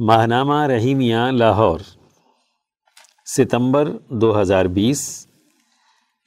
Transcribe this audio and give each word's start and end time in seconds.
ماہنامہ 0.00 0.66
رحیمیہ 0.66 1.16
لاہور، 1.32 1.78
ستمبر 3.36 3.88
دو 4.08 4.40
ہزار 4.40 4.64
بیس، 4.64 5.26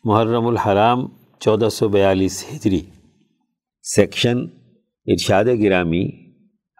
محرم 0.03 0.47
الحرام، 0.47 1.07
چودہ 1.39 1.69
سو 1.69 1.87
بیالیس 1.87 2.45
ہجری۔ 2.51 2.81
سیکشن 3.83 4.37
ارشاد 5.05 5.45
گرامی، 5.63 6.09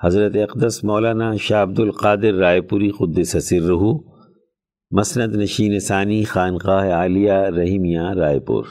حضرت 0.04 0.35
اقدس 0.35 0.83
مولانا 0.83 1.35
شاہ 1.35 1.63
عبد 1.63 1.79
القادر 1.79 2.33
رائے 2.33 2.62
پوری 2.62 2.92
خد 2.92 3.23
سسر 3.23 3.62
رہو 3.62 4.12
مسند 4.92 5.36
نشین 5.36 5.80
ثانی 5.80 6.23
خانقاہ 6.23 6.92
عالیہ 6.92 7.34
رحیمیہ 7.34 8.02
رائے 8.02 8.39
پور۔ 8.39 8.64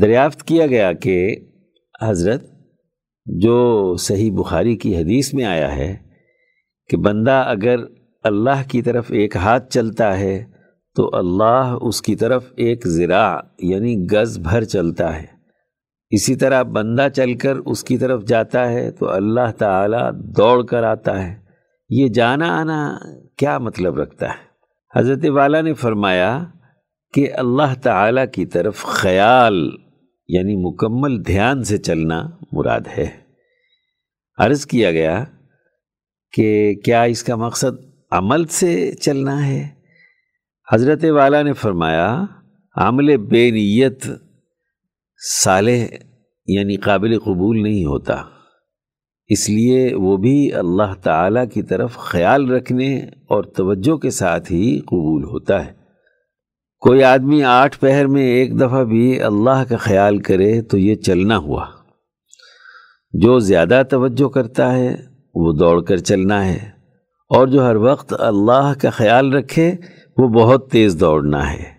دریافت 0.00 0.42
کیا 0.42 0.66
گیا 0.66 0.92
کہ 0.92 1.36
حضرت 2.02 2.57
جو 3.28 3.96
صحیح 3.98 4.32
بخاری 4.32 4.76
کی 4.76 4.96
حدیث 4.96 5.34
میں 5.34 5.44
آیا 5.44 5.76
ہے 5.76 5.96
کہ 6.90 6.96
بندہ 6.96 7.44
اگر 7.46 7.76
اللہ 8.22 8.62
کی 8.68 8.82
طرف 8.82 9.06
ایک 9.08 9.36
ہاتھ 9.36 9.72
چلتا 9.72 10.20
ہے 10.20 10.44
تو 10.94 11.10
اللہ 11.12 11.76
اس 11.82 12.02
کی 12.02 12.16
طرف 12.16 12.52
ایک 12.56 12.86
زراع 12.86 13.38
یعنی 13.58 14.06
گز 14.12 14.38
بھر 14.38 14.64
چلتا 14.64 15.16
ہے۔ 15.16 15.26
اسی 16.10 16.36
طرح 16.36 16.62
بندہ 16.62 17.08
چل 17.16 17.34
کر 17.34 17.56
اس 17.56 17.84
کی 17.84 17.98
طرف 17.98 18.24
جاتا 18.24 18.72
ہے 18.72 18.90
تو 18.90 19.10
اللہ 19.10 19.52
تعالی 19.58 20.32
دوڑ 20.36 20.64
کر 20.64 20.82
آتا 20.82 21.28
ہے۔ 21.28 21.34
یہ 21.90 22.08
جانا 22.08 22.60
آنا 22.60 22.98
کیا 23.36 23.58
مطلب 23.58 23.98
رکھتا 23.98 24.26
ہے؟ 24.26 24.48
حضرت 24.98 25.24
والا 25.28 25.60
نے 25.60 25.74
فرمایا 25.74 26.44
کہ 27.14 27.32
اللہ 27.32 27.74
تعالی 27.82 28.20
کی 28.32 28.46
طرف 28.46 28.84
خیال 28.84 29.70
یعنی 30.28 30.56
مکمل 30.56 31.26
دھیان 31.26 31.64
سے 31.64 31.78
چلنا 31.78 32.28
مراد 32.52 32.80
ہے۔ 32.98 33.06
عرض 34.38 34.66
کیا 34.66 34.92
گیا 34.92 35.24
کہ 36.32 36.74
کیا 36.84 37.02
اس 37.02 37.22
کا 37.22 37.36
مقصد 37.36 37.84
عمل 38.10 38.46
سے 38.46 38.94
چلنا 38.94 39.46
ہے؟ 39.46 39.68
حضرت 40.72 41.04
والا 41.04 41.42
نے 41.42 41.52
فرمایا، 41.52 42.24
عمل 42.76 43.16
بے 43.16 43.50
نیت 43.50 44.06
صالح 45.42 45.86
یعنی 46.46 46.76
قابل 46.76 47.18
قبول 47.18 47.62
نہیں 47.62 47.84
ہوتا۔ 47.84 48.22
اس 49.28 49.50
لیے 49.50 49.94
وہ 49.94 50.16
بھی 50.16 50.52
اللہ 50.52 50.94
تعالیٰ 51.02 51.44
کی 51.54 51.62
طرف 51.62 51.96
خیال 51.96 52.50
رکھنے 52.50 52.98
اور 53.04 53.44
توجہ 53.44 53.96
کے 53.96 54.10
ساتھ 54.10 54.52
ہی 54.52 54.80
قبول 54.80 55.24
ہوتا 55.24 55.66
ہے۔ 55.66 55.77
کوئی 56.80 57.02
آدمی 57.02 57.44
آٹھ 57.44 57.78
پہر 57.80 58.06
میں 58.06 58.22
ایک 58.22 58.60
دفعہ 58.60 58.84
بھی 58.84 59.22
اللہ 59.22 59.64
کا 59.68 59.76
خیال 59.76 60.18
کرے 60.18 60.62
تو 60.62 60.78
یہ 60.78 60.94
چلنا 60.94 61.36
ہوا۔ 61.36 61.66
جو 63.12 63.38
زیادہ 63.38 63.82
توجہ 63.90 64.28
کرتا 64.28 64.76
ہے، 64.76 64.96
وہ 65.34 65.52
دوڑ 65.52 65.82
کر 65.82 65.96
چلنا 65.96 66.44
ہے۔ 66.44 66.70
اور 67.28 67.48
جو 67.48 67.66
ہر 67.66 67.76
وقت 67.76 68.14
اللہ 68.18 68.72
کا 68.82 68.90
خیال 68.90 69.32
رکھے، 69.32 69.74
وہ 70.16 70.28
بہت 70.28 70.70
تیز 70.70 70.96
دوڑنا 71.00 71.52
ہے۔ 71.52 71.78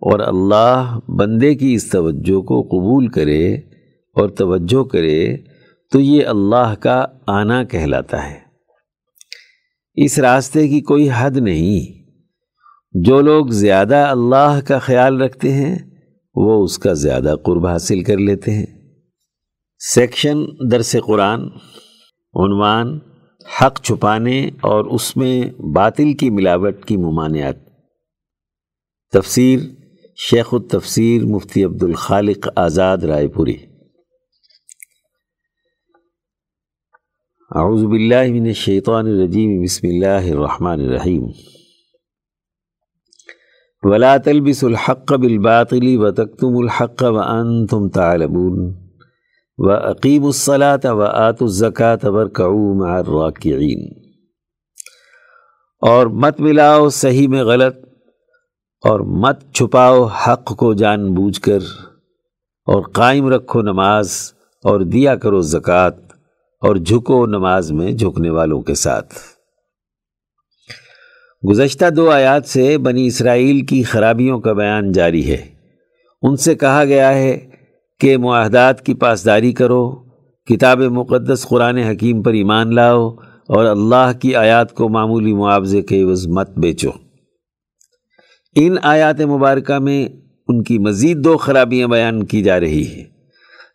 اور 0.00 0.20
اللہ 0.20 0.98
بندے 1.08 1.54
کی 1.54 1.74
اس 1.74 1.90
توجہ 1.90 2.40
کو 2.40 2.62
قبول 2.62 3.08
کرے 3.08 3.54
اور 4.14 4.28
توجہ 4.28 4.84
کرے 4.84 5.36
تو 5.92 6.00
یہ 6.00 6.26
اللہ 6.26 6.74
کا 6.80 7.06
آنا 7.26 7.64
کہلاتا 7.64 8.30
ہے۔ 8.30 8.38
اس 9.94 10.18
راستے 10.18 10.68
کی 10.68 10.80
کوئی 10.80 11.08
حد 11.16 11.36
نہیں۔ 11.36 11.97
جو 13.04 13.20
لوگ 13.20 13.46
زیادہ 13.46 13.96
اللہ 13.96 14.60
کا 14.66 14.78
خیال 14.78 15.22
رکھتے 15.22 15.52
ہیں، 15.52 15.76
وہ 16.34 16.64
اس 16.64 16.78
کا 16.78 16.92
زیادہ 16.92 17.34
قرب 17.44 17.66
حاصل 17.66 18.02
کر 18.02 18.16
لیتے 18.16 18.50
ہیں۔ 18.50 18.66
سیکشن 19.78 20.38
درس 20.70 20.96
قرآن، 21.06 21.40
عنوان، 22.34 22.98
حق 23.60 23.80
چھپانے 23.82 24.46
اور 24.46 24.84
اس 24.84 25.16
میں 25.16 25.42
باطل 25.74 26.12
کی 26.12 26.30
ملاوٹ 26.30 26.84
کی 26.84 26.96
ممانعت۔ 26.96 27.56
تفسیر، 29.12 29.60
شیخ 30.16 30.48
التفسیر 30.52 31.24
مفتی 31.24 31.64
عبد 31.64 31.82
الخالق 31.82 32.48
آزاد 32.56 32.98
رائے 32.98 33.28
پوری۔ 33.28 33.56
اعوذ 37.56 37.84
باللہ 37.84 38.32
من 38.32 38.46
الشیطان 38.46 39.06
الرجیم، 39.06 39.62
بسم 39.62 39.86
اللہ 39.88 40.32
الرحمن 40.32 40.80
الرحیم۔ 40.80 41.26
ولا 43.82 44.16
تلبس 44.16 44.64
الحق 44.64 45.14
بالباطل 45.14 45.96
وتكتم 45.96 46.56
الحق 46.56 47.02
وانتم 47.02 47.88
تعلمون 47.88 48.74
واقيموا 49.58 50.28
الصلاه 50.28 50.94
واتوا 50.94 51.46
الزكاه 51.46 51.98
واركعوا 52.04 52.74
مع 52.74 52.98
الراكعين 52.98 53.88
اور 55.80 56.06
مت 56.06 56.40
ملاؤ 56.40 56.88
صحیح 56.88 57.28
میں 57.28 57.42
غلط 57.42 57.76
اور 58.84 59.00
مت 59.00 59.54
چھپاؤ 59.54 60.04
حق 60.04 60.56
کو 60.56 60.74
جان 60.74 61.14
بوجھ 61.14 61.40
کر 61.40 61.58
اور 62.66 62.82
قائم 62.82 63.28
رکھو 63.28 63.62
نماز 63.62 64.32
اور 64.64 64.80
دیا 64.80 65.16
کرو 65.16 65.40
زکوٰۃ 65.40 65.96
اور 66.62 66.76
جھکو 66.76 67.26
نماز 67.26 67.72
میں 67.72 67.92
جھکنے 67.92 68.30
والوں 68.30 68.62
کے 68.62 68.74
ساتھ۔ 68.74 69.14
گزشتہ 71.42 71.90
دو 71.90 72.10
آیات 72.10 72.46
سے 72.46 72.78
بنی 72.78 73.06
اسرائیل 73.06 73.66
کی 73.66 73.82
خرابیوں 73.82 74.40
کا 74.40 74.52
بیان 74.52 74.92
جاری 74.92 75.30
ہے۔ 75.30 75.36
ان 76.22 76.36
سے 76.36 76.54
کہا 76.54 76.84
گیا 76.84 77.14
ہے 77.14 77.38
کہ 78.00 78.16
معاہدات 78.16 78.86
کی 78.86 78.94
پاسداری 78.94 79.52
کرو، 79.52 79.90
کتاب 80.46 80.80
مقدس 80.80 81.46
قرآن 81.48 81.76
حکیم 81.76 82.22
پر 82.22 82.32
ایمان 82.32 82.74
لاؤ 82.74 83.08
اور 83.48 83.64
اللہ 83.64 84.10
کی 84.22 84.34
آیات 84.34 84.74
کو 84.74 84.88
معمولی 84.88 85.34
معاوضے 85.34 85.82
کے 85.82 86.02
عوض 86.02 86.26
مت 86.26 86.58
بیچو۔ 86.58 86.90
ان 88.56 88.76
آیات 88.82 89.20
مبارکہ 89.20 89.78
میں 89.78 90.08
ان 90.48 90.62
کی 90.62 90.78
مزید 90.78 91.24
دو 91.24 91.36
خرابیاں 91.36 91.88
بیان 91.88 92.24
کی 92.26 92.42
جا 92.42 92.60
رہی 92.60 92.86
ہیں، 92.86 93.04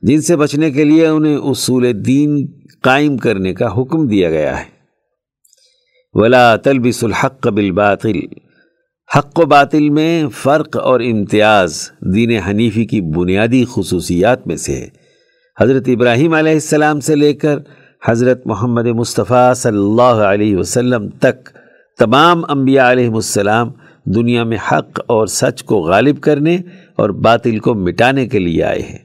جن 0.02 0.22
سے 0.22 0.35
بچنے 0.35 0.72
کے 0.72 0.84
لیے 0.84 1.07
انہیں 1.07 1.38
اصول 1.38 2.06
دین 2.06 2.46
قائم 2.81 3.18
کرنے 3.18 3.53
کا 3.53 3.73
حکم 3.78 4.07
دیا 4.07 4.29
گیا 4.29 4.59
ہے۔ 4.59 4.73
ولا 6.16 6.56
تلبس 6.56 7.03
الحق 7.03 7.47
بالباطل۔ 7.47 8.19
حق 9.18 9.40
و 9.40 9.46
باطل 9.46 9.90
میں 9.90 10.28
فرق 10.28 10.78
اور 10.78 11.00
امتیاز 11.00 11.91
دین 12.16 12.31
حنیفی 12.31 12.85
کی 12.85 13.01
بنیادی 13.01 13.66
خصوصیات 13.74 14.47
میں 14.47 14.56
سے 14.56 14.75
ہے۔ 14.75 14.88
حضرت 15.62 15.84
ابراہیم 15.88 16.34
علیہ 16.34 16.52
السلام 16.52 17.00
سے 17.00 17.16
لے 17.16 17.34
کر 17.34 17.59
حضرت 18.06 18.47
محمد 18.47 18.85
مصطفیٰ 18.85 19.53
صلی 19.53 19.78
اللہ 19.78 20.23
علیہ 20.23 20.57
وسلم 20.57 21.09
تک 21.09 21.50
تمام 22.00 22.41
انبیاء 22.50 22.91
علیہ 22.91 23.09
السلام 23.09 23.72
دنیا 24.06 24.44
میں 24.44 24.57
حق 24.72 25.00
اور 25.06 25.28
سچ 25.28 25.63
کو 25.63 25.75
غالب 25.75 26.22
کرنے 26.22 26.57
اور 26.96 27.09
باطل 27.09 27.59
کو 27.59 27.73
مٹانے 27.73 28.28
کے 28.28 28.40
لیے 28.40 28.63
آئے 28.63 28.81
ہیں۔ 28.81 29.00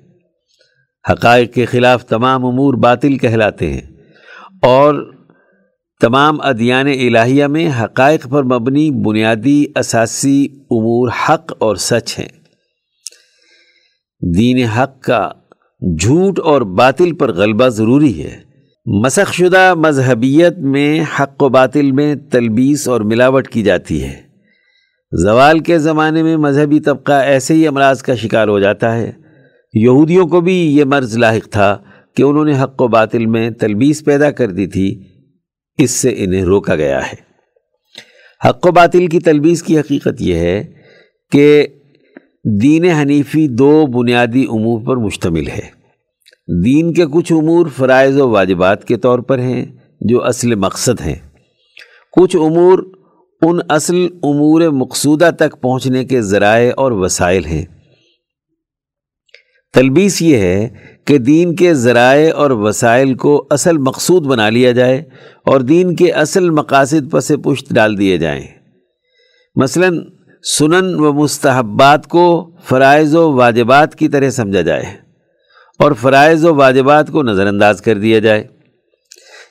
حقائق 1.12 1.54
کے 1.54 1.64
خلاف 1.64 2.06
تمام 2.06 2.46
امور 2.46 2.74
باطل 2.74 3.18
کہلاتے 3.18 3.72
ہیں 3.72 3.80
اور 4.62 5.17
تمام 6.00 6.40
ادیان 6.40 6.86
الہیہ 6.86 7.46
میں 7.46 7.70
حقائق 7.80 8.28
پر 8.28 8.42
مبنی 8.42 8.90
بنیادی 8.90 9.64
اساسی 9.76 10.46
امور 10.52 11.08
حق 11.28 11.52
اور 11.58 11.76
سچ 11.76 12.18
ہیں۔ 12.18 12.28
دین 14.36 14.64
حق 14.64 15.02
کا 15.02 15.30
جھوٹ 16.00 16.40
اور 16.40 16.62
باطل 16.62 17.12
پر 17.12 17.32
غلبہ 17.32 17.68
ضروری 17.68 18.24
ہے۔ 18.24 18.36
مسخ 18.86 19.34
شدہ 19.34 19.74
مذہبیت 19.74 20.58
میں 20.58 21.00
حق 21.20 21.42
و 21.42 21.48
باطل 21.48 21.92
میں 21.92 22.14
تلبیس 22.30 22.88
اور 22.88 23.00
ملاوٹ 23.00 23.48
کی 23.48 23.62
جاتی 23.62 24.02
ہے۔ 24.02 24.20
زوال 25.12 25.58
کے 25.58 25.78
زمانے 25.78 26.22
میں 26.22 26.36
مذہبی 26.36 26.80
طبقہ 26.80 27.12
ایسے 27.12 27.54
ہی 27.54 27.66
امراض 27.66 28.02
کا 28.02 28.14
شکار 28.14 28.48
ہو 28.48 28.58
جاتا 28.58 28.96
ہے۔ 28.96 29.12
یہودیوں 29.74 30.26
کو 30.26 30.40
بھی 30.40 30.76
یہ 30.76 30.84
مرض 30.84 31.18
لاحق 31.18 31.48
تھا 31.48 31.78
کہ 32.16 32.22
انہوں 32.22 32.44
نے 32.44 32.62
حق 32.62 32.82
و 32.82 32.88
باطل 32.88 33.26
میں 33.26 33.50
تلبیس 33.50 34.04
پیدا 34.04 34.30
کر 34.30 34.50
دی 34.50 34.66
تھی۔ 34.66 35.07
اس 35.78 35.90
سے 35.90 36.14
انہیں 36.16 36.42
روکا 36.42 36.76
گیا 36.76 37.06
ہے۔ 37.06 37.28
حق 38.48 38.66
و 38.66 38.70
باطل 38.70 39.06
کی 39.06 39.20
تلبیس 39.20 39.62
کی 39.62 39.78
حقیقت 39.78 40.20
یہ 40.20 40.34
ہے 40.34 40.64
کہ 41.32 41.66
دین 42.62 42.84
حنیفی 42.84 43.48
دو 43.48 43.86
بنیادی 43.86 44.44
امور 44.44 44.86
پر 44.86 44.96
مشتمل 44.96 45.48
ہے۔ 45.48 45.78
دین 46.64 46.92
کے 46.92 47.06
کچھ 47.06 47.32
امور 47.32 47.66
فرائض 47.76 48.20
و 48.20 48.30
واجبات 48.30 48.84
کے 48.84 48.96
طور 48.96 49.18
پر 49.18 49.38
ہیں 49.38 49.64
جو 50.00 50.24
اصل 50.24 50.54
مقصد 50.54 51.00
ہیں۔ 51.00 51.14
کچھ 52.12 52.36
امور 52.36 52.78
ان 53.42 53.58
اصل 53.68 54.06
امور 54.22 54.60
مقصودہ 54.60 55.30
تک 55.38 55.60
پہنچنے 55.60 56.04
کے 56.04 56.22
ذرائع 56.22 56.70
اور 56.76 56.92
وسائل 56.92 57.44
ہیں۔ 57.44 57.64
تلبیس 59.72 60.22
یہ 60.22 60.36
ہے 60.36 60.68
کہ 61.08 61.18
دین 61.18 61.54
کے 61.54 61.74
ذرائع 61.74 62.34
اور 62.34 62.50
وسائل 62.50 63.14
کو 63.14 63.46
اصل 63.50 63.78
مقصود 63.78 64.26
بنا 64.26 64.48
لیا 64.48 64.72
جائے 64.72 65.02
اور 65.44 65.60
دین 65.60 65.96
کے 65.96 66.12
اصل 66.12 66.50
مقاصد 66.50 67.10
پس 67.10 67.32
پشت 67.44 67.72
ڈال 67.74 67.98
دیے 67.98 68.18
جائیں۔ 68.18 68.46
مثلا، 69.56 69.86
سنن 70.58 70.94
و 70.94 71.12
مستحبات 71.12 72.06
کو 72.06 72.50
فرائض 72.64 73.14
و 73.14 73.32
واجبات 73.32 73.94
کی 73.94 74.08
طرح 74.08 74.30
سمجھا 74.30 74.60
جائے 74.60 74.84
اور 75.78 75.92
فرائض 75.92 76.44
و 76.44 76.54
واجبات 76.54 77.10
کو 77.10 77.22
نظر 77.22 77.46
انداز 77.46 77.80
کر 77.80 77.98
دیا 77.98 78.18
جائے۔ 78.18 78.46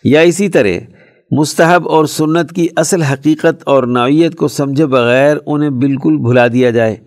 یا 0.03 0.19
اسی 0.19 0.49
طرح، 0.49 0.91
مستحب 1.31 1.89
اور 1.89 2.05
سنت 2.05 2.51
کی 2.51 2.67
اصل 2.75 3.01
حقیقت 3.01 3.63
اور 3.65 3.83
نوعیت 3.83 4.35
کو 4.35 4.47
سمجھے 4.47 4.85
بغیر 4.85 5.37
انہیں 5.45 5.69
بالکل 5.69 6.17
بھلا 6.17 6.47
دیا 6.47 6.69
جائے۔ 6.69 7.06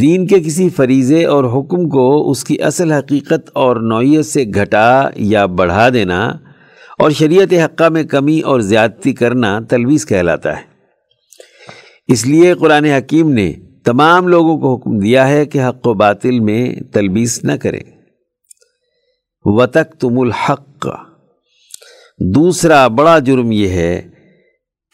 دین 0.00 0.26
کے 0.26 0.40
کسی 0.40 0.68
فریضے 0.68 1.24
اور 1.24 1.44
حکم 1.44 1.88
کو 1.88 2.30
اس 2.30 2.44
کی 2.44 2.62
اصل 2.62 2.92
حقیقت 2.92 3.50
اور 3.52 3.76
نوعیت 3.76 4.26
سے 4.26 4.44
گھٹا 4.54 5.10
یا 5.14 5.46
بڑھا 5.46 5.88
دینا 5.88 6.26
اور 6.98 7.10
شریعت 7.10 7.52
حقہ 7.52 7.88
میں 7.88 8.04
کمی 8.04 8.40
اور 8.40 8.60
زیادتی 8.60 9.12
کرنا 9.12 9.60
تلویز 9.68 10.06
کہلاتا 10.06 10.56
ہے۔ 10.56 10.62
اس 12.08 12.26
لیے 12.26 12.54
قرآن 12.54 12.84
حکیم 12.84 13.32
نے 13.32 13.52
تمام 13.84 14.28
لوگوں 14.28 14.58
کو 14.58 14.74
حکم 14.74 14.98
دیا 14.98 15.28
ہے 15.28 15.46
کہ 15.46 15.62
حق 15.62 15.86
و 15.86 15.94
باطل 15.94 16.40
میں 16.40 16.74
تلبیس 16.92 17.44
نہ 17.44 17.52
کریں۔ 17.52 17.82
وطق 19.44 19.96
تم 20.00 20.20
الحق۔ 20.20 20.88
دوسرا 22.18 22.88
بڑا 22.88 23.18
جرم 23.18 23.52
یہ 23.52 23.68
ہے 23.68 24.02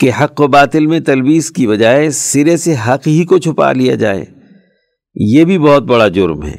کہ 0.01 0.11
حق 0.21 0.41
و 0.41 0.47
باطل 0.47 0.87
میں 0.87 1.01
تلویز 1.01 1.51
کی 1.51 1.67
بجائے 1.67 2.11
سرے 2.11 2.57
سے 2.57 2.75
حق 2.89 3.07
ہی 3.07 3.25
کو 3.25 3.39
چھپا 3.39 3.73
لیا 3.73 3.95
جائے۔ 3.95 4.25
یہ 5.21 5.45
بھی 5.45 5.59
بہت 5.59 5.83
بڑا 5.83 6.09
جرم 6.09 6.43
ہے۔ 6.43 6.57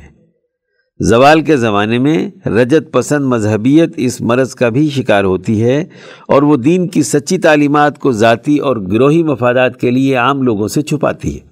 زوال 0.99 1.41
کے 1.41 1.57
زمانے 1.57 1.97
میں 1.97 2.47
رجت 2.49 2.93
پسند 2.93 3.25
مذہبیت 3.25 3.93
اس 3.97 4.21
مرض 4.21 4.55
کا 4.55 4.69
بھی 4.69 4.89
شکار 4.89 5.23
ہوتی 5.23 5.63
ہے 5.63 5.85
اور 6.27 6.41
وہ 6.41 6.57
دین 6.57 6.87
کی 6.87 7.03
سچی 7.03 7.37
تعلیمات 7.37 7.99
کو 7.99 8.11
ذاتی 8.11 8.57
اور 8.57 8.77
گروہی 8.77 9.23
مفادات 9.23 9.79
کے 9.79 9.91
لیے 9.91 10.15
عام 10.15 10.41
لوگوں 10.41 10.67
سے 10.67 10.81
چھپاتی 10.81 11.39
ہے۔ 11.39 11.49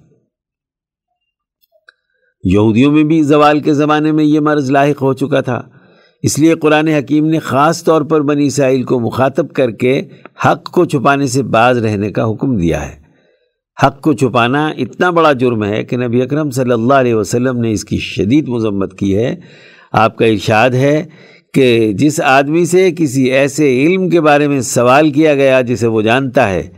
یہودیوں 2.44 2.92
میں 2.92 3.04
بھی 3.04 3.22
زوال 3.22 3.60
کے 3.60 3.74
زمانے 3.74 4.12
میں 4.12 4.24
یہ 4.24 4.40
مرض 4.40 4.70
لاحق 4.70 5.02
ہو 5.02 5.12
چکا 5.12 5.40
تھا۔ 5.40 5.62
اس 6.22 6.38
لیے 6.38 6.54
قرآن 6.54 6.88
حکیم 6.88 7.26
نے 7.26 7.38
خاص 7.38 7.84
طور 7.84 8.02
پر 8.02 8.20
بنی 8.20 8.46
اسرائیل 8.46 8.82
کو 8.82 9.00
مخاطب 9.00 9.52
کر 9.52 9.70
کے 9.70 10.02
حق 10.44 10.64
کو 10.64 10.84
چھپانے 10.84 11.26
سے 11.26 11.42
باز 11.42 11.78
رہنے 11.78 12.10
کا 12.10 12.30
حکم 12.30 12.56
دیا 12.56 12.88
ہے۔ 12.88 13.07
حق 13.86 14.00
کو 14.00 14.12
چھپانا 14.12 14.68
اتنا 14.68 15.10
بڑا 15.10 15.32
جرم 15.32 15.64
ہے 15.64 15.84
کہ 15.84 15.96
نبی 15.96 16.22
اکرم 16.22 16.50
صلی 16.50 16.72
اللہ 16.72 16.94
علیہ 16.94 17.14
وسلم 17.14 17.60
نے 17.60 17.72
اس 17.72 17.84
کی 17.84 17.98
شدید 17.98 18.48
مذمت 18.48 18.98
کی 18.98 19.16
ہے۔ 19.16 19.34
آپ 19.92 20.16
کا 20.16 20.26
ارشاد 20.26 20.70
ہے 20.70 21.04
کہ 21.54 21.92
جس 21.92 22.20
آدمی 22.20 22.64
سے 22.64 22.90
کسی 22.92 23.30
ایسے 23.30 23.86
علم 23.86 24.08
کے 24.08 24.20
بارے 24.20 24.48
میں 24.48 24.60
سوال 24.60 25.10
کیا 25.10 25.34
گیا 25.34 25.60
جسے 25.60 25.86
وہ 25.86 26.02
جانتا 26.02 26.50
ہے، 26.50 26.68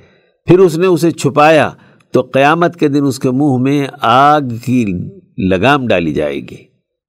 پھر 0.46 0.58
اس 0.58 0.78
نے 0.78 0.86
اسے 0.86 1.10
چھپایا 1.10 1.70
تو 2.12 2.20
قیامت 2.20 2.76
کے 2.76 2.88
دن 2.88 3.06
اس 3.06 3.18
کے 3.18 3.30
منہ 3.30 3.56
میں 3.60 3.86
آگ 4.00 4.40
کی 4.64 4.84
لگام 5.38 5.86
ڈالی 5.86 6.12
جائے 6.12 6.40
گی۔ 6.40 6.56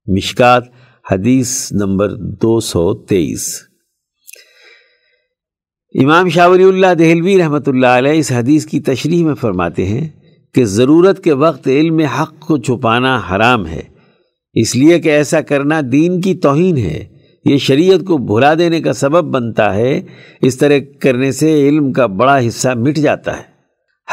مشکات، 0.08 0.64
حدیث 1.12 1.72
نمبر 1.72 2.10
دو 2.16 2.60
سو 2.60 2.94
تیئیس۔ 2.94 3.71
امام 5.96 6.28
شاوری 6.30 6.64
اللہ 6.64 6.94
دہلوی 7.00 7.38
رحمۃ 7.38 7.68
اللہ 7.68 7.88
علیہ 7.88 8.12
اس 8.12 8.32
حدیث 8.32 8.66
کی 8.66 8.80
تشریح 8.80 9.24
میں 9.26 9.34
فرماتے 9.36 9.86
ہیں 9.86 10.08
کہ 10.56 10.64
ضرورت 10.66 11.24
کے 11.24 11.34
وقت 11.34 11.68
علم 11.68 12.00
حق 12.00 12.40
کو 12.40 12.58
چھپانا 12.58 13.20
حرام 13.32 13.66
ہے، 13.68 13.82
اس 14.56 14.76
لیے 14.76 15.00
کہ 15.00 15.10
ایسا 15.10 15.42
کرنا 15.42 15.82
دین 15.92 16.20
کی 16.22 16.34
توہین 16.36 16.78
ہے۔ 16.78 17.04
یہ 17.46 17.58
شریعت 17.58 18.06
کو 18.08 18.18
بھلا 18.18 18.54
دینے 18.54 18.82
کا 18.82 18.94
سبب 18.94 19.34
بنتا 19.34 19.74
ہے، 19.76 20.02
اس 20.42 20.58
طرح 20.58 20.78
کرنے 21.02 21.32
سے 21.32 21.54
علم 21.68 21.92
کا 21.94 22.06
بڑا 22.06 22.40
حصہ 22.48 22.74
مٹ 22.78 22.98
جاتا 22.98 23.38
ہے۔ 23.38 23.44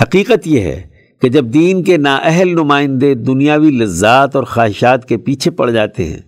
حقیقت 0.02 0.46
یہ 0.46 0.60
ہے 0.60 0.82
کہ 1.22 1.28
جب 1.28 1.54
دین 1.54 1.84
کے 1.84 1.96
نااہل 1.96 2.54
نمائندے 2.54 3.14
دنیاوی 3.14 3.70
لذات 3.70 4.36
اور 4.36 4.44
خواہشات 4.44 5.08
کے 5.08 5.16
پیچھے 5.16 5.50
پڑ 5.50 5.70
جاتے 5.70 6.04
ہیں 6.04 6.20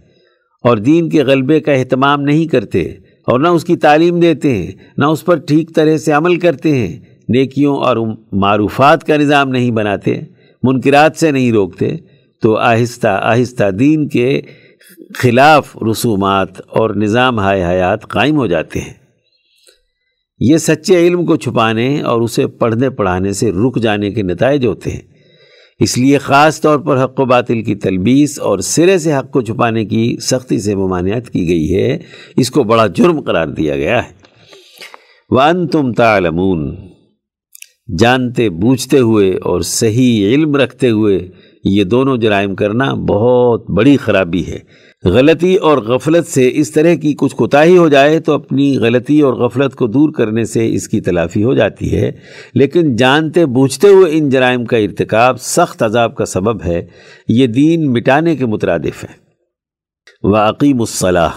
اور 0.64 0.76
دین 0.76 1.08
کے 1.08 1.23
غلبے 1.23 1.61
کا 1.61 1.73
اہتمام 1.73 2.20
نہیں 2.20 2.47
کرتے 2.47 2.88
اور 3.26 3.40
نہ 3.40 3.49
اس 3.49 3.64
کی 3.64 3.76
تعلیم 3.76 4.20
دیتے 4.20 4.56
ہیں، 4.56 4.72
نہ 4.99 5.05
اس 5.05 5.25
پر 5.25 5.37
ٹھیک 5.37 5.75
طرح 5.75 5.96
سے 5.96 6.12
عمل 6.12 6.38
کرتے 6.38 6.76
ہیں۔ 6.76 7.00
نیکیوں 7.28 7.76
اور 7.76 7.96
معروفات 8.32 9.06
کا 9.06 9.17
نظام 9.17 9.49
نہیں 9.49 9.70
بناتے، 9.70 10.20
منکرات 10.62 11.17
سے 11.17 11.31
نہیں 11.31 11.52
روکتے۔ 11.52 11.96
تو 12.43 12.56
آہستہ 12.56 13.08
آہستہ 13.08 13.70
دین 13.70 14.08
کے 14.08 14.40
خلاف 15.14 15.76
رسومات 15.90 16.49
اور 16.67 16.90
نظام 16.90 17.38
ہائے 17.38 17.64
حیات 17.64 18.08
قائم 18.08 18.37
ہو 18.37 18.46
جاتے 18.46 18.81
ہیں۔ 18.81 18.93
یہ 20.40 20.56
سچے 20.56 21.06
علم 21.06 21.26
کو 21.26 21.37
چھپانے 21.37 22.00
اور 22.00 22.20
اسے 22.20 22.46
پڑھنے 22.46 22.90
پڑھانے 22.90 23.32
سے 23.32 23.52
رک 23.52 23.81
جانے 23.82 24.11
کے 24.11 24.23
نتائج 24.23 24.66
ہوتے 24.66 24.90
ہیں۔ 24.90 25.00
اس 25.81 25.99
لیے 25.99 26.19
خاص 26.19 26.61
طور 26.61 26.79
پر 26.79 27.05
حق 27.05 27.21
و 27.21 27.25
باطل 27.25 27.62
کی 27.62 27.75
تلبیس 27.75 28.41
اور 28.41 28.59
سرے 28.59 28.99
سے 28.99 29.15
حق 29.15 29.31
کو 29.31 29.41
چھپانے 29.41 29.85
کی 29.85 30.17
سختی 30.21 30.61
سے 30.61 30.75
ممانعت 30.75 31.31
کی 31.31 31.49
گئی 31.49 31.75
ہے۔ 31.77 31.99
اس 32.37 32.50
کو 32.50 32.65
بڑا 32.65 32.87
جرم 32.87 33.21
قرار 33.21 33.47
دیا 33.47 33.77
گیا 33.77 34.05
ہے۔ 34.05 34.12
وان 35.31 35.67
تم 35.67 35.93
تعلمون، 35.93 36.77
جانتے 37.99 38.50
بوجھتے 38.50 38.99
ہوئے 38.99 39.31
اور 39.31 39.61
صحیح 39.61 40.29
علم 40.29 40.56
رکھتے 40.56 40.91
ہوئے 40.91 41.29
یہ 41.65 41.85
دونوں 41.85 42.17
جرائم 42.17 42.55
کرنا 42.55 42.94
بہت 42.94 43.71
بڑی 43.71 43.97
خرابی 43.97 44.47
ہے۔ 44.47 44.59
غلطی 45.05 45.55
اور 45.55 45.79
غفلت 45.79 46.26
سے 46.26 46.50
اس 46.55 46.70
طرح 46.70 46.94
کی 46.94 47.14
کچھ 47.19 47.37
کوتاہی 47.37 47.76
ہو 47.76 47.88
جائے 47.88 48.20
تو 48.20 48.32
اپنی 48.32 48.79
غلطی 48.79 49.20
اور 49.20 49.32
غفلت 49.32 49.75
کو 49.75 49.87
دور 49.87 50.12
کرنے 50.12 50.44
سے 50.44 50.75
اس 50.75 50.88
کی 50.88 51.00
تلافی 51.00 51.44
ہو 51.44 51.55
جاتی 51.55 51.97
ہے۔ 51.97 52.12
لیکن 52.55 52.97
جانتے 52.97 53.47
بوجھتے 53.47 53.88
ہوئے 53.88 54.12
ان 54.14 54.29
جرائم 54.29 54.64
کا 54.64 54.76
ارتکاب 54.76 55.41
سخت 55.41 55.82
عذاب 55.82 56.14
کا 56.14 56.25
سبب 56.25 56.64
ہے۔ 56.64 56.87
یہ 57.29 57.47
دین 57.47 57.93
مٹانے 57.93 58.37
کے 58.37 58.47
مترادف 58.47 59.05
ہے 59.05 59.31
واقعیم 60.23 60.81
الصلاح 60.81 61.31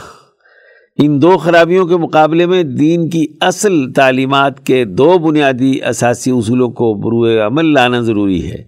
ان 1.03 1.21
دو 1.21 1.37
خرابیوں 1.37 1.87
کے 1.87 1.97
مقابلے 1.97 2.45
میں 2.45 2.63
دین 2.63 3.09
کی 3.09 3.25
اصل 3.41 3.91
تعلیمات 3.95 4.65
کے 4.65 4.85
دو 4.85 5.17
بنیادی 5.17 5.79
اساسی 5.89 6.31
اصولوں 6.31 6.69
کو 6.69 6.93
بروئے 6.93 7.39
عمل 7.39 7.73
لانا 7.73 8.01
ضروری 8.01 8.51
ہے۔ 8.51 8.63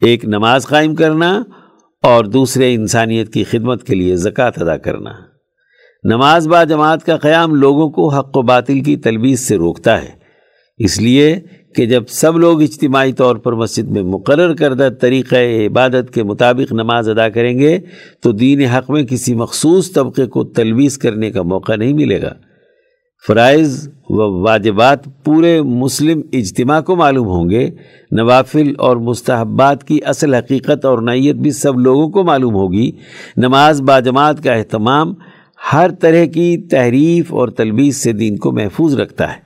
ایک 0.00 0.24
نماز 0.24 0.66
قائم 0.66 0.94
کرنا 0.94 1.42
اور 2.02 2.24
دوسرے 2.24 2.74
انسانیت 2.74 3.32
کی 3.32 3.44
خدمت 3.44 3.84
کے 3.84 3.94
لیے 3.94 4.16
زکوٰۃ 4.16 4.50
ادا 4.56 4.76
کرنا۔ 4.76 5.10
نماز 6.04 6.48
با 6.48 6.64
جماعت 6.64 7.06
کا 7.06 7.16
قیام 7.16 7.54
لوگوں 7.54 7.90
کو 7.90 8.08
حق 8.08 8.36
و 8.36 8.42
باطل 8.42 8.80
کی 8.80 8.96
تلویز 8.96 9.40
سے 9.40 9.56
روکتا 9.56 10.02
ہے۔ 10.02 10.08
اس 10.78 11.00
لیے 11.00 11.40
کہ 11.76 11.86
جب 11.86 12.02
سب 12.08 12.38
لوگ 12.38 12.62
اجتماعی 12.62 13.12
طور 13.12 13.36
پر 13.36 13.52
مسجد 13.52 13.88
میں 13.88 14.02
مقرر 14.02 14.54
کردہ 14.54 14.88
طریقہ 15.00 15.36
عبادت 15.66 16.14
کے 16.14 16.22
مطابق 16.22 16.72
نماز 16.72 17.08
ادا 17.08 17.28
کریں 17.28 17.58
گے، 17.58 17.78
تو 18.22 18.32
دین 18.32 18.60
حق 18.60 18.90
میں 18.90 19.02
کسی 19.02 19.34
مخصوص 19.34 19.92
طبقے 19.92 20.26
کو 20.26 20.44
تلویز 20.44 20.98
کرنے 20.98 21.30
کا 21.30 21.42
موقع 21.42 21.76
نہیں 21.76 21.92
ملے 21.92 22.22
گا۔ 22.22 22.34
فرائض 23.26 23.88
و 24.08 24.40
واجبات 24.42 25.24
پورے 25.24 25.62
مسلم 25.62 26.20
اجتماع 26.32 26.80
کو 26.80 26.96
معلوم 26.96 27.26
ہوں 27.26 27.50
گے۔ 27.50 27.70
نوافل 28.10 28.72
اور 28.78 28.96
مستحبات 28.96 29.84
کی 29.84 29.98
اصل 30.04 30.34
حقیقت 30.34 30.84
اور 30.84 30.98
نعیت 30.98 31.36
بھی 31.36 31.50
سب 31.50 31.78
لوگوں 31.78 32.08
کو 32.08 32.24
معلوم 32.24 32.54
ہوگی۔ 32.54 32.92
نماز 33.36 33.80
باجماعت 33.80 34.44
کا 34.44 34.52
اہتمام 34.52 35.14
ہر 35.72 35.90
طرح 36.00 36.24
کی 36.24 36.68
تحریف 36.68 37.34
اور 37.34 37.48
تلبیس 37.48 37.96
سے 37.96 38.12
دین 38.12 38.36
کو 38.36 38.52
محفوظ 38.52 38.94
رکھتا 38.94 39.32
ہے۔ 39.32 39.38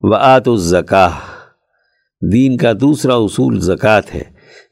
وعت 0.00 0.48
الزکاہ 0.48 1.10
دین 2.32 2.56
کا 2.56 2.72
دوسرا 2.80 3.14
اصول 3.14 3.60
زکوٰۃ 3.60 4.14
ہے۔ 4.14 4.22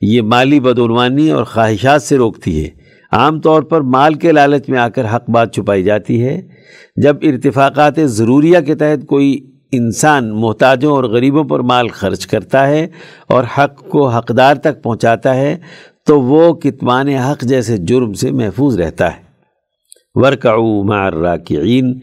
یہ 0.00 0.22
مالی 0.22 0.60
بدعنوانی 0.60 1.30
اور 1.30 1.44
خواہشات 1.44 2.02
سے 2.02 2.16
روکتی 2.16 2.64
ہے۔ 2.64 2.87
عام 3.12 3.40
طور 3.40 3.62
پر 3.62 3.80
مال 3.80 4.14
کے 4.14 4.32
لالچ 4.32 4.68
میں 4.68 4.78
آ 4.78 4.88
کر 4.88 5.04
حق 5.16 5.30
بات 5.30 5.54
چھپائی 5.54 5.82
جاتی 5.82 6.24
ہے۔ 6.24 6.40
جب 6.96 7.16
ارتفاقات 7.22 7.96
ضروریہ 8.04 8.58
کے 8.66 8.74
تحت 8.74 9.06
کوئی 9.06 9.50
انسان 9.72 10.40
محتاجوں 10.40 10.92
اور 10.92 11.04
غریبوں 11.04 11.44
پر 11.44 11.60
مال 11.60 11.88
خرچ 11.88 12.26
کرتا 12.26 12.66
ہے 12.68 12.86
اور 13.28 13.44
حق 13.58 13.88
کو 13.88 14.08
حقدار 14.08 14.54
تک 14.54 14.82
پہنچاتا 14.82 15.34
ہے، 15.34 15.56
تو 16.06 16.20
وہ 16.20 16.52
کتمان 16.52 17.08
حق 17.08 17.42
جیسے 17.42 17.76
جرم 17.76 18.12
سے 18.12 18.30
محفوظ 18.30 18.80
رہتا 18.80 19.06
ہے۔ 19.06 19.22
ورکعو 20.14 20.82
مع 20.82 21.06
الراکعین 21.06 22.00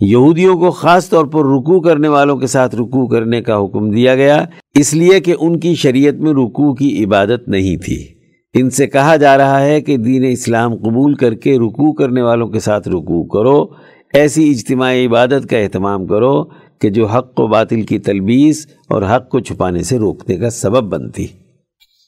یہودیوں 0.00 0.58
کو 0.58 0.70
خاص 0.70 1.08
طور 1.08 1.24
پر 1.24 1.40
رکوع 1.40 1.80
کرنے 1.80 2.08
والوں 2.08 2.36
کے 2.36 2.46
ساتھ 2.46 2.76
رکوع 2.76 3.06
کرنے 3.06 3.42
کا 3.42 3.64
حکم 3.64 3.90
دیا 3.90 4.14
گیا، 4.14 4.44
اس 4.74 4.94
لیے 4.94 5.20
کہ 5.20 5.34
ان 5.40 5.60
کی 5.60 5.74
شریعت 5.74 6.14
میں 6.14 6.32
رکوع 6.32 6.74
کی 6.74 7.04
عبادت 7.04 7.48
نہیں 7.48 7.76
تھی۔ 7.76 8.17
ان 8.54 8.70
سے 8.70 8.86
کہا 8.86 9.16
جا 9.16 9.38
رہا 9.38 9.60
ہے 9.60 9.80
کہ 9.80 9.96
دین 9.96 10.24
اسلام 10.30 10.76
قبول 10.76 11.14
کر 11.14 11.34
کے 11.34 11.56
رکوع 11.56 11.92
کرنے 11.92 12.22
والوں 12.22 12.48
کے 12.48 12.60
ساتھ 12.60 12.88
رکوع 12.88 13.24
کرو، 13.24 13.66
ایسی 14.14 14.50
اجتماعی 14.50 15.06
عبادت 15.06 15.50
کا 15.50 15.58
اہتمام 15.58 16.06
کرو 16.06 16.44
کہ 16.78 16.90
جو 16.90 17.06
حق 17.06 17.40
و 17.40 17.46
باطل 17.46 17.82
کی 17.82 17.98
تلبیس 17.98 18.66
اور 18.88 19.02
حق 19.02 19.28
کو 19.28 19.40
چھپانے 19.40 19.82
سے 19.82 19.98
روکنے 19.98 20.36
کا 20.36 20.50
سبب 20.50 20.84
بنتی۔ 20.84 21.26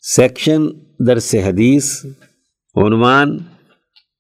سیکشن 0.03 0.63
درس 1.07 1.35
حدیث، 1.35 2.05
عنوان 2.77 3.39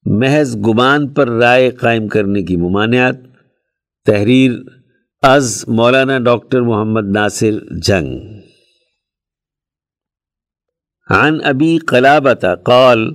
محض 0.04 0.56
گمان 0.56 1.08
پر 1.08 1.28
رائے 1.28 1.70
قائم 1.70 2.08
کرنے 2.08 2.42
کی 2.42 2.56
ممانعات 2.56 3.16
تحریر 4.06 4.52
از 5.22 5.64
مولانا 5.68 6.18
ڈاکٹر 6.18 6.60
محمد 6.60 7.10
ناصر 7.12 7.52
جنگ۔ 7.82 8.18
عن 11.11 11.40
ابی 11.45 11.79
قلابت 11.79 12.45
قال 12.64 13.12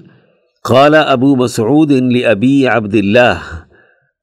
قال 0.70 0.96
ابو 0.96 1.36
مسعود 1.36 1.92
لابی 1.92 2.68
عبد 2.68 2.96
اللہ 2.96 3.62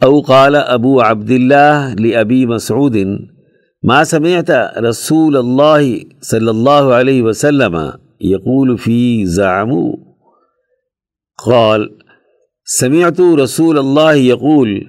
او 0.05 0.21
قال 0.21 0.57
ابو 0.57 1.01
عبد 1.03 1.31
الله 1.31 1.95
لأبي 1.95 2.47
مسعود، 2.47 2.97
ما 3.83 4.05
سمعت 4.05 4.51
رسول 4.79 5.37
الله 5.37 6.01
صلى 6.21 6.51
الله 6.51 6.95
عليه 6.95 7.23
وسلم 7.23 7.93
يقول 8.21 8.79
في 8.79 9.27
زعموا 9.27 9.97
قال، 11.45 11.89
سمعت 12.65 13.21
رسول 13.21 13.79
الله 13.79 14.15
يقول 14.15 14.85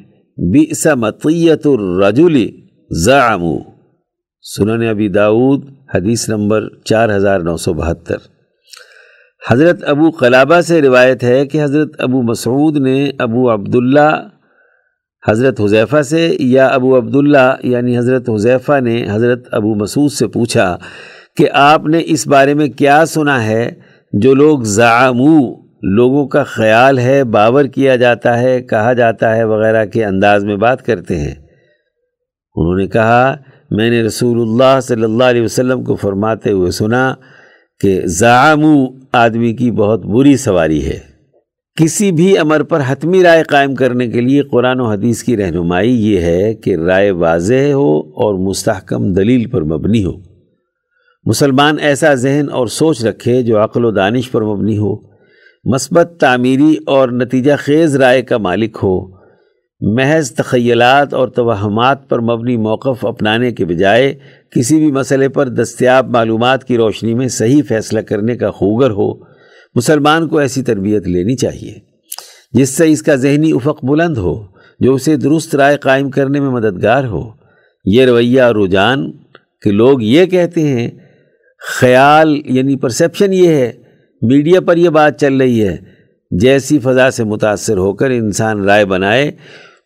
بئس 0.54 0.88
مطية 0.88 1.64
الرجل 1.66 2.52
زعموا 2.92 3.60
سنن 4.42 4.88
ابی 4.88 5.08
داود 5.08 5.62
حدیث 5.96 6.30
نمبر 6.30 6.70
چار 6.84 7.18
ہزار 7.18 7.40
نو 7.40 7.58
سو 7.58 7.74
بہتر۔ 7.74 8.33
حضرت 9.52 9.84
ابو 9.84 10.10
قلابہ 10.10 10.62
سے 10.62 10.82
روایت 10.82 11.24
ہے 11.24 11.46
کہ 11.46 11.64
حضرت 11.64 11.90
ابو 12.00 12.22
مسعود 12.22 12.78
نے 12.78 13.10
ابو 13.20 13.54
عبداللہ 13.54 14.28
حضرت 15.28 15.62
حذیفہ 15.62 16.02
سے 16.02 16.36
یا 16.40 16.68
ابو 16.68 16.98
عبداللہ 16.98 17.56
یعنی 17.64 17.98
حضرت 17.98 18.30
حذیفہ 18.30 18.80
نے 18.80 19.06
حضرت 19.10 19.48
ابو 19.52 19.76
مسعود 19.76 20.12
سے 20.12 20.28
پوچھا 20.28 20.78
کہ 21.38 21.48
آپ 21.54 21.86
نے 21.86 22.02
اس 22.06 22.28
بارے 22.28 22.54
میں 22.54 22.68
کیا 22.68 23.06
سنا 23.06 23.46
ہے؟ 23.46 23.72
جو 24.14 24.34
لوگ 24.34 24.60
زعمو، 24.62 25.56
لوگوں 25.82 26.28
کا 26.28 26.44
خیال 26.44 27.00
ہے، 27.00 27.24
باور 27.24 27.66
کیا 27.66 27.96
جاتا 27.96 28.40
ہے، 28.40 28.62
کہا 28.62 28.94
جاتا 28.94 29.36
ہے 29.36 29.44
وغیرہ 29.44 29.86
کے 29.86 30.06
انداز 30.06 30.44
میں 30.46 30.56
بات 30.56 30.86
کرتے 30.86 31.20
ہیں۔ 31.20 31.36
انہوں 32.56 32.78
نے 32.78 32.88
کہا، 32.88 33.36
میں 33.72 33.90
نے 33.90 34.02
رسول 34.02 34.42
اللہ 34.42 34.80
صلی 34.80 35.04
اللہ 35.04 35.24
علیہ 35.24 35.42
وسلم 35.42 35.84
کو 35.84 35.96
فرماتے 35.96 36.52
ہوئے 36.52 36.72
سنا 36.72 37.14
کہ 37.80 38.02
زعمو 38.06 38.86
آدمی 39.12 39.54
کی 39.54 39.72
بہت 39.72 40.06
بری 40.06 40.38
سواری 40.38 40.86
ہے۔ 40.86 41.00
کسی 41.82 42.12
بھی 42.12 42.38
امر 42.38 42.64
پر 42.64 42.82
حتمی 42.88 43.24
رائے 43.24 43.44
قائم 43.44 43.76
کرنے 43.76 44.08
کے 44.08 44.22
لیے 44.22 44.42
قرآن 44.42 44.80
و 44.80 44.86
حدیث 44.86 45.24
کی 45.24 45.38
رہنمائی 45.38 46.14
یہ 46.14 46.22
ہے 46.22 46.54
کہ 46.54 46.76
رائے 46.76 47.12
واضح 47.12 47.72
ہو 47.74 48.00
اور 48.00 48.48
مستحکم 48.48 49.14
دلیل 49.14 49.46
پر 49.46 49.64
مبنی 49.64 50.06
ہو۔ 50.06 50.12
مسلمان 51.26 51.76
ایسا 51.80 52.14
ذہن 52.14 52.46
اور 52.52 52.68
سوچ 52.68 53.06
رکھے 53.06 53.42
جو 53.42 53.64
عقل 53.64 53.86
و 53.86 53.92
دانش 53.92 54.32
پر 54.32 54.42
مبنی 54.42 54.78
ہو۔ 54.78 54.96
مثبت 55.74 56.18
تعمیری 56.20 56.76
اور 56.86 57.10
نتیجہ 57.10 57.52
خیز 57.58 57.96
رائے 57.96 58.22
کا 58.22 58.38
مالک 58.38 58.78
ہو۔ 58.84 59.13
محض 59.92 60.32
تخیلات 60.32 61.14
اور 61.14 61.28
توہمات 61.28 62.10
پر 62.10 62.20
مبنی 62.20 62.58
موقف 62.58 63.06
اپنانے 63.06 63.52
کے 63.52 63.66
بجائے 63.66 64.14
کسی 64.56 64.78
بھی 64.80 64.92
مسئلے 64.92 65.30
پر 65.30 65.50
دستیاب 65.50 66.10
معلومات 66.10 66.64
کی 66.64 66.78
روشنی 66.78 67.14
میں 67.14 67.28
صحیح 67.28 67.62
فیصلہ 67.68 68.00
کرنے 68.00 68.36
کا 68.36 68.52
خوگر 68.52 68.92
ہو، 68.92 69.14
مسلمان 69.76 70.28
کو 70.28 70.38
ایسی 70.38 70.64
تربیت 70.64 71.08
لینی 71.08 71.36
چاہیے، 71.36 71.80
جس 72.54 72.70
سے 72.70 72.92
اس 72.92 73.02
کا 73.02 73.16
ذہنی 73.16 73.52
افق 73.52 73.86
بلند 73.86 74.18
ہو، 74.18 74.44
جو 74.80 74.94
اسے 74.94 75.16
درست 75.16 75.56
رائے 75.56 75.78
قائم 75.78 76.10
کرنے 76.10 76.40
میں 76.40 76.50
مددگار 76.50 77.04
ہو۔ 77.04 77.30
یہ 77.86 78.06
رویہ 78.06 78.42
اور 78.42 78.56
رجحان 78.56 79.12
کہ 79.62 79.72
لوگ 79.72 80.02
یہ 80.02 80.26
کہتے 80.26 80.62
ہیں، 80.62 80.90
خیال 81.60 82.42
یعنی 82.46 82.76
پرسیپشن 82.76 83.34
یہ 83.34 83.48
ہے، 83.48 83.72
میڈیا 84.22 84.62
پر 84.62 84.78
یہ 84.78 84.90
بات 84.90 85.20
چل 85.20 85.38
رہی 85.38 85.68
ہے، 85.68 85.78
جیسی 86.32 86.80
فضا 86.80 87.12
سے 87.12 87.24
متاثر 87.24 87.78
ہو 87.78 87.94
کر 87.94 88.10
انسان 88.10 88.64
رائے 88.64 88.86
بنائے 88.86 89.32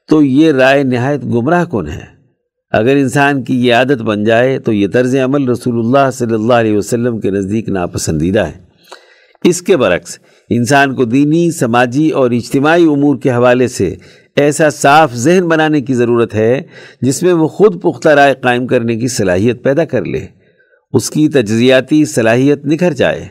تو 0.09 0.23
یہ 0.23 0.51
رائے 0.51 0.83
نہایت 0.83 1.23
گمراہ 1.25 1.65
کن 1.65 1.87
ہے۔ 1.87 2.17
اگر 2.71 2.95
انسان 2.95 3.43
کی 3.43 3.67
یہ 3.67 3.73
عادت 3.73 4.01
بن 4.01 4.23
جائے 4.23 4.59
تو 4.59 4.73
یہ 4.73 4.87
طرز 4.93 5.15
عمل 5.15 5.49
رسول 5.49 5.79
اللہ 5.79 6.11
صلی 6.13 6.33
اللہ 6.33 6.53
علیہ 6.53 6.77
وسلم 6.77 7.19
کے 7.19 7.31
نزدیک 7.31 7.69
ناپسندیدہ 7.69 8.39
ہے۔ 8.39 8.51
اس 9.43 9.61
کے 9.61 9.77
برعکس، 9.77 10.19
انسان 10.49 10.95
کو 10.95 11.05
دینی، 11.05 11.51
سماجی 11.51 12.09
اور 12.09 12.31
اجتماعی 12.31 12.83
امور 12.83 13.17
کے 13.17 13.31
حوالے 13.31 13.67
سے 13.67 13.95
ایسا 14.35 14.69
صاف 14.69 15.13
ذہن 15.13 15.47
بنانے 15.47 15.81
کی 15.81 15.93
ضرورت 15.93 16.35
ہے 16.35 16.61
جس 17.01 17.23
میں 17.23 17.33
وہ 17.33 17.47
خود 17.47 17.81
پختہ 17.81 18.09
رائے 18.09 18.33
قائم 18.41 18.67
کرنے 18.67 18.95
کی 18.95 19.07
صلاحیت 19.07 19.63
پیدا 19.63 19.85
کر 19.85 20.05
لے۔ 20.05 20.25
اس 20.93 21.09
کی 21.09 21.29
تجزیاتی 21.29 22.05
صلاحیت 22.05 22.65
نکھر 22.65 22.93
جائے۔ 22.93 23.27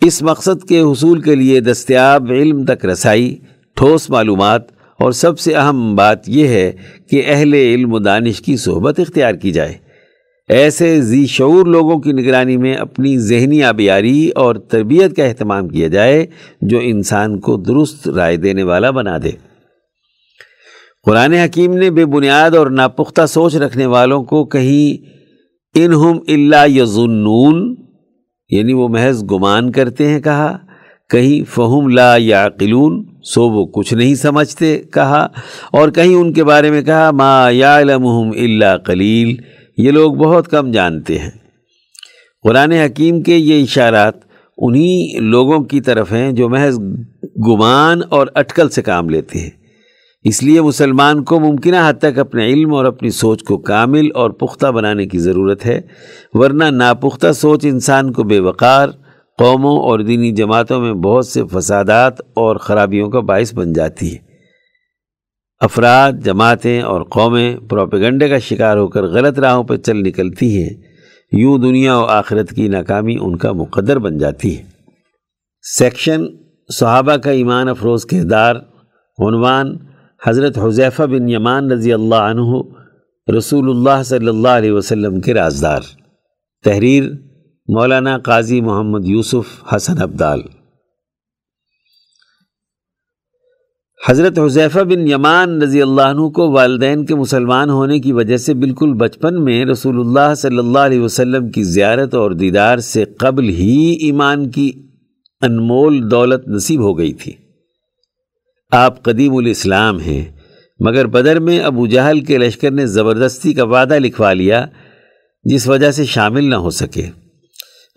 اس 0.00 0.22
مقصد 0.22 0.68
کے 0.68 0.80
حصول 0.80 1.20
کے 1.20 1.34
لیے 1.34 1.60
دستیاب 1.60 2.30
علم 2.30 2.64
تک 2.64 2.86
رسائی، 2.86 3.38
ٹھوس 3.74 4.10
معلومات 4.10 4.73
اور 4.98 5.12
سب 5.12 5.38
سے 5.38 5.54
اہم 5.54 5.94
بات 5.94 6.28
یہ 6.28 6.48
ہے 6.48 6.72
کہ 7.10 7.22
اہل 7.26 7.54
علم 7.54 7.92
و 7.92 7.98
دانش 7.98 8.40
کی 8.40 8.56
صحبت 8.56 9.00
اختیار 9.00 9.34
کی 9.34 9.52
جائے۔ 9.52 9.74
ایسے 10.48 11.00
ذی 11.00 11.26
شعور 11.26 11.66
لوگوں 11.66 11.98
کی 11.98 12.12
نگرانی 12.12 12.56
میں 12.56 12.74
اپنی 12.74 13.18
ذہنی 13.18 13.62
آبیاری 13.62 14.28
اور 14.28 14.54
تربیت 14.54 15.16
کا 15.16 15.24
اہتمام 15.24 15.68
کیا 15.68 15.88
جائے 15.88 16.26
جو 16.60 16.78
انسان 16.82 17.40
کو 17.40 17.56
درست 17.56 18.08
رائے 18.08 18.36
دینے 18.36 18.62
والا 18.62 18.90
بنا 18.90 19.18
دے۔ 19.22 19.30
قرآن 21.04 21.32
حکیم 21.32 21.78
نے 21.78 21.90
بے 21.90 22.06
بنیاد 22.06 22.50
اور 22.50 22.66
ناپختہ 22.66 23.26
سوچ 23.26 23.56
رکھنے 23.56 23.86
والوں 23.86 24.22
کو 24.22 24.44
کہیں 24.44 25.06
انہم 25.74 26.18
اللہ 26.28 26.68
یظنون 26.68 27.74
یعنی 28.50 28.72
وہ 28.72 28.88
محض 28.88 29.24
گمان 29.30 29.72
کرتے 29.72 30.08
ہیں 30.08 30.20
کہا۔ 30.20 30.63
کہیں 31.10 31.50
فہم 31.50 31.88
لا 31.88 32.16
یا 32.18 32.48
سو 33.22 33.50
وہ 33.50 33.66
کچھ 33.66 33.94
نہیں 33.94 34.14
سمجھتے، 34.14 34.78
کہا، 34.78 35.26
اور 35.72 35.88
کہیں 35.88 36.14
ان 36.14 36.32
کے 36.32 36.44
بارے 36.44 36.70
میں 36.70 36.82
کہا، 36.82 37.10
ما 37.10 37.50
یعلمہم 37.50 38.28
الا 38.28 38.76
قلیل، 38.76 39.36
یہ 39.78 39.90
لوگ 39.90 40.14
بہت 40.14 40.48
کم 40.48 40.70
جانتے 40.70 41.18
ہیں۔ 41.18 41.30
قرآن 42.42 42.72
حکیم 42.72 43.22
کے 43.22 43.36
یہ 43.36 43.62
اشارات 43.62 44.14
انہی 44.58 45.18
لوگوں 45.18 45.58
کی 45.58 45.80
طرف 45.80 46.12
ہیں 46.12 46.32
جو 46.32 46.48
محض 46.48 46.78
گمان 47.48 48.00
اور 48.08 48.26
اٹکل 48.34 48.68
سے 48.68 48.82
کام 48.82 49.08
لیتے 49.08 49.38
ہیں۔ 49.38 49.50
اس 50.24 50.42
لیے 50.42 50.60
مسلمان 50.60 51.24
کو 51.24 51.40
ممکنہ 51.40 51.76
حد 51.88 51.94
تک 51.98 52.18
اپنے 52.18 52.46
علم 52.46 52.74
اور 52.74 52.84
اپنی 52.84 53.10
سوچ 53.10 53.42
کو 53.42 53.58
کامل 53.58 54.08
اور 54.14 54.30
پختہ 54.30 54.66
بنانے 54.66 55.06
کی 55.06 55.18
ضرورت 55.18 55.66
ہے، 55.66 55.80
ورنہ 56.32 56.64
ناپختہ 56.64 57.32
سوچ 57.32 57.64
انسان 57.64 58.12
کو 58.12 58.22
بے 58.22 58.38
وقار 58.38 58.88
قوموں 59.38 59.78
اور 59.78 59.98
دینی 59.98 60.32
جماعتوں 60.32 60.80
میں 60.80 60.92
بہت 60.92 61.26
سے 61.26 61.42
فسادات 61.52 62.20
اور 62.34 62.56
خرابیوں 62.56 63.10
کا 63.10 63.20
باعث 63.20 63.54
بن 63.54 63.72
جاتی 63.72 64.12
ہے۔ 64.12 64.18
افراد، 65.60 66.12
جماعتیں 66.12 66.82
اور 66.82 67.02
قومیں 67.02 67.56
پروپیگنڈے 67.56 68.28
کا 68.28 68.38
شکار 68.38 68.76
ہو 68.76 68.88
کر 68.88 69.02
غلط 69.02 69.38
راہوں 69.38 69.64
پر 69.64 69.76
چل 69.76 69.96
نکلتی 69.96 70.62
ہیں۔ 70.62 70.70
یوں 71.32 71.58
دنیا 71.58 71.98
و 71.98 72.04
آخرت 72.04 72.50
کی 72.50 72.68
ناکامی 72.68 73.16
ان 73.20 73.36
کا 73.36 73.52
مقدر 73.52 73.98
بن 73.98 74.18
جاتی 74.18 74.58
ہے۔ 74.58 74.62
سیکشن 75.62 76.24
صحابہ 76.74 77.16
کا 77.16 77.30
ایمان 77.30 77.68
افروز 77.68 78.04
کردار، 78.04 78.56
عنوان 79.18 79.76
حضرت 80.26 80.58
حضیفہ 80.58 81.02
بن 81.02 81.28
یمان 81.28 81.70
رضی 81.70 81.92
اللہ 81.92 82.14
عنہ 82.14 82.62
رسول 83.38 83.70
اللہ 83.70 84.02
صلی 84.02 84.28
اللہ 84.28 84.48
علیہ 84.48 84.72
وسلم 84.72 85.20
کے 85.20 85.34
رازدار۔ 85.34 85.80
تحریر 86.64 87.04
مولانا 87.68 88.18
قاضی 88.18 88.60
محمد 88.60 89.04
یوسف 89.04 89.74
حسن 89.74 90.02
عبدال 90.02 90.40
حضرت 94.08 94.38
حضیفہ 94.38 94.78
بن 94.78 95.08
یمان 95.08 95.62
رضی 95.62 95.82
اللہ 95.82 96.02
عنہ 96.02 96.28
کو 96.28 96.50
والدین 96.50 97.06
کے 97.06 97.14
مسلمان 97.14 97.70
ہونے 97.70 97.98
کی 98.00 98.12
وجہ 98.12 98.36
سے 98.36 98.54
بالکل 98.54 98.92
بچپن 98.92 99.44
میں 99.44 99.64
رسول 99.64 100.00
اللہ 100.00 100.34
صلی 100.34 100.58
اللہ 100.58 100.78
علیہ 100.78 101.00
وسلم 101.00 101.50
کی 101.50 101.62
زیارت 101.62 102.14
اور 102.14 102.30
دیدار 102.30 102.78
سے 102.78 103.04
قبل 103.04 103.48
ہی 103.48 103.96
ایمان 104.00 104.50
کی 104.50 104.72
انمول 105.40 106.10
دولت 106.10 106.48
نصیب 106.48 106.80
ہو 106.80 106.98
گئی 106.98 107.12
تھی۔ 107.12 107.32
آپ 108.70 109.02
قدیم 109.02 109.36
الاسلام 109.36 109.98
ہیں، 109.98 110.24
مگر 110.80 111.06
بدر 111.06 111.40
میں 111.40 111.60
ابو 111.60 111.86
جہل 111.86 112.20
کے 112.20 112.38
لشکر 112.38 112.70
نے 112.70 112.86
زبردستی 112.86 113.54
کا 113.54 113.64
وعدہ 113.64 113.98
لکھوا 113.98 114.32
لیا، 114.32 114.66
جس 115.44 115.68
وجہ 115.68 115.90
سے 115.90 116.04
شامل 116.04 116.44
نہ 116.44 116.54
ہو 116.54 116.70
سکے۔ 116.70 117.23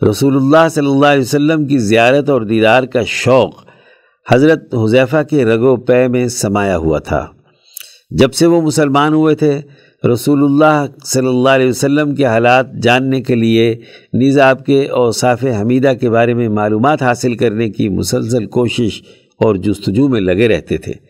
رسول 0.02 0.36
اللہ 0.36 0.70
صلی 0.70 0.88
اللہ 0.88 1.06
علیہ 1.06 1.22
وسلم 1.22 1.66
کی 1.66 1.78
زیارت 1.78 2.30
اور 2.30 2.42
دیدار 2.42 2.84
کا 2.84 3.04
شوق 3.06 3.54
حضرت 4.32 4.76
حذیفہ 4.76 5.24
کے 5.30 5.46
رگ 5.46 5.60
و 5.60 5.76
پے 5.76 6.08
میں 6.08 6.28
سمایا 6.28 6.78
ہوا 6.78 7.00
تھا۔ 7.00 7.28
جب 8.12 8.34
سے 8.34 8.46
وہ 8.46 8.62
مسلمان 8.62 9.14
ہوئے 9.14 9.36
تھے، 9.36 9.62
رسول 10.14 10.44
اللہ 10.44 10.86
صلی 11.06 11.28
اللہ 11.28 11.50
علیہ 11.50 11.70
وسلم 11.70 12.16
کے 12.16 12.26
حالات 12.26 12.74
جاننے 12.74 13.22
کے 13.22 13.36
لیے 13.36 13.76
نیز 14.14 14.40
آپ 14.40 14.66
کے 14.66 14.88
اوصاف 14.88 15.46
حمیدہ 15.62 15.94
کے 16.02 16.10
بارے 16.10 16.34
میں 16.34 16.50
معلومات 16.50 17.02
حاصل 17.02 17.36
کرنے 17.36 17.70
کی 17.70 17.90
مسلسل 17.90 18.46
کوشش 18.46 19.02
اور 19.38 19.56
جستجو 19.56 20.08
میں 20.08 20.22
لگے 20.22 20.48
رہتے 20.48 20.78
تھے۔ 20.78 21.07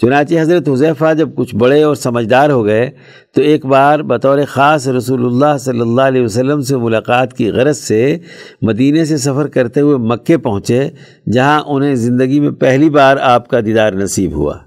چنانچہ 0.00 0.34
حضرت 0.40 0.68
حضیفہ 0.68 1.12
جب 1.18 1.28
کچھ 1.34 1.54
بڑے 1.54 1.82
اور 1.82 1.94
سمجھدار 1.94 2.50
ہو 2.50 2.64
گئے 2.64 2.90
تو 3.34 3.42
ایک 3.42 3.66
بار 3.66 4.00
بطور 4.00 4.38
خاص 4.48 4.88
رسول 4.88 5.24
اللہ 5.26 5.56
صلی 5.60 5.80
اللہ 5.80 6.02
علیہ 6.02 6.22
وسلم 6.22 6.60
سے 6.60 6.76
ملاقات 6.76 7.32
کی 7.32 7.50
غرض 7.50 7.78
سے 7.78 8.18
مدینہ 8.62 9.04
سے 9.04 9.16
سفر 9.16 9.46
کرتے 9.46 9.80
ہوئے 9.80 9.96
مکے 9.96 10.36
پہنچے، 10.36 10.88
جہاں 11.32 11.62
انہیں 11.66 11.94
زندگی 11.94 12.40
میں 12.40 12.50
پہلی 12.50 12.90
بار 12.90 13.16
آپ 13.16 13.48
کا 13.48 13.60
دیدار 13.66 13.92
نصیب 13.92 14.32
ہوا۔ 14.32 14.58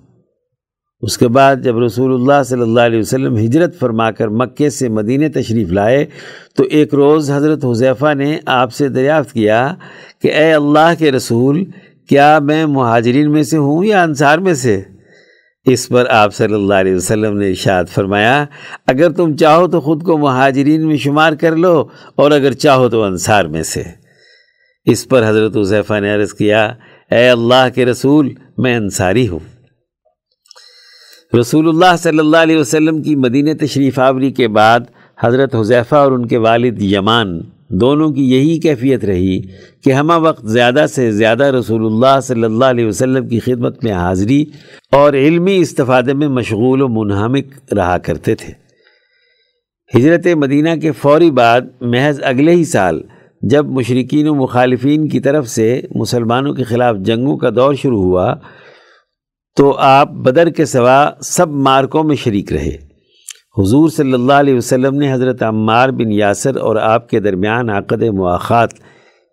اس 1.02 1.18
کے 1.18 1.28
بعد 1.28 1.56
جب 1.56 1.80
رسول 1.80 2.14
اللہ 2.14 2.44
صلی 2.46 2.62
اللہ 2.62 2.82
علیہ 2.82 3.00
وسلم 3.00 3.36
ہجرت 3.38 3.80
فرما 3.80 4.12
کر 4.12 4.28
مکے 4.28 4.70
سے 4.70 4.90
مدینہ 4.90 5.26
تشریف 5.34 5.72
لائے 5.72 6.06
تو 6.58 6.64
ایک 6.70 6.94
روز 6.94 7.32
حضرت 7.32 7.66
حضیفہ 7.66 8.14
نے 8.14 8.38
آپ 8.46 8.74
سے 8.74 8.88
دریافت 8.88 9.34
کیا 9.34 9.74
کہ 10.22 10.34
اے 10.34 10.52
اللہ 10.54 10.94
کے 11.00 11.12
رسول، 11.12 11.64
کیا 12.10 12.38
میں 12.40 12.66
مہاجرین 12.66 13.32
میں 13.32 13.44
سے 13.44 13.58
ہوں 13.58 13.86
یا 13.86 14.04
انصار 14.04 14.38
میں 14.38 14.54
سے؟ 14.54 14.82
اس 15.72 15.88
پر 15.90 16.06
آپ 16.10 16.34
صلی 16.36 16.54
اللہ 16.54 16.74
علیہ 16.74 16.96
وسلم 16.96 17.38
نے 17.38 17.50
ارشاد 17.50 17.84
فرمایا، 17.94 18.46
اگر 18.88 19.12
تم 19.12 19.36
چاہو 19.36 19.68
تو 19.68 19.82
خود 19.82 20.04
کو 20.04 20.18
مہاجرین 20.18 20.88
میں 20.88 20.98
شمار 20.98 21.34
کر 21.34 21.56
لو، 21.56 21.86
اور 22.16 22.32
اگر 22.32 22.52
چاہو 22.52 22.90
تو 22.90 23.04
انصار 23.04 23.46
میں 23.46 23.64
سے۔ 23.64 23.84
اس 24.86 25.08
پر 25.08 25.30
حضرت 25.30 25.58
عضیفہ 25.58 26.00
نے 26.00 26.14
عرض 26.14 26.34
کیا، 26.34 26.74
اے 27.12 27.30
اللہ 27.30 27.68
کے 27.76 27.86
رسول، 27.86 28.34
میں 28.58 28.76
انصاری 28.76 29.28
ہوں۔ 29.28 29.40
رسول 31.40 31.68
اللہ 31.68 31.96
صلی 32.00 32.20
اللہ 32.20 32.38
علیہ 32.38 32.58
وسلم 32.58 33.02
کی 33.02 33.16
مدینہ 33.16 33.66
تشریف 33.66 34.00
آوری 34.00 34.32
کے 34.32 34.48
بعد 34.48 34.80
حضرت 35.20 35.56
حضیفہ 35.56 35.96
اور 35.96 36.12
ان 36.12 36.28
کے 36.28 36.38
والد 36.38 36.82
یمان 36.82 37.42
دونوں 37.70 38.12
کی 38.12 38.32
یہی 38.32 38.60
کیفیت 38.60 39.06
رہی 39.06 39.42
کہ 39.84 39.92
ہمہ 39.92 40.14
وقت 40.18 40.46
زیادہ 40.48 40.86
سے 40.90 41.12
زیادہ 41.12 41.44
رسول 41.44 41.86
اللہ 41.86 42.20
صلی 42.20 42.44
اللہ 42.44 42.66
علیہ 42.66 42.86
وسلم 42.86 43.28
کی 43.28 43.40
خدمت 43.40 43.84
میں 43.84 43.92
حاضری 43.92 44.46
اور 44.92 45.14
علمی 45.14 45.58
استفادے 45.58 46.14
میں 46.14 46.28
مشغول 46.28 46.82
و 46.82 46.88
منہمک 46.88 47.74
رہا 47.74 47.98
کرتے 47.98 48.36
تھے۔ 48.36 48.54
ہجرت 49.98 50.28
مدینہ 50.28 50.70
کے 50.82 50.92
فوری 50.92 51.32
بعد 51.32 51.62
محض 51.82 52.20
اگلے 52.24 52.52
ہی 52.52 52.66
سال 52.66 53.02
جب 53.42 53.66
مشرقین 53.66 54.28
و 54.28 54.36
مخالفین 54.36 55.08
کی 55.08 55.20
طرف 55.20 55.48
سے 55.48 55.82
مسلمانوں 55.96 56.54
کے 56.54 56.64
خلاف 56.64 56.96
جنگوں 56.98 57.38
کا 57.38 57.50
دور 57.50 57.74
شروع 57.74 58.04
ہوا 58.04 58.36
تو 59.56 59.76
آپ 59.78 60.12
بدر 60.12 60.50
کے 60.50 60.66
سوا 60.66 61.10
سب 61.22 61.50
مارکوں 61.50 62.04
میں 62.04 62.16
شریک 62.16 62.54
رہے۔ 62.54 62.87
حضور 63.58 63.90
صلی 63.90 64.14
اللہ 64.14 64.34
علیہ 64.34 64.56
وسلم 64.56 64.96
نے 64.96 65.14
حضرت 65.14 65.44
عمار 65.44 65.90
بن 65.90 66.12
یاسر 66.12 66.56
اور 66.56 66.76
آپ 66.76 67.10
کے 67.10 67.20
درمیان 67.20 67.70
عقد 67.70 68.04
مواخات 68.04 68.70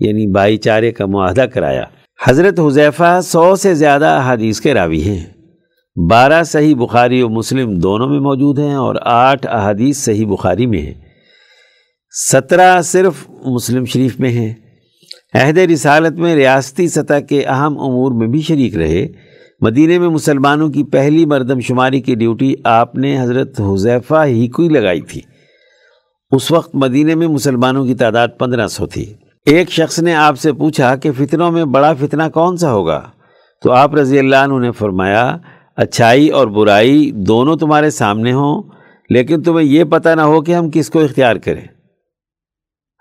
یعنی 0.00 0.26
بھائی 0.26 0.56
چارے 0.56 0.92
کا 0.92 1.06
معاہدہ 1.06 1.40
کرایا۔ 1.40 1.84
حضرت 2.26 2.60
حضیفہ 2.60 3.20
سو 3.22 3.56
سے 3.56 3.74
زیادہ 3.74 4.06
احادیث 4.06 4.60
کے 4.60 4.74
راوی 4.74 5.02
ہیں۔ 5.02 5.24
بارہ 6.10 6.42
صحیح 6.42 6.74
بخاری 6.74 7.22
و 7.22 7.28
مسلم 7.28 7.74
دونوں 7.74 8.08
میں 8.08 8.20
موجود 8.20 8.58
ہیں 8.58 8.74
اور 8.74 8.94
آٹھ 9.02 9.46
احادیث 9.46 9.96
صحیح 9.96 10.26
بخاری 10.26 10.66
میں 10.66 10.82
ہیں۔ 10.82 10.94
سترہ 12.32 12.82
صرف 12.82 13.30
مسلم 13.46 13.84
شریف 13.84 14.20
میں 14.20 14.30
ہیں۔ 14.30 14.54
عہد 15.34 15.58
رسالت 15.58 16.12
میں 16.12 16.34
ریاستی 16.34 16.88
سطح 16.88 17.18
کے 17.28 17.42
اہم 17.42 17.78
امور 17.78 18.12
میں 18.12 18.26
بھی 18.26 18.40
شریک 18.40 18.76
رہے۔ 18.76 19.33
مدینہ 19.64 19.98
میں 19.98 20.08
مسلمانوں 20.08 20.68
کی 20.68 20.84
پہلی 20.84 21.26
مردم 21.26 21.60
شماری 21.60 22.00
کی 22.00 22.14
ڈیوٹی 22.14 22.54
آپ 22.64 22.94
نے 22.94 23.20
حضرت 23.20 23.60
حضیفہ 23.60 24.24
ہی 24.26 24.48
کو 24.48 24.62
ہی 24.62 24.68
لگائی 24.68 25.00
تھی۔ 25.00 25.20
اس 26.30 26.50
وقت 26.50 26.74
مدینہ 26.74 27.14
میں 27.14 27.28
مسلمانوں 27.28 27.86
کی 27.86 27.94
تعداد 27.94 28.28
پندرہ 28.38 28.66
سو 28.66 28.86
تھی۔ 28.86 29.14
ایک 29.46 29.70
شخص 29.70 29.98
نے 29.98 30.14
آپ 30.14 30.38
سے 30.38 30.52
پوچھا 30.52 30.96
کہ 30.96 31.12
فتنوں 31.12 31.50
میں 31.50 31.64
بڑا 31.64 31.92
فتنہ 31.92 32.22
کون 32.34 32.56
سا 32.56 32.72
ہوگا؟ 32.72 33.02
تو 33.62 33.72
آپ 33.72 33.94
رضی 33.94 34.18
اللہ 34.18 34.36
عنہ 34.36 34.58
نے 34.58 34.70
فرمایا، 34.70 35.36
اچھائی 35.76 36.28
اور 36.28 36.46
برائی 36.46 37.10
دونوں 37.14 37.56
تمہارے 37.56 37.90
سامنے 37.90 38.32
ہوں، 38.32 38.62
لیکن 39.10 39.42
تمہیں 39.42 39.66
یہ 39.66 39.84
پتہ 39.84 40.08
نہ 40.08 40.20
ہو 40.20 40.42
کہ 40.42 40.54
ہم 40.54 40.70
کس 40.70 40.90
کو 40.90 41.00
اختیار 41.00 41.36
کریں۔ 41.36 41.64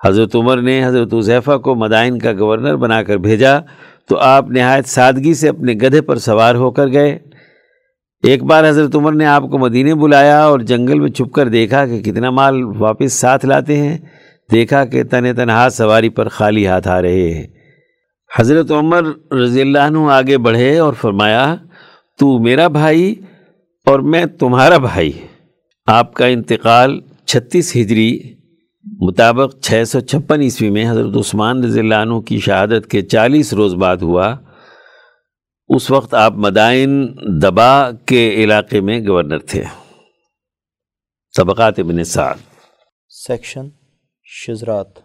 حضرت 0.06 0.36
عمر 0.36 0.62
نے 0.62 0.86
حضرت 0.86 1.14
حضیفہ 1.14 1.58
کو 1.58 1.76
مدائن 1.76 2.20
کا 2.20 2.32
گورنر 2.40 2.76
بنا 2.76 3.04
کر 3.04 3.18
بھیجا 3.18 3.60
تو 4.08 4.18
آپ 4.18 4.50
نہایت 4.50 4.86
سادگی 4.86 5.34
سے 5.34 5.50
اپنے 5.50 5.74
گدھے 5.74 6.02
پر 6.02 6.18
سوار 6.18 6.56
ہو 6.56 6.72
کر 6.72 6.88
گئے۔ 6.88 7.20
ایک 8.24 8.44
بار 8.44 8.70
حضرت 8.70 8.96
عمر 8.96 9.12
نے 9.12 9.26
آپ 9.26 9.44
کو 9.52 9.58
مدینے 9.58 9.96
بلایا 9.96 10.44
اور 10.44 10.60
جنگل 10.60 11.00
میں 11.00 11.10
چھپ 11.10 11.32
کر 11.32 11.48
دیکھا 11.48 11.86
کہ 11.86 12.02
کتنا 12.02 12.30
مال 12.30 12.64
واپس 12.64 13.14
ساتھ 13.14 13.46
لاتے 13.46 13.78
ہیں۔ 13.78 13.98
دیکھا 14.52 14.86
کہ 14.86 15.04
تن 15.04 15.36
تنہا 15.36 15.68
سواری 15.70 16.10
پر 16.10 16.28
خالی 16.28 16.68
ہاتھ 16.68 16.88
آ 16.88 17.02
رہے 17.02 17.34
ہیں۔ 17.34 17.48
حضرت 18.38 18.72
عمر 18.72 19.34
رضی 19.34 19.62
اللہ 19.62 19.80
عنہ 19.80 19.98
آگے 19.98 20.38
بڑھے 20.38 20.78
اور 20.78 20.94
فرمایا، 20.94 21.56
تو 22.20 22.40
میرا 22.40 22.68
بھائی 22.68 23.16
اور 23.86 24.00
میں 24.00 24.26
تمہارا 24.26 24.78
بھائی۔ 24.78 25.12
آپ 25.88 26.14
کا 26.14 26.26
انتقال 26.26 27.00
چھتیس 27.26 27.76
ہجری 27.76 28.20
مطابق 28.86 29.60
چھ 29.62 29.84
سو 29.88 30.00
چھپن 30.00 30.42
عیسوی 30.42 30.70
میں 30.70 30.92
حضرت 30.92 31.18
عثمان 31.18 31.64
رضی 31.64 31.80
اللہ 31.80 31.96
عنہ 31.96 32.20
کی 32.20 32.40
شہادت 32.40 32.92
کے 32.92 33.02
چالیس 33.02 33.54
روز 33.54 33.74
بعد 33.76 33.98
ہوا۔ 33.98 34.36
اس 35.68 35.92
وقت 35.92 36.14
آپ 36.14 36.34
مدائن 36.34 37.08
دبا 37.42 37.92
کے 37.92 38.34
علاقے 38.34 38.82
میں 38.82 39.02
گورنر 39.08 39.40
تھے۔ 39.40 39.64
طبقات 41.38 41.80
ابن 41.80 42.04
سعد۔ 42.04 42.36
سیکشن 43.10 43.70
شزرات 44.24 45.00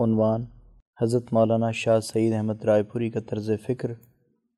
عنوان، 0.00 0.44
حضرت 1.02 1.32
مولانا 1.32 1.70
شاہ 1.70 2.00
سعید 2.00 2.32
احمد 2.32 2.64
رائے 2.64 2.82
پوری 2.82 3.10
کا 3.10 3.20
طرز 3.20 3.50
فکر 3.68 3.90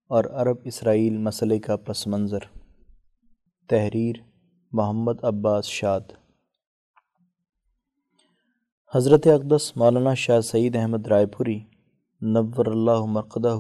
اور 0.09 0.25
عرب 0.25 0.57
اسرائیل 0.65 1.17
مسئلے 1.17 1.59
کا 1.59 1.77
پس 1.77 2.07
منظر۔ 2.07 2.61
تحریر، 3.69 4.15
محمد 4.73 5.25
عباس 5.25 5.65
شاد۔ 5.65 6.01
حضرت 8.95 9.27
اقدس 9.27 9.77
مولانا 9.77 10.15
شاہ 10.15 10.41
سعید 10.41 10.77
احمد 10.77 11.07
رائے 11.07 11.27
پوری، 11.27 11.61
نور 12.21 12.67
اللہ 12.67 13.05
مرقدہ 13.05 13.57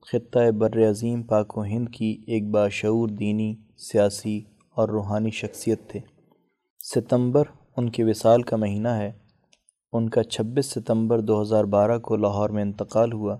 خطۂ 0.00 0.50
بر 0.50 0.90
عظیم 0.90 1.22
پاک 1.22 1.58
و 1.58 1.64
ہند 1.64 1.88
کی 1.88 2.24
ایک 2.26 2.50
باشعور 2.50 3.08
دینی، 3.08 3.54
سیاسی 3.76 4.42
اور 4.74 4.88
روحانی 4.88 5.30
شخصیت 5.30 5.88
تھے۔ 5.88 6.00
ستمبر 6.94 7.44
ان 7.76 7.90
کے 7.90 8.04
وصال 8.04 8.42
کا 8.42 8.56
مہینہ 8.56 8.88
ہے۔ 8.88 9.12
ان 9.92 10.08
کا 10.08 10.22
چھبیس 10.22 10.66
ستمبر 10.66 11.20
دو 11.20 11.42
ہزار 11.42 11.64
بارہ 11.64 11.98
کو 11.98 12.16
لاہور 12.16 12.50
میں 12.50 12.62
انتقال 12.62 13.12
ہوا۔ 13.12 13.36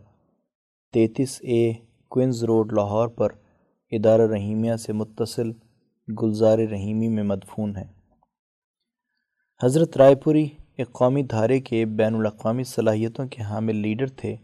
تینتیس 0.93 1.39
اے 1.41 1.73
کوئنز 2.09 2.45
روڈ 2.45 2.73
لاہور 2.73 3.09
پر 3.09 3.29
ادارہ 3.91 4.23
رحیمیہ 4.23 4.77
سے 4.77 4.93
متصل 4.93 5.53
گلزار 6.23 6.59
رحیمی 6.59 7.09
میں 7.09 7.23
مدفون 7.23 7.77
ہے۔ 7.77 7.85
حضرت 9.63 9.97
رائے 9.97 10.15
پوری 10.15 10.49
ایک 10.79 10.93
قومی 10.93 11.23
دھارے 11.23 11.61
کے 11.61 11.85
بین 11.85 12.15
الاقوامی 12.15 12.65
صلاحیتوں 12.65 13.27
کے 13.27 13.43
حامل 13.43 13.77
لیڈر 13.77 14.07
تھے۔ 14.07 14.37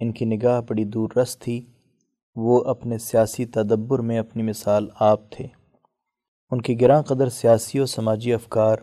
ان 0.00 0.12
کی 0.12 0.24
نگاہ 0.24 0.60
بڑی 0.60 0.84
دور 0.84 1.08
رس 1.16 1.38
تھی۔ 1.38 1.66
وہ 2.36 2.64
اپنے 2.64 2.98
سیاسی 2.98 3.46
تدبر 3.46 3.98
میں 3.98 4.18
اپنی 4.18 4.42
مثال 4.42 4.88
آپ 4.94 5.32
تھے۔ 5.32 5.46
ان 6.50 6.60
کی 6.60 6.80
گراں 6.80 7.02
قدر 7.02 7.28
سیاسی 7.28 7.80
و 7.80 7.86
سماجی 7.86 8.34
افکار 8.34 8.76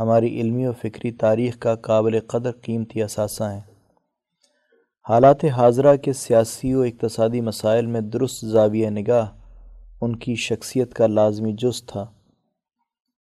ہماری 0.00 0.40
علمی 0.40 0.66
و 0.66 0.72
فکری 0.72 1.10
تاریخ 1.10 1.58
کا 1.58 1.74
قابل 1.74 2.20
قدر 2.20 2.52
قیمتی 2.52 3.02
اثاثہ 3.02 3.44
ہیں۔ 3.44 3.60
حالات 5.08 5.44
حاضرہ 5.44 5.96
کے 5.96 6.12
سیاسی 6.12 6.74
و 6.74 6.80
اقتصادی 6.80 7.40
مسائل 7.40 7.86
میں 7.86 8.00
درست 8.00 8.46
زاویہ 8.46 8.90
نگاہ 8.90 9.26
ان 10.00 10.16
کی 10.16 10.34
شخصیت 10.34 10.94
کا 10.94 11.06
لازمی 11.06 11.52
جز 11.52 11.84
تھا۔ 11.86 12.06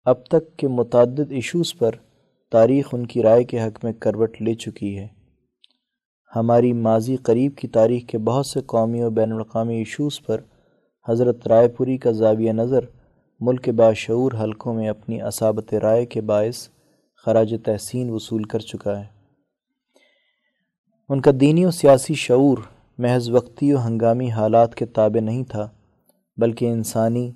اب 0.05 0.25
تک 0.25 0.57
کے 0.57 0.67
متعدد 0.67 1.31
ایشوز 1.31 1.77
پر 1.77 1.91
تاریخ 2.51 2.89
ان 2.91 3.05
کی 3.05 3.23
رائے 3.23 3.43
کے 3.43 3.61
حق 3.61 3.83
میں 3.83 3.93
کروٹ 3.93 4.41
لے 4.41 4.53
چکی 4.53 4.97
ہے۔ 4.97 5.07
ہماری 6.35 6.73
ماضی 6.73 7.15
قریب 7.15 7.57
کی 7.57 7.67
تاریخ 7.67 8.03
کے 8.07 8.17
بہت 8.17 8.45
سے 8.45 8.59
قومی 8.61 9.03
و 9.03 9.09
بین 9.09 9.31
الاقوامی 9.31 9.75
ایشوز 9.75 10.21
پر 10.25 10.41
حضرت 11.09 11.47
رائے 11.47 11.67
پوری 11.67 11.97
کا 11.97 12.11
زاویہ 12.11 12.51
نظر 12.51 12.79
ملک 13.39 13.63
کے 13.63 13.71
باشعور 13.71 14.31
حلقوں 14.43 14.73
میں 14.73 14.89
اپنی 14.89 15.21
اصابت 15.21 15.73
رائے 15.73 16.05
کے 16.05 16.21
باعث 16.21 16.69
خراج 17.25 17.55
تحسین 17.65 18.09
وصول 18.09 18.43
کر 18.43 18.59
چکا 18.59 18.99
ہے۔ 18.99 19.05
ان 21.09 21.21
کا 21.21 21.31
دینی 21.41 21.65
و 21.65 21.71
سیاسی 21.71 22.13
شعور 22.13 22.57
محض 22.97 23.29
وقتی 23.29 23.73
و 23.73 23.77
ہنگامی 23.77 24.31
حالات 24.31 24.75
کے 24.75 24.85
تابع 24.85 25.19
نہیں 25.19 25.43
تھا، 25.43 25.69
بلکہ 26.37 26.65
انسانی، 26.65 27.31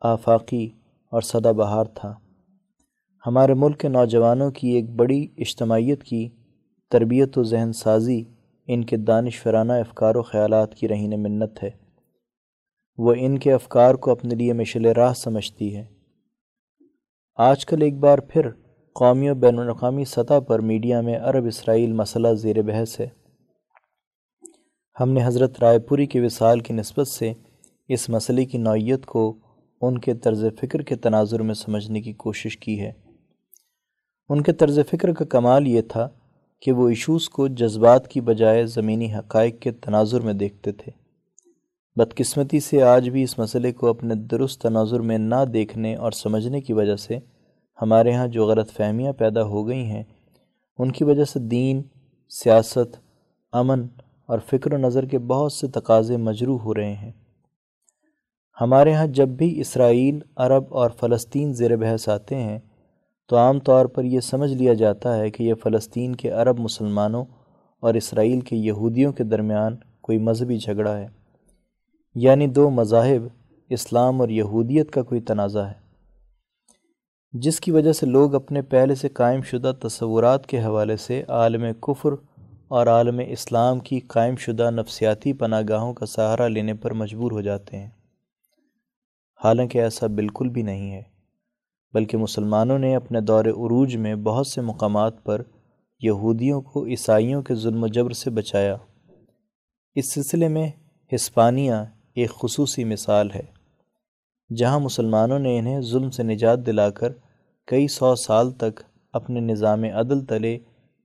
آفاقی 0.00 0.70
اور 1.10 1.22
سدا 1.22 1.52
بہار 1.52 1.84
تھا۔ 1.84 2.14
ہمارے 3.26 3.54
ملک 3.54 3.80
کے 3.80 3.88
نوجوانوں 3.88 4.50
کی 4.50 4.68
ایک 4.68 4.90
بڑی 4.90 5.26
اجتماعیت 5.36 6.02
کی 6.02 6.28
تربیت 6.90 7.38
و 7.38 7.42
ذہن 7.42 7.72
سازی 7.72 8.24
ان 8.66 8.84
کے 8.84 8.96
دانش 8.96 9.42
فرانہ 9.42 9.72
افکار 9.72 10.14
و 10.14 10.22
خیالات 10.22 10.74
کی 10.74 10.88
رہین 10.88 11.22
منت 11.22 11.62
ہے۔ 11.62 11.70
وہ 12.98 13.14
ان 13.18 13.38
کے 13.38 13.52
افکار 13.52 13.94
کو 13.94 14.10
اپنے 14.10 14.34
لیے 14.34 14.52
مشل 14.52 14.86
راہ 14.86 15.12
سمجھتی 15.14 15.76
ہے۔ 15.76 15.84
آج 17.36 17.66
کل 17.66 17.82
ایک 17.82 17.98
بار 17.98 18.18
پھر 18.18 18.50
قومی 18.94 19.30
و 19.30 19.34
بین 19.34 19.58
الاقوامی 19.58 20.04
سطح 20.04 20.40
پر 20.48 20.58
میڈیا 20.58 21.00
میں 21.00 21.18
عرب 21.18 21.44
اسرائیل 21.46 21.92
مسئلہ 21.92 22.28
زیر 22.28 22.62
بحث 22.62 23.00
ہے۔ 23.00 23.08
ہم 25.00 25.10
نے 25.10 25.20
حضرت 25.24 25.60
رائے 25.60 25.78
پوری 25.78 26.06
کے 26.06 26.20
وصال 26.20 26.60
کی 26.60 26.74
نسبت 26.74 27.08
سے 27.08 27.32
اس 27.88 28.08
مسئلے 28.08 28.44
کی 28.44 28.58
نوعیت 28.58 29.06
کو 29.06 29.38
ان 29.80 29.98
کے 29.98 30.14
طرز 30.14 30.44
فکر 30.60 30.82
کے 30.82 30.96
تناظر 30.96 31.42
میں 31.42 31.54
سمجھنے 31.54 32.02
کی 32.02 32.12
کوشش 32.12 32.58
کی 32.58 32.80
ہے۔ 32.80 33.07
ان 34.28 34.40
کے 34.40 34.52
طرز 34.52 34.78
فکر 34.90 35.12
کا 35.12 35.24
کمال 35.24 35.66
یہ 35.66 35.80
تھا 35.80 36.08
کہ 36.60 36.72
وہ 36.72 36.88
ایشوز 36.88 37.28
کو 37.28 37.48
جذبات 37.48 38.08
کی 38.08 38.20
بجائے 38.20 38.66
زمینی 38.66 39.14
حقائق 39.14 39.60
کے 39.60 39.70
تناظر 39.70 40.20
میں 40.20 40.32
دیکھتے 40.32 40.72
تھے۔ 40.72 40.92
بدقسمتی 41.96 42.60
سے 42.60 42.82
آج 42.82 43.08
بھی 43.08 43.22
اس 43.22 43.38
مسئلے 43.38 43.72
کو 43.72 43.86
اپنے 43.86 44.14
درست 44.14 44.60
تناظر 44.60 45.00
میں 45.00 45.18
نہ 45.18 45.44
دیکھنے 45.52 45.94
اور 45.94 46.12
سمجھنے 46.12 46.60
کی 46.60 46.72
وجہ 46.72 46.96
سے 46.96 47.18
ہمارے 47.82 48.12
ہاں 48.12 48.26
جو 48.26 48.46
غلط 48.46 48.72
فہمیاں 48.72 49.12
پیدا 49.12 49.42
ہو 49.42 49.68
گئی 49.68 49.84
ہیں، 49.84 50.02
ان 50.78 50.92
کی 50.92 51.04
وجہ 51.04 51.24
سے 51.24 51.38
دین، 51.38 51.82
سیاست، 52.28 52.96
امن 53.52 53.86
اور 54.26 54.38
فکر 54.50 54.74
و 54.74 54.76
نظر 54.76 55.04
کے 55.04 55.18
بہت 55.18 55.52
سے 55.52 55.68
تقاضے 55.68 56.16
مجروح 56.16 56.60
ہو 56.60 56.74
رہے 56.74 56.94
ہیں۔ 56.94 57.12
ہمارے 58.60 58.92
ہاں 58.92 59.06
جب 59.06 59.28
بھی 59.28 59.60
اسرائیل، 59.60 60.18
عرب 60.36 60.64
اور 60.70 60.90
فلسطین 61.00 61.52
زیر 61.52 61.76
بحث 61.76 62.08
آتے 62.08 62.36
ہیں 62.36 62.58
تو 63.28 63.36
عام 63.36 63.60
طور 63.60 63.86
پر 63.86 64.04
یہ 64.04 64.20
سمجھ 64.20 64.52
لیا 64.52 64.74
جاتا 64.74 65.16
ہے 65.16 65.30
کہ 65.30 65.42
یہ 65.42 65.54
فلسطین 65.54 66.16
کے 66.16 66.30
عرب 66.30 66.58
مسلمانوں 66.58 67.24
اور 67.80 67.94
اسرائیل 67.94 68.40
کے 68.40 68.56
یہودیوں 68.56 69.12
کے 69.12 69.24
درمیان 69.24 69.76
کوئی 70.00 70.18
مذہبی 70.18 70.58
جھگڑا 70.58 70.98
ہے۔ 70.98 71.08
یعنی 72.14 72.46
دو 72.46 72.70
مذاہب، 72.70 73.26
اسلام 73.70 74.20
اور 74.20 74.28
یہودیت 74.28 74.90
کا 74.90 75.02
کوئی 75.02 75.20
تنازع 75.20 75.60
ہے۔ 75.60 75.88
جس 77.32 77.60
کی 77.60 77.70
وجہ 77.70 77.92
سے 77.92 78.06
لوگ 78.06 78.34
اپنے 78.34 78.62
پہلے 78.62 78.94
سے 78.94 79.08
قائم 79.08 79.42
شدہ 79.42 79.72
تصورات 79.82 80.46
کے 80.46 80.62
حوالے 80.62 80.96
سے 80.96 81.24
عالم 81.28 81.64
کفر 81.80 82.10
اور 82.68 82.86
عالم 82.86 83.20
اسلام 83.28 83.78
کی 83.78 84.00
قائم 84.00 84.36
شدہ 84.36 84.70
نفسیاتی 84.70 85.32
پناہ 85.32 85.62
گاہوں 85.68 85.94
کا 85.94 86.06
سہارا 86.06 86.48
لینے 86.48 86.74
پر 86.74 86.92
مجبور 86.92 87.32
ہو 87.32 87.40
جاتے 87.40 87.76
ہیں۔ 87.76 87.90
حالانکہ 89.44 89.78
ایسا 89.78 90.06
بالکل 90.06 90.48
بھی 90.48 90.62
نہیں 90.62 90.92
ہے۔ 90.92 91.17
بلکہ 91.94 92.16
مسلمانوں 92.16 92.78
نے 92.78 92.94
اپنے 92.96 93.20
دور 93.20 93.44
عروج 93.44 93.96
میں 93.96 94.14
بہت 94.14 94.46
سے 94.46 94.60
مقامات 94.60 95.24
پر 95.24 95.42
یہودیوں 96.00 96.60
کو 96.60 96.86
عیسائیوں 96.86 97.42
کے 97.42 97.54
ظلم 97.54 97.84
و 97.84 97.86
جبر 97.86 98.12
سے 98.12 98.30
بچایا۔ 98.30 98.76
اس 99.94 100.12
سلسلے 100.12 100.48
میں 100.48 100.68
ہسپانیہ 101.14 101.74
ایک 102.14 102.30
خصوصی 102.30 102.84
مثال 102.84 103.30
ہے، 103.30 103.44
جہاں 104.54 104.80
مسلمانوں 104.80 105.38
نے 105.38 105.58
انہیں 105.58 105.80
ظلم 105.80 106.10
سے 106.10 106.22
نجات 106.22 106.66
دلا 106.66 106.90
کر 106.90 107.12
کئی 107.66 107.88
سو 107.88 108.14
سال 108.14 108.50
تک 108.50 108.80
اپنے 109.12 109.40
نظام 109.40 109.84
عدل 109.84 110.24
تلے 110.24 110.58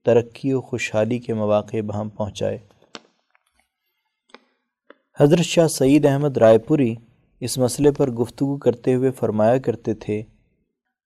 ترقی 0.06 0.54
و 0.54 0.62
خوشحالی 0.62 1.20
کے 1.20 1.34
مواقع 1.34 1.82
بہم 1.88 2.10
پہنچائے۔ 2.10 2.58
حضرت 5.20 5.40
شاہ 5.40 5.68
سعید 5.68 6.06
احمد 6.06 6.38
رائے 6.38 6.58
پوری 6.58 6.96
اس 7.40 7.58
مسئلے 7.58 7.92
پر 7.92 8.12
گفتگو 8.12 8.58
کرتے 8.58 8.94
ہوئے 8.94 9.12
فرمایا 9.12 9.58
کرتے 9.58 9.94
تھے 9.94 10.24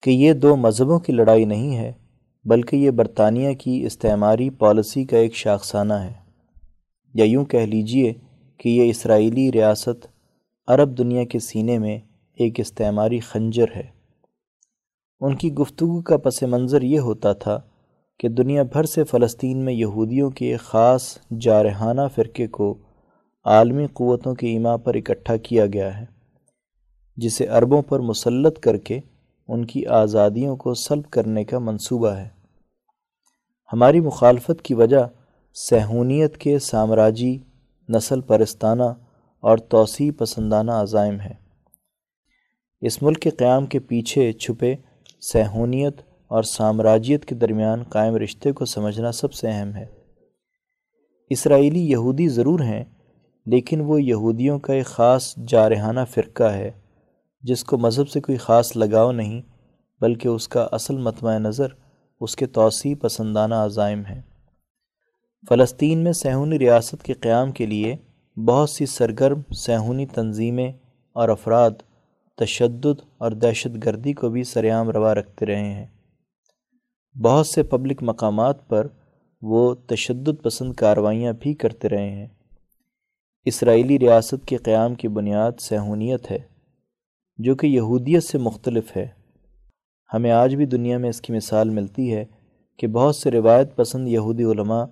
کہ 0.02 0.10
یہ 0.10 0.34
دو 0.34 0.56
مذہبوں 0.56 1.00
کی 1.00 1.14
لڑائی 1.14 1.46
نہیں 1.46 1.78
ہے، 1.78 1.94
بلکہ 2.46 2.76
یہ 2.76 2.92
برطانیہ 2.92 3.54
کی 3.54 3.84
استعماری 3.86 4.50
پالیسی 4.50 5.06
کا 5.06 5.18
ایک 5.18 5.36
شاخسانہ 5.36 5.94
ہے۔ 5.94 6.14
یا 7.14 7.26
یوں 7.26 7.46
کہہ 7.46 7.60
لیجیے 7.60 8.14
کہ 8.58 8.70
یہ 8.70 8.90
اسرائیلی 8.90 9.52
ریاست 9.52 10.08
عرب 10.68 10.98
دنیا 10.98 11.24
کے 11.24 11.40
سینے 11.40 11.78
میں 11.78 12.00
ایک 12.36 12.60
استعماری 12.60 13.20
خنجر 13.20 13.66
ہے۔ 13.76 14.00
ان 15.20 15.36
کی 15.36 15.54
گفتگو 15.54 16.02
کا 16.02 16.18
پس 16.18 16.44
منظر 16.44 16.82
یہ 16.82 17.00
ہوتا 17.00 17.34
تھا 17.34 17.62
کہ 18.20 18.30
دنیا 18.30 18.64
بھر 18.64 18.84
سے 18.84 19.04
فلسطین 19.04 19.58
میں 19.58 19.74
یہودیوں 19.74 20.30
کے 20.30 20.52
ایک 20.52 20.60
خاص 20.60 21.18
جارحانہ 21.40 22.02
فرقے 22.16 22.48
کو 22.48 22.78
عالمی 23.46 23.88
قوتوں 23.94 24.36
کے 24.36 24.48
ایما 24.48 24.78
پر 24.78 24.96
اکٹھا 24.96 25.38
کیا 25.38 25.66
گیا 25.66 26.00
ہے، 26.00 26.06
جسے 27.18 27.48
عربوں 27.48 27.82
پر 27.82 28.00
مسلط 28.00 28.60
کر 28.60 28.78
کے 28.78 29.00
ان 29.50 29.66
کی 29.66 29.86
آزادیوں 29.86 30.58
کو 30.58 30.74
سلب 30.74 31.10
کرنے 31.10 31.44
کا 31.44 31.60
منصوبہ 31.60 32.10
ہے۔ 32.10 32.30
ہماری 33.74 34.00
مخالفت 34.00 34.62
کی 34.62 34.74
وجہ 34.74 35.08
سہونیت 35.54 36.38
کے 36.38 36.60
سامراجی، 36.60 37.38
نسل 37.90 38.22
پرستانہ 38.22 38.84
اور 39.40 39.58
توسیع 39.58 40.12
پسندانہ 40.18 40.72
عزائم 40.72 41.20
ہے 41.20 41.34
اس 42.82 43.04
ملک 43.04 43.20
کے 43.20 43.30
قیام 43.30 43.66
کے 43.66 43.80
پیچھے 43.80 44.34
چھپے 44.34 44.76
سہونیت 45.22 46.02
اور 46.28 46.44
سامراجیت 46.44 47.26
کے 47.26 47.36
درمیان 47.36 47.84
قائم 47.84 48.16
رشتے 48.16 48.52
کو 48.52 48.66
سمجھنا 48.66 49.12
سب 49.12 49.34
سے 49.34 49.48
اہم 49.50 49.76
ہے۔ 49.76 49.86
اسرائیلی 51.30 51.92
یہودی 51.92 52.28
ضرور 52.28 52.60
ہیں، 52.60 52.84
لیکن 53.46 53.82
وہ 53.82 54.02
یہودیوں 54.02 54.60
کا 54.60 54.74
ایک 54.74 54.86
خاص 54.86 55.36
جارحانہ 55.48 56.00
فرقہ 56.10 56.44
ہے۔ 56.44 56.72
جس 57.41 57.63
کو 57.63 57.78
مذہب 57.78 58.10
سے 58.10 58.21
کوئی 58.21 58.38
خاص 58.38 58.78
لگاؤ 58.78 59.12
نہیں، 59.12 59.41
بلکہ 60.02 60.28
اس 60.28 60.47
کا 60.47 60.67
اصل 60.71 60.97
متمع 60.97 61.38
نظر، 61.38 61.67
اس 62.21 62.36
کے 62.36 62.45
توسیع 62.45 62.95
پسندانہ 63.02 63.56
عزائم 63.56 64.06
ہیں۔ 64.06 64.21
فلسطین 65.49 66.04
میں 66.04 66.12
سہونی 66.12 66.60
ریاست 66.60 67.04
کے 67.04 67.13
قیام 67.13 67.52
کے 67.52 67.65
لیے 67.65 67.95
بہت 68.39 68.69
سی 68.69 68.86
سرگرم 68.86 69.41
سہونی 69.54 70.06
تنظیمیں 70.06 70.71
اور 71.13 71.30
افراد 71.30 71.71
تشدد 72.38 73.02
اور 73.17 73.32
دہشت 73.32 73.86
گردی 73.86 74.13
کو 74.13 74.30
بھی 74.30 74.43
سریعام 74.43 74.89
روا 74.89 75.15
رکھتے 75.15 75.45
رہے 75.45 75.73
ہیں۔ 75.73 75.86
بہت 77.23 77.47
سے 77.47 77.63
پبلک 77.63 78.04
مقامات 78.04 78.67
پر 78.67 78.88
وہ 79.41 79.75
تشدد 79.88 80.43
پسند 80.43 80.73
کاروائیاں 80.73 81.34
بھی 81.39 81.54
کرتے 81.54 81.89
رہے 81.89 82.10
ہیں۔ 82.10 82.28
اسرائیلی 83.45 83.99
ریاست 83.99 84.45
کے 84.45 84.58
قیام 84.58 84.95
کی 84.95 85.08
بنیاد 85.08 85.52
سہونیت 85.60 86.32
ہے۔ 86.32 86.59
جو 87.39 87.56
کہ 87.56 87.67
یہودیت 87.67 88.23
سے 88.23 88.38
مختلف 88.38 88.97
ہے۔ 88.97 89.08
ہمیں 90.13 90.32
آج 90.32 90.56
بھی 90.56 90.65
دنیا 90.65 90.97
میں 90.97 91.10
اس 91.10 91.21
کی 91.21 91.34
مثال 91.34 91.69
ملتی 91.69 92.13
ہے 92.13 92.25
کہ 92.78 92.88
بہت 92.88 93.15
سے 93.15 93.32
روایت 93.32 93.75
پسند 93.75 94.08
یہودی 94.08 94.43
علماء 94.43 94.86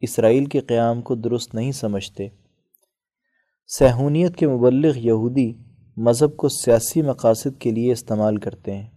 اسرائیل 0.00 0.44
کے 0.44 0.60
قیام 0.60 1.02
کو 1.02 1.14
درست 1.14 1.54
نہیں 1.54 1.72
سمجھتے۔ 1.72 2.28
سہونیت 3.66 4.36
کے 4.36 4.48
مبلغ 4.48 4.98
یہودی 4.98 5.52
مذہب 5.96 6.36
کو 6.36 6.48
سیاسی 6.48 7.02
مقاصد 7.02 7.60
کے 7.60 7.70
لیے 7.70 7.92
استعمال 7.92 8.36
کرتے 8.36 8.74
ہیں 8.74 8.88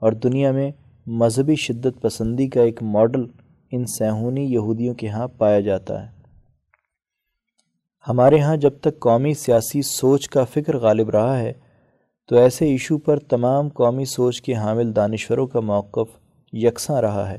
اور 0.00 0.12
دنیا 0.12 0.52
میں 0.52 0.70
مذہبی 1.06 1.54
شدت 1.54 2.02
پسندی 2.02 2.48
کا 2.48 2.62
ایک 2.62 2.82
ماڈل 2.82 3.26
ان 3.70 3.86
سہونی 3.86 4.44
یہودیوں 4.44 4.94
کے 4.94 5.08
ہاں 5.08 5.28
پایا 5.28 5.60
جاتا 5.60 6.02
ہے۔ 6.02 6.20
ہمارے 8.08 8.40
ہاں 8.40 8.56
جب 8.56 8.70
تک 8.80 9.00
قومی 9.00 9.34
سیاسی 9.34 9.82
سوچ 9.82 10.28
کا 10.28 10.44
فکر 10.44 10.76
غالب 10.76 11.10
رہا 11.10 11.38
ہے 11.38 11.52
تو 12.30 12.36
ایسے 12.36 12.66
ایشو 12.66 12.98
پر 12.98 13.18
تمام 13.18 13.68
قومی 13.68 14.04
سوچ 14.04 14.42
کے 14.42 14.54
حامل 14.54 14.96
دانشوروں 14.96 15.46
کا 15.46 15.60
موقف 15.60 16.08
یکساں 16.52 17.02
رہا 17.02 17.30
ہے۔ 17.30 17.38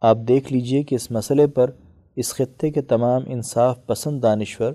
آپ 0.00 0.16
دیکھ 0.28 0.52
لیجیے 0.52 0.82
کہ 0.82 0.94
اس 0.94 1.10
مسئلے 1.10 1.46
پر 1.46 1.70
اس 2.16 2.34
خطے 2.34 2.70
کے 2.70 2.82
تمام 2.82 3.22
انصاف 3.26 3.86
پسند 3.86 4.22
دانشور، 4.22 4.72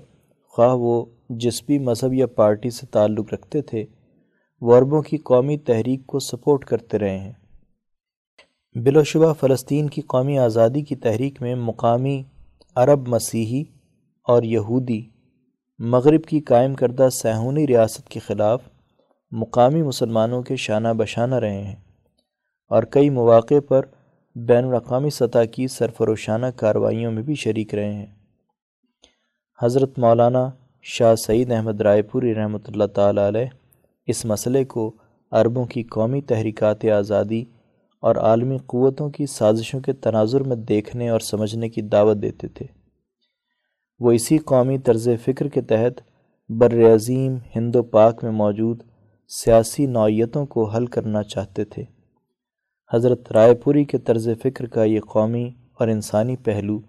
خواہ 0.48 0.74
وہ 0.74 1.04
جس 1.30 1.62
بھی 1.62 1.78
مذہب 1.78 2.14
یا 2.14 2.26
پارٹی 2.26 2.70
سے 2.70 2.86
تعلق 2.86 3.34
رکھتے 3.34 3.62
تھے 3.62 3.84
وہ 4.60 4.78
عربوں 4.78 5.02
کی 5.02 5.16
قومی 5.16 5.58
تحریک 5.58 6.06
کو 6.06 6.18
سپورٹ 6.18 6.64
کرتے 6.64 6.98
رہے 6.98 7.18
ہیں۔ 7.18 7.32
بلا 8.74 9.02
شبہ 9.02 9.32
فلسطین 9.32 9.88
کی 9.88 10.00
قومی 10.00 10.38
آزادی 10.38 10.80
کی 10.80 10.96
تحریک 10.96 11.42
میں 11.42 11.54
مقامی 11.54 12.22
عرب 12.74 13.08
مسیحی 13.08 13.62
اور 14.22 14.42
یہودی 14.42 15.02
مغرب 15.78 16.24
کی 16.24 16.40
قائم 16.40 16.74
کردہ 16.74 17.08
سہونی 17.12 17.66
ریاست 17.66 18.08
کے 18.08 18.20
خلاف 18.20 18.62
مقامی 19.38 19.82
مسلمانوں 19.82 20.42
کے 20.42 20.56
شانہ 20.56 20.88
بشانہ 20.88 21.34
رہے 21.34 21.64
ہیں 21.64 21.76
اور 22.68 22.82
کئی 22.82 23.10
مواقع 23.10 23.60
پر 23.68 23.82
بین 24.34 24.64
الاقوامی 24.64 25.10
سطح 25.10 25.44
کی 25.52 25.68
سرفروشانہ 25.68 26.46
کاروائیوں 26.56 27.12
میں 27.12 27.22
بھی 27.22 27.34
شریک 27.34 27.74
رہے 27.74 27.92
ہیں۔ 27.92 28.06
حضرت 29.62 29.98
مولانا 29.98 30.50
شاہ 30.82 31.14
سعید 31.14 31.52
احمد 31.52 31.80
رائے 31.80 32.02
پوری 32.02 32.34
رحمۃ 32.34 32.58
اللہ 32.66 32.84
تعالیٰ 32.84 33.26
علیہ 33.26 33.46
اس 34.06 34.24
مسئلے 34.24 34.64
کو 34.64 34.96
عربوں 35.30 35.64
کی 35.64 35.82
قومی 35.82 36.20
تحریکات 36.20 36.84
آزادی 36.84 37.44
اور 38.00 38.16
عالمی 38.16 38.58
قوتوں 38.66 39.10
کی 39.10 39.26
سازشوں 39.26 39.80
کے 39.80 39.92
تناظر 39.92 40.40
میں 40.40 40.56
دیکھنے 40.56 41.08
اور 41.08 41.20
سمجھنے 41.20 41.68
کی 41.68 41.82
دعوت 41.82 42.16
دیتے 42.22 42.48
تھے۔ 42.48 42.66
وہ 43.98 44.12
اسی 44.12 44.38
قومی 44.38 44.78
طرز 44.78 45.08
فکر 45.24 45.48
کے 45.48 45.60
تحت 45.60 46.00
بر 46.48 46.94
عظیم 46.94 47.36
ہند 47.56 47.76
و 47.76 47.82
پاک 47.82 48.24
میں 48.24 48.32
موجود 48.32 48.82
سیاسی 49.28 49.86
نوعیتوں 49.86 50.46
کو 50.46 50.70
حل 50.70 50.86
کرنا 50.86 51.22
چاہتے 51.22 51.64
تھے۔ 51.64 51.84
حضرت 52.92 53.32
رائے 53.32 53.54
پوری 53.54 53.84
کے 53.84 53.98
طرز 53.98 54.28
فکر 54.42 54.66
کا 54.66 54.84
یہ 54.84 55.00
قومی 55.00 55.50
اور 55.74 55.88
انسانی 55.88 56.36
پہلو 56.36 56.80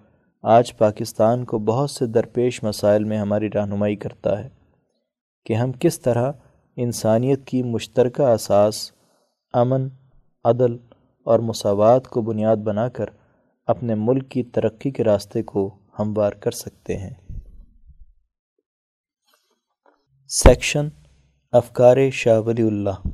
آج 0.44 0.78
پاکستان 0.78 1.46
کو 1.46 1.60
بہت 1.60 1.92
سے 1.92 2.06
درپیش 2.06 2.64
مسائل 2.64 3.04
میں 3.04 3.18
ہماری 3.18 3.50
رہنمائی 3.54 3.96
کرتا 3.96 4.44
ہے 4.44 4.50
کہ 5.46 5.54
ہم 5.54 5.72
کس 5.72 6.00
طرح 6.00 6.32
انسانیت 6.76 7.46
کی 7.46 7.64
مشترکہ 7.64 8.22
اساس، 8.22 8.92
امن، 9.54 9.88
عدل 10.44 10.78
اور 11.26 11.40
مساوات 11.40 12.08
کو 12.08 12.22
بنیاد 12.22 12.56
بنا 12.56 12.90
کر 12.90 13.06
اپنے 13.68 13.96
ملک 13.96 14.30
کی 14.30 14.44
ترقی 14.44 14.92
کے 14.92 15.04
راستے 15.04 15.44
کو 15.44 15.80
ہموار 16.00 16.32
کر 16.32 16.52
سکتے 16.52 16.98
ہیں۔ 16.98 17.14
سیکشن 20.28 20.88
افکار 21.52 21.98
شاہ 22.14 22.40
ولی 22.40 22.64
اللہ۔ 22.64 23.08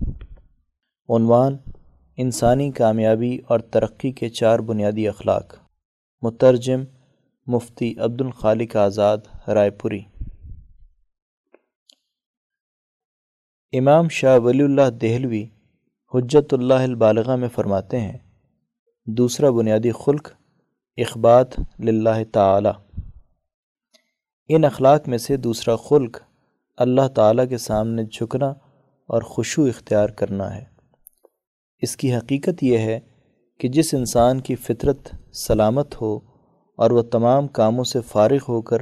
عنوان 1.09 1.57
انسانی 2.17 2.71
کامیابی 2.71 3.39
اور 3.47 3.59
ترقی 3.59 4.11
کے 4.11 4.29
چار 4.29 4.59
بنیادی 4.59 5.07
اخلاق۔ 5.07 5.55
مترجم 6.21 6.83
مفتی 7.47 7.95
عبد 7.97 8.21
الخالق 8.21 8.75
آزاد، 8.75 9.17
رائے 9.47 9.69
پوری۔ 9.69 10.01
امام 13.73 14.09
شاہ 14.09 14.39
ولی 14.39 14.63
اللہ 14.63 14.89
دہلوی 14.89 15.45
حجت 16.13 16.53
اللہ 16.53 16.73
البالغہ 16.73 17.35
میں 17.35 17.49
فرماتے 17.49 17.99
ہیں، 17.99 18.17
دوسرا 19.05 19.49
بنیادی 19.49 19.91
خلق 19.91 20.31
اخبات 20.97 21.59
للہ 21.79 22.23
تعالی۔ 22.31 23.01
ان 24.47 24.65
اخلاق 24.65 25.07
میں 25.07 25.17
سے 25.17 25.37
دوسرا 25.37 25.75
خلق 25.75 26.17
اللہ 26.77 27.07
تعالیٰ 27.07 27.49
کے 27.49 27.57
سامنے 27.57 28.03
جھکنا 28.03 28.47
اور 29.07 29.21
خوشو 29.21 29.63
اختیار 29.63 30.09
کرنا 30.09 30.55
ہے۔ 30.55 30.63
اس 31.81 31.97
کی 31.97 32.15
حقیقت 32.15 32.63
یہ 32.63 32.77
ہے 32.77 32.99
کہ 33.59 33.67
جس 33.67 33.93
انسان 33.93 34.39
کی 34.39 34.55
فطرت 34.55 35.15
سلامت 35.33 36.01
ہو 36.01 36.19
اور 36.77 36.91
وہ 36.91 37.01
تمام 37.01 37.47
کاموں 37.47 37.83
سے 37.83 38.01
فارغ 38.01 38.37
ہو 38.49 38.61
کر 38.61 38.77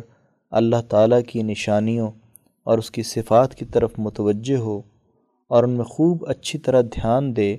اللہ 0.51 0.81
تعالیٰ 0.89 1.19
کی 1.27 1.43
نشانیوں 1.43 2.11
اور 2.63 2.77
اس 2.77 2.91
کی 2.91 3.03
صفات 3.03 3.55
کی 3.55 3.65
طرف 3.65 3.91
متوجہ 3.97 4.57
ہو 4.57 4.81
اور 5.47 5.63
ان 5.63 5.69
میں 5.69 5.85
خوب 5.85 6.25
اچھی 6.27 6.59
طرح 6.59 6.81
دھیان 6.81 7.35
دے، 7.35 7.57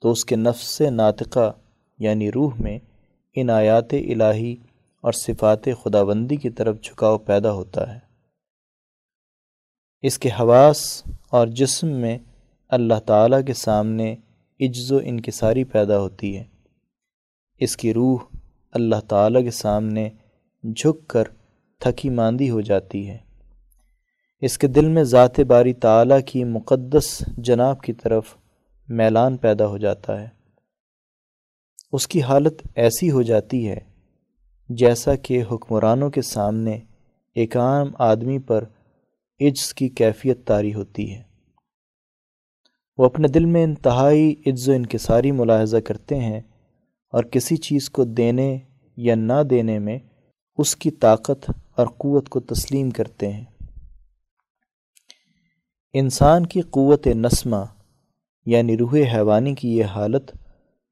تو 0.00 0.10
اس 0.10 0.24
کے 0.24 0.36
نفس 0.36 0.80
ناطقہ 0.80 1.52
یعنی 1.98 2.32
روح 2.32 2.50
میں 2.58 2.78
ان 3.34 3.50
آیات 3.50 3.92
الہی 3.92 4.56
اور 5.00 5.12
صفات 5.12 5.64
خداوندی 5.64 6.36
کی 6.36 6.50
طرف 6.50 6.80
جھکاؤ 6.82 7.18
پیدا 7.18 7.52
ہوتا 7.52 7.94
ہے۔ 7.94 8.11
اس 10.02 10.18
کے 10.18 10.28
حواس 10.28 11.02
اور 11.30 11.46
جسم 11.46 11.86
میں 11.86 12.18
اللہ 12.68 13.00
تعالیٰ 13.06 13.40
کے 13.46 13.54
سامنے 13.54 14.16
عجز 14.60 14.92
و 14.92 14.96
انکساری 15.02 15.64
پیدا 15.64 15.98
ہوتی 15.98 16.38
ہے۔ 16.38 16.44
اس 17.58 17.76
کی 17.76 17.94
روح 17.94 18.18
اللہ 18.72 19.00
تعالیٰ 19.08 19.42
کے 19.42 19.50
سامنے 19.50 20.10
جھک 20.62 21.08
کر 21.08 21.24
تھکی 21.78 22.10
ماندی 22.10 22.50
ہو 22.50 22.60
جاتی 22.60 23.10
ہے۔ 23.10 23.18
اس 24.40 24.58
کے 24.58 24.66
دل 24.66 24.88
میں 24.88 25.04
ذات 25.04 25.40
باری 25.40 25.72
تعالیٰ 25.72 26.18
کی 26.26 26.44
مقدس 26.44 27.24
جناب 27.38 27.80
کی 27.80 27.92
طرف 27.92 28.24
میلان 28.88 29.36
پیدا 29.36 29.66
ہو 29.66 29.78
جاتا 29.78 30.20
ہے۔ 30.20 30.28
اس 31.92 32.08
کی 32.08 32.22
حالت 32.22 32.62
ایسی 32.74 33.10
ہو 33.10 33.22
جاتی 33.22 33.68
ہے 33.68 33.80
جیسا 34.68 35.14
کہ 35.14 35.42
حکمرانوں 35.52 36.10
کے 36.10 36.22
سامنے 36.22 36.78
ایک 37.34 37.56
عام 37.56 37.88
آدمی 37.98 38.38
پر 38.38 38.64
عجز 39.46 39.74
کی 39.74 39.88
کیفیت 39.88 40.46
طاری 40.46 40.74
ہوتی 40.74 41.14
ہے۔ 41.14 41.22
وہ 42.98 43.04
اپنے 43.04 43.28
دل 43.28 43.44
میں 43.44 43.64
انتہائی 43.64 44.34
عز 44.46 44.68
و 44.68 44.72
انکساری 44.72 45.30
ملاحظہ 45.30 45.76
کرتے 45.76 46.18
ہیں 46.20 46.40
اور 47.10 47.24
کسی 47.24 47.56
چیز 47.56 47.90
کو 47.90 48.04
دینے 48.04 48.58
یا 48.96 49.14
نہ 49.14 49.42
دینے 49.50 49.78
میں 49.78 49.98
اس 50.58 50.76
کی 50.76 50.90
طاقت 50.90 51.50
اور 51.76 51.86
قوت 51.86 52.28
کو 52.28 52.40
تسلیم 52.40 52.90
کرتے 52.90 53.32
ہیں۔ 53.32 53.44
انسان 55.92 56.46
کی 56.46 56.60
قوت 56.60 57.06
نسمہ 57.06 57.64
یعنی 58.46 58.76
روح 58.76 58.96
حیوانی 59.14 59.54
کی 59.54 59.76
یہ 59.76 59.84
حالت 59.84 60.36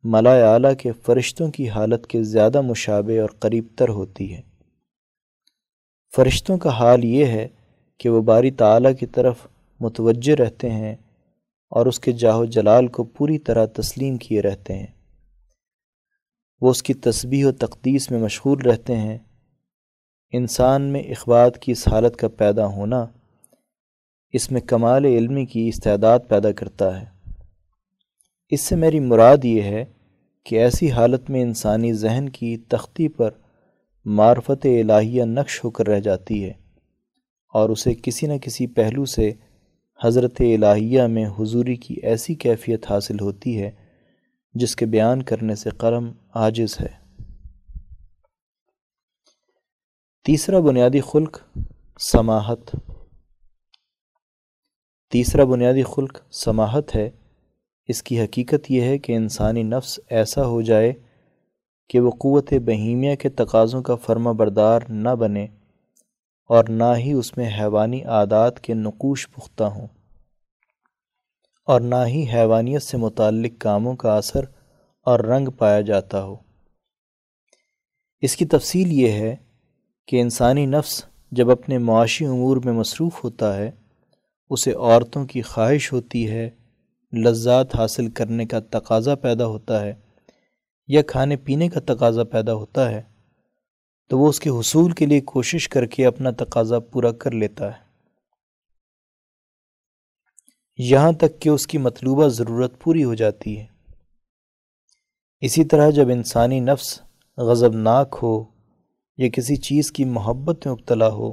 ملا 0.03 0.53
اعلیٰ 0.53 0.77
کے 0.79 0.93
فرشتوں 0.93 1.51
کی 1.51 1.69
حالت 1.69 2.07
کے 2.07 2.23
زیادہ 2.23 2.61
مشابہ 2.61 3.21
اور 3.21 3.29
قریب 3.29 3.67
تر 3.77 3.89
ہوتی 3.89 4.35
ہے۔ 4.35 4.43
فرشتوں 6.17 6.59
کا 6.59 6.71
حال 6.71 7.05
یہ 7.05 7.27
ہے 7.27 7.49
کہ 8.01 8.09
وہ 8.09 8.23
باری 8.23 8.51
تعالیٰ 8.51 8.93
کی 9.01 9.07
طرف 9.07 9.37
متوجہ 9.81 10.35
رہتے 10.35 10.71
ہیں 10.71 10.97
اور 11.71 11.87
اس 11.87 12.01
کے 12.01 12.13
جاہ 12.13 12.37
و 12.37 12.45
جلال 12.45 12.87
کو 12.87 13.05
پوری 13.05 13.39
طرح 13.39 13.67
تسلیم 13.67 14.17
کیے 14.17 14.43
رہتے 14.43 14.75
ہیں۔ 14.75 14.87
وہ 16.61 16.71
اس 16.71 16.83
کی 16.83 16.95
تسبیح 16.95 17.47
و 17.47 17.53
تقدیس 17.53 18.11
میں 18.11 18.21
مشغول 18.21 18.59
رہتے 18.59 18.97
ہیں۔ 18.97 19.19
انسان 20.33 20.83
میں 20.83 21.03
اخبات 21.03 21.59
کی 21.59 21.73
اس 21.73 21.89
حالت 21.89 22.17
کا 22.17 22.29
پیدا 22.29 22.67
ہونا 22.67 23.07
اس 24.33 24.51
میں 24.51 24.61
کمال 24.61 25.05
علمی 25.05 25.47
کی 25.47 25.69
استعداد 25.69 26.19
پیدا 26.29 26.53
کرتا 26.53 27.01
ہے۔ 27.01 27.07
اس 28.51 28.61
سے 28.61 28.77
میری 28.77 29.01
مراد 29.01 29.45
یہ 29.45 29.63
ہے 29.63 29.85
کہ 30.45 30.57
ایسی 30.57 30.91
حالت 30.91 31.31
میں 31.31 31.43
انسانی 31.43 31.93
ذہن 31.93 32.29
کی 32.29 32.57
تختی 32.57 33.09
پر 33.09 33.31
معرفت 34.05 34.67
الہیہ 34.67 35.25
نقش 35.25 35.65
ہو 35.65 35.71
کر 35.71 35.87
رہ 35.87 36.01
جاتی 36.01 36.45
ہے۔ 36.45 36.60
اور 37.53 37.69
اسے 37.69 37.95
کسی 38.03 38.27
نہ 38.27 38.39
کسی 38.43 38.67
پہلو 38.67 39.05
سے 39.05 39.33
حضرت 40.05 40.41
الہیہ 40.41 41.03
میں 41.03 41.27
حضوری 41.27 41.77
کی 41.77 41.95
ایسی 42.03 42.35
کیفیت 42.35 42.91
حاصل 42.91 43.21
ہوتی 43.21 43.63
ہے 43.63 43.71
جس 44.55 44.77
کے 44.77 44.87
بیان 44.87 45.23
کرنے 45.23 45.55
سے 45.55 45.71
قلم 45.71 46.13
عاجز 46.35 46.81
ہے۔ 46.81 47.01
تیسرا 50.25 50.61
بنیادی 50.61 51.01
خلق 51.01 51.41
سماحت۔ 52.01 52.77
تیسرا 55.11 55.45
بنیادی 55.45 55.83
خلق 55.83 56.21
سماحت 56.33 56.97
ہے۔ 56.97 57.11
اس 57.89 58.03
کی 58.03 58.21
حقیقت 58.21 58.71
یہ 58.71 58.81
ہے 58.81 58.99
کہ 58.99 59.17
انسانی 59.17 59.63
نفس 59.63 60.01
ایسا 60.11 60.47
ہو 60.47 60.63
جائے 60.63 60.93
کہ 61.89 62.01
وہ 62.01 62.11
قوت 62.11 62.53
بہیمیہ 62.53 63.17
کے 63.17 63.29
تقاضوں 63.29 63.83
کا 63.83 63.95
فرما 63.95 64.33
بردار 64.33 64.81
نہ 64.89 65.09
بنے۔ 65.09 65.47
اور 66.51 66.65
نہ 66.69 66.85
ہی 66.97 67.13
اس 67.13 67.37
میں 67.37 67.51
حیوانی 67.61 68.05
عادات 68.05 68.61
کے 68.61 68.75
نقوش 68.75 69.29
پختہ 69.31 69.65
ہوں۔ 69.65 69.87
اور 71.67 71.81
نہ 71.81 71.95
ہی 72.07 72.27
حیوانیت 72.33 72.83
سے 72.83 72.97
متعلق 72.97 73.61
کاموں 73.61 73.97
کا 73.97 74.17
اثر 74.17 74.41
اور 75.03 75.19
رنگ 75.21 75.49
پایا 75.49 75.81
جاتا 75.81 76.23
ہو۔ 76.23 76.37
اس 78.21 78.37
کی 78.37 78.45
تفصیل 78.45 78.93
یہ 78.93 79.13
ہے 79.13 79.37
کہ 80.09 80.21
انسانی 80.21 80.67
نفس 80.67 81.05
جب 81.31 81.51
اپنے 81.51 81.79
معاشی 81.79 82.27
امور 82.27 82.57
میں 82.65 82.73
مصروف 82.73 83.25
ہوتا 83.25 83.57
ہے، 83.57 83.71
اسے 84.51 84.73
عورتوں 84.73 85.27
کی 85.27 85.43
خواہش 85.43 85.93
ہوتی 85.93 86.31
ہے، 86.31 86.51
لذات 87.25 87.77
حاصل 87.77 88.11
کرنے 88.11 88.47
کا 88.47 88.61
تقاضا 88.61 89.15
پیدا 89.15 89.47
ہوتا 89.47 89.81
ہے 89.81 89.95
یا 90.89 91.03
کھانے 91.03 91.37
پینے 91.37 91.69
کا 91.69 91.81
تقاضا 91.87 92.25
پیدا 92.25 92.55
ہوتا 92.55 92.91
ہے 92.91 93.10
تو 94.11 94.19
وہ 94.19 94.29
اس 94.29 94.41
کے 94.41 94.51
حصول 94.51 94.93
کے 94.93 95.07
لیے 95.07 95.21
کوشش 95.21 95.69
کر 95.69 95.87
کے 95.87 96.07
اپنا 96.07 96.31
تقاضا 96.31 96.79
پورا 96.79 97.13
کر 97.13 97.31
لیتا 97.31 97.67
ہے۔ 97.67 97.83
یہاں 100.77 101.13
تک 101.13 101.41
کہ 101.41 101.49
اس 101.49 101.67
کی 101.67 101.79
مطلوبہ 101.79 102.29
ضرورت 102.29 102.81
پوری 102.81 103.05
ہو 103.05 103.15
جاتی 103.15 103.59
ہے۔ 103.61 103.67
اسی 105.41 105.65
طرح 105.65 105.91
جب 105.91 106.09
انسانی 106.09 106.61
نفس 106.61 107.03
غضب 107.37 107.75
ناک 107.75 108.19
ہو 108.23 108.45
یا 109.17 109.29
کسی 109.29 109.57
چیز 109.57 109.93
کی 109.93 110.05
محبت 110.05 110.67
میں 110.67 110.75
ابتلا 110.75 111.09
ہو، 111.09 111.33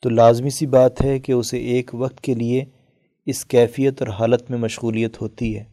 تو 0.00 0.08
لازمی 0.08 0.50
سی 0.50 0.66
بات 0.66 1.02
ہے 1.02 1.18
کہ 1.18 1.32
اسے 1.32 1.58
ایک 1.58 1.90
وقت 1.94 2.20
کے 2.20 2.34
لیے 2.34 2.64
اس 3.26 3.44
کیفیت 3.44 4.02
اور 4.02 4.08
حالت 4.08 4.50
میں 4.50 4.58
مشغولیت 4.58 5.20
ہوتی 5.20 5.58
ہے۔ 5.58 5.64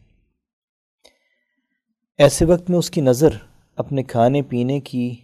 ایسے 2.18 2.44
وقت 2.44 2.70
میں 2.70 2.78
اس 2.78 2.90
کی 2.90 3.00
نظر 3.00 3.28
اپنے 3.76 4.02
کھانے 4.02 4.42
پینے 4.42 4.80
کی 4.80 5.16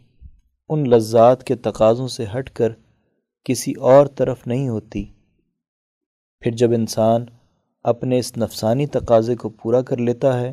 ان 0.68 0.88
لذات 0.90 1.44
کے 1.44 1.54
تقاضوں 1.54 2.08
سے 2.08 2.24
ہٹ 2.38 2.50
کر 2.50 2.72
کسی 3.44 3.72
اور 3.72 4.06
طرف 4.06 4.46
نہیں 4.46 4.68
ہوتی۔ 4.68 5.04
پھر 6.42 6.50
جب 6.50 6.72
انسان 6.72 7.24
اپنے 7.84 8.18
اس 8.18 8.36
نفسانی 8.36 8.86
تقاضے 8.86 9.36
کو 9.36 9.48
پورا 9.48 9.82
کر 9.82 9.96
لیتا 9.96 10.40
ہے 10.40 10.52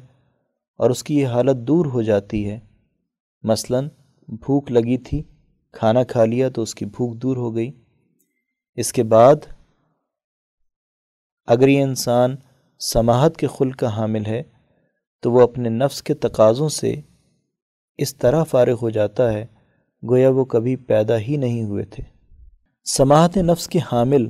اور 0.80 0.90
اس 0.90 1.04
کی 1.04 1.20
یہ 1.20 1.28
حالت 1.28 1.58
دور 1.58 1.86
ہو 1.86 2.02
جاتی 2.02 2.50
ہے، 2.50 2.60
مثلا 3.44 3.80
بھوک 4.28 4.72
لگی 4.72 4.98
تھی، 4.98 5.24
کھانا 5.72 6.04
کھا 6.04 6.26
لیا 6.26 6.50
تو 6.50 6.62
اس 6.62 6.76
کی 6.76 6.86
بھوک 6.86 7.16
دور 7.16 7.38
ہو 7.38 7.56
گئی۔ 7.56 7.72
اس 8.76 8.94
کے 8.94 9.04
بعد 9.04 9.36
اگر 11.48 11.68
یہ 11.68 11.84
انسان 11.84 12.36
سماحت 12.80 13.38
کے 13.38 13.48
خل 13.48 13.72
کا 13.72 13.96
حامل 13.98 14.26
ہے، 14.26 14.44
تو 15.24 15.32
وہ 15.32 15.42
اپنے 15.42 15.70
نفس 15.70 16.04
کے 16.04 16.14
تقاضوں 16.14 16.70
سے 16.70 16.96
اس 17.98 18.16
طرح 18.16 18.44
فارغ 18.44 18.78
ہو 18.82 18.90
جاتا 18.90 19.34
ہے 19.34 19.46
گویا 20.10 20.30
وہ 20.30 20.46
کبھی 20.46 20.76
پیدا 20.76 21.18
ہی 21.18 21.38
نہیں 21.38 21.64
ہوئے 21.64 21.84
تھے۔ 21.84 22.04
سماعت 22.86 23.38
نفس 23.38 23.68
کے 23.68 23.80
حامل 23.92 24.28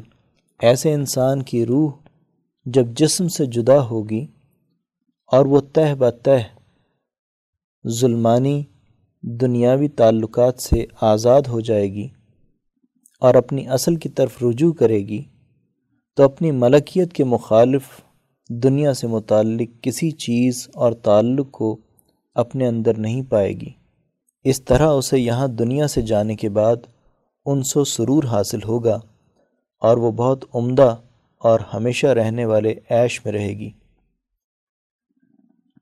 ایسے 0.60 0.94
انسان 0.94 1.44
کی 1.44 1.66
روح 1.66 1.92
جب 2.66 2.88
جسم 2.88 3.28
سے 3.28 3.46
جدا 3.46 3.86
ہوگی 3.86 4.28
اور 5.32 5.46
وہ 5.46 5.60
تہ 5.60 5.96
بتہ 5.96 6.30
ظلمانی 7.88 8.64
دنیاوی 9.24 9.88
تعلقات 9.88 10.62
سے 10.62 10.86
آزاد 11.02 11.42
ہو 11.42 11.60
جائے 11.60 11.94
گی 11.94 12.08
اور 13.20 13.36
اپنی 13.36 13.68
اصل 13.68 13.96
کی 13.96 14.10
طرف 14.10 14.44
رجوع 14.44 14.74
کرے 14.74 15.00
گی، 15.00 15.24
تو 16.18 16.24
اپنی 16.24 16.52
ملکیت 16.52 17.14
کے 17.14 17.24
مخالف 17.24 17.84
دنیا 18.50 18.94
سے 18.94 19.08
متعلق 19.08 19.84
کسی 19.84 20.12
چیز 20.12 20.68
اور 20.74 20.92
تعلق 20.92 21.52
کو 21.52 21.78
اپنے 22.36 22.68
اندر 22.68 22.98
نہیں 22.98 23.22
پائے 23.22 23.54
گی۔ 23.54 23.70
اس 24.44 24.64
طرح 24.66 24.88
اسے 24.88 25.20
یہاں 25.20 25.48
دنیا 25.48 25.88
سے 25.88 26.02
جانے 26.02 26.36
کے 26.36 26.50
بعد 26.50 26.76
انس 27.46 27.78
و 27.78 27.84
سرور 27.84 28.24
حاصل 28.24 28.60
ہوگا 28.68 29.00
اور 29.80 29.98
وہ 29.98 30.12
بہت 30.12 30.46
عمدہ 30.56 30.96
اور 31.38 31.60
ہمیشہ 31.60 32.08
رہنے 32.08 32.46
والے 32.46 32.76
عیش 32.90 33.26
میں 33.26 33.34
رہے 33.34 33.50
گی۔ 33.50 33.72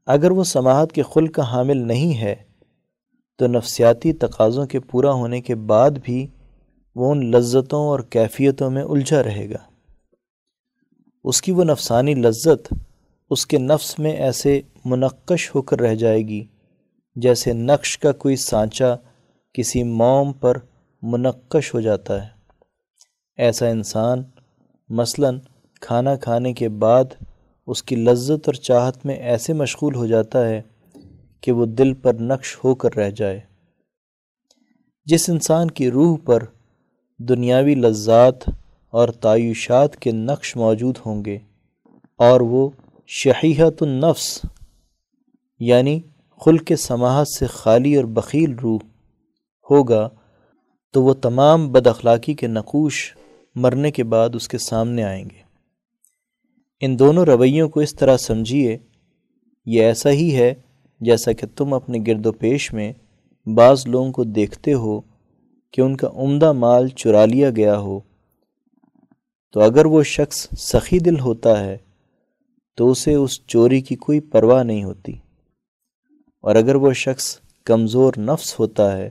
اگر 0.05 0.31
وہ 0.31 0.43
سماعت 0.43 0.91
کے 0.91 1.01
خل 1.01 1.27
کا 1.27 1.51
حامل 1.51 1.77
نہیں 1.77 2.17
ہے، 2.17 2.35
تو 3.37 3.47
نفسیاتی 3.47 4.13
تقاضوں 4.13 4.65
کے 4.65 4.79
پورا 4.79 5.11
ہونے 5.11 5.41
کے 5.41 5.55
بعد 5.55 5.91
بھی 6.03 6.27
وہ 6.95 7.11
ان 7.11 7.31
لذتوں 7.31 7.87
اور 7.87 7.99
کیفیتوں 7.99 8.71
میں 8.71 8.83
الجھا 8.83 9.23
رہے 9.23 9.49
گا۔ 9.49 9.71
اس 11.23 11.41
کی 11.41 11.51
وہ 11.51 11.63
نفسانی 11.63 12.15
لذت 12.15 12.73
اس 13.29 13.47
کے 13.47 13.57
نفس 13.57 13.99
میں 13.99 14.11
ایسے 14.11 14.61
منقش 14.85 15.55
ہو 15.55 15.61
کر 15.61 15.79
رہ 15.79 15.95
جائے 15.95 16.21
گی 16.21 16.45
جیسے 17.15 17.53
نقش 17.53 17.97
کا 17.97 18.11
کوئی 18.11 18.35
سانچہ 18.35 18.97
کسی 19.53 19.83
موم 19.83 20.33
پر 20.33 20.57
منقش 21.01 21.73
ہو 21.73 21.79
جاتا 21.79 22.23
ہے۔ 22.23 22.27
ایسا 23.37 23.67
انسان 23.67 24.23
مثلا 24.89 25.29
کھانا 25.81 26.15
کھانے 26.15 26.53
کے 26.53 26.69
بعد 26.69 27.03
اس 27.67 27.83
کی 27.83 27.95
لذت 27.95 28.41
اور 28.45 28.53
چاہت 28.53 29.05
میں 29.05 29.15
ایسے 29.15 29.53
مشغول 29.53 29.95
ہو 29.95 30.05
جاتا 30.07 30.49
ہے 30.49 30.61
کہ 31.41 31.51
وہ 31.51 31.65
دل 31.65 31.93
پر 31.93 32.13
نقش 32.13 32.57
ہو 32.63 32.75
کر 32.75 32.95
رہ 32.95 33.09
جائے۔ 33.09 33.39
جس 35.05 35.29
انسان 35.29 35.71
کی 35.71 35.91
روح 35.91 36.17
پر 36.25 36.43
دنیاوی 37.19 37.75
لذات 37.75 38.49
اور 38.89 39.09
تعیشات 39.09 39.95
کے 39.95 40.11
نقش 40.11 40.55
موجود 40.55 40.97
ہوں 41.05 41.25
گے 41.25 41.39
اور 42.17 42.41
وہ 42.41 42.69
شہیحت 43.07 43.83
النفس 43.83 44.41
یعنی 45.59 45.99
خلق 46.45 46.71
سماحت 46.77 47.27
سے 47.27 47.47
خالی 47.47 47.95
اور 47.95 48.05
بخیل 48.05 48.55
روح 48.55 48.79
ہوگا، 49.69 50.09
تو 50.93 51.03
وہ 51.03 51.13
تمام 51.13 51.71
بد 51.71 51.87
اخلاقی 51.87 52.33
کے 52.33 52.47
نقوش 52.47 53.17
مرنے 53.55 53.91
کے 53.91 54.03
بعد 54.03 54.29
اس 54.33 54.47
کے 54.47 54.57
سامنے 54.57 55.03
آئیں 55.03 55.25
گے۔ 55.25 55.41
ان 56.81 56.99
دونوں 56.99 57.25
رویوں 57.25 57.69
کو 57.69 57.79
اس 57.79 57.93
طرح 57.93 58.17
سمجھیے، 58.17 58.77
یہ 59.65 59.83
ایسا 59.83 60.09
ہی 60.09 60.35
ہے 60.35 60.53
جیسا 60.99 61.31
کہ 61.31 61.47
تم 61.55 61.73
اپنے 61.73 61.99
گرد 62.07 62.25
و 62.25 62.31
پیش 62.31 62.73
میں 62.73 62.93
بعض 63.55 63.87
لوگوں 63.87 64.11
کو 64.11 64.23
دیکھتے 64.23 64.73
ہو 64.73 65.01
کہ 65.73 65.81
ان 65.81 65.95
کا 65.95 66.09
عمدہ 66.13 66.51
مال 66.51 66.87
چرا 66.87 67.25
لیا 67.25 67.49
گیا 67.49 67.77
ہو۔ 67.77 67.99
تو 69.51 69.59
اگر 69.59 69.85
وہ 69.85 70.03
شخص 70.03 70.47
سخی 70.57 70.99
دل 70.99 71.19
ہوتا 71.19 71.65
ہے، 71.65 71.77
تو 72.77 72.91
اسے 72.91 73.13
اس 73.13 73.45
چوری 73.47 73.81
کی 73.81 73.95
کوئی 73.95 74.19
پرواہ 74.19 74.63
نہیں 74.63 74.83
ہوتی۔ 74.83 75.13
اور 76.41 76.55
اگر 76.55 76.75
وہ 76.75 76.93
شخص 76.93 77.39
کمزور 77.65 78.13
نفس 78.17 78.59
ہوتا 78.59 78.97
ہے، 78.97 79.09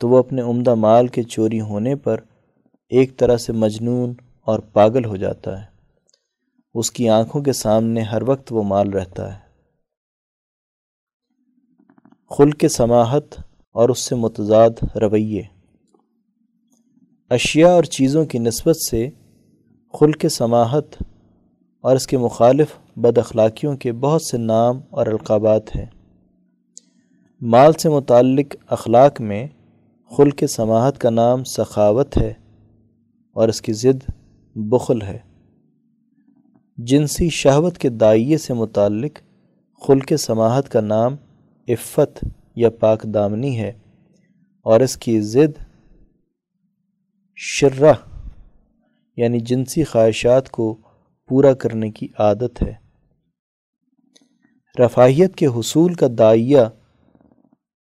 تو 0.00 0.08
وہ 0.08 0.18
اپنے 0.18 0.42
عمدہ 0.42 0.74
مال 0.74 1.06
کے 1.06 1.22
چوری 1.22 1.60
ہونے 1.60 1.96
پر 1.96 2.20
ایک 2.88 3.16
طرح 3.16 3.36
سے 3.36 3.52
مجنون 3.52 4.14
اور 4.40 4.58
پاگل 4.58 5.04
ہو 5.04 5.16
جاتا 5.16 5.60
ہے۔ 5.60 5.66
اس 6.74 6.90
کی 6.90 7.08
آنکھوں 7.08 7.42
کے 7.42 7.52
سامنے 7.52 8.00
ہر 8.00 8.22
وقت 8.22 8.52
وہ 8.52 8.62
مال 8.62 8.90
رہتا 8.90 9.34
ہے۔ 9.34 9.42
خلق 12.38 12.64
سماحت 12.70 13.24
اور 13.72 13.88
اس 13.88 13.98
سے 13.98 14.14
متضاد 14.14 14.96
رویے۔ 14.96 15.42
اشیاء 17.30 17.70
اور 17.70 17.84
چیزوں 17.84 18.24
کی 18.24 18.38
نسبت 18.38 18.76
سے 18.76 19.10
خلق 20.00 20.26
سماحت 20.30 21.02
اور 21.80 21.96
اس 21.96 22.06
کے 22.06 22.18
مخالف 22.18 22.66
بد 22.96 23.18
اخلاقیوں 23.18 23.76
کے 23.76 23.92
بہت 23.92 24.22
سے 24.22 24.38
نام 24.38 24.80
اور 24.90 25.06
القابات 25.06 25.76
ہیں۔ 25.76 25.86
مال 27.44 27.72
سے 27.72 27.88
متعلق 27.88 28.56
اخلاق 28.66 29.20
میں 29.20 29.46
خلق 30.16 30.44
سماحت 30.48 30.98
کا 30.98 31.10
نام 31.10 31.44
سخاوت 31.44 32.16
ہے 32.16 32.34
اور 33.32 33.48
اس 33.48 33.62
کی 33.62 33.72
ضد 33.72 34.10
بخل 34.54 35.02
ہے۔ 35.02 35.18
جنسی 36.76 37.28
شہوت 37.28 37.78
کے 37.78 37.88
دائیے 37.88 38.38
سے 38.38 38.54
متعلق 38.54 39.18
خلق 39.86 40.12
سماحت 40.18 40.68
کا 40.68 40.80
نام 40.80 41.16
عفت 41.68 42.24
یا 42.56 42.70
پاک 42.70 43.02
دامنی 43.02 43.60
ہے 43.60 43.72
اور 44.62 44.80
اس 44.80 44.96
کی 44.96 45.20
ضد 45.20 45.62
شرہ 47.36 47.92
یعنی 49.16 49.40
جنسی 49.40 49.84
خواہشات 49.84 50.50
کو 50.50 50.78
پورا 51.28 51.52
کرنے 51.52 51.90
کی 51.90 52.08
عادت 52.18 52.62
ہے۔ 52.62 52.74
رفاہیت 54.82 55.36
کے 55.36 55.46
حصول 55.46 55.94
کا 55.94 56.06
دائیہ 56.18 56.58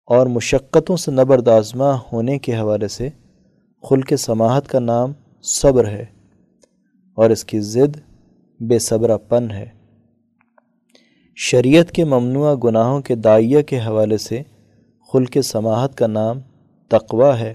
اور 0.07 0.27
مشقتوں 0.27 0.97
سے 0.97 1.11
نبردازمہ 1.11 1.99
ہونے 2.13 2.39
کے 2.39 2.57
حوالے 2.57 2.89
سے 2.89 3.09
خلق 3.91 4.13
سماحت 4.19 4.69
کا 4.69 4.79
نام 4.79 5.13
صبر 5.43 5.87
ہے 5.87 6.05
اور 7.15 7.31
اس 7.31 7.45
کی 7.45 7.61
ضد 7.61 7.97
بے 8.61 8.79
صبرہ 8.79 9.19
پن 9.19 9.51
ہے۔ 9.51 9.67
شریعت 11.37 11.93
کے 11.93 12.05
ممنوع 12.05 12.55
گناہوں 12.65 13.01
کے 13.01 13.15
دائیہ 13.15 13.63
کے 13.63 13.79
حوالے 13.79 14.17
سے 14.17 14.43
خلق 15.13 15.39
سماحت 15.45 15.95
کا 15.95 16.07
نام 16.07 16.41
تقوی 16.89 17.39
ہے 17.39 17.55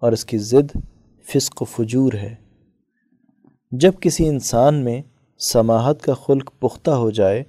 اور 0.00 0.12
اس 0.12 0.24
کی 0.24 0.38
ضد 0.38 0.76
فسق 1.24 1.62
و 1.62 1.64
فجور 1.64 2.12
ہے۔ 2.12 2.34
جب 3.72 3.92
کسی 4.00 4.28
انسان 4.28 4.74
میں 4.74 5.02
سماحت 5.38 6.02
کا 6.02 6.14
خلق 6.14 6.50
پختہ 6.60 6.90
ہو 6.90 7.10
جائے 7.10 7.42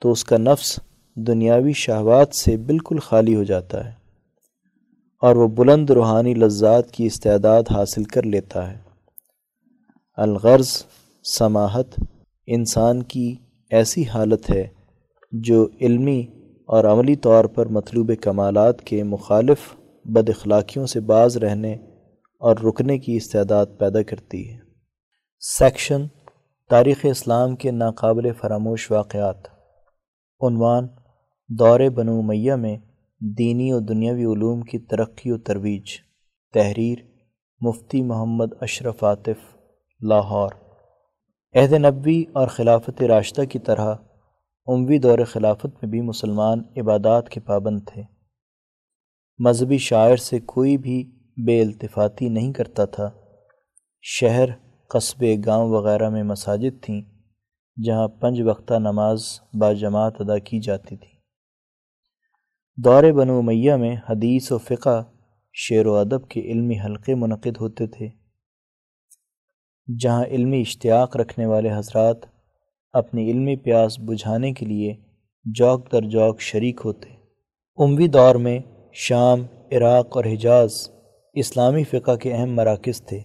تو 0.00 0.12
اس 0.12 0.24
کا 0.24 0.36
نفس 0.36 0.80
دنیاوی 1.26 1.72
شہوات 1.72 2.34
سے 2.34 2.56
بالکل 2.56 2.98
خالی 2.98 3.36
ہو 3.36 3.42
جاتا 3.42 3.84
ہے 3.84 3.92
اور 5.20 5.36
وہ 5.36 5.48
بلند 5.48 5.90
روحانی 5.90 6.34
لذات 6.34 6.90
کی 6.90 7.06
استعداد 7.06 7.62
حاصل 7.70 8.04
کر 8.04 8.22
لیتا 8.22 8.70
ہے۔ 8.70 8.78
الغرض، 10.16 10.84
سماحت 11.24 11.86
انسان 12.46 13.02
کی 13.02 13.36
ایسی 13.70 14.04
حالت 14.04 14.50
ہے 14.50 14.66
جو 15.32 15.68
علمی 15.80 16.26
اور 16.66 16.84
عملی 16.84 17.16
طور 17.16 17.44
پر 17.44 17.66
مطلوب 17.66 18.12
کمالات 18.20 18.80
کے 18.80 19.02
مخالف 19.02 19.58
بد 20.04 20.28
اخلاقیوں 20.28 20.86
سے 20.86 21.00
باز 21.00 21.36
رہنے 21.36 21.74
اور 22.38 22.56
رکنے 22.56 22.98
کی 22.98 23.16
استعداد 23.16 23.66
پیدا 23.78 24.02
کرتی 24.02 24.52
ہے۔ 24.52 24.58
سیکشن، 25.40 26.06
تاریخ 26.70 26.96
اسلام 27.02 27.56
کے 27.56 27.70
ناقابل 27.70 28.32
فراموش 28.32 28.90
واقعات۔ 28.90 29.36
عنوان 30.40 30.86
دور 31.58 31.80
بنو 31.94 32.22
میہ 32.22 32.52
میں 32.52 32.76
دینی 33.20 33.72
و 33.72 33.80
دنیاوی 33.80 34.24
علوم 34.24 34.60
کی 34.60 34.78
ترقی 34.78 35.30
و 35.30 35.38
ترویج۔ 35.38 35.82
تحریر 36.52 36.98
مفتی 37.60 38.02
محمد 38.02 38.46
اشرف 38.60 39.04
عاطف، 39.04 39.56
لاہور۔ 40.00 40.50
عہد 41.54 41.72
نبوی 41.72 42.24
اور 42.32 42.48
خلافت 42.48 43.02
راشدہ 43.02 43.42
کی 43.44 43.58
طرح 43.58 43.94
عموی 44.66 44.98
دور 44.98 45.18
خلافت 45.26 45.66
میں 45.66 45.86
بھی 45.86 46.00
مسلمان 46.00 46.62
عبادات 46.76 47.28
کے 47.28 47.40
پابند 47.40 47.80
تھے۔ 47.86 48.02
مذہبی 49.38 49.78
شاعر 49.78 50.16
سے 50.16 50.40
کوئی 50.40 50.78
بھی 50.78 51.10
بے 51.46 51.60
التفاتی 51.60 52.28
نہیں 52.28 52.52
کرتا 52.52 52.84
تھا۔ 52.84 53.10
شہر، 54.02 54.48
قصبے، 54.88 55.36
گاؤں 55.46 55.68
وغیرہ 55.68 56.08
میں 56.08 56.22
مساجد 56.22 56.82
تھیں، 56.82 57.02
جہاں 57.84 58.08
پنج 58.08 58.42
وقتہ 58.42 58.74
نماز 58.74 59.24
با 59.54 59.72
جماعت 59.72 60.20
ادا 60.20 60.38
کی 60.38 60.60
جاتی 60.60 60.96
تھی۔ 60.96 61.09
دور 62.84 63.12
بنو 63.12 63.42
میہ 63.42 63.72
میں 63.72 63.96
حدیث 64.08 64.52
و 64.52 64.58
فقہ 64.58 65.04
شعر 65.52 65.86
و 65.86 65.96
ادب 65.96 66.28
کے 66.28 66.40
علمی 66.40 66.80
حلقے 66.84 67.14
منعقد 67.14 67.56
ہوتے 67.60 67.86
تھے، 67.86 68.08
جہاں 70.00 70.24
علمی 70.24 70.60
اشتیاق 70.60 71.16
رکھنے 71.16 71.46
والے 71.46 71.70
حضرات 71.72 72.16
اپنی 72.92 73.30
علمی 73.30 73.56
پیاس 73.56 74.00
بجھانے 74.00 74.52
کے 74.52 74.66
لیے 74.66 74.96
جوک 75.44 75.92
در 75.92 76.00
جوک 76.00 76.40
شریک 76.40 76.80
ہوتے۔ 76.84 77.08
عموی 77.78 78.08
دور 78.08 78.34
میں 78.34 78.58
شام، 78.92 79.40
عراق 79.72 80.16
اور 80.16 80.24
حجاز 80.24 80.90
اسلامی 81.32 81.84
فقہ 81.84 82.16
کے 82.16 82.32
اہم 82.32 82.54
مراکز 82.54 83.02
تھے۔ 83.02 83.20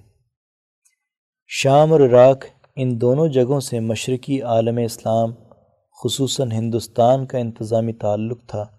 شام 1.48 1.92
اور 1.92 2.00
عراق 2.00 2.46
ان 2.76 3.02
دونوں 3.02 3.28
جگہوں 3.28 3.60
سے 3.60 3.80
مشرقی 3.80 4.42
عالم 4.42 4.78
اسلام، 4.78 5.34
خصوصاً 6.04 6.52
ہندوستان 6.52 7.26
کا 7.26 7.38
انتظامی 7.38 7.94
تعلق 7.94 8.46
تھا۔ 8.48 8.75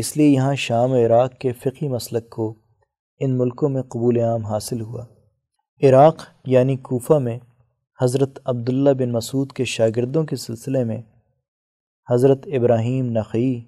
اس 0.00 0.16
لیے 0.16 0.28
یہاں 0.28 0.54
شام 0.54 0.92
و 0.92 0.96
عراق 0.96 1.32
کے 1.32 1.52
فقی 1.52 1.88
مسلک 1.88 2.30
کو 2.30 2.54
ان 3.20 3.38
ملکوں 3.38 3.68
میں 3.68 3.82
قبول 3.82 4.16
عام 4.16 4.44
حاصل 4.44 4.80
ہوا۔ 4.80 5.04
عراق 5.82 6.22
یعنی 6.44 6.76
کوفہ 6.76 7.12
میں 7.12 7.38
حضرت 8.00 8.38
عبداللہ 8.44 8.90
بن 8.90 9.12
مسعود 9.12 9.52
کے 9.52 9.64
شاگردوں 9.64 10.24
کے 10.24 10.36
سلسلے 10.36 10.84
میں 10.84 11.02
حضرت 12.10 12.46
ابراہیم 12.46 13.06
نقی، 13.10 13.64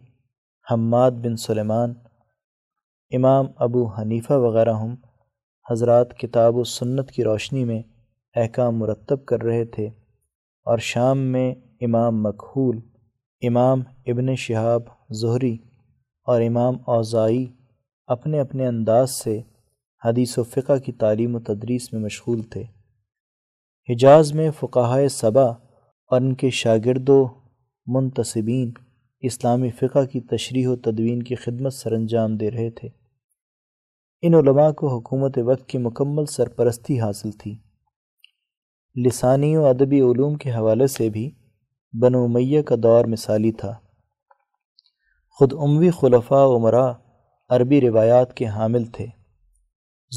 حماد 0.71 1.11
بن 1.11 1.37
سلیمان، 1.37 1.95
امام 3.11 3.47
ابو 3.57 3.87
حنیفہ 3.87 4.33
وغیرہ 4.33 4.73
ہم 4.73 4.95
حضرات 5.71 6.18
کتاب 6.18 6.57
و 6.57 6.65
سنت 6.65 7.11
کی 7.11 7.25
روشنی 7.25 7.65
میں 7.65 7.83
احکام 8.37 8.79
مرتب 8.79 9.25
کر 9.25 9.42
رہے 9.42 9.65
تھے 9.65 9.87
اور 10.67 10.79
شام 10.79 11.19
میں 11.19 11.54
امام 11.81 12.23
مکحول 12.23 12.81
امام 13.42 13.83
ابن 14.06 14.35
شہاب 14.35 14.83
ظہری 15.13 15.56
اور 16.23 16.40
امام 16.40 16.75
اوزائی 16.87 17.46
اپنے 18.06 18.40
اپنے 18.40 18.66
انداز 18.66 19.10
سے 19.10 19.42
حدیث 20.04 20.38
و 20.38 20.42
فقہ 20.42 20.79
کی 20.79 20.92
تعلیم 20.92 21.35
و 21.35 21.40
تدریس 21.40 21.92
میں 21.92 22.00
مشغول 22.00 22.42
تھے۔ 22.42 22.64
حجاز 23.88 24.33
میں 24.33 24.50
فقاہۂ 24.50 25.08
صبا 25.10 25.44
اور 26.06 26.20
ان 26.20 26.35
کے 26.35 26.50
شاگرد 26.50 27.08
و 27.08 27.27
منتصبین 27.87 28.73
اسلامی 29.20 29.70
فقہ 29.70 30.04
کی 30.04 30.20
تشریح 30.20 30.68
و 30.68 30.77
تدوین 30.77 31.23
کی 31.23 31.35
خدمت 31.35 31.73
سر 31.73 31.92
انجام 31.92 32.37
دے 32.37 32.50
رہے 32.50 32.70
تھے۔ 32.70 32.88
ان 34.23 34.35
علماء 34.35 34.70
کو 34.73 34.98
حکومت 34.98 35.38
وقت 35.38 35.68
کی 35.68 35.79
مکمل 35.79 36.27
سرپرستی 36.27 37.00
حاصل 37.00 37.31
تھی۔ 37.31 37.58
لسانی 39.06 39.56
و 39.56 39.66
ادبی 39.66 40.00
علوم 40.00 40.35
کے 40.35 40.50
حوالے 40.50 40.87
سے 40.87 41.08
بھی 41.08 41.31
بنو 42.02 42.25
امیہ 42.25 42.62
کا 42.62 42.75
دور 42.83 43.04
مثالی 43.04 43.52
تھا۔ 43.52 43.75
خود 45.43 45.53
عموی 45.53 45.90
خلفاء 45.90 46.45
و 46.45 46.59
مرا 46.59 46.93
عربی 47.49 47.81
روایات 47.81 48.35
کے 48.35 48.47
حامل 48.47 48.85
تھے۔ 48.85 49.07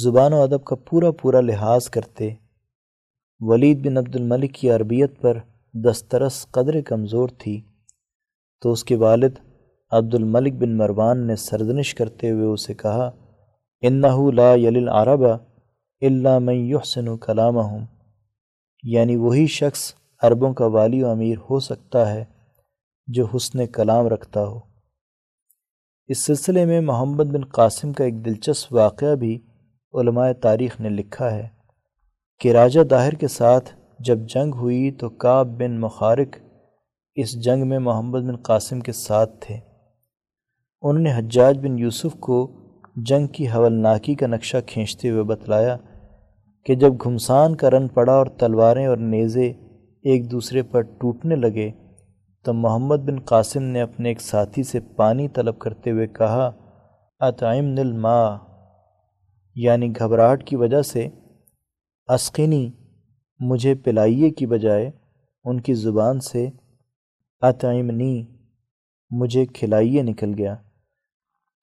زبان 0.03 0.33
و 0.33 0.41
ادب 0.41 0.63
کا 0.63 0.75
پورا 0.75 1.11
پورا 1.11 1.41
لحاظ 1.41 1.89
کرتے، 1.89 2.33
ولید 3.39 3.87
بن 3.87 3.97
عبد 3.97 4.15
الملک 4.15 4.53
کی 4.53 4.69
عربیت 4.69 5.21
پر 5.21 5.37
دسترس 5.73 6.45
قدر 6.51 6.81
کمزور 6.81 7.29
تھی۔ 7.37 7.61
تو 8.61 8.71
اس 8.71 8.83
کے 8.83 8.95
والد 8.95 9.31
عبد 9.91 10.15
الملک 10.15 10.53
بن 10.53 10.77
مروان 10.77 11.27
نے 11.27 11.35
سرزنش 11.35 11.95
کرتے 11.95 12.31
ہوئے 12.31 12.45
اسے 12.45 12.73
کہا، 12.73 13.11
انہو 13.81 14.31
اس 26.07 26.25
سلسلے 26.25 26.65
میں 26.65 26.81
محمد 26.81 27.23
بن 27.23 27.45
قاسم 27.45 27.93
کا 27.93 28.03
ایک 28.03 28.25
دلچسپ 28.25 28.73
واقعہ 28.73 29.15
بھی 29.15 29.39
علماء 29.93 30.31
تاریخ 30.31 30.81
نے 30.81 30.89
لکھا 30.89 31.31
ہے 31.31 31.47
کہ 32.39 32.51
راجہ 32.51 32.81
داہر 32.81 33.13
کے 33.13 33.27
ساتھ 33.27 33.69
جب 33.99 34.19
جنگ 34.19 34.53
ہوئی 34.53 34.91
تو 34.91 35.09
کعب 35.09 35.47
بن 35.47 35.79
مخارق 35.79 36.37
اس 37.15 37.43
جنگ 37.43 37.67
میں 37.67 37.79
محمد 37.79 38.19
بن 38.19 38.35
قاسم 38.35 38.79
کے 38.79 38.91
ساتھ 38.91 39.31
تھے۔ 39.39 39.55
انہوں 40.81 41.03
نے 41.03 41.13
حجاج 41.15 41.59
بن 41.59 41.79
یوسف 41.79 42.19
کو 42.19 42.51
جنگ 42.95 43.27
کی 43.27 43.47
حولناکی 43.47 44.15
کا 44.15 44.27
نقشہ 44.27 44.57
کھینچتے 44.67 45.09
ہوئے 45.09 45.23
بتلایا 45.23 45.77
کہ 46.65 46.75
جب 46.75 46.93
گھمسان 47.03 47.55
کا 47.55 47.69
رن 47.69 47.87
پڑا 47.87 48.13
اور 48.13 48.25
تلواریں 48.25 48.85
اور 48.85 48.97
نیزے 48.97 49.47
ایک 50.03 50.31
دوسرے 50.31 50.61
پر 50.61 50.81
ٹوٹنے 50.81 51.35
لگے 51.35 51.71
تو 52.45 52.53
محمد 52.53 52.95
بن 52.95 53.19
قاسم 53.19 53.63
نے 53.63 53.81
اپنے 53.81 54.09
ایک 54.09 54.21
ساتھی 54.21 54.63
سے 54.63 54.79
پانی 54.79 55.27
طلب 55.27 55.59
کرتے 55.59 55.91
ہوئے 55.91 56.07
کہا 56.07 56.51
اطعم 57.19 57.65
نل 57.65 57.91
ماں 57.91 58.37
یعنی 59.55 59.95
گھبراہٹ 59.99 60.43
کی 60.43 60.55
وجہ 60.55 60.81
سے 60.81 61.09
اسقینی 62.07 62.71
مجھے 63.39 63.75
پلائیے 63.75 64.29
کی 64.29 64.45
بجائے 64.45 64.91
ان 65.43 65.59
کی 65.61 65.73
زبان 65.73 66.19
سے 66.19 66.49
اطعمنی، 67.41 68.25
مجھے 69.09 69.45
کھلائیے 69.45 70.01
نکل 70.01 70.33
گیا. 70.37 70.55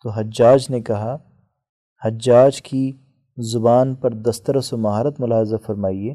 تو 0.03 0.11
حجاج 0.11 0.66
نے 0.70 0.80
کہا، 0.80 1.18
حجاج 2.05 2.62
کی 2.62 2.93
زبان 3.37 3.95
پر 3.95 4.12
دسترس 4.12 4.72
و 4.72 4.76
مہارت 4.76 5.20
ملاحظہ 5.20 5.57
فرمائیے 5.66 6.14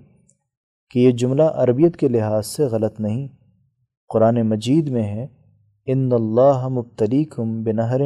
کہ 0.90 1.00
یہ 1.00 1.12
جملہ 1.12 1.44
عربیت 1.44 1.98
کے 1.98 2.08
لحاظ 2.08 2.48
سے 2.48 2.64
غلط 2.64 3.00
نہیں 3.00 3.37
قرآن 4.10 4.42
مجید 4.42 4.90
میں 4.90 5.04
ہے، 5.04 5.28
ان 5.88 6.10
اللہ 6.12 6.68
مبتلیکم 6.68 7.64
بنہر 7.64 8.02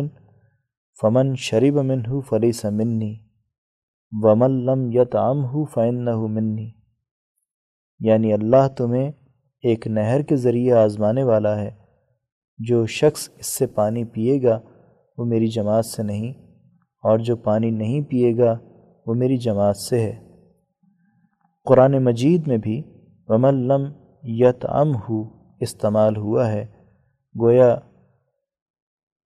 فمن 1.00 1.36
شریب 1.36 1.78
منہ 1.78 2.20
فلیس 2.30 2.66
منی، 2.66 3.14
ومن 4.12 4.52
لم 4.66 4.92
یتعم 4.92 5.46
ہو 5.46 5.66
فن 5.66 6.06
منی. 6.34 6.70
یعنی 8.00 8.34
اللہ 8.34 8.68
تمہیں 8.68 9.12
ایک 9.64 9.88
نہر 9.88 10.22
کے 10.22 10.36
ذریعے 10.36 10.74
آزمانے 10.74 11.24
والا 11.24 11.56
ہے، 11.60 11.70
جو 12.60 12.86
شخص 12.86 13.30
اس 13.38 13.54
سے 13.58 13.68
پانی 13.68 14.04
پیے 14.06 14.42
گا، 14.44 14.60
وہ 15.18 15.26
میری 15.26 15.48
جماعت 15.48 15.86
سے 15.86 16.04
نہیں، 16.04 16.32
اور 17.04 17.20
جو 17.20 17.36
پانی 17.36 17.70
نہیں 17.72 18.02
پیے 18.02 18.38
گا، 18.38 18.58
وہ 19.08 19.14
میری 19.14 19.38
جماعت 19.38 19.78
سے 19.78 20.00
ہے۔ 20.00 20.20
قرآن 21.66 22.04
مجید 22.04 22.48
میں 22.48 22.58
بھی، 22.58 22.82
ومن 23.28 23.56
لم 23.68 23.86
یتعم 24.24 24.96
ہو 24.96 25.41
استعمال 25.62 26.18
ہوا 26.18 26.52
ہے۔ 26.52 26.66
گویا 27.42 27.78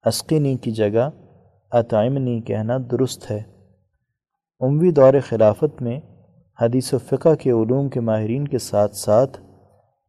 اسقینی 0.06 0.58
کی 0.58 0.72
جگہ 0.72 1.10
اطعمنی 1.72 2.42
کہنا 2.42 2.78
درست 2.92 3.32
ہے۔ 3.32 3.44
عموی 4.60 4.92
دور 4.92 5.14
خلافت 5.28 5.82
میں 5.82 6.00
حدیث 6.62 6.94
و 6.94 6.98
فقہ 6.98 7.36
کے 7.36 7.52
علوم 7.52 7.90
کے 7.90 8.00
ماہرین 8.00 8.48
کے 8.48 8.58
ساتھ 8.58 8.96
ساتھ 8.96 9.42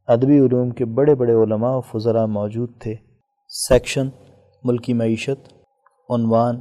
ادبی 0.07 0.39
علوم 0.39 0.71
کے 0.71 0.85
بڑے 0.85 1.15
بڑے 1.15 1.33
علماء 1.33 1.77
و 1.77 1.81
فضراء 1.81 2.27
موجود 2.27 2.81
تھے۔ 2.81 2.95
سیکشن، 3.49 4.09
ملکی 4.65 4.93
معیشت، 4.93 5.53
عنوان، 6.11 6.61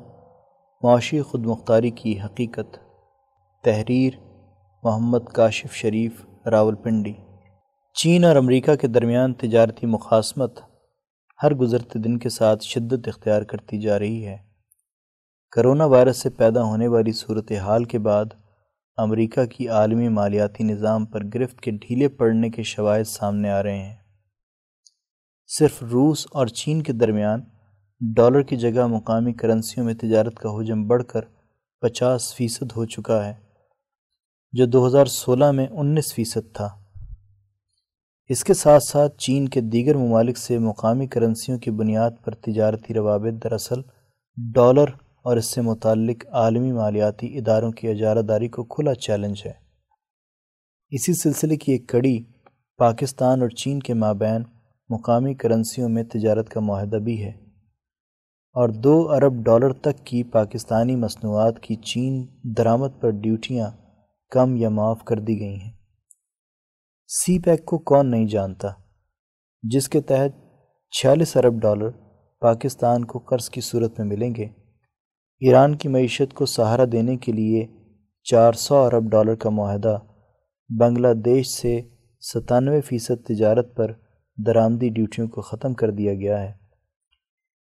معاشی 0.84 1.22
خود 1.22 1.46
مختاری 1.46 1.90
کی 1.90 2.22
حقیقت۔ 2.22 2.78
تحریر، 3.64 4.14
محمد 4.84 5.30
کاشف 5.34 5.74
شریف 5.74 6.26
راول 6.48 6.76
پنڈی 6.76 7.14
چین 7.96 8.24
اور 8.24 8.36
امریکہ 8.36 8.76
کے 8.76 8.88
درمیان 8.88 9.34
تجارتی 9.34 9.88
مخاسمت 9.88 10.60
ہر 11.44 11.54
گزرتے 11.54 12.00
دن 12.00 12.20
کے 12.20 12.30
ساتھ 12.30 12.64
شدت 12.64 13.08
اختیار 13.08 13.42
کرتی 13.42 13.82
جا 13.82 14.00
رہی 14.00 14.26
ہے۔ 14.26 14.38
کرونا 15.52 15.86
وائرس 15.86 16.18
سے 16.18 16.30
پیدا 16.30 16.64
ہونے 16.64 16.88
والی 16.88 17.12
صورتحال 17.12 17.84
کے 17.84 18.00
بعد 18.00 18.26
امریکہ 18.98 19.46
کی 19.46 19.68
عالمی 19.68 20.10
مالیاتی 20.10 20.64
نظام 20.64 21.06
پر 21.06 21.20
گرفت 21.34 21.62
کے 21.62 21.72
ڈھیلے 21.72 22.08
پڑنے 22.08 22.50
کے 22.50 22.64
شواہد 22.64 23.04
سامنے 23.04 23.50
آ 23.50 23.64
رہے 23.64 23.80
ہیں۔ 23.80 23.96
صرف 25.48 25.84
روس 25.84 26.28
اور 26.32 26.48
چین 26.48 26.82
کے 26.82 26.94
درمیان 26.94 27.42
ڈالر 28.16 28.42
کی 28.42 28.56
جگہ 28.56 28.88
مقامی 28.88 29.34
کرنسیوں 29.34 29.86
میں 29.86 29.94
تجارت 29.94 30.36
کا 30.36 30.50
حجم 30.50 30.88
بڑھ 30.88 31.04
کر 31.04 31.22
پچاس 31.82 32.36
فیصد 32.36 32.72
ہو 32.76 32.86
چکا 32.86 33.26
ہے، 33.26 33.34
جو 34.52 34.66
دو 34.66 34.88
ہزار 34.88 35.06
سولہ 35.06 35.52
میں 35.52 35.68
انیس 35.68 36.14
فیصد 36.14 36.54
تھا۔ 36.54 36.85
اس 38.30 38.44
کے 38.44 38.54
ساتھ 38.54 38.84
ساتھ 38.84 39.18
چین 39.18 39.50
کے 39.50 39.62
دیگر 39.62 39.96
ممالک 39.96 40.38
سے 40.38 40.60
مقامی 40.60 41.08
کرنسیوں 41.08 41.60
کی 41.60 41.72
بنیاد 41.72 42.12
پر 42.24 42.36
تجارتی 42.36 42.94
روابط 42.94 43.44
دراصل 43.44 43.82
ڈالر 44.54 44.86
اور 45.24 45.38
اس 45.38 45.46
سے 45.46 45.62
متعلق 45.62 46.26
عالمی 46.32 46.72
مالیاتی 46.72 47.38
اداروں 47.38 47.72
کی 47.72 47.88
اجارہ 47.88 48.22
داری 48.22 48.48
کو 48.48 48.64
کھلا 48.64 48.94
چیلنج 48.94 49.42
ہے۔ 49.46 49.52
اسی 50.90 51.14
سلسلے 51.14 51.56
کی 51.56 51.72
ایک 51.72 51.90
کڑی 51.90 52.24
پاکستان 52.78 53.42
اور 53.42 53.50
چین 53.50 53.80
کے 53.80 53.94
مابین 53.94 54.44
مقامی 54.90 55.34
کرنسیوں 55.34 55.90
میں 55.90 56.04
تجارت 56.04 56.50
کا 56.50 56.60
معاہدہ 56.60 56.96
بھی 56.96 57.24
ہے۔ 57.24 57.32
اور 58.54 58.70
دو 58.70 59.12
ارب 59.12 59.34
ڈالر 59.34 59.74
تک 59.74 60.06
کی 60.06 60.24
پاکستانی 60.24 60.96
مصنوعات 60.96 61.60
کی 61.60 61.76
چین 61.76 62.26
درآمد 62.44 63.02
پر 63.02 63.10
ڈیوٹیاں 63.10 63.72
کم 64.32 64.56
یا 64.56 64.70
معاف 64.70 65.04
کر 65.04 65.20
دی 65.20 65.40
گئی 65.40 65.56
ہیں۔ 65.56 65.72
سی 67.10 67.40
پیک 67.40 67.66
کو 67.66 67.78
کون 67.78 68.12
نہیں 68.12 68.26
جانتا، 68.26 68.68
جس 69.64 69.90
کے 69.90 70.02
تحت 70.02 70.32
چھیالیس 70.94 71.38
ارب 71.38 71.54
ڈالر 71.54 71.90
پاکستان 72.42 73.06
کو 73.06 73.20
قرض 73.20 73.50
کی 73.50 73.62
صورت 73.62 74.00
میں 74.00 74.08
ملیں 74.08 74.36
گے۔ 74.36 74.46
ایران 75.42 75.76
کی 75.76 75.90
معیشت 75.90 76.34
کو 76.34 76.46
سہارا 76.46 76.84
دینے 76.92 77.18
کے 77.18 77.32
لیے 77.32 77.66
چار 78.24 78.54
سو 78.54 78.76
ارب 78.76 79.10
ڈالر 79.12 79.36
کا 79.36 79.50
معاہدہ 79.50 79.98
بنگلہ 80.70 81.14
دیش 81.14 81.48
سے 81.48 81.82
ستانوے 82.22 82.82
فیصد 82.82 83.26
تجارت 83.26 83.76
پر 83.76 83.92
درآمدی 84.38 84.90
ڈیوٹیوں 84.90 85.28
کو 85.28 85.42
ختم 85.42 85.74
کر 85.74 85.92
دیا 85.92 86.14
گیا 86.14 86.42
ہے۔ 86.44 86.52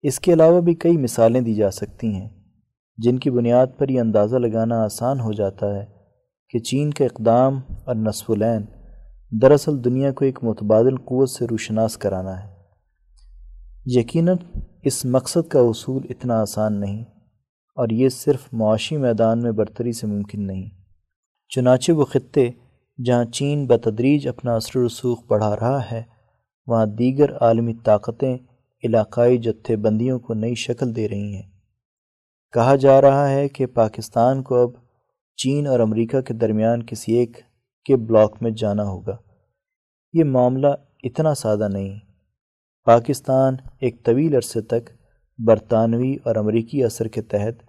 اس 0.01 0.19
کے 0.19 0.33
علاوہ 0.33 0.61
بھی 0.61 0.73
کئی 0.73 0.97
مثالیں 0.97 1.41
دی 1.41 1.53
جا 1.53 1.71
سکتی 1.71 2.13
ہیں، 2.13 2.29
جن 2.97 3.19
کی 3.19 3.29
بنیاد 3.29 3.67
پر 3.77 3.89
یہ 3.89 3.99
اندازہ 3.99 4.35
لگانا 4.35 4.83
آسان 4.83 5.19
ہو 5.19 5.31
جاتا 5.31 5.75
ہے 5.75 5.85
کہ 6.49 6.59
چین 6.59 6.91
کا 6.91 7.05
اقدام 7.05 7.61
اور 7.85 7.95
نصف 7.95 8.29
العین 8.31 8.65
دراصل 9.31 9.83
دنیا 9.83 10.11
کو 10.11 10.25
ایک 10.25 10.43
متبادل 10.43 10.95
قوت 10.97 11.29
سے 11.29 11.45
روشناس 11.45 11.97
کرانا 11.97 12.31
ہے۔ 12.39 12.47
یقیناً 13.85 14.37
اس 14.83 15.03
مقصد 15.05 15.47
کا 15.47 15.59
اصول 15.59 16.05
اتنا 16.09 16.39
آسان 16.41 16.79
نہیں، 16.79 17.03
اور 17.77 17.89
یہ 17.89 18.09
صرف 18.09 18.47
معاشی 18.53 18.97
میدان 18.97 19.41
میں 19.41 19.51
برتری 19.51 19.91
سے 19.91 20.07
ممکن 20.07 20.47
نہیں۔ 20.47 20.69
چنانچہ 21.51 21.91
وہ 21.91 22.05
خطے 22.05 22.49
جہاں 22.99 23.25
چین 23.25 23.65
بتدریج 23.67 24.27
اپنا 24.27 24.55
اثر 24.55 24.77
و 24.77 24.85
رسوخ 24.87 25.23
بڑھا 25.27 25.55
رہا 25.55 25.79
ہے، 25.91 26.01
وہاں 26.67 26.85
دیگر 26.85 27.35
عالمی 27.37 27.73
طاقتیں 27.83 28.37
علاقائی 28.83 29.37
جتھے 29.37 29.75
بندیوں 29.75 30.19
کو 30.19 30.33
نئی 30.33 30.55
شکل 30.55 30.95
دے 30.95 31.07
رہی 31.09 31.35
ہیں۔ 31.35 31.49
کہا 32.53 32.75
جا 32.75 32.99
رہا 33.01 33.29
ہے 33.29 33.47
کہ 33.49 33.65
پاکستان 33.65 34.41
کو 34.43 34.61
اب 34.61 34.71
چین 35.37 35.67
اور 35.67 35.79
امریکہ 35.79 36.21
کے 36.21 36.33
درمیان 36.33 36.85
کسی 36.85 37.13
ایک 37.13 37.37
کے 37.85 37.95
بلاک 37.95 38.37
میں 38.41 38.51
جانا 38.51 38.83
ہوگا۔ 38.83 39.17
یہ 40.13 40.23
معاملہ 40.23 40.67
اتنا 41.03 41.33
سادہ 41.33 41.67
نہیں۔ 41.67 41.99
پاکستان 42.85 43.55
ایک 43.79 44.05
طویل 44.05 44.35
عرصے 44.35 44.61
تک 44.61 44.89
برطانوی 45.45 46.15
اور 46.23 46.35
امریکی 46.35 46.83
اثر 46.83 47.07
کے 47.07 47.21
تحت 47.21 47.65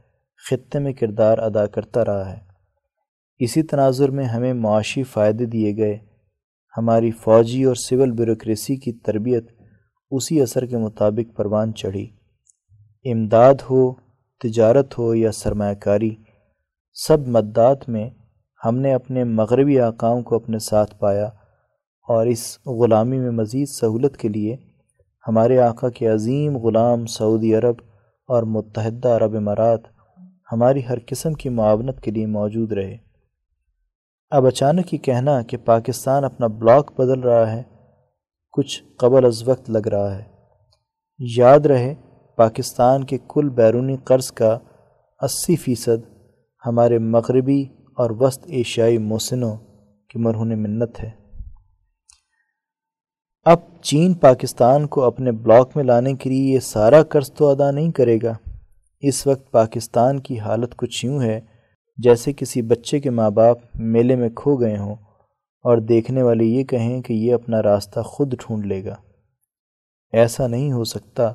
خطے 0.51 0.79
میں 0.79 0.93
کردار 0.93 1.39
ادا 1.39 1.67
کرتا 1.67 2.05
رہا 2.05 2.33
ہے۔ 2.33 2.39
اسی 3.39 3.63
تناظر 3.63 4.09
میں 4.09 4.25
ہمیں 4.25 4.55
معاشی 4.55 5.03
فائدے 5.03 5.47
دیے 5.47 5.77
گئے۔ 5.77 5.99
ہماری 6.77 7.11
فوجی 7.11 7.65
اور 7.65 7.75
سول 7.75 8.11
بیوروکریسی 8.11 8.77
کی 8.77 8.93
تربیت 8.93 9.45
اسی 10.11 10.41
اثر 10.41 10.67
کے 10.67 10.77
مطابق 10.77 11.37
پروان 11.37 11.75
چڑھی۔ 11.75 12.11
امداد 13.05 13.55
ہو، 13.71 13.95
تجارت 14.41 14.99
ہو 14.99 15.15
یا 15.15 15.33
سرمایہ 15.33 15.75
کاری، 15.75 16.15
سب 16.93 17.29
مدات 17.29 17.89
میں 17.89 18.11
ہم 18.65 18.77
نے 18.77 18.95
اپنے 18.95 19.25
مغربی 19.25 19.81
آقاؤں 19.81 20.23
کو 20.23 20.37
اپنے 20.37 20.59
ساتھ 20.59 20.99
پایا 20.99 21.25
اور 22.09 22.27
اس 22.27 22.59
غلامی 22.67 23.19
میں 23.19 23.31
مزید 23.31 23.69
سہولت 23.69 24.17
کے 24.17 24.29
لیے 24.29 24.57
ہمارے 25.29 25.61
آقا 25.61 25.89
کے 25.89 26.07
عظیم 26.07 26.57
غلام 26.57 27.07
سعودی 27.07 27.55
عرب 27.55 27.75
اور 28.29 28.43
متحدہ 28.43 29.09
عرب 29.09 29.37
امارات 29.37 29.81
ہماری 30.53 30.81
ہر 30.89 30.99
قسم 31.07 31.33
کی 31.33 31.49
معاونت 31.49 32.01
کے 32.01 32.11
لیے 32.11 32.27
موجود 32.27 32.73
رہے۔ 32.73 32.97
اب 34.31 34.47
اچانک 34.47 34.95
یہ 34.95 34.99
کہنا 34.99 35.43
کہ 35.43 35.57
پاکستان 35.57 36.25
اپنا 36.25 36.47
بلاک 36.47 37.01
بدل 37.01 37.21
رہا 37.21 37.53
ہے، 37.53 37.63
کچھ 38.53 38.83
قبل 38.99 39.25
از 39.25 39.49
وقت 39.49 39.71
لگ 39.71 39.89
رہا 39.89 40.19
ہے۔ 40.19 40.23
یاد 41.19 41.61
رہے، 41.61 41.95
پاکستان 42.37 43.05
کے 43.05 43.19
کل 43.29 43.49
بیرونی 43.49 43.97
قرض 43.97 44.33
کا 44.33 44.59
اسی 45.21 45.57
فیصد 45.57 46.05
ہمارے 46.67 46.99
مغربی 46.99 47.65
اور 48.01 48.11
وسط 48.11 48.45
ایشیائی 48.47 48.99
موسنوں 48.99 49.57
کی 50.09 50.19
مرہون 50.19 50.63
منت 50.63 51.01
ہے۔ 51.03 51.11
اب 53.43 53.59
چین 53.83 54.15
پاکستان 54.15 54.87
کو 54.87 55.05
اپنے 55.05 55.33
بلاک 55.33 55.77
میں 55.77 55.85
لانے 55.85 56.15
کے 56.15 56.31
لیے 56.31 56.55
یہ 56.55 56.61
سارا 56.61 57.03
قرض 57.03 57.33
تو 57.33 57.49
ادا 57.49 57.71
نہیں 57.71 57.91
کرے 57.91 58.19
گا۔ 58.23 58.33
اس 59.01 59.27
وقت 59.27 59.51
پاکستان 59.51 60.21
کی 60.21 60.39
حالت 60.39 60.77
کچھ 60.77 61.05
یوں 61.05 61.23
ہے 61.23 61.41
جیسے 61.97 62.33
کسی 62.33 62.63
بچے 62.63 63.01
کے 63.01 63.11
ماں 63.11 63.31
باپ 63.31 63.59
میلے 63.75 64.17
میں 64.17 64.29
کھو 64.29 64.57
گئے 64.57 64.79
ہوں 64.79 64.95
اور 65.63 65.79
دیکھنے 65.79 66.23
والے 66.23 66.45
یہ 66.45 66.65
کہیں 66.65 67.03
کہ 67.03 67.13
یہ 67.13 67.35
اپنا 67.35 67.63
راستہ 67.63 68.01
خود 68.01 68.35
ڈھونڈ 68.35 68.67
لے 68.67 68.85
گا۔ 68.85 68.95
ایسا 70.13 70.47
نہیں 70.47 70.73
ہو 70.73 70.85
سکتا۔ 70.85 71.33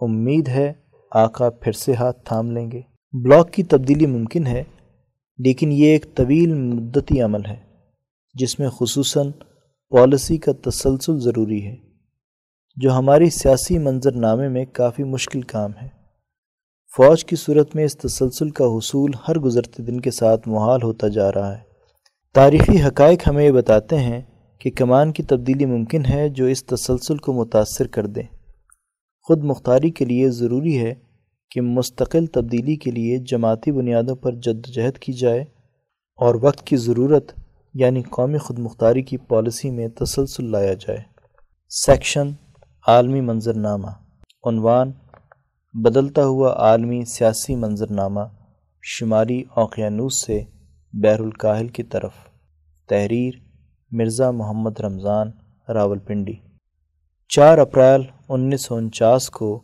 امید 0.00 0.48
ہے 0.48 0.72
آقا 1.10 1.50
پھر 1.50 1.72
سے 1.72 1.94
ہاتھ 1.94 2.24
تھام 2.24 2.50
لیں 2.50 2.70
گے۔ 2.70 2.80
بلاک 3.12 3.52
کی 3.52 3.62
تبدیلی 3.62 4.06
ممکن 4.06 4.46
ہے 4.46 4.64
لیکن 5.44 5.72
یہ 5.72 5.86
ایک 5.86 6.14
طویل 6.14 6.54
مدتی 6.54 7.20
عمل 7.20 7.46
ہے، 7.46 7.56
جس 8.34 8.58
میں 8.58 8.68
خصوصاً 8.68 9.30
پالیسی 9.90 10.38
کا 10.38 10.52
تسلسل 10.62 11.20
ضروری 11.20 11.66
ہے، 11.66 11.76
جو 12.76 12.92
ہماری 12.92 13.30
سیاسی 13.30 13.78
منظر 13.78 14.12
نامے 14.12 14.48
میں 14.48 14.64
کافی 14.72 15.04
مشکل 15.04 15.40
کام 15.40 15.70
ہے۔ 15.82 15.88
فوج 16.96 17.24
کی 17.24 17.36
صورت 17.36 17.76
میں 17.76 17.84
اس 17.84 17.96
تسلسل 17.96 18.50
کا 18.50 18.64
حصول 18.64 19.10
ہر 19.28 19.38
گزرتے 19.38 19.82
دن 19.82 20.00
کے 20.00 20.10
ساتھ 20.10 20.48
محال 20.48 20.82
ہوتا 20.82 21.08
جا 21.08 21.32
رہا 21.32 21.54
ہے۔ 21.58 21.62
تاریخی 22.34 22.82
حقائق 22.82 23.28
ہمیں 23.28 23.44
یہ 23.44 23.50
بتاتے 23.50 23.98
ہیں 23.98 24.22
کہ 24.58 24.70
کمان 24.70 25.12
کی 25.12 25.22
تبدیلی 25.22 25.66
ممکن 25.66 26.02
ہے 26.04 26.28
جو 26.28 26.44
اس 26.44 26.64
تسلسل 26.64 27.16
کو 27.16 27.32
متاثر 27.32 27.86
کر 27.86 28.06
دے۔ 28.06 28.22
خود 29.22 29.44
مختاری 29.44 29.90
کے 29.90 30.04
لیے 30.04 30.30
ضروری 30.30 30.78
ہے 30.78 30.94
کہ 31.50 31.60
مستقل 31.60 32.26
تبدیلی 32.26 32.76
کے 32.76 32.90
لیے 32.90 33.18
جماعتی 33.18 33.72
بنیادوں 33.72 34.16
پر 34.16 34.32
جد 34.32 34.66
جہد 34.66 34.98
کی 34.98 35.12
جائے 35.12 35.40
اور 36.16 36.34
وقت 36.42 36.66
کی 36.66 36.76
ضرورت 36.76 37.32
یعنی 37.74 38.02
قومی 38.02 38.38
خود 38.38 38.58
مختاری 38.58 39.02
کی 39.02 39.16
پالیسی 39.16 39.70
میں 39.70 39.88
تسلسل 39.88 40.50
لایا 40.50 40.74
جائے۔ 40.74 40.98
سیکشن 41.68 42.30
عالمی 42.86 43.20
منظرنامہ۔ 43.20 43.90
عنوان 44.44 44.92
بدلتا 45.72 46.24
ہوا 46.24 46.52
عالمی 46.52 47.04
سیاسی 47.04 47.56
منظرنامہ۔ 47.56 48.20
شمالی 48.82 49.42
اوقیانوس 49.54 50.26
سے 50.26 50.42
بحر 50.92 51.20
الکاہل 51.20 51.68
کی 51.68 51.82
طرف۔ 51.82 52.12
تحریر 52.88 53.34
مرزا 53.90 54.30
محمد 54.30 54.80
رمضان 54.80 55.30
راول 55.68 55.98
پنڈی 55.98 56.34
چار 57.28 57.58
اپریل 57.58 58.02
انیس 58.28 58.62
سو 58.62 58.74
انچاس 58.74 59.30
کو 59.30 59.62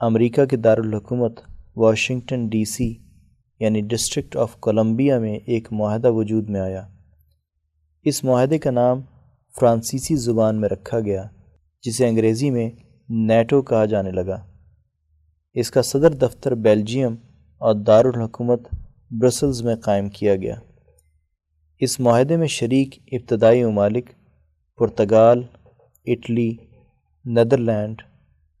امریکہ 0.00 0.44
کے 0.44 0.56
دارالحکومت 0.56 1.40
واشنگٹن 1.76 2.48
ڈی 2.48 2.64
سی 2.64 2.94
یعنی 3.60 3.80
ڈسٹرکٹ 3.80 4.36
آف 4.36 4.56
کولمبیا 4.56 5.18
میں 5.18 5.38
ایک 5.46 5.68
معاہدہ 5.72 6.10
وجود 6.10 6.50
میں 6.50 6.60
آیا۔ 6.60 6.88
اس 8.02 8.24
معاہدے 8.24 8.58
کا 8.58 8.70
نام 8.70 9.00
فرانسیسی 9.60 10.16
زبان 10.16 10.60
میں 10.60 10.68
رکھا 10.68 11.00
گیا، 11.00 11.24
جسے 11.82 12.08
انگریزی 12.08 12.50
میں 12.50 12.70
نیٹو 13.08 13.62
کہا 13.62 13.84
جانے 13.84 14.10
لگا۔ 14.10 14.46
اس 15.54 15.70
کا 15.70 15.82
صدر 15.82 16.10
دفتر 16.10 16.54
بیلجیم 16.54 17.14
اور 17.58 17.74
دارالحکومت 17.74 18.60
برسلز 19.10 19.62
میں 19.62 19.76
قائم 19.76 20.08
کیا 20.08 20.36
گیا۔ 20.36 20.54
اس 21.80 22.00
معاہدے 22.00 22.36
میں 22.36 22.46
شریک 22.46 22.98
ابتدائی 23.12 23.64
ممالک 23.64 24.10
پرتگال، 24.78 25.42
اٹلی، 26.06 26.56
نیدرلینڈ، 27.24 28.02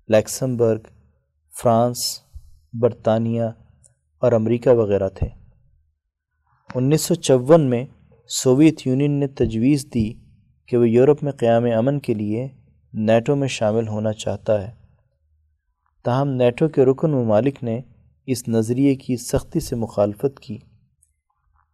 لیکسمبرگ 0.08 0.80
فرانس، 1.58 1.98
برطانیہ 2.72 3.42
اور 4.18 4.32
امریکہ 4.32 4.70
وغیرہ 4.70 5.08
تھے۔ 5.08 5.28
انیس 6.74 7.00
سو 7.00 7.14
چون 7.14 7.60
میں 7.60 7.84
سوویت 8.28 8.86
یونین 8.86 9.10
نے 9.10 9.26
تجویز 9.26 9.86
دی 9.94 10.12
کہ 10.66 10.76
وہ 10.76 10.88
یورپ 10.88 11.22
میں 11.22 11.32
قیام 11.32 11.64
امن 11.76 11.98
کے 11.98 12.14
لیے 12.14 12.48
نیٹو 12.94 13.36
میں 13.36 13.48
شامل 13.48 13.88
ہونا 13.88 14.12
چاہتا 14.12 14.62
ہے۔ 14.62 14.70
تاہم، 16.04 16.28
نیٹو 16.28 16.68
کے 16.68 16.84
رکن 16.84 17.10
ممالک 17.10 17.64
نے 17.64 17.80
اس 18.26 18.48
نظریے 18.48 18.94
کی 18.94 19.16
سختی 19.16 19.60
سے 19.60 19.76
مخالفت 19.76 20.40
کی۔ 20.40 20.58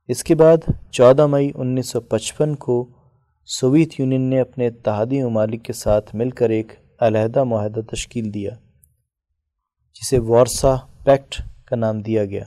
اس 0.09 0.24
کے 0.24 0.35
بعد 0.35 0.57
چودہ 0.91 1.27
مئی 1.27 1.51
انیس 1.55 1.89
سو 1.89 2.01
پچپن 2.01 2.55
کو 2.55 2.89
سوویت 3.47 4.01
یونین 4.01 4.20
نے 4.20 4.41
اپنے 4.41 4.66
اتحادی 4.66 5.22
ممالک 5.22 5.64
کے 5.64 5.72
ساتھ 5.72 6.14
مل 6.14 6.31
کر 6.31 6.51
ایک 6.51 6.72
علیحدہ 7.01 7.45
معاہدہ 7.45 7.81
تشکیل 7.81 8.35
دیا۔ 8.35 8.51
جسے 10.03 10.18
وارسا 10.18 10.74
پیکٹ 11.05 11.42
کا 11.66 11.76
نام 11.76 12.01
دیا 12.01 12.24
گیا۔ 12.24 12.44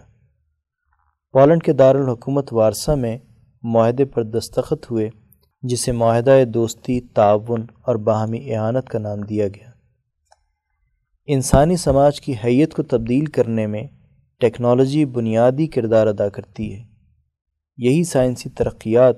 پولینڈ 1.32 1.64
کے 1.64 1.74
دارالحکومت 1.74 2.54
وارسا 2.54 2.96
میں 2.96 3.18
معاہدے 3.64 4.06
پر 4.06 4.24
دستخط 4.24 4.92
ہوئے، 4.92 5.10
جسے 5.62 5.92
معاہدہ 5.92 6.44
دوستی، 6.48 7.02
تعاون 7.02 7.66
اور 7.82 7.96
باہمی 7.96 8.56
اعانت 8.56 8.90
کا 8.90 9.00
نام 9.00 9.20
دیا 9.20 9.48
گیا۔ 9.48 9.70
انسانی 11.26 11.76
سماج 11.76 12.22
کی 12.22 12.34
حیت 12.46 12.74
کو 12.74 12.84
تبدیل 12.84 13.26
کرنے 13.26 13.68
میں 13.68 13.84
ٹیکنالوجی 14.40 15.06
بنیادی 15.06 15.68
کردار 15.68 16.08
ادا 16.08 16.30
کرتی 16.30 16.76
ہے۔ 16.76 16.84
یہی 17.78 18.04
سائنسی 18.04 18.50
ترقیات 18.50 19.16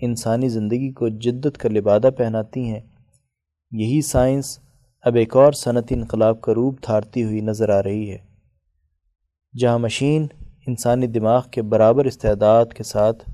انسانی 0.00 0.48
زندگی 0.48 0.92
کو 0.92 1.08
جدت 1.08 1.58
کا 1.58 1.68
لبادہ 1.68 2.10
پہناتی 2.18 2.64
ہیں۔ 2.68 2.80
یہی 3.70 4.02
سائنس 4.02 4.58
اب 5.06 5.14
ایک 5.14 5.36
اور 5.36 5.52
صنعتی 5.52 5.94
انقلاب 5.94 6.40
کا 6.40 6.54
روپ 6.54 6.86
دھارتی 6.86 7.24
ہوئی 7.24 7.40
نظر 7.40 7.68
آ 7.68 7.82
رہی 7.82 8.10
ہے۔ 8.10 8.18
جہاں 9.60 9.78
مشین 9.78 10.26
انسانی 10.66 11.06
دماغ 11.06 11.42
کے 11.50 11.62
برابر 11.62 12.04
استعداد 12.04 12.66
کے 12.66 12.82
ساتھ 12.82 13.30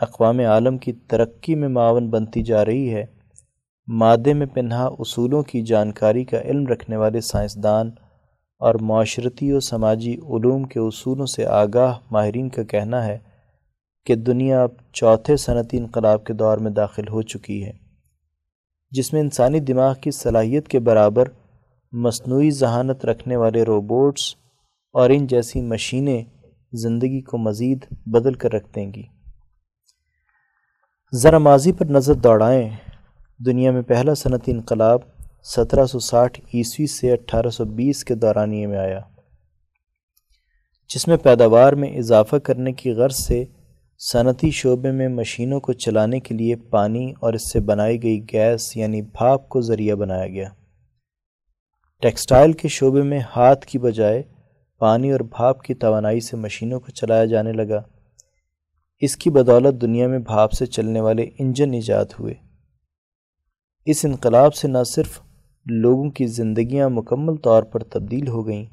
اقوام 0.00 0.38
عالم 0.38 0.78
کی 0.78 0.92
ترقی 0.92 1.54
میں 1.54 1.68
معاون 1.68 2.10
بنتی 2.10 2.42
جا 2.42 2.64
رہی 2.64 2.94
ہے، 2.94 3.04
مادے 3.88 4.34
میں 4.34 4.46
پنہا 4.46 4.86
اصولوں 4.98 5.42
کی 5.42 5.62
جانکاری 5.62 6.24
کا 6.24 6.40
علم 6.40 6.66
رکھنے 6.66 6.96
والے 6.96 7.20
سائنسدان 7.20 7.90
اور 8.58 8.74
معاشرتی 8.74 9.52
و 9.52 9.60
سماجی 9.60 10.14
علوم 10.14 10.64
کے 10.64 10.80
اصولوں 10.80 11.26
سے 11.26 11.46
آگاہ 11.46 11.98
ماہرین 12.10 12.48
کا 12.48 12.62
کہنا 12.62 13.06
ہے 13.06 13.18
کہ 14.06 14.14
دنیا 14.14 14.62
اب 14.62 14.70
چوتھے 14.92 15.36
صنعتی 15.36 15.78
انقلاب 15.78 16.24
کے 16.24 16.32
دور 16.32 16.58
میں 16.58 16.70
داخل 16.70 17.08
ہو 17.08 17.22
چکی 17.22 17.64
ہے۔ 17.64 17.85
جس 18.90 19.12
میں 19.12 19.20
انسانی 19.20 19.60
دماغ 19.60 19.94
کی 19.94 20.10
صلاحیت 20.10 20.68
کے 20.68 20.78
برابر 20.78 21.28
مصنوعی 21.92 22.50
ذہانت 22.50 23.04
رکھنے 23.04 23.36
والے 23.36 23.62
روبوٹس 23.62 24.34
اور 24.92 25.10
ان 25.10 25.26
جیسی 25.26 25.60
مشینیں 25.60 26.24
زندگی 26.72 27.20
کو 27.20 27.38
مزید 27.38 27.84
بدل 28.06 28.34
کر 28.34 28.52
رکھ 28.52 28.74
دیں 28.74 28.92
گی۔ 28.94 29.02
ذرا 31.14 31.38
ماضی 31.38 31.72
پر 31.72 31.86
نظر 31.86 32.14
دوڑائیں۔ 32.14 32.70
دنیا 33.46 33.70
میں 33.70 33.82
پہلا 33.82 34.14
صنعتی 34.14 34.52
انقلاب 34.52 35.00
سترہ 35.44 35.86
سو 35.86 35.98
ساٹھ 35.98 36.40
عیسوی 36.54 36.86
سے 36.86 37.12
اٹھارہ 37.12 37.50
سو 37.50 37.64
بیس 37.64 38.04
کے 38.04 38.14
دورانیے 38.14 38.66
میں 38.66 38.78
آیا، 38.78 39.00
جس 40.94 41.08
میں 41.08 41.16
پیداوار 41.16 41.72
میں 41.72 41.88
اضافہ 41.96 42.36
کرنے 42.36 42.72
کی 42.72 42.92
غرض 42.92 43.16
سے 43.16 43.44
صنعتی 43.98 44.50
شعبے 44.50 44.90
میں 44.90 45.08
مشینوں 45.08 45.60
کو 45.60 45.72
چلانے 45.72 46.20
کے 46.20 46.34
لیے 46.34 46.56
پانی 46.56 47.12
اور 47.20 47.32
اس 47.32 47.52
سے 47.52 47.60
بنائی 47.60 48.02
گئی 48.02 48.24
گیس 48.32 48.76
یعنی 48.76 49.02
بھاپ 49.02 49.48
کو 49.48 49.60
ذریعہ 49.60 49.94
بنایا 49.94 50.26
گیا۔ 50.26 50.48
ٹیکسٹائل 52.02 52.52
کے 52.52 52.68
شعبے 52.68 53.02
میں 53.02 53.20
ہاتھ 53.36 53.66
کی 53.66 53.78
بجائے 53.78 54.22
پانی 54.78 55.12
اور 55.12 55.20
بھاپ 55.20 55.62
کی 55.62 55.74
توانائی 55.74 56.20
سے 56.20 56.36
مشینوں 56.36 56.80
کو 56.80 56.90
چلایا 56.90 57.24
جانے 57.24 57.52
لگا۔ 57.52 57.82
اس 58.98 59.16
کی 59.16 59.30
بدولت 59.30 59.80
دنیا 59.80 60.08
میں 60.08 60.18
بھاپ 60.18 60.52
سے 60.52 60.66
چلنے 60.66 61.00
والے 61.00 61.22
انجن 61.38 61.74
ایجاد 61.74 62.04
ہوئے۔ 62.20 62.34
اس 63.84 64.04
انقلاب 64.04 64.54
سے 64.54 64.68
نہ 64.68 64.78
صرف 64.86 65.20
لوگوں 65.66 66.10
کی 66.10 66.26
زندگیاں 66.26 66.88
مکمل 66.88 67.36
طور 67.36 67.62
پر 67.62 67.82
تبدیل 67.82 68.28
ہو 68.28 68.46
گئیں، 68.46 68.66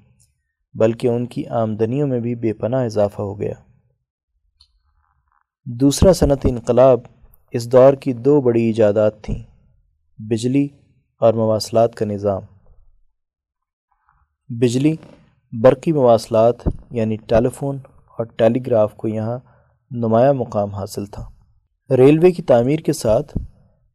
بلکہ 0.74 1.08
ان 1.08 1.26
کی 1.26 1.48
آمدنیوں 1.48 2.08
میں 2.08 2.20
بھی 2.20 2.36
بے 2.36 2.54
پناہ 2.54 2.86
اضافہ 2.86 3.22
ہو 3.22 3.40
گیا۔ 3.40 3.54
دوسرا 5.66 6.14
صنعتی 6.14 6.50
انقلاب 6.50 7.00
اس 7.52 7.72
دور 7.72 7.94
کی 7.94 8.14
دو 8.14 8.42
بڑی 8.42 8.64
ایجادات 8.64 9.22
تھیں، 9.22 9.44
بجلی 10.18 10.68
اور 11.22 11.34
مواصلات 11.34 11.96
کا 11.96 12.06
نظام۔ 12.06 12.42
بجلی 14.50 14.96
برقی 15.52 15.92
مواصلات 15.92 16.56
یعنی 16.92 17.16
ٹیلی 17.16 17.50
فون 17.50 17.78
اور 18.18 18.26
ٹیلی 18.26 18.66
گراف 18.66 18.94
کو 18.94 19.08
یہاں 19.08 19.40
نمایاں 19.92 20.34
مقام 20.34 20.76
حاصل 20.76 21.06
تھا۔ 21.06 21.30
ریلوے 21.98 22.32
کی 22.32 22.42
تعمیر 22.42 22.80
کے 22.80 22.94
ساتھ 22.94 23.38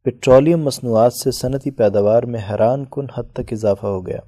پٹرولیم 0.03 0.63
مصنوعات 0.63 1.13
سے 1.13 1.31
صنعتی 1.31 1.71
پیداوار 1.71 2.23
میں 2.23 2.39
حیران 2.49 2.85
کن 2.85 3.05
حد 3.17 3.33
تک 3.33 3.53
اضافہ 3.53 3.87
ہو 3.87 4.07
گیا۔ 4.07 4.19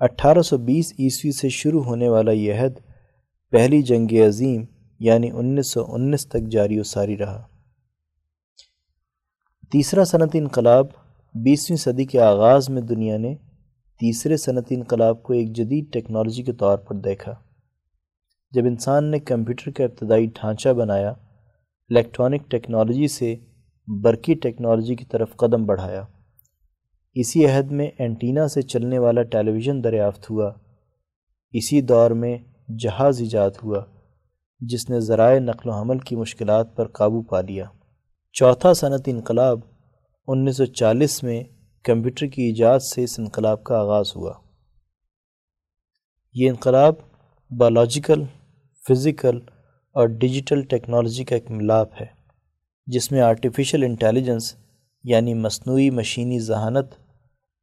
اٹھارہ 0.00 0.42
سو 0.42 0.58
بیس 0.58 0.92
عیسوی 0.98 1.32
سے 1.32 1.48
شروع 1.48 1.82
ہونے 1.82 2.08
والا 2.08 2.32
یہ 2.32 2.54
عہد 2.54 2.72
پہلی 3.50 3.82
جنگ 3.82 4.12
عظیم 4.28 4.64
یعنی 5.00 5.30
انیس 5.30 5.72
سو 5.72 5.84
انیس 5.88 6.28
تک 6.28 6.50
جاری 6.50 6.80
و 6.80 6.82
ساری 6.82 7.18
رہا۔ 7.18 7.46
تیسرا 9.72 10.04
صنعتی 10.04 10.38
انقلاب 10.38 10.86
بیسویں 11.34 11.76
صدی 11.76 12.04
کے 12.04 12.20
آغاز 12.20 12.70
میں 12.70 12.82
دنیا 12.82 13.18
نے 13.18 13.34
تیسرے 14.00 14.36
صنعتی 14.36 14.74
انقلاب 14.74 15.22
کو 15.22 15.32
ایک 15.32 15.56
جدید 15.56 15.92
ٹیکنالوجی 15.92 16.42
کے 16.42 16.52
طور 16.52 16.78
پر 16.78 16.94
دیکھا۔ 16.94 17.34
جب 18.52 18.64
انسان 18.64 19.04
نے 19.04 19.18
کمپیوٹر 19.18 19.70
کا 19.70 19.84
ابتدائی 19.84 20.26
ڈھانچہ 20.26 20.68
بنایا، 20.68 21.10
الیکٹرانک 21.10 22.50
ٹیکنالوجی 22.50 23.08
سے 23.08 23.36
برقی 24.02 24.34
ٹیکنالوجی 24.34 24.96
کی 24.96 25.04
طرف 25.04 25.36
قدم 25.36 25.64
بڑھایا۔ 25.66 26.04
اسی 27.14 27.46
عہد 27.46 27.72
میں 27.72 27.90
اینٹینا 27.98 28.48
سے 28.48 28.62
چلنے 28.62 28.98
والا 28.98 29.22
ٹیلی 29.22 29.50
ویژن 29.50 29.84
دریافت 29.84 30.30
ہوا۔ 30.30 30.52
اسی 31.52 31.80
دور 31.80 32.10
میں 32.10 32.38
جہاز 32.78 33.20
ایجاد 33.20 33.50
ہوا۔ 33.62 33.84
جس 34.60 34.90
نے 34.90 35.00
ذرائع 35.00 35.38
نقل 35.40 35.68
و 35.68 35.72
حمل 35.72 35.98
کی 35.98 36.16
مشکلات 36.16 36.76
پر 36.76 36.88
قابو 36.88 37.22
پا 37.22 37.40
لیا۔ 37.40 37.64
چوتھا 38.32 38.72
صنعتی 38.72 39.10
انقلاب 39.10 39.60
انیس 40.26 40.56
سو 40.56 40.64
چالیس 40.64 41.22
میں 41.22 41.44
کمپیوٹر 41.84 42.26
کی 42.26 42.42
ایجاد 42.42 42.78
سے 42.78 43.04
اس 43.04 43.18
انقلاب 43.18 43.64
کا 43.64 43.78
آغاز 43.78 44.16
ہوا۔ 44.16 44.32
یہ 46.34 46.48
انقلاب 46.48 46.94
بایولوجیکل 47.50 48.22
فزیکل 48.88 49.38
اور 49.96 50.08
ڈیجیٹل 50.08 50.62
ٹیکنالوجی 50.62 51.24
کا 51.24 51.34
ایک 51.34 51.50
ملاپ 51.50 51.88
ہے، 52.00 52.06
جس 52.86 53.12
میں 53.12 53.20
آرٹیفیشل 53.20 53.82
انٹیلیجنس 53.82 54.54
یعنی 55.04 55.34
مصنوعی 55.34 55.90
مشینی 55.90 56.38
ذہانت 56.40 56.94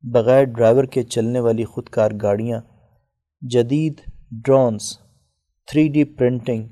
بغیر 0.04 0.44
ڈرائیور 0.44 0.84
کے 0.84 1.04
چلنے 1.04 1.40
والی 1.40 1.66
خود 1.66 1.90
کار 1.90 2.12
گاڑیاں، 2.22 2.62
جدید 3.42 4.02
drones 4.46 4.98
three 5.68 5.88
D 5.88 6.04
printing 6.04 6.68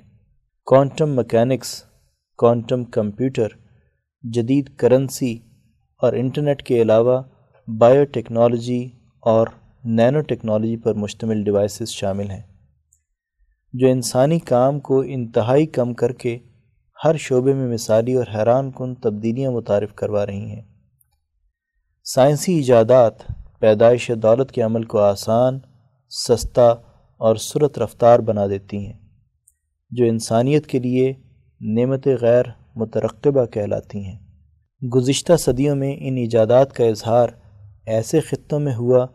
quantum 0.66 1.16
mechanics 1.16 1.84
quantum 2.38 2.84
computer 2.84 3.48
جدید 4.24 4.76
کرنسی 4.76 5.40
اور 5.98 6.14
انٹرنیٹ 6.14 6.64
کے 6.64 6.82
علاوہ 6.82 7.22
بائیو 7.78 8.06
ٹیکنالوجی 8.06 8.90
اور 9.20 9.48
نینو 9.86 10.22
ٹیکنالوجی 10.22 10.78
پر 10.78 10.94
مشتمل 10.94 11.44
ڈیوائسز 11.44 11.88
شامل 11.88 12.32
ہیں۔ 12.32 12.42
جو 13.74 13.88
انسانی 13.88 14.40
کام 14.40 14.80
کو 14.80 15.04
انتہائی 15.06 15.66
کم 15.66 15.94
کر 15.94 16.12
کے 16.12 16.40
ہر 17.04 17.18
شعبے 17.18 17.54
میں 17.54 17.74
مثالی 17.74 18.14
اور 18.14 18.26
حیران 18.36 18.72
کن 18.72 18.96
تبدیلیاں 18.96 19.52
متعارف 19.52 19.94
کروا 19.96 20.26
رہی 20.26 20.50
ہیں۔ 20.52 20.64
سائنسی 22.04 22.54
ایجادات، 22.54 23.14
پیدائش 23.60 24.12
دولت 24.16 24.52
کے 24.52 24.62
عمل 24.62 24.84
کو 24.84 25.00
آسان، 25.00 25.60
سستا 26.10 26.68
اور 27.18 27.36
صورت 27.36 27.80
رفتار 27.80 28.20
بنا 28.20 28.48
دیتی 28.48 28.88
ہیں۔ 28.88 29.05
جو 29.90 30.06
انسانیت 30.06 30.68
کے 30.68 30.80
لیے 30.80 31.14
نعمت 31.62 32.08
غیر 32.22 32.44
مترقبہ 32.76 33.46
کہلاتی 33.46 34.06
ہیں۔ 34.06 34.20
گزشتہ 34.96 35.34
صدیوں 35.36 35.76
میں 35.76 35.96
ان 36.00 36.18
ایجادات 36.18 36.74
کا 36.74 36.86
اظہار 36.86 37.30
ایسے 37.86 38.20
خطوں 38.20 38.60
میں 38.60 38.76
ہوا 38.76 39.08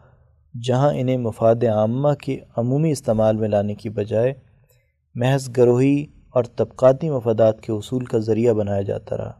جہاں 0.64 0.92
انہیں 0.94 1.18
مفاد 1.18 1.64
عامہ 1.64 2.08
کے 2.22 2.38
عمومی 2.56 2.90
استعمال 2.90 3.36
میں 3.36 3.48
لانے 3.48 3.74
کی 3.74 3.88
بجائے 3.88 4.34
محض 5.14 5.50
گروہی 5.56 6.06
اور 6.30 6.44
طبقاتی 6.44 7.10
مفادات 7.10 7.60
کے 7.60 7.72
اصول 7.72 8.04
کا 8.04 8.18
ذریعہ 8.18 8.52
بنایا 8.52 8.82
جاتا 8.82 9.16
رہا۔ 9.16 9.32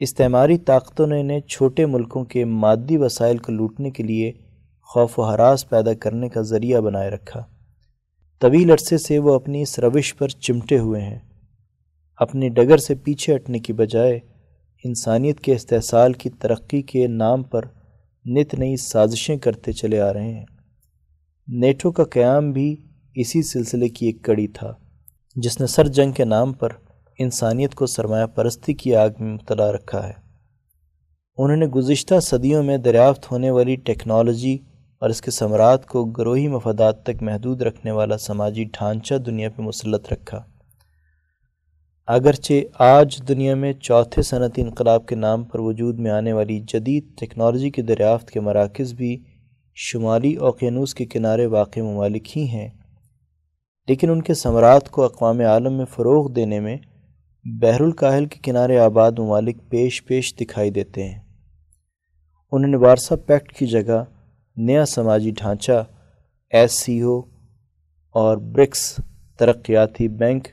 استعماری 0.00 0.58
طاقتوں 0.58 1.06
نے 1.06 1.20
انہیں 1.20 1.40
چھوٹے 1.40 1.86
ملکوں 1.86 2.24
کے 2.24 2.44
مادی 2.44 2.96
وسائل 2.96 3.36
کو 3.36 3.52
لوٹنے 3.52 3.90
کے 3.90 4.02
لیے 4.02 4.32
خوف 4.82 5.18
و 5.18 5.22
حراس 5.22 5.68
پیدا 5.68 5.94
کرنے 5.94 6.28
کا 6.28 6.40
ذریعہ 6.40 6.80
بنائے 6.80 7.10
رکھا۔ 7.10 7.44
طویل 8.42 8.70
عرصے 8.70 8.98
سے 8.98 9.18
وہ 9.18 9.34
اپنی 9.34 9.62
اس 9.62 9.78
روش 9.78 10.16
پر 10.16 10.28
چمٹے 10.28 10.78
ہوئے 10.78 11.00
ہیں۔ 11.00 11.18
اپنی 12.16 12.48
ڈگر 12.48 12.76
سے 12.76 12.94
پیچھے 12.94 13.36
ہٹنے 13.36 13.58
کی 13.58 13.72
بجائے 13.72 14.18
انسانیت 14.84 15.40
کے 15.40 15.54
استحصال 15.54 16.12
کی 16.12 16.30
ترقی 16.30 16.82
کے 16.82 17.06
نام 17.06 17.42
پر 17.42 17.62
نت 18.24 18.54
نئی 18.54 18.76
سازشیں 18.76 19.36
کرتے 19.36 19.72
چلے 19.72 20.00
آ 20.00 20.12
رہے 20.12 20.32
ہیں۔ 20.34 20.44
نیٹو 21.48 21.92
کا 21.92 22.04
قیام 22.04 22.50
بھی 22.52 22.76
اسی 23.14 23.42
سلسلے 23.42 23.88
کی 23.88 24.06
ایک 24.06 24.22
کڑی 24.22 24.46
تھا، 24.46 24.72
جس 25.36 25.60
نے 25.60 25.66
سر 25.66 25.88
جنگ 25.88 26.12
کے 26.12 26.24
نام 26.24 26.52
پر 26.52 26.68
انسانیت 27.18 27.74
کو 27.74 27.86
سرمایہ 27.86 28.26
پرستی 28.26 28.74
کی 28.74 28.96
آگ 28.96 29.10
میں 29.20 29.32
مبتلا 29.32 29.72
رکھا 29.72 30.08
ہے۔ 30.08 30.12
انہوں 31.38 31.56
نے 31.56 31.66
گزشتہ 31.66 32.20
صدیوں 32.20 32.62
میں 32.62 32.78
دریافت 32.78 33.30
ہونے 33.32 33.50
والی 33.50 33.76
ٹیکنالوجی 33.76 34.58
اور 35.02 35.10
اس 35.10 35.20
کے 35.20 35.30
ثمرات 35.30 35.86
کو 35.86 36.04
گروہی 36.04 36.48
مفادات 36.48 37.02
تک 37.02 37.22
محدود 37.22 37.62
رکھنے 37.62 37.90
والا 37.90 38.18
سماجی 38.18 38.64
ڈھانچہ 38.64 39.14
دنیا 39.14 39.48
پہ 39.56 39.62
مسلط 39.62 40.12
رکھا۔ 40.12 40.42
اگرچہ 42.06 42.52
آج 42.78 43.22
دنیا 43.28 43.54
میں 43.54 43.72
چوتھے 43.72 44.22
صنعتی 44.22 44.62
انقلاب 44.62 45.06
کے 45.06 45.14
نام 45.14 45.44
پر 45.44 45.58
وجود 45.60 45.98
میں 45.98 46.10
آنے 46.10 46.32
والی 46.32 46.60
جدید 46.60 47.18
ٹیکنالوجی 47.20 47.70
کے 47.70 47.82
دریافت 47.82 48.30
کے 48.30 48.40
مراکز 48.40 48.94
بھی 48.94 49.24
شمالی 49.74 50.34
اوقیانوس 50.34 50.94
کے 50.94 51.06
کنارے 51.06 51.46
واقع 51.46 51.80
ممالک 51.80 52.38
ہی 52.38 52.44
ہیں۔ 52.44 52.68
لیکن 53.88 54.10
ان 54.10 54.22
کے 54.22 54.34
ثمرات 54.34 54.90
کو 54.90 55.04
اقوام 55.04 55.40
عالم 55.40 55.72
میں 55.72 55.84
فروغ 55.84 56.32
دینے 56.32 56.60
میں 56.60 56.76
بحر 57.44 57.80
الکاہل 57.80 58.24
کے 58.24 58.38
کنارے 58.42 58.78
آباد 58.78 59.12
ممالک 59.18 59.56
پیش 59.68 60.04
پیش 60.04 60.36
دکھائی 60.36 60.70
دیتے 60.70 61.08
ہیں۔ 61.08 61.20
انہوں 62.52 62.70
نے 62.70 62.76
وارسا 62.76 63.16
پیکٹ 63.16 63.52
کی 63.52 63.66
جگہ 63.66 64.04
نیا 64.56 64.84
سماجی 64.86 65.30
ڈھانچہ 65.30 65.84
ایس 66.50 66.72
سی 66.72 67.00
او 67.00 67.18
اور 68.14 68.36
برکس 68.36 68.96
ترقیاتی 69.38 70.08
bank 70.08 70.48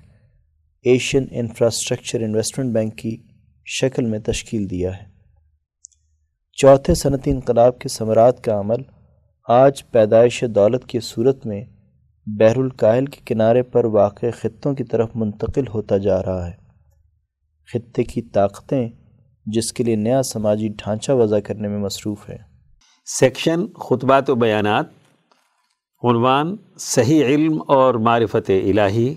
Asian 0.84 1.26
infrastructure 1.32 2.22
investment 2.22 2.74
bank 2.74 2.98
کی 2.98 3.18
شکل 3.66 4.06
میں 4.06 4.20
تشکیل 4.20 4.70
دیا 4.70 4.98
ہے۔ 4.98 5.06
چوتھے 6.54 6.94
صنعتی 6.94 7.32
انقلاب 7.32 7.80
کے 7.80 7.90
ثمرات 7.90 8.44
کا 8.44 8.60
عمل 8.60 8.82
آج 9.48 9.92
پیدائش 9.92 10.44
دولت 10.56 10.86
کی 10.86 11.00
صورت 11.00 11.46
میں 11.46 11.66
بحر 12.26 12.58
الکاہل 12.58 13.06
کے 13.06 13.22
کنارے 13.26 13.64
پر 13.64 13.86
واقع 13.86 14.26
خطوں 14.34 14.74
کی 14.74 14.84
طرف 14.84 15.10
منتقل 15.16 15.68
ہوتا 15.68 15.98
جا 15.98 16.24
رہا 16.24 16.48
ہے۔ 16.48 16.54
خطے 17.74 18.04
کی 18.04 18.22
طاقتیں 18.22 18.90
جس 19.46 19.74
کے 19.74 19.84
لیے 19.84 19.96
نیا 19.96 20.24
سماجی 20.24 20.68
ڈھانچہ 20.68 21.12
وضع 21.12 21.40
کرنے 21.40 21.68
میں 21.68 21.80
مصروف 21.80 22.30
ہیں۔ 22.30 22.49
سیکشن، 23.12 23.66
خطبات 23.68 24.30
و 24.30 24.36
بیانات، 24.36 24.86
عنوان، 26.04 26.56
صحیح 26.78 27.26
علم 27.26 27.62
اور 27.68 27.94
معرفت 27.94 28.50
الہی، 28.50 29.16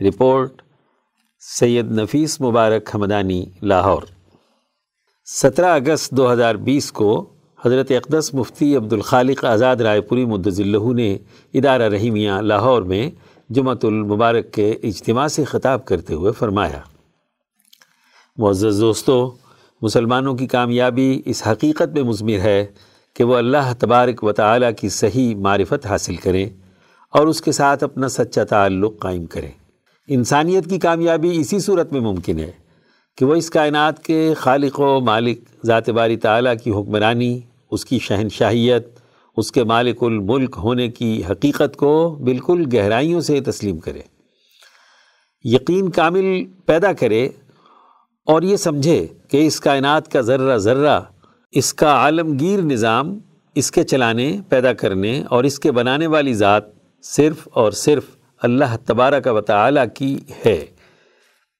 رپورٹ، 0.00 0.62
سید 1.40 1.90
نفیس 1.90 2.40
مبارک 2.40 2.94
حمدانی 2.94 3.44
لاہور۔ 3.62 4.02
سترہ 5.24 5.66
اگست 5.66 6.10
دو 6.10 6.32
ہزار 6.32 6.54
بیس 6.54 6.92
کو 6.92 7.30
حضرت 7.64 7.90
اقدس 7.90 8.34
مفتی 8.34 8.76
عبد 8.76 8.92
الخالق 8.92 9.44
آزاد 9.44 9.76
رائے 9.76 10.00
پوری 10.00 10.24
مدض 10.24 10.60
اللہ 10.60 10.92
نے 10.92 11.18
ادارہ 11.54 11.82
رحیمیہ 11.82 12.32
لاہور 12.32 12.82
میں 12.82 13.10
جمعۃ 13.50 13.74
المبارک 13.82 14.52
کے 14.52 14.70
اجتماع 14.82 15.28
سے 15.28 15.44
خطاب 15.44 15.84
کرتے 15.84 16.14
ہوئے 16.14 16.32
فرمایا۔ 16.32 16.80
معزز 18.36 18.80
دوستو 18.80 19.36
مسلمانوں 19.84 20.34
کی 20.34 20.46
کامیابی 20.46 21.22
اس 21.24 21.46
حقیقت 21.46 21.88
میں 21.94 22.02
مضمر 22.02 22.38
ہے 22.38 22.66
کہ 23.14 23.24
وہ 23.24 23.36
اللہ 23.36 23.72
تبارک 23.78 24.24
و 24.24 24.32
تعالیٰ 24.32 24.70
کی 24.80 24.88
صحیح 24.88 25.36
معرفت 25.36 25.86
حاصل 25.86 26.16
کریں 26.16 26.48
اور 27.10 27.26
اس 27.26 27.40
کے 27.40 27.52
ساتھ 27.52 27.84
اپنا 27.84 28.08
سچا 28.08 28.44
تعلق 28.44 28.98
قائم 28.98 29.26
کریں۔ 29.26 29.50
انسانیت 30.08 30.70
کی 30.70 30.78
کامیابی 30.78 31.40
اسی 31.40 31.58
صورت 31.58 31.92
میں 31.92 32.00
ممکن 32.00 32.38
ہے 32.38 32.50
کہ 33.16 33.24
وہ 33.24 33.34
اس 33.34 33.50
کائنات 33.50 34.04
کے 34.04 34.34
خالق 34.36 34.80
و 34.80 35.00
مالک 35.00 35.40
ذات 35.66 35.90
باری 35.90 36.16
تعالیٰ 36.16 36.54
کی 36.64 36.70
حکمرانی، 36.70 37.40
اس 37.70 37.84
کی 37.84 37.98
شہنشاہیت، 37.98 38.88
اس 39.36 39.52
کے 39.52 39.64
مالک 39.64 40.02
الملک 40.02 40.56
ہونے 40.58 40.88
کی 40.88 41.22
حقیقت 41.30 41.76
کو 41.76 42.18
بالکل 42.24 42.64
گہرائیوں 42.74 43.20
سے 43.20 43.40
تسلیم 43.40 43.78
کرے۔ 43.78 44.00
یقین 45.44 45.88
کامل 45.88 46.44
پیدا 46.66 46.92
کرے 46.92 47.28
اور 48.26 48.42
یہ 48.42 48.56
سمجھے 48.56 49.06
کہ 49.28 49.46
اس 49.46 49.60
کائنات 49.60 50.12
کا 50.12 50.20
ذرہ 50.20 50.56
ذرہ، 50.56 51.00
اس 51.52 51.74
کا 51.74 51.86
عالمگیر 51.86 52.62
نظام، 52.62 53.18
اس 53.54 53.70
کے 53.70 53.82
چلانے، 53.82 54.38
پیدا 54.48 54.72
کرنے 54.72 55.22
اور 55.30 55.44
اس 55.44 55.58
کے 55.58 55.72
بنانے 55.72 56.06
والی 56.06 56.34
ذات 56.34 56.62
صرف 57.02 57.48
اور 57.52 57.72
صرف 57.72 58.02
اللہ 58.42 58.76
تبارک 58.86 59.28
و 59.32 59.40
تعالیٰ 59.40 59.84
کی 59.94 60.18
ہے۔ 60.46 60.66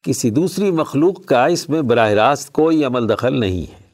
کسی 0.03 0.31
دوسری 0.31 0.71
مخلوق 0.71 1.25
کا 1.25 1.47
اس 1.47 1.69
میں 1.69 1.83
براہ 1.83 2.11
راست 2.11 2.53
کوئی 2.53 2.85
عمل 2.85 3.09
دخل 3.09 3.41
نہیں 3.41 3.73
ہے۔ 3.73 3.85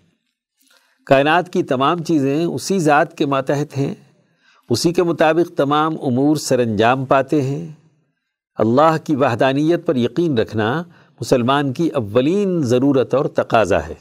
کائنات 1.06 1.52
کی 1.52 1.62
تمام 1.62 1.98
چیزیں 2.02 2.44
اسی 2.44 2.78
ذات 2.78 3.18
کے 3.18 3.26
ماتحت 3.26 3.76
ہیں۔ 3.76 3.94
اسی 4.70 4.92
کے 4.92 5.02
مطابق 5.02 5.56
تمام 5.56 5.94
امور 6.02 6.36
سر 6.36 6.58
انجام 6.58 7.04
پاتے 7.04 7.42
ہیں۔ 7.42 7.68
اللہ 8.56 8.96
کی 9.04 9.16
وحدانیت 9.16 9.86
پر 9.86 9.96
یقین 9.96 10.38
رکھنا 10.38 10.82
مسلمان 11.20 11.72
کی 11.72 11.88
اولین 11.88 12.62
ضرورت 12.62 13.14
اور 13.14 13.24
تقاضا 13.24 13.86
ہے۔ 13.86 13.94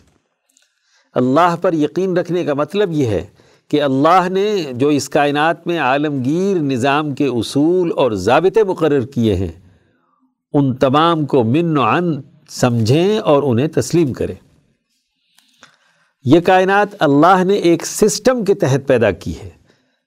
اللہ 1.14 1.56
پر 1.62 1.74
یقین 1.74 2.18
رکھنے 2.18 2.46
کا 2.46 2.54
مطلب 2.54 2.92
یہ 2.92 3.06
ہے 3.06 3.26
کہ 3.68 3.82
اللہ 3.82 4.30
نے 4.30 4.64
جو 4.72 4.88
اس 4.88 5.10
کائنات 5.10 5.68
میں 5.68 5.80
عالمگیر 5.80 6.58
نظام 6.58 7.16
کے 7.16 7.26
اصول 7.26 7.92
اور 7.96 8.12
ضابطے 8.12 8.64
مقرر 8.64 9.06
کیے 9.06 9.36
ہیں، 9.36 9.52
ان 10.54 10.76
تمام 10.76 11.26
کو 11.26 11.44
من 11.44 11.78
و 11.78 11.82
عن 11.82 12.22
سمجھیں 12.50 13.20
اور 13.20 13.44
انہیں 13.44 13.68
تسلیم 13.68 14.14
کریں۔ 14.14 14.36
یہ 16.26 16.40
کائنات 16.40 16.88
اللہ 17.00 17.44
نے 17.44 17.54
ایک 17.54 17.86
سسٹم 17.86 18.46
کے 18.46 18.54
تحت 18.54 18.88
پیدا 18.88 19.12
کی 19.12 19.34
ہے۔ 19.44 19.50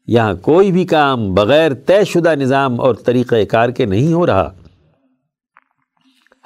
یہاں 0.06 0.34
کوئی 0.34 0.72
بھی 0.72 0.84
کام 0.84 1.34
بغیر 1.34 1.74
طے 1.74 2.04
شدہ 2.04 2.34
نظام 2.34 2.80
اور 2.80 2.94
طریقہ 2.94 3.34
کار 3.44 3.68
کے 3.68 3.84
نہیں 3.84 4.12
ہو 4.12 4.26
رہا۔ 4.26 4.50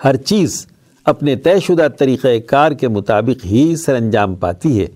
ہر 0.05 0.17
چیز 0.17 0.67
اپنے 1.05 1.37
طے 1.37 1.61
شدہ 1.61 1.89
طریقہ 1.99 2.39
کار 2.47 2.73
کے 2.73 2.89
مطابق 2.89 3.45
ہی 3.45 3.77
سر 3.77 3.95
انجام 3.95 4.35
پاتی 4.35 4.81
ہے۔ 4.81 4.87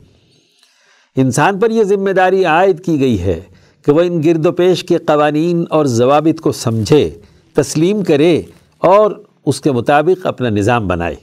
انسان 1.17 1.59
پر 1.59 1.71
یہ 1.71 1.83
ذمہ 1.83 2.11
داری 2.11 2.45
عائد 2.45 2.85
کی 2.85 3.01
گئی 3.01 3.21
ہے 3.21 3.41
کہ 3.87 3.93
وہ 3.93 4.01
ان 4.01 4.23
گرد 4.23 4.47
و 4.47 4.53
پیش 4.53 4.85
کے 4.85 4.99
قوانین 4.99 5.65
اور 5.71 5.85
ضوابط 5.85 6.41
کو 6.41 6.53
سمجھے، 6.53 7.11
تسلیم 7.53 8.05
کرے 8.05 8.43
اور 8.79 9.11
اس 9.47 9.61
کے 9.61 9.73
مطابق 9.73 10.27
اپنا 10.27 10.49
نظام 10.49 10.89
بنائے۔ 10.89 11.15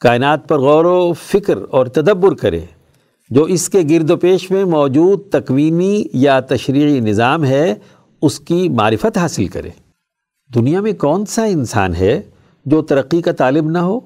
کائنات 0.00 0.48
پر 0.48 0.58
غور 0.58 0.84
و 0.84 1.12
فکر 1.12 1.58
اور 1.70 1.86
تدبر 1.86 2.34
کرے، 2.34 2.60
جو 3.30 3.42
اس 3.44 3.68
کے 3.68 3.80
گرد 3.90 4.10
و 4.10 4.16
پیش 4.16 4.50
میں 4.50 4.64
موجود 4.64 5.30
تکوینی 5.30 6.04
یا 6.12 6.40
تشریعی 6.40 7.00
نظام 7.00 7.44
ہے، 7.44 7.74
اس 8.22 8.40
کی 8.40 8.68
معرفت 8.68 9.18
حاصل 9.18 9.46
کرے۔ 9.46 9.85
دنیا 10.54 10.80
میں 10.80 10.92
کون 10.92 11.26
سا 11.26 11.44
انسان 11.44 11.94
ہے 11.94 12.22
جو 12.66 12.82
ترقی 12.82 13.22
کا 13.22 13.32
طالب 13.32 13.70
نہ 13.70 13.78
ہو؟ 13.78 14.00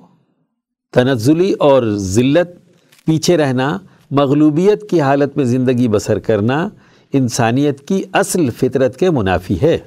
تنزلی 0.92 1.52
اور 1.52 1.82
ذلت، 1.96 2.70
پیچھے 3.06 3.36
رہنا، 3.36 3.78
مغلوبیت 4.10 4.90
کی 4.90 5.00
حالت 5.00 5.36
میں 5.36 5.44
زندگی 5.44 5.88
بسر 5.88 6.18
کرنا 6.18 6.68
انسانیت 7.12 7.88
کی 7.88 8.02
اصل 8.12 8.50
فطرت 8.50 8.96
کے 8.96 9.10
منافی 9.10 9.56
ہے۔ 9.62 9.78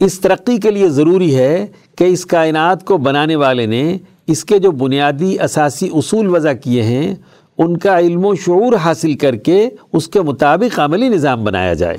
اس 0.00 0.20
ترقی 0.20 0.56
کے 0.56 0.70
لیے 0.70 0.88
ضروری 0.88 1.36
ہے 1.36 1.66
کہ 1.96 2.04
اس 2.04 2.26
کائنات 2.26 2.84
کو 2.84 2.96
بنانے 2.96 3.36
والے 3.36 3.66
نے 3.66 3.98
اس 4.26 4.44
کے 4.44 4.58
جو 4.58 4.70
بنیادی 4.70 5.36
اساسی 5.42 5.88
اصول 5.92 6.26
وضع 6.26 6.52
کیے 6.52 6.82
ہیں، 6.82 7.14
ان 7.58 7.76
کا 7.76 7.98
علم 7.98 8.26
و 8.26 8.34
شعور 8.34 8.72
حاصل 8.72 9.14
کر 9.14 9.36
کے 9.36 9.70
اس 9.92 10.08
کے 10.08 10.20
مطابق 10.20 10.78
عملی 10.78 11.08
نظام 11.08 11.44
بنایا 11.44 11.74
جائے۔ 11.74 11.98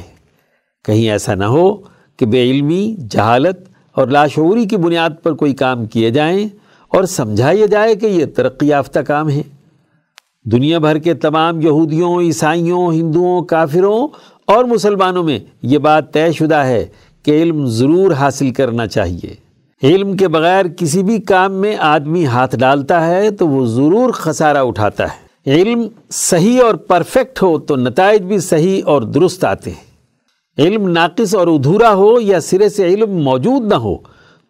کہیں 0.85 1.09
ایسا 1.09 1.35
نہ 1.35 1.45
ہو 1.45 1.93
کہ 2.23 2.29
بے 2.29 2.43
علمی، 2.43 2.95
جہالت 3.09 3.55
اور 3.91 4.07
لاشعوری 4.07 4.65
کی 4.65 4.77
بنیاد 4.77 5.09
پر 5.23 5.33
کوئی 5.33 5.53
کام 5.53 5.85
کیے 5.85 6.09
جائیں 6.09 6.47
اور 6.87 7.03
سمجھایا 7.03 7.65
جائے 7.65 7.95
کہ 7.95 8.05
یہ 8.05 8.25
ترقی 8.35 8.67
یافتہ 8.67 8.99
کام 8.99 9.29
ہے۔ 9.29 9.41
دنیا 10.51 10.79
بھر 10.79 10.97
کے 10.97 11.13
تمام 11.13 11.61
یہودیوں، 11.61 12.21
عیسائیوں، 12.21 12.93
ہندوؤں، 12.93 13.41
کافروں 13.41 14.07
اور 14.47 14.65
مسلمانوں 14.65 15.23
میں 15.23 15.39
یہ 15.61 15.77
بات 15.77 16.13
طے 16.13 16.31
شدہ 16.31 16.55
ہے 16.55 16.85
کہ 17.23 17.31
علم 17.31 17.65
ضرور 17.65 18.11
حاصل 18.11 18.51
کرنا 18.51 18.87
چاہیے۔ 18.87 19.35
علم 19.83 20.17
کے 20.17 20.27
بغیر 20.27 20.65
کسی 20.77 21.03
بھی 21.03 21.21
کام 21.21 21.53
میں 21.53 21.75
آدمی 21.79 22.25
ہاتھ 22.25 22.55
ڈالتا 22.55 23.07
ہے 23.07 23.31
تو 23.31 23.47
وہ 23.47 23.65
ضرور 23.65 24.11
خسارہ 24.11 24.57
اٹھاتا 24.57 25.03
ہے۔ 25.03 25.51
علم 25.51 25.87
صحیح 26.09 26.61
اور 26.63 26.75
پرفیکٹ 26.75 27.41
ہو 27.41 27.59
تو 27.59 27.75
نتائج 27.75 28.21
بھی 28.21 28.39
صحیح 28.39 28.81
اور 28.85 29.01
درست 29.01 29.45
آتے 29.45 29.71
ہیں۔ 29.71 29.92
علم 30.57 30.89
ناقص 30.89 31.35
اور 31.35 31.47
ادھورا 31.47 31.93
ہو 31.93 32.19
یا 32.19 32.39
سرے 32.39 32.69
سے 32.69 32.87
علم 32.87 33.11
موجود 33.11 33.65
نہ 33.65 33.75
ہو، 33.75 33.97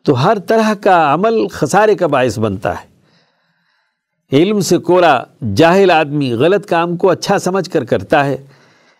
تو 0.04 0.26
ہر 0.26 0.40
طرح 0.40 0.74
کا 0.74 1.14
عمل 1.14 1.48
خسارے 1.48 1.96
کا 1.96 2.08
باعث 2.08 2.40
بنتا 2.40 2.74
ہے۔ 2.74 2.94
علم 4.36 4.60
سے 4.60 4.78
کولا 4.78 5.24
جاہل 5.56 5.92
آدمی 5.92 6.34
غلط 6.34 6.66
کام 6.66 6.98
کو 6.98 7.10
اچھا 7.10 7.40
سمجھ 7.40 7.70
کر 7.70 7.84
کرتا 7.84 8.26
ہے۔ 8.26 8.38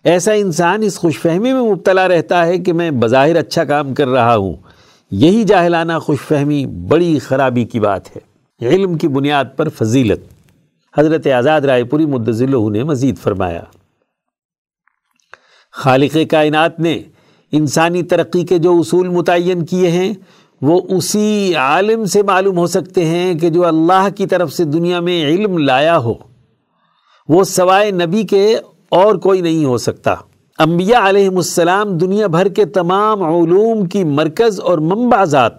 ایسا 0.04 0.32
انسان 0.32 0.84
اس 0.84 1.00
خوش 1.00 1.20
فہمی 1.20 1.54
میں 1.54 1.62
مبتلا 1.62 2.08
رہتا 2.08 2.46
ہے 2.46 2.58
کہ 2.58 2.74
میں 2.74 2.92
بظاہر 2.92 3.36
اچھا 3.36 3.64
کام 3.64 3.94
کر 3.94 4.08
رہا 4.08 4.36
ہوں۔ 4.36 4.54
یہی 5.12 5.44
جاہلانہ 5.44 5.94
خوش 6.02 6.18
فہمی 6.28 6.66
بڑی 6.66 7.20
خرابی 7.20 7.66
کی 7.66 7.80
بات 7.80 8.16
ہے۔ 8.16 8.34
علم 8.68 8.98
کی 8.98 9.08
بنیاد 9.08 9.46
پر 9.56 9.70
فضیلت۔ 9.70 10.20
حضرت 11.00 11.28
آزاد 11.28 11.62
رائے 11.62 11.84
پوری 11.84 12.06
مدضل 12.06 12.72
نے 12.72 12.84
مزید 12.84 13.18
فرمایا۔ 13.18 13.62
خالق 15.76 16.18
کائنات 16.32 16.80
نے 16.80 17.02
انسانی 17.52 18.04
ترقی 18.04 18.46
کے 18.46 18.58
جو 18.58 18.78
اصول 18.80 19.10
متعین 19.10 19.66
کیے 19.66 19.90
ہیں، 19.92 20.14
وہ 20.62 20.82
اسی 20.90 21.56
عالم 21.56 22.06
سے 22.06 22.24
معلوم 22.24 22.58
ہو 22.58 22.68
سکتے 22.68 23.06
ہیں 23.06 23.34
کہ 23.34 23.50
جو 23.50 23.66
اللہ 23.66 24.08
کی 24.16 24.26
طرف 24.26 24.54
سے 24.54 24.64
دنیا 24.64 25.00
میں 25.00 25.26
علم 25.26 25.58
لایا 25.58 25.98
ہو، 25.98 26.14
وہ 27.30 27.44
سوائے 27.44 27.92
نبی 27.92 28.24
کے 28.24 28.56
اور 28.90 29.16
کوئی 29.16 29.42
نہیں 29.42 29.66
ہو 29.66 29.78
سکتا۔ 29.78 30.14
انبیاء 30.60 31.10
علیہ 31.10 31.30
السلام 31.30 31.98
دنیا 31.98 32.28
بھر 32.28 32.48
کے 32.48 32.66
تمام 32.66 33.24
علوم 33.24 33.86
کی 33.86 34.04
مرکز 34.04 34.60
اور 34.60 34.78
منبع 34.78 35.24
ذات 35.24 35.54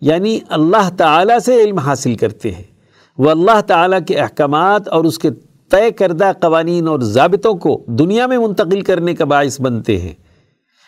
یعنی 0.00 0.38
اللہ 0.48 0.90
تعالیٰ 0.96 1.38
سے 1.38 1.62
علم 1.62 1.78
حاصل 1.78 2.14
کرتے 2.14 2.50
ہیں۔ 2.50 2.62
وہ 3.18 3.30
اللہ 3.30 3.60
تعالیٰ 3.60 3.98
کے 4.06 4.14
احکامات 4.14 4.88
اور 4.88 5.04
اس 5.04 5.18
کے 5.18 5.30
طے 5.72 5.90
کردہ 5.90 6.32
قوانین 6.40 6.88
اور 6.88 7.00
ضابطوں 7.00 7.54
کو 7.54 7.84
دنیا 7.86 8.26
میں 8.26 8.38
منتقل 8.38 8.80
کرنے 8.80 9.14
کا 9.14 9.24
باعث 9.24 9.60
بنتے 9.60 10.00
ہیں۔ 10.00 10.12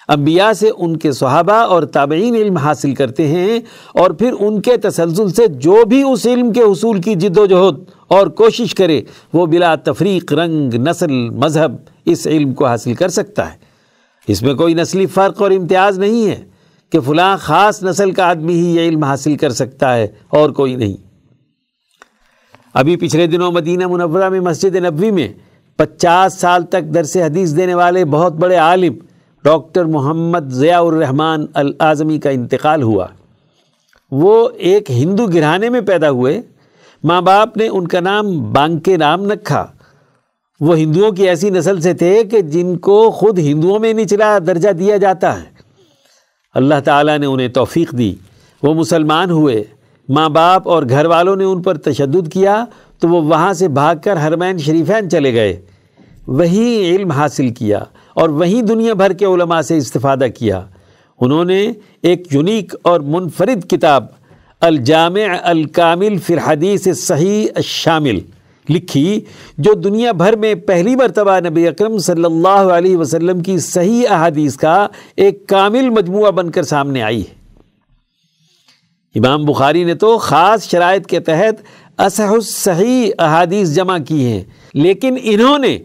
انبیاء 0.08 0.52
سے 0.52 0.70
ان 0.76 0.96
کے 0.96 1.12
صحابہ 1.12 1.52
اور 1.52 1.82
تابعین 1.82 2.34
علم 2.34 2.56
حاصل 2.56 2.94
کرتے 2.94 3.26
ہیں 3.26 3.60
اور 3.94 4.10
پھر 4.10 4.34
ان 4.40 4.60
کے 4.60 4.76
تسلسل 4.76 5.28
سے 5.28 5.46
جو 5.46 5.84
بھی 5.84 6.02
اس 6.02 6.26
علم 6.26 6.52
کے 6.52 6.60
حصول 6.60 7.00
کی 7.00 7.14
جد 7.14 7.38
و 7.38 7.46
جہد 7.46 7.80
اور 8.08 8.26
کوشش 8.26 8.74
کرے، 8.74 9.00
وہ 9.32 9.46
بلا 9.46 9.74
تفریق، 9.74 10.32
رنگ، 10.32 10.74
نسل، 10.74 11.30
مذہب 11.30 11.72
اس 12.04 12.26
علم 12.26 12.54
کو 12.54 12.66
حاصل 12.66 12.94
کر 12.94 13.08
سکتا 13.08 13.52
ہے۔ 13.52 13.56
اس 14.28 14.42
میں 14.42 14.54
کوئی 14.54 14.74
نسلی 14.74 15.06
فرق 15.06 15.42
اور 15.42 15.50
امتیاز 15.50 15.98
نہیں 15.98 16.28
ہے 16.28 16.44
کہ 16.92 17.00
فلاں 17.00 17.36
خاص 17.36 17.82
نسل 17.82 18.10
کا 18.10 18.24
آدمی 18.24 18.52
ہی 18.52 18.76
یہ 18.76 18.80
علم 18.80 19.04
حاصل 19.04 19.36
کر 19.36 19.50
سکتا 19.50 19.96
ہے 19.96 20.06
اور 20.28 20.50
کوئی 20.50 20.76
نہیں۔ 20.76 21.13
ابھی 22.74 22.96
پچھلے 22.96 23.26
دنوں 23.26 23.52
مدینہ 23.52 23.86
منورہ 23.86 24.28
میں، 24.28 24.40
مسجد 24.40 24.76
نبوی 24.76 25.10
میں 25.10 25.28
پچاس 25.76 26.34
سال 26.34 26.62
تک 26.62 26.82
درس 26.82 27.16
حدیث 27.16 27.56
دینے 27.56 27.74
والے 27.74 28.04
بہت 28.04 28.32
بڑے 28.32 28.56
عالم 28.56 28.92
ڈاکٹر 29.44 29.84
محمد 29.84 30.52
ضیاء 30.52 30.80
الرحمن 30.80 31.44
العظمی 31.54 32.18
کا 32.18 32.30
انتقال 32.30 32.82
ہوا۔ 32.82 33.06
وہ 34.10 34.48
ایک 34.56 34.90
ہندو 34.90 35.26
گرہانے 35.26 35.68
میں 35.68 35.80
پیدا 35.80 36.10
ہوئے۔ 36.10 36.42
ماں 37.04 37.22
باپ 37.22 37.56
نے 37.56 37.68
ان 37.68 37.88
کا 37.88 38.00
نام 38.00 38.52
بانکے 38.52 38.96
نام 38.96 39.30
رکھا 39.30 39.66
وہ 40.60 40.78
ہندوؤں 40.78 41.10
کی 41.10 41.28
ایسی 41.28 41.50
نسل 41.50 41.80
سے 41.80 41.94
تھے 41.94 42.24
کہ 42.24 42.40
جن 42.40 42.76
کو 42.76 43.10
خود 43.10 43.38
ہندوؤں 43.38 43.78
میں 43.78 43.92
نچلا 43.92 44.38
درجہ 44.46 44.68
دیا 44.68 44.96
جاتا 44.96 45.36
ہے۔ 45.36 45.46
اللہ 46.54 46.74
تعالیٰ 46.84 47.18
نے 47.18 47.26
انہیں 47.26 47.48
توفیق 47.48 47.92
دی۔ 47.92 48.14
وہ 48.62 48.74
مسلمان 48.74 49.30
ہوئے۔ 49.30 49.64
ماں 50.08 50.28
باپ 50.28 50.68
اور 50.68 50.82
گھر 50.88 51.06
والوں 51.06 51.36
نے 51.36 51.44
ان 51.44 51.62
پر 51.62 51.76
تشدد 51.76 52.32
کیا 52.32 52.64
تو 53.00 53.08
وہ 53.08 53.22
وہاں 53.22 53.52
سے 53.52 53.68
بھاگ 53.68 53.94
کر 54.04 54.26
حرمین 54.26 54.58
شریفین 54.58 55.10
چلے 55.10 55.34
گئے۔ 55.34 55.60
وہی 56.26 56.96
علم 56.96 57.10
حاصل 57.10 57.48
کیا 57.48 57.78
اور 58.14 58.28
وہیں 58.28 58.62
دنیا 58.62 58.94
بھر 58.94 59.12
کے 59.12 59.24
علماء 59.24 59.60
سے 59.60 59.76
استفادہ 59.76 60.26
کیا۔ 60.38 60.60
انہوں 61.20 61.44
نے 61.44 61.72
ایک 62.02 62.34
یونیک 62.34 62.74
اور 62.82 63.00
منفرد 63.00 63.70
کتاب، 63.70 64.06
الجامع 64.60 65.20
الکامل 65.42 66.18
فی 66.18 66.34
الحدیث 66.34 66.88
صحیح 66.96 67.46
الشامل، 67.54 68.18
لکھی، 68.68 69.20
جو 69.58 69.74
دنیا 69.74 70.12
بھر 70.12 70.36
میں 70.36 70.54
پہلی 70.54 70.96
مرتبہ 70.96 71.40
نبی 71.48 71.68
اکرم 71.68 71.98
صلی 71.98 72.24
اللہ 72.24 72.48
علیہ 72.48 72.96
وسلم 72.96 73.40
کی 73.40 73.58
صحیح 73.58 74.06
احادیث 74.10 74.56
کا 74.56 74.86
ایک 75.16 75.46
کامل 75.46 75.90
مجموعہ 75.90 76.30
بن 76.30 76.50
کر 76.50 76.62
سامنے 76.62 77.02
آئی 77.02 77.20
ہے۔ 77.20 77.43
امام 79.14 79.44
بخاری 79.44 79.84
نے 79.84 79.94
تو 79.94 80.18
خاص 80.18 80.70
شرائط 80.70 81.06
کے 81.06 81.20
تحت 81.20 81.62
اصح 82.00 82.22
الصحیح 82.22 83.10
احادیث 83.18 83.74
جمع 83.74 83.98
کی 83.98 84.24
ہیں، 84.26 84.42
لیکن 84.74 85.16
انہوں 85.22 85.58
نے 85.58 85.78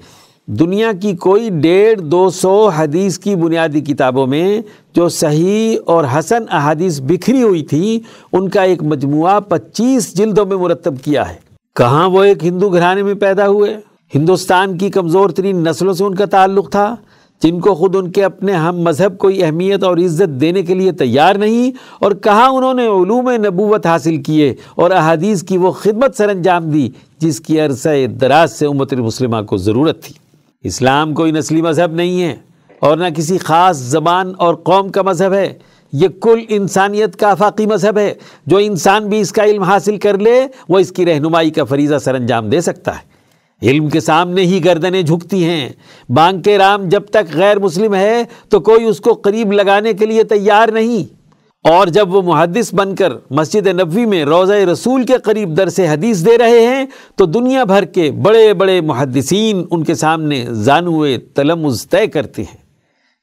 دنیا 0.46 0.92
کی 1.02 1.16
کوئی 1.16 1.50
ڈیڑھ 1.50 2.00
دو 2.02 2.30
سو 2.30 2.70
حدیث 2.70 3.20
کی 3.20 3.36
بنیادی 3.36 3.82
کتابوں 3.82 4.28
میں 4.28 4.62
جو 4.96 5.10
صحیح 5.10 5.78
اور 5.86 6.06
حسن 6.16 6.44
احادیث 6.50 7.00
بکھری 7.02 7.42
ہوئی 7.42 7.64
تھی، 7.64 8.00
ان 8.34 8.50
کا 8.50 8.62
ایک 8.62 8.84
مجموعہ 8.84 9.40
پچیس 9.40 10.14
جلدوں 10.18 10.46
میں 10.46 10.58
مرتب 10.58 10.94
کیا 11.04 11.30
ہے۔ 11.30 11.36
کہاں 11.76 12.10
وہ 12.10 12.24
ایک 12.24 12.46
ہندو 12.46 12.70
گھرانے 12.70 13.04
میں 13.04 13.14
پیدا 13.14 13.48
ہوئے؟ 13.48 13.78
ہندوستان 14.16 14.78
کی 14.78 14.90
کمزور 14.90 15.30
ترین 15.30 15.64
نسلوں 15.64 15.94
سے 15.94 16.04
ان 16.04 16.16
کا 16.16 16.26
تعلق 16.26 16.72
تھا۔ 16.72 16.96
جن 17.44 17.60
کو 17.60 17.76
خود 17.76 17.96
ان 17.96 18.12
کے 18.12 18.24
اپنے 18.24 18.54
ہم 18.54 18.78
مذہب 18.78 19.18
کوئی 19.18 19.44
اہمیت 19.44 19.84
اور 19.84 19.98
عزت 19.98 20.42
دینے 20.42 20.64
کے 20.64 20.74
لیے 20.74 20.92
تیار 20.92 21.36
نہیں 21.36 21.72
اور 22.00 22.12
کہاں 22.12 22.50
انہوں 22.50 22.74
نے 22.74 22.86
علوم 22.86 23.30
نبوت 23.30 23.86
حاصل 23.86 24.18
کیے 24.18 24.56
اور 24.76 24.92
احادیث 24.92 25.44
کی 25.44 25.58
وہ 25.58 25.72
خدمت 25.72 26.18
سر 26.18 26.30
انجام 26.30 26.70
دی 26.70 26.90
جس 27.20 27.40
کی 27.40 27.60
عرصہ 27.60 28.08
دراز 28.08 28.52
سے 28.52 28.66
امت 28.66 28.94
المسلمہ 28.94 29.42
کو 29.42 29.58
ضرورت 29.58 30.04
تھی۔ 30.04 30.16
اسلام 30.64 31.14
کوئی 31.14 31.32
نسلی 31.32 31.62
مذہب 31.62 31.94
نہیں 31.94 32.22
ہے 32.22 32.36
اور 32.80 32.98
نہ 32.98 33.06
کسی 33.16 33.38
خاص 33.38 33.78
زبان 33.78 34.34
اور 34.38 34.56
قوم 34.56 34.90
کا 34.90 35.02
مذہب 35.02 35.34
ہے۔ 35.34 35.54
یہ 35.94 36.08
کل 36.22 36.40
انسانیت 36.50 37.16
کا 37.16 37.32
افاقی 37.32 37.66
مذہب 37.66 37.98
ہے۔ 37.98 38.14
جو 38.46 38.58
انسان 38.58 39.10
بھی 39.10 39.20
اس 39.20 39.32
کا 39.32 39.44
علم 39.44 39.64
حاصل 39.64 39.98
کر 39.98 40.18
لے، 40.18 40.48
وہ 40.70 40.80
اس 40.80 40.92
کی 40.92 41.06
رہنمائی 41.06 41.50
کا 41.50 41.64
فریضہ 41.64 41.96
سر 41.98 42.16
انجام 42.16 42.50
دے 42.50 42.62
سکتا 42.62 42.96
ہے۔ 42.96 43.19
علم 43.64 43.90
کے 43.90 44.00
سامنے 44.00 44.42
ہی 44.42 44.66
گردنیں 44.66 45.02
جھکتی 45.02 45.44
ہیں۔ 45.44 45.70
بانکے 46.10 46.58
رام 46.58 46.90
جب 46.90 47.06
تک 47.06 47.34
غیر 47.34 47.60
مسلم 47.60 47.96
ہے 47.96 48.24
تو 48.50 48.60
کوئی 48.60 48.86
اس 48.86 49.00
کو 49.00 49.14
قریب 49.14 49.52
لگانے 49.52 49.94
کے 49.94 50.06
لیے 50.06 50.24
تیار 50.24 50.70
نہیں۔ 50.70 51.20
اور 51.64 51.88
جب 51.88 52.14
وہ 52.14 52.22
محدث 52.22 52.74
بن 52.74 52.96
کر 52.96 53.14
مسجد 53.30 53.68
نبوی 53.68 54.06
میں 54.06 54.26
روزہ 54.26 54.54
رسول 54.54 55.04
کے 55.04 55.14
قریب 55.24 55.58
درس 55.58 55.80
حدیث 55.80 56.26
دے 56.26 56.38
رہے 56.38 56.68
ہیں، 56.68 56.86
تو 57.16 57.26
دنیا 57.26 57.64
بھر 57.64 57.86
کے 57.86 58.12
بڑے 58.12 58.54
بڑے 58.54 58.82
محدثین 58.82 59.66
ان 59.72 59.84
کے 59.84 59.96
سامنے 59.96 60.46
زانوے 60.50 61.18
تلمز 61.18 61.88
طے 61.90 62.08
کرتے 62.08 62.42
ہیں۔ 62.42 62.58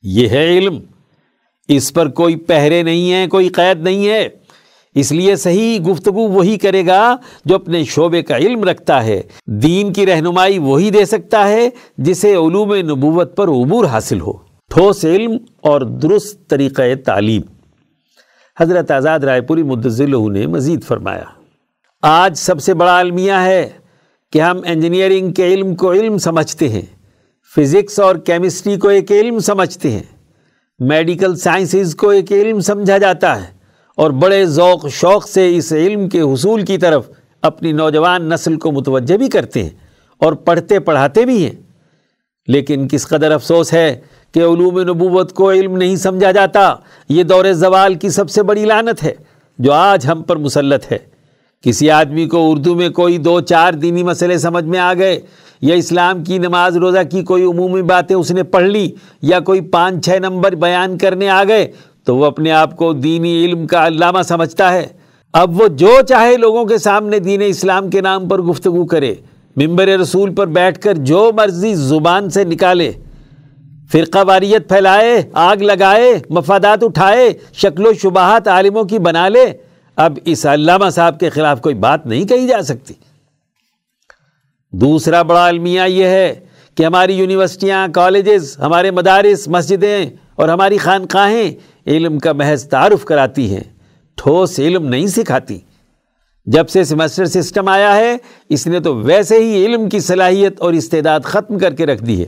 یہ 0.02 0.28
ہے 0.28 0.58
علم۔ 0.58 0.78
اس 1.68 1.92
پر 1.92 2.08
کوئی 2.08 2.36
پہرے 2.36 2.82
نہیں 2.82 3.12
ہے، 3.12 3.26
کوئی 3.26 3.48
قید 3.48 3.82
نہیں 3.82 4.08
ہے۔ 4.08 4.28
اس 4.96 5.12
لیے 5.12 5.36
صحیح 5.36 5.78
گفتگو 5.80 6.28
وہی 6.28 6.58
کرے 6.58 6.86
گا 6.86 7.16
جو 7.44 7.54
اپنے 7.54 7.84
شعبے 7.84 8.22
کا 8.22 8.36
علم 8.36 8.64
رکھتا 8.64 9.04
ہے۔ 9.04 9.22
دین 9.46 9.92
کی 9.92 10.06
رہنمائی 10.06 10.58
وہی 10.58 10.90
دے 10.90 11.04
سکتا 11.04 11.48
ہے 11.48 11.70
جسے 11.98 12.34
علوم 12.34 12.74
نبوت 12.74 13.36
پر 13.36 13.48
عبور 13.48 13.84
حاصل 13.84 14.20
ہو۔ 14.20 14.32
ٹھوس 14.70 15.04
علم 15.04 15.32
اور 15.62 15.80
درست 15.80 16.48
طریقہ 16.48 16.82
تعلیم۔ 17.04 17.42
حضرت 18.60 18.90
آزاد 18.90 19.18
رائے 19.18 19.40
پوری 19.40 19.62
مدضل 19.62 20.32
نے 20.32 20.46
مزید 20.46 20.84
فرمایا۔ 20.84 21.24
آج 22.02 22.38
سب 22.38 22.62
سے 22.62 22.74
بڑا 22.74 22.98
المیہ 22.98 23.32
ہے 23.32 23.70
کہ 24.32 24.40
ہم 24.40 24.60
انجینئرنگ 24.64 25.32
کے 25.32 25.54
علم 25.54 25.74
کو 25.74 25.92
علم 25.92 26.18
سمجھتے 26.18 26.68
ہیں۔ 26.68 26.82
فزکس 27.56 28.00
اور 28.00 28.16
کیمسٹری 28.16 28.76
کو 28.76 28.88
ایک 28.88 29.12
علم 29.12 29.38
سمجھتے 29.38 29.90
ہیں۔ 29.90 30.02
میڈیکل 30.78 31.36
سائنسز 31.36 31.94
کو 31.94 32.08
ایک 32.08 32.32
علم 32.32 32.60
سمجھا 32.60 32.98
جاتا 32.98 33.42
ہے۔ 33.42 33.55
اور 33.96 34.10
بڑے 34.10 34.46
ذوق، 34.46 34.88
شوق 34.88 35.28
سے 35.28 35.56
اس 35.56 35.72
علم 35.72 36.08
کے 36.08 36.20
حصول 36.20 36.64
کی 36.64 36.78
طرف 36.78 37.10
اپنی 37.42 37.72
نوجوان 37.72 38.28
نسل 38.28 38.56
کو 38.56 38.72
متوجہ 38.72 39.16
بھی 39.16 39.28
کرتے 39.28 39.62
ہیں 39.62 39.70
اور 40.18 40.32
پڑھتے 40.32 40.80
پڑھاتے 40.80 41.24
بھی 41.24 41.44
ہیں۔ 41.44 41.54
لیکن 42.48 42.88
کس 42.88 43.08
قدر 43.08 43.30
افسوس 43.30 43.72
ہے 43.72 44.00
کہ 44.34 44.40
علوم 44.40 44.80
نبوت 44.80 45.32
کو 45.32 45.50
علم 45.50 45.76
نہیں 45.76 45.96
سمجھا 45.96 46.32
جاتا۔ 46.32 46.74
یہ 47.08 47.22
دور 47.22 47.52
زوال 47.52 47.94
کی 47.94 48.10
سب 48.10 48.30
سے 48.30 48.42
بڑی 48.42 48.64
لانت 48.64 49.02
ہے 49.02 49.14
جو 49.58 49.72
آج 49.72 50.06
ہم 50.06 50.22
پر 50.22 50.36
مسلط 50.36 50.92
ہے۔ 50.92 50.98
کسی 51.62 51.90
آدمی 51.90 52.26
کو 52.26 52.50
اردو 52.50 52.74
میں 52.74 52.88
کوئی 52.88 53.18
دو 53.18 53.40
چار 53.40 53.72
دینی 53.72 54.02
مسئلے 54.02 54.38
سمجھ 54.38 54.64
میں 54.64 54.78
آ 54.78 54.94
گئے 54.94 55.20
یا 55.60 55.74
اسلام 55.74 56.24
کی 56.24 56.38
نماز 56.38 56.76
روزہ 56.76 57.02
کی 57.10 57.22
کوئی 57.22 57.44
عمومی 57.44 57.82
باتیں 57.82 58.16
اس 58.16 58.30
نے 58.30 58.42
پڑھ 58.42 58.64
لی 58.64 58.90
یا 59.22 59.40
کوئی 59.40 59.60
پانچ، 59.60 60.04
چھ 60.04 60.18
نمبر 60.18 60.54
بیان 60.54 60.98
کرنے 60.98 61.28
آ 61.28 61.44
گئے 61.44 61.72
تو 62.06 62.16
وہ 62.16 62.24
اپنے 62.24 62.50
آپ 62.52 62.76
کو 62.76 62.92
دینی 62.92 63.44
علم 63.44 63.66
کا 63.66 63.86
علامہ 63.86 64.22
سمجھتا 64.22 64.72
ہے۔ 64.72 64.86
اب 65.34 65.60
وہ 65.60 65.68
جو 65.68 65.94
چاہے 66.08 66.36
لوگوں 66.36 66.64
کے 66.64 66.78
سامنے 66.78 67.18
دین 67.18 67.42
اسلام 67.46 67.90
کے 67.90 68.00
نام 68.00 68.28
پر 68.28 68.42
گفتگو 68.42 68.84
کرے 68.86 69.14
ممبر 69.56 69.88
رسول 69.88 70.34
پر 70.34 70.46
بیٹھ 70.46 70.80
کر 70.80 70.94
جو 70.94 71.30
مرضی 71.36 71.74
زبان 71.74 72.30
سے 72.30 72.44
نکالے، 72.44 72.90
فرقہ 73.92 74.24
واریت 74.26 74.68
پھیلائے، 74.68 75.22
آگ 75.32 75.56
لگائے، 75.56 76.12
مفادات 76.30 76.84
اٹھائے، 76.84 77.32
شکل 77.52 77.86
و 77.86 77.92
شبہات 77.92 78.48
عالموں 78.48 78.84
کی 78.84 78.98
بنا 78.98 79.28
لے، 79.28 79.44
اب 79.96 80.18
اس 80.24 80.46
علامہ 80.46 80.88
صاحب 80.90 81.20
کے 81.20 81.30
خلاف 81.30 81.60
کوئی 81.60 81.74
بات 81.74 82.06
نہیں 82.06 82.24
کہی 82.24 82.46
جا 82.46 82.62
سکتی۔ 82.62 82.94
دوسرا 84.72 85.22
بڑا 85.22 85.46
المیہ 85.46 85.82
یہ 85.88 86.04
ہے 86.04 86.34
کہ 86.74 86.82
ہماری 86.82 87.14
یونیورسٹیاں، 87.14 87.86
کالجز، 87.88 88.56
ہمارے 88.58 88.90
مدارس، 88.90 89.48
مسجدیں 89.48 90.10
اور 90.34 90.48
ہماری 90.48 90.78
خانقاہیں 90.78 91.50
علم 91.86 92.18
کا 92.18 92.32
محض 92.32 92.68
تعارف 92.68 93.04
کراتی 93.04 93.54
ہیں، 93.54 93.64
ٹھوس 94.14 94.58
علم 94.58 94.86
نہیں 94.86 95.06
سکھاتی۔ 95.06 95.58
جب 96.46 96.68
سے 96.68 96.84
سیمسٹر 96.84 97.24
سسٹم 97.24 97.68
آیا 97.68 97.96
ہے، 97.96 98.16
اس 98.48 98.66
نے 98.66 98.80
تو 98.80 98.96
ویسے 98.96 99.38
ہی 99.38 99.66
علم 99.66 99.88
کی 99.88 100.00
صلاحیت 100.00 100.60
اور 100.60 100.72
استعداد 100.72 101.20
ختم 101.24 101.58
کر 101.58 101.74
کے 101.74 101.86
رکھ 101.86 102.04
دی 102.04 102.20
ہے۔ 102.20 102.26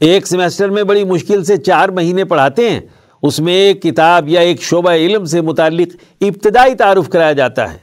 ایک 0.00 0.26
سیمسٹر 0.26 0.68
میں 0.68 0.82
بڑی 0.82 1.04
مشکل 1.04 1.44
سے 1.44 1.56
چار 1.56 1.88
مہینے 1.88 2.24
پڑھاتے 2.24 2.70
ہیں، 2.70 2.80
اس 3.22 3.40
میں 3.40 3.52
ایک 3.52 3.82
کتاب 3.82 4.28
یا 4.28 4.40
ایک 4.40 4.62
شعبہ 4.62 4.90
علم 4.90 5.24
سے 5.24 5.40
متعلق 5.40 5.96
ابتدائی 6.20 6.74
تعارف 6.74 7.08
کرایا 7.08 7.32
جاتا 7.32 7.72
ہے۔ 7.72 7.78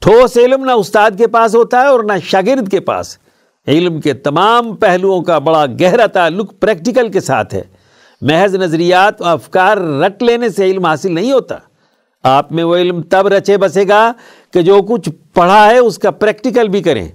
ٹھوس 0.00 0.36
علم 0.36 0.64
نہ 0.64 0.70
استاد 0.70 1.10
کے 1.18 1.26
پاس 1.26 1.54
ہوتا 1.54 1.80
ہے 1.80 1.86
اور 1.86 2.04
نہ 2.04 2.12
شاگرد 2.24 2.70
کے 2.70 2.80
پاس۔ 2.80 3.18
علم 3.66 4.00
کے 4.00 4.12
تمام 4.12 4.76
پہلوؤں 4.76 5.22
کا 5.22 5.38
بڑا 5.38 5.66
گہرا 5.80 6.06
تعلق 6.06 6.60
پریکٹیکل 6.60 7.12
کے 7.12 7.20
ساتھ 7.20 7.54
ہے۔ 7.54 7.62
محض 8.22 8.54
نظریات 8.54 9.22
و 9.22 9.24
افکار 9.24 9.76
رٹ 9.76 10.22
لینے 10.22 10.48
سے 10.48 10.64
علم 10.64 10.84
حاصل 10.84 11.14
نہیں 11.14 11.32
ہوتا۔ 11.32 11.56
آپ 12.22 12.52
میں 12.52 12.64
وہ 12.64 12.76
علم 12.76 13.02
تب 13.02 13.26
رچے 13.26 13.58
بسے 13.58 13.88
گا 13.88 14.12
کہ 14.52 14.62
جو 14.62 14.82
کچھ 14.88 15.10
پڑھا 15.34 15.70
ہے 15.70 15.78
اس 15.78 15.98
کا 15.98 16.10
پریکٹیکل 16.10 16.68
بھی 16.68 16.82
کریں۔ 16.82 17.08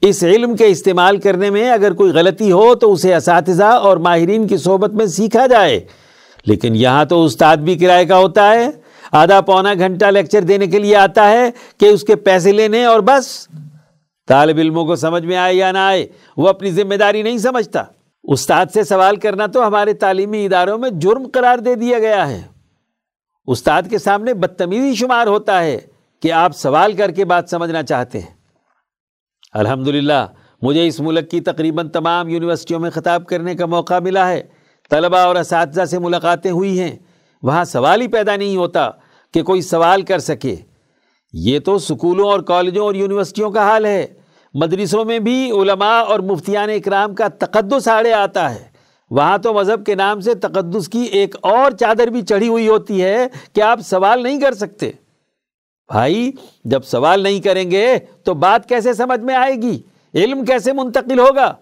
اس 0.00 0.24
علم 0.24 0.56
کے 0.56 0.66
استعمال 0.66 1.16
کرنے 1.16 1.50
میں 1.50 1.70
اگر 1.70 1.92
کوئی 1.92 2.12
غلطی 2.12 2.52
ہو 2.52 2.74
تو 2.74 2.92
اسے 2.92 3.14
اساتذہ 3.14 3.64
اور 3.64 3.96
ماہرین 3.96 4.46
کی 4.46 4.56
صحبت 4.56 4.90
میں 4.90 5.06
سیکھا 5.06 5.46
جائے۔ 5.46 5.80
لیکن 6.46 6.76
یہاں 6.76 7.04
تو 7.04 7.24
استاد 7.24 7.56
بھی 7.56 7.78
کرائے 7.78 8.04
کا 8.04 8.18
ہوتا 8.18 8.52
ہے۔ 8.52 8.68
آدھا 9.12 9.40
پونا 9.40 9.74
گھنٹہ 9.74 10.06
لیکچر 10.06 10.40
دینے 10.40 10.66
کے 10.66 10.78
لیے 10.78 10.96
آتا 10.96 11.30
ہے 11.30 11.50
کہ 11.80 11.86
اس 11.86 12.02
کے 12.02 12.16
پیسے 12.16 12.52
لینے 12.52 12.84
اور 12.84 13.00
بس۔ 13.00 13.48
طالب 14.28 14.58
علموں 14.58 14.84
کو 14.84 14.96
سمجھ 14.96 15.24
میں 15.24 15.36
آئے 15.36 15.54
یا 15.54 15.72
نہ 15.72 15.78
آئے، 15.78 16.06
وہ 16.36 16.48
اپنی 16.48 16.70
ذمہ 16.70 16.94
داری 16.94 17.22
نہیں 17.22 17.38
سمجھتا۔ 17.38 17.82
استاد 18.28 18.66
سے 18.74 18.84
سوال 18.84 19.16
کرنا 19.16 19.46
تو 19.46 19.66
ہمارے 19.66 19.92
تعلیمی 19.92 20.46
اداروں 20.46 20.78
میں 20.78 20.90
جرم 20.90 21.28
قرار 21.32 21.58
دے 21.58 21.74
دیا 21.74 21.98
گیا 21.98 22.30
ہے۔ 22.30 22.42
استاد 23.46 23.82
کے 23.90 23.98
سامنے 23.98 24.34
بدتمیزی 24.34 24.94
شمار 24.94 25.26
ہوتا 25.26 25.62
ہے 25.62 25.78
کہ 26.22 26.32
آپ 26.32 26.56
سوال 26.56 26.92
کر 26.92 27.10
کے 27.10 27.24
بات 27.24 27.50
سمجھنا 27.50 27.82
چاہتے 27.82 28.20
ہیں۔ 28.20 28.34
الحمدللہ، 29.52 30.26
مجھے 30.62 30.86
اس 30.86 31.00
ملک 31.00 31.30
کی 31.30 31.40
تقریباً 31.40 31.88
تمام 31.88 32.28
یونیورسٹیوں 32.28 32.80
میں 32.80 32.90
خطاب 32.90 33.26
کرنے 33.26 33.54
کا 33.54 33.66
موقع 33.66 33.98
ملا 33.98 34.30
ہے۔ 34.30 34.42
طلبہ 34.90 35.18
اور 35.18 35.36
اساتذہ 35.36 35.84
سے 35.84 35.98
ملاقاتیں 35.98 36.50
ہوئی 36.50 36.80
ہیں۔ 36.80 36.96
وہاں 37.42 37.64
سوال 37.64 38.00
ہی 38.00 38.08
پیدا 38.08 38.36
نہیں 38.36 38.56
ہوتا 38.56 38.90
کہ 39.34 39.42
کوئی 39.42 39.62
سوال 39.62 40.02
کر 40.02 40.18
سکے۔ 40.18 40.56
یہ 41.32 41.58
تو 41.58 41.78
سکولوں 41.78 42.28
اور 42.28 42.40
کالجوں 42.40 42.84
اور 42.84 42.94
یونیورسٹیوں 42.94 43.50
کا 43.50 43.62
حال 43.62 43.86
ہے۔ 43.86 44.06
مدرسوں 44.60 45.04
میں 45.04 45.18
بھی 45.18 45.50
علماء 45.50 46.00
اور 46.00 46.20
مفتیان 46.20 46.70
اکرام 46.70 47.14
کا 47.14 47.28
تقدس 47.28 47.88
آڑے 47.88 48.12
آتا 48.12 48.54
ہے۔ 48.54 48.64
وہاں 49.10 49.38
تو 49.38 49.54
مذہب 49.54 49.86
کے 49.86 49.94
نام 49.94 50.20
سے 50.20 50.34
تقدس 50.34 50.88
کی 50.88 51.00
ایک 51.00 51.36
اور 51.40 51.70
چادر 51.70 52.06
بھی 52.06 52.22
چڑھی 52.22 52.48
ہوئی 52.48 52.68
ہوتی 52.68 53.02
ہے 53.02 53.26
کہ 53.54 53.60
آپ 53.60 53.80
سوال 53.80 54.22
نہیں 54.22 54.40
کر 54.40 54.54
سکتے۔ 54.54 54.90
بھائی، 55.88 56.32
جب 56.64 56.84
سوال 56.84 57.22
نہیں 57.22 57.40
کریں 57.40 57.70
گے 57.70 57.98
تو 58.24 58.34
بات 58.34 58.68
کیسے 58.68 58.94
سمجھ 58.94 59.20
میں 59.20 59.34
آئے 59.34 59.54
گی؟ 59.54 59.78
علم 60.14 60.44
کیسے 60.44 60.72
منتقل 60.72 61.18
ہوگا؟ 61.18 61.54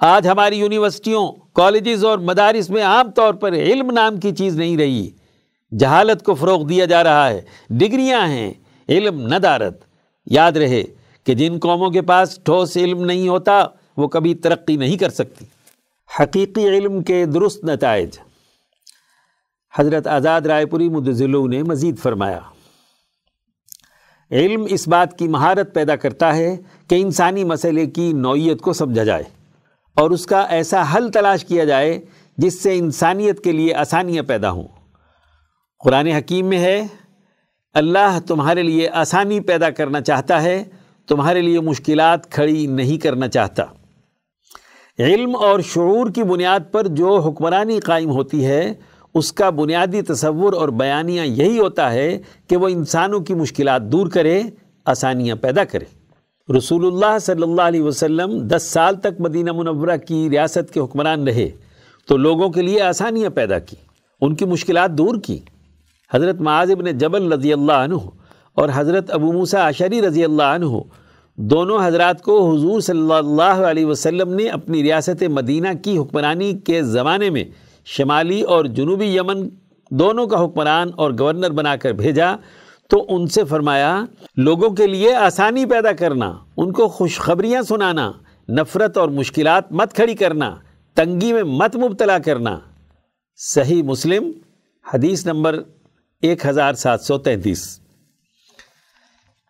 آج 0.00 0.28
ہماری 0.28 0.58
یونیورسٹیوں، 0.58 1.32
کالجز 1.52 2.04
اور 2.04 2.18
مدارس 2.18 2.70
میں 2.70 2.82
عام 2.82 3.10
طور 3.10 3.34
پر 3.34 3.52
علم 3.52 3.90
نام 3.90 4.16
کی 4.16 4.34
چیز 4.34 4.56
نہیں 4.56 4.76
رہی۔ 4.76 5.10
جہالت 5.78 6.24
کو 6.24 6.34
فروغ 6.34 6.66
دیا 6.66 6.84
جا 6.84 7.04
رہا 7.04 7.28
ہے۔ 7.28 7.40
ڈگریاں 7.70 8.26
ہیں، 8.26 8.52
علم 8.88 9.20
ندارت 9.20 9.84
یاد 10.26 10.52
رہے 10.52 10.84
کہ 11.26 11.34
جن 11.34 11.58
قوموں 11.62 11.90
کے 11.90 12.02
پاس 12.02 12.38
ٹھوس 12.44 12.76
علم 12.76 13.04
نہیں 13.04 13.28
ہوتا، 13.28 13.66
وہ 13.96 14.08
کبھی 14.08 14.34
ترقی 14.34 14.76
نہیں 14.76 14.96
کر 14.96 15.08
سکتی۔ 15.08 15.44
حقیقی 16.20 16.68
علم 16.68 17.02
کے 17.02 17.26
درست 17.26 17.64
نتائج۔ 17.64 18.18
حضرت 19.74 20.06
آزاد 20.06 20.40
رائے 20.40 20.66
پوری 20.66 20.88
مدضلوں 20.88 21.48
نے 21.48 21.62
مزید 21.62 21.98
فرمایا۔ 21.98 22.40
علم 24.30 24.66
اس 24.68 24.88
بات 24.88 25.18
کی 25.18 25.28
مہارت 25.28 25.74
پیدا 25.74 25.96
کرتا 25.96 26.36
ہے 26.36 26.56
کہ 26.88 26.94
انسانی 26.94 27.44
مسئلے 27.44 27.86
کی 27.86 28.12
نوعیت 28.12 28.60
کو 28.60 28.72
سمجھا 28.72 29.04
جائے 29.04 29.24
اور 29.94 30.10
اس 30.10 30.26
کا 30.26 30.40
ایسا 30.40 30.94
حل 30.94 31.10
تلاش 31.10 31.44
کیا 31.44 31.64
جائے 31.64 32.00
جس 32.38 32.62
سے 32.62 32.78
انسانیت 32.78 33.44
کے 33.44 33.52
لیے 33.52 33.74
آسانیاں 33.74 34.22
پیدا 34.22 34.50
ہوں۔ 34.50 34.68
قرآن 35.84 36.06
حکیم 36.06 36.46
میں 36.46 36.58
ہے، 36.58 36.86
اللہ 37.74 38.18
تمہارے 38.26 38.62
لیے 38.62 38.88
آسانی 38.88 39.40
پیدا 39.40 39.70
کرنا 39.70 40.00
چاہتا 40.00 40.42
ہے 40.42 40.64
تمہارے 41.08 41.40
لیے 41.40 41.60
مشکلات 41.60 42.30
کھڑی 42.30 42.66
نہیں 42.66 42.98
کرنا 42.98 43.28
چاہتا۔ 43.28 43.64
علم 44.98 45.36
اور 45.36 45.60
شعور 45.60 46.10
کی 46.10 46.22
بنیاد 46.22 46.60
پر 46.72 46.86
جو 46.86 47.16
حکمرانی 47.16 47.80
قائم 47.80 48.10
ہوتی 48.10 48.44
ہے، 48.44 48.72
اس 49.14 49.32
کا 49.32 49.50
بنیادی 49.50 50.02
تصور 50.02 50.52
اور 50.52 50.68
بیانیہ 50.68 51.22
یہی 51.22 51.58
ہوتا 51.58 51.92
ہے 51.92 52.18
کہ 52.48 52.56
وہ 52.56 52.68
انسانوں 52.68 53.20
کی 53.20 53.34
مشکلات 53.34 53.82
دور 53.82 54.06
کرے، 54.06 54.42
آسانیاں 54.84 55.36
پیدا 55.36 55.64
کرے۔ 55.64 55.84
رسول 56.48 56.86
اللہ 56.86 57.18
صلی 57.18 57.42
اللہ 57.42 57.62
علیہ 57.62 57.82
وسلم 57.82 58.38
دس 58.46 58.62
سال 58.62 58.94
تک 58.94 59.20
مدینہ 59.20 59.52
منورہ 59.52 59.96
کی 59.96 60.30
ریاست 60.30 60.74
کے 60.74 60.80
حکمران 60.80 61.28
رہے، 61.28 61.48
تو 62.08 62.16
لوگوں 62.16 62.48
کے 62.48 62.62
لیے 62.62 62.82
آسانیاں 62.82 63.30
پیدا 63.30 63.58
کی، 63.58 63.76
ان 64.20 64.34
کی 64.34 64.44
مشکلات 64.44 64.90
دور 64.90 65.20
کی۔ 65.24 65.38
حضرت 66.10 66.40
معاذ 66.40 66.70
ابن 66.70 66.98
جبل 66.98 67.32
رضی 67.32 67.52
اللہ 67.52 67.72
عنہ 67.72 67.94
اور 68.56 68.68
حضرت 68.74 69.10
ابو 69.10 69.32
موسیٰ 69.32 69.60
عشری 69.60 70.02
رضی 70.02 70.24
اللہ 70.24 70.42
عنہ 70.42 70.66
دونوں 71.36 71.86
حضرات 71.86 72.22
کو 72.22 72.54
حضور 72.54 72.80
صلی 72.80 73.12
اللہ 73.12 73.64
علیہ 73.70 73.86
وسلم 73.86 74.34
نے 74.34 74.48
اپنی 74.48 74.82
ریاست 74.82 75.22
مدینہ 75.22 75.68
کی 75.84 75.98
حکمرانی 75.98 76.52
کے 76.58 76.82
زمانے 76.82 77.30
میں 77.30 77.44
شمالی 77.84 78.42
اور 78.42 78.64
جنوبی 78.64 79.06
یمن 79.06 79.48
دونوں 79.90 80.26
کا 80.26 80.44
حکمران 80.44 80.90
اور 80.96 81.10
گورنر 81.18 81.50
بنا 81.50 81.76
کر 81.76 81.92
بھیجا 81.92 82.34
تو 82.90 83.04
ان 83.08 83.26
سے 83.26 83.44
فرمایا، 83.44 84.04
لوگوں 84.36 84.70
کے 84.70 84.86
لیے 84.86 85.14
آسانی 85.14 85.64
پیدا 85.66 85.92
کرنا، 85.92 86.32
ان 86.56 86.72
کو 86.72 86.88
خوشخبریاں 86.88 87.62
سنانا، 87.62 88.10
نفرت 88.48 88.98
اور 88.98 89.08
مشکلات 89.08 89.72
مت 89.72 89.92
کھڑی 89.92 90.14
کرنا، 90.14 90.54
تنگی 90.96 91.32
میں 91.32 91.42
مت 91.42 91.76
مبتلا 91.76 92.18
کرنا۔ 92.18 92.58
صحیح 93.36 93.82
مسلم، 93.82 94.30
حدیث 94.94 95.26
نمبر 95.26 95.60
ایک 96.22 96.46
ہزار 96.46 96.74
سات 96.74 97.00
سو 97.00 97.18
تینتیس۔ 97.18 97.80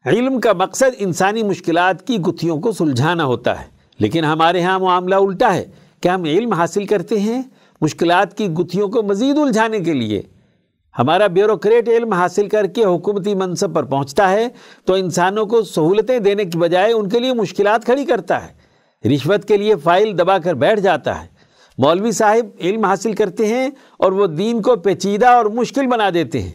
علم 0.07 0.41
کا 0.41 0.53
مقصد 0.53 0.95
انسانی 0.99 1.43
مشکلات 1.43 2.07
کی 2.07 2.19
گتھیوں 2.19 2.61
کو 2.61 2.73
سلجھانا 2.73 3.25
ہوتا 3.25 3.61
ہے۔ 3.61 3.67
لیکن 3.99 4.25
ہمارے 4.25 4.63
ہاں 4.63 4.79
معاملہ 4.79 5.15
الٹا 5.15 5.55
ہے۔ 5.55 5.65
کہ 6.01 6.09
ہم 6.09 6.25
علم 6.25 6.53
حاصل 6.53 6.85
کرتے 6.85 7.21
ہیں 7.21 7.43
مشکلات 7.81 8.37
کی 8.37 8.49
گتھیوں 8.49 8.89
کو 8.89 9.03
مزید 9.03 9.39
الجھانے 9.39 9.81
کے 9.81 9.93
لیے؟ 9.93 10.23
ہمارا 10.99 11.27
بیوروکریٹ 11.27 11.89
علم 11.89 12.13
حاصل 12.13 12.49
کر 12.49 12.67
کے 12.67 12.85
حکومتی 12.85 13.35
منصب 13.35 13.75
پر 13.75 13.83
پہنچتا 13.83 14.31
ہے 14.31 14.49
تو 14.85 14.95
انسانوں 14.95 15.47
کو 15.47 15.63
سہولتیں 15.63 16.19
دینے 16.19 16.45
کی 16.45 16.59
بجائے 16.59 16.93
ان 16.93 17.09
کے 17.09 17.19
لیے 17.19 17.33
مشکلات 17.33 17.85
کھڑی 17.85 18.05
کرتا 18.05 18.47
ہے۔ 18.47 18.67
رشوت 19.09 19.45
کے 19.49 19.57
لیے 19.57 19.75
فائل 19.77 20.19
دبا 20.19 20.39
کر 20.39 20.55
بیٹھ 20.55 20.81
جاتا 20.81 21.23
ہے۔ 21.23 21.27
مولوی 21.79 22.13
صاحب 22.13 22.47
علم 22.61 22.85
حاصل 22.85 23.13
کرتے 23.13 23.47
ہیں 23.47 23.71
اور 23.97 24.13
وہ 24.13 24.27
دین 24.27 24.63
کو 24.63 24.77
پیچیدہ 24.77 25.27
اور 25.27 25.47
مشکل 25.47 25.87
بنا 25.87 26.11
دیتے 26.15 26.43
ہیں۔ 26.43 26.53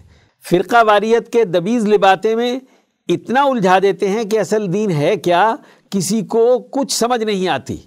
فرقہ 0.49 0.77
واریت 0.87 1.33
کے 1.33 1.45
دبیز 1.45 1.87
لباتے 1.87 2.35
میں 2.35 2.59
اتنا 3.07 3.43
الجھا 3.43 3.79
دیتے 3.79 4.09
ہیں 4.09 4.23
کہ 4.23 4.39
اصل 4.39 4.73
دین 4.73 4.91
ہے 4.91 5.15
کیا؟ 5.15 5.55
کسی 5.89 6.21
کو 6.21 6.59
کچھ 6.59 6.93
سمجھ 6.93 7.23
نہیں 7.23 7.47
آتی۔ 7.47 7.77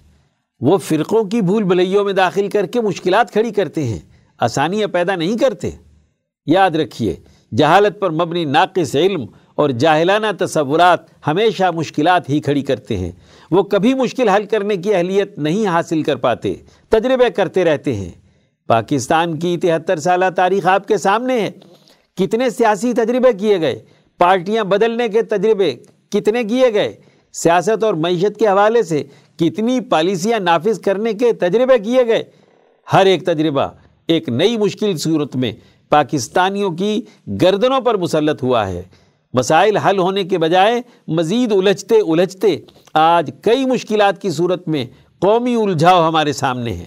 وہ 0.59 0.77
فرقوں 0.77 1.23
کی 1.23 1.41
بھول 1.41 1.63
بھلائیوں 1.63 2.03
میں 2.03 2.13
داخل 2.13 2.49
کر 2.49 2.65
کے 2.65 2.81
مشکلات 2.81 3.31
کھڑی 3.31 3.51
کرتے 3.51 3.83
ہیں۔ 3.83 3.99
آسانیاں 4.39 4.87
پیدا 4.87 5.15
نہیں 5.15 5.37
کرتے۔ 5.37 5.69
یاد 6.45 6.71
رکھیے، 6.71 7.15
جہالت 7.57 7.99
پر 7.99 8.09
مبنی 8.09 8.45
ناقص 8.45 8.95
علم 8.95 9.25
اور 9.55 9.69
جاہلانہ 9.69 10.27
تصورات 10.39 11.27
ہمیشہ 11.27 11.71
مشکلات 11.75 12.29
ہی 12.29 12.39
کھڑی 12.39 12.61
کرتے 12.61 12.97
ہیں۔ 12.97 13.11
وہ 13.51 13.63
کبھی 13.63 13.93
مشکل 13.93 14.29
حل 14.29 14.45
کرنے 14.45 14.77
کی 14.77 14.93
اہلیت 14.93 15.37
نہیں 15.37 15.67
حاصل 15.67 16.03
کر 16.03 16.15
پاتے۔ 16.15 16.53
تجربے 16.89 17.29
کرتے 17.29 17.65
رہتے 17.65 17.93
ہیں۔ 17.93 18.11
پاکستان 18.67 19.39
کی 19.39 19.57
تہتر 19.57 19.99
سالہ 19.99 20.25
تاریخ 20.35 20.67
آپ 20.67 20.87
کے 20.87 20.97
سامنے 20.97 21.41
ہے۔ 21.41 21.51
کتنے 22.15 22.49
سیاسی 22.49 22.93
تجربے 22.93 23.33
کیے 23.33 23.61
گئے۔ 23.61 23.79
پارٹیاں 24.17 24.63
بدلنے 24.63 25.07
کے 25.07 25.21
تجربے 25.21 25.75
کتنے 26.11 26.43
کیے 26.43 26.73
گئے؟ 26.73 26.95
سیاست 27.33 27.83
اور 27.83 27.93
معیشت 27.93 28.39
کے 28.39 28.47
حوالے 28.47 28.83
سے 28.83 29.03
کتنی 29.37 29.79
پالیسیاں 29.79 30.39
نافذ 30.39 30.79
کرنے 30.79 31.13
کے 31.13 31.33
تجربے 31.33 31.79
کیے 31.79 32.07
گئے؟ 32.07 32.23
ہر 32.93 33.05
ایک 33.05 33.25
تجربہ 33.25 33.67
ایک 34.07 34.29
نئی 34.29 34.57
مشکل 34.57 34.97
صورت 34.97 35.35
میں 35.35 35.51
پاکستانیوں 35.89 36.71
کی 36.71 37.01
گردنوں 37.41 37.81
پر 37.81 37.97
مسلط 37.97 38.43
ہوا 38.43 38.67
ہے۔ 38.67 38.81
مسائل 39.33 39.77
حل 39.77 39.99
ہونے 39.99 40.23
کے 40.23 40.37
بجائے 40.37 40.81
مزید 41.07 41.51
الجھتے 41.51 41.95
الجھتے 41.95 42.57
آج 42.93 43.31
کئی 43.41 43.65
مشکلات 43.65 44.21
کی 44.21 44.29
صورت 44.29 44.67
میں 44.67 44.85
قومی 45.21 45.55
الجھاؤ 45.55 46.07
ہمارے 46.07 46.33
سامنے 46.33 46.73
ہے 46.73 46.85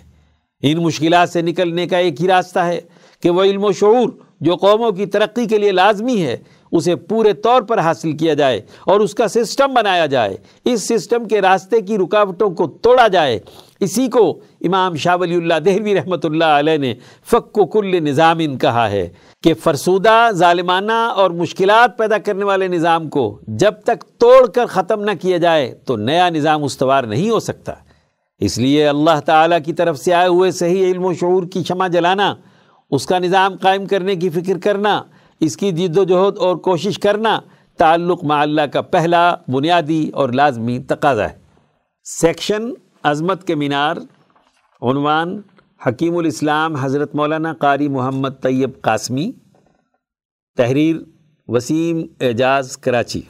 ان 0.62 0.78
مشکلات 0.78 1.30
سے 1.30 1.42
نکلنے 1.42 1.86
کا 1.86 1.98
ایک 1.98 2.22
ہی 2.22 2.28
راستہ 2.28 2.58
ہے 2.58 2.80
کہ 3.22 3.30
وہ 3.30 3.42
علم 3.42 3.64
و 3.64 3.72
شعور 3.72 4.08
جو 4.40 4.56
قوموں 4.56 4.90
کی 4.90 5.06
ترقی 5.06 5.46
کے 5.46 5.58
لیے 5.58 5.72
لازمی 5.72 6.22
ہے 6.22 6.36
اسے 6.72 6.96
پورے 6.96 7.32
طور 7.32 7.62
پر 7.62 7.78
حاصل 7.78 8.12
کیا 8.12 8.34
جائے 8.34 8.60
اور 8.86 9.00
اس 9.00 9.14
کا 9.14 9.28
سسٹم 9.28 9.74
بنایا 9.74 10.06
جائے۔ 10.06 10.36
اس 10.64 10.88
سسٹم 10.88 11.24
کے 11.24 11.40
راستے 11.40 11.80
کی 11.80 11.98
رکاوٹوں 11.98 12.50
کو 12.50 12.66
توڑا 12.66 13.06
جائے۔ 13.08 13.38
اسی 13.80 14.08
کو 14.08 14.40
امام 14.60 14.94
شاہ 14.94 15.16
ولی 15.16 15.34
اللہ 15.34 15.58
دہوی 15.58 15.94
رحمۃ 15.94 16.24
اللہ 16.24 16.44
علیہ 16.44 16.76
نے 16.76 16.94
فق 17.26 17.58
و 17.58 17.66
کل 17.66 18.02
نظام 18.04 18.56
کہا 18.58 18.90
ہے 18.90 19.08
کہ 19.42 19.54
فرسودہ، 19.54 20.28
ظالمانہ 20.32 20.92
اور 20.92 21.30
مشکلات 21.30 21.98
پیدا 21.98 22.18
کرنے 22.18 22.44
والے 22.44 22.68
نظام 22.68 23.08
کو 23.08 23.38
جب 23.48 23.74
تک 23.84 24.04
توڑ 24.18 24.46
کر 24.46 24.66
ختم 24.66 25.00
نہ 25.00 25.10
کیا 25.20 25.36
جائے 25.36 25.74
تو 25.84 25.96
نیا 25.96 26.28
نظام 26.28 26.64
استوار 26.64 27.04
نہیں 27.04 27.30
ہو 27.30 27.40
سکتا۔ 27.40 27.72
اس 28.40 28.58
لیے 28.58 28.88
اللہ 28.88 29.20
تعالیٰ 29.24 29.58
کی 29.66 29.72
طرف 29.72 29.98
سے 29.98 30.12
آئے 30.14 30.28
ہوئے 30.28 30.50
صحیح 30.50 30.84
علم 30.86 31.04
و 31.04 31.12
شعور 31.14 31.42
کی 31.42 31.62
شمع 31.64 31.88
جلانا، 31.88 32.34
اس 32.90 33.06
کا 33.06 33.18
نظام 33.18 33.56
قائم 33.56 33.86
کرنے 33.86 34.16
کی 34.16 34.30
فکر 34.30 34.58
کرنا 34.58 35.02
اس 35.40 35.56
کی 35.56 35.72
جد 35.72 35.98
و 35.98 36.04
جہد 36.04 36.38
اور 36.38 36.56
کوشش 36.56 36.98
کرنا 36.98 37.40
تعلق 37.76 38.24
مع 38.24 38.34
اللہ 38.34 38.62
کا 38.62 38.82
پہلا 38.82 39.34
بنیادی 39.48 40.08
اور 40.08 40.28
لازمی 40.28 40.78
تقاضا 40.78 41.30
ہے۔ 41.30 41.38
سیکشن 42.04 42.62
عظمت 43.02 43.46
کے 43.46 43.54
مینار، 43.54 43.96
عنوان، 44.82 45.40
حکیم 45.86 46.16
الاسلام 46.16 46.76
حضرت 46.76 47.14
مولانا 47.14 47.52
قاری 47.52 47.88
محمد 47.88 48.28
طیب 48.42 48.80
قاسمی۔ 48.80 49.32
تحریر، 50.56 50.96
وسیم 51.48 52.06
اعجاز 52.20 52.76
کراچی۔ 52.76 53.20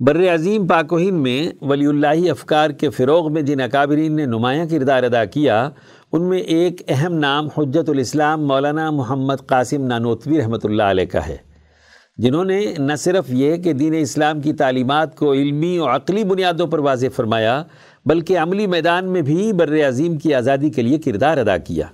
بر 0.00 0.34
عظیم 0.34 0.66
پاک 0.66 0.92
و 0.92 0.98
ہند 0.98 1.20
میں 1.20 1.64
ولی 1.64 1.86
اللہ 1.86 2.30
افکار 2.30 2.70
کے 2.70 2.90
فروغ 2.90 3.32
میں 3.32 3.42
جن 3.42 3.60
اکابرین 3.60 4.16
نے 4.16 4.26
نمایاں 4.26 4.66
کردار 4.66 5.02
ادا 5.02 5.24
کیا 5.24 5.70
ان 6.12 6.22
میں 6.22 6.38
ایک 6.38 6.80
اہم 6.88 7.14
نام 7.14 7.46
حجت 7.56 7.88
الاسلام 7.88 8.46
مولانا 8.46 8.90
محمد 8.90 9.34
قاسم 9.46 9.84
نانوتوی 9.86 10.40
رحمۃ 10.40 10.64
اللہ 10.64 10.82
علیہ 10.82 11.04
کا 11.04 11.26
ہے، 11.26 11.36
جنہوں 12.18 12.44
نے 12.44 12.60
نہ 12.78 12.96
صرف 12.98 13.24
یہ 13.28 13.56
کہ 13.56 13.72
دین 13.72 13.94
اسلام 13.94 14.40
کی 14.40 14.52
تعلیمات 14.52 15.16
کو 15.16 15.32
علمی 15.32 15.78
و 15.78 15.86
عقلی 15.86 16.24
بنیادوں 16.24 16.66
پر 16.66 16.78
واضح 16.78 17.06
فرمایا، 17.16 17.62
بلکہ 18.06 18.38
عملی 18.38 18.66
میدان 18.66 19.04
میں 19.04 19.22
بھی 19.22 19.52
بر 19.52 19.72
عظیم 19.88 20.16
کی 20.16 20.34
آزادی 20.34 20.70
کے 20.70 20.82
لیے 20.82 20.98
کردار 20.98 21.38
ادا 21.38 21.56
کیا۔ 21.58 21.86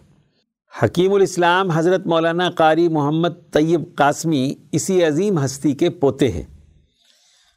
حکیم 0.73 1.13
الاسلام 1.13 1.71
حضرت 1.71 2.07
مولانا 2.07 2.51
قاری 2.51 2.89
محمد 2.89 3.39
طیب 3.53 3.85
قاسمی 3.95 4.55
اسی 4.73 5.03
عظیم 5.05 5.39
ہستی 5.39 5.73
کے 5.73 5.91
پوتے 5.91 6.29
ہیں۔ 6.29 6.43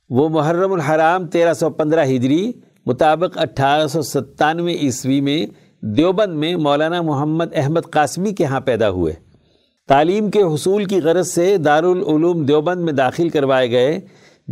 وہ 0.10 0.30
محرم 0.30 0.74
الحرام 0.74 1.28
تیرہ 1.28 1.54
سو 1.54 1.70
پندرہ 1.70 2.06
ہجری 2.06 2.52
مطابق 2.86 3.38
اٹھارہ 3.38 3.88
سو 3.88 4.02
ستانوے 4.02 4.74
عیسوی 4.74 5.22
میں 5.22 5.46
دیوبند 5.84 6.34
میں 6.34 6.56
مولانا 6.56 7.02
محمد 7.02 7.46
احمد 7.56 7.80
قاسمی 7.92 8.34
کے 8.34 8.46
ہاں 8.46 8.60
پیدا 8.60 8.90
ہوئے۔ 8.90 9.14
تعلیم 9.88 10.32
کے 10.32 10.42
حصول 10.42 10.86
کی 10.86 11.02
غرض 11.02 11.28
سے 11.28 11.58
دارالعلوم 11.58 12.46
دیوبند 12.46 12.82
میں 12.82 12.94
داخل 12.94 13.30
کروائے 13.30 13.72
گئے، 13.72 14.00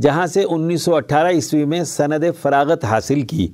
جہاں 0.01 0.27
سے 0.27 0.43
انیس 0.49 0.81
سو 0.81 0.95
اٹھارہ 0.95 1.27
عیسوی 1.27 1.65
میں 1.65 1.83
سند 1.83 2.23
فراغت 2.41 2.85
حاصل 2.85 3.21
کی۔ 3.21 3.47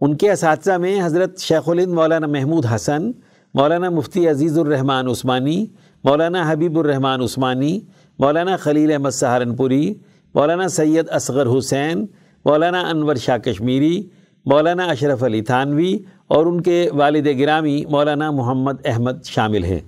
ان 0.00 0.16
کے 0.16 0.32
اساتذہ 0.32 0.72
میں 0.72 1.02
حضرت 1.02 1.38
شیخ 1.40 1.68
الند 1.68 1.92
مولانا 1.92 2.26
محمود 2.26 2.66
حسن، 2.74 3.10
مولانا 3.54 3.90
مفتی 3.90 4.28
عزیز 4.28 4.58
الرحمن 4.58 5.08
عثمانی، 5.08 5.66
مولانا 6.04 6.52
حبیب 6.52 6.78
الرحمن 6.78 7.22
عثمانی، 7.22 7.80
مولانا 8.18 8.56
خلیل 8.56 8.92
احمد 8.92 9.10
سہارنپوری، 9.10 9.94
مولانا 10.34 10.68
سید 10.68 11.06
اصغر 11.10 11.58
حسین، 11.58 12.06
مولانا 12.44 12.80
انور 12.80 13.14
شاہ 13.14 13.38
کشمیری، 13.38 14.08
مولانا 14.46 14.84
اشرف 14.84 15.22
علی 15.22 15.40
تھانوی 15.40 15.98
اور 16.34 16.46
ان 16.46 16.60
کے 16.60 16.88
والد 16.92 17.26
گرامی 17.38 17.84
مولانا 17.84 18.30
محمد 18.30 18.72
احمد 18.84 19.24
شامل 19.24 19.64
ہیں۔ 19.64 19.80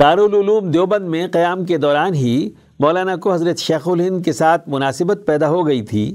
دارالعلوم 0.00 0.70
دیوبند 0.70 1.08
میں 1.08 1.28
قیام 1.28 1.64
کے 1.64 1.78
دوران 1.78 2.14
ہی 2.14 2.50
مولانا 2.80 3.16
کو 3.16 3.32
حضرت 3.32 3.58
شیخ 3.58 3.88
الہند 3.88 4.24
کے 4.24 4.32
ساتھ 4.32 4.68
مناسبت 4.68 5.22
پیدا 5.26 5.48
ہو 5.48 5.66
گئی 5.66 5.82
تھی۔ 5.82 6.14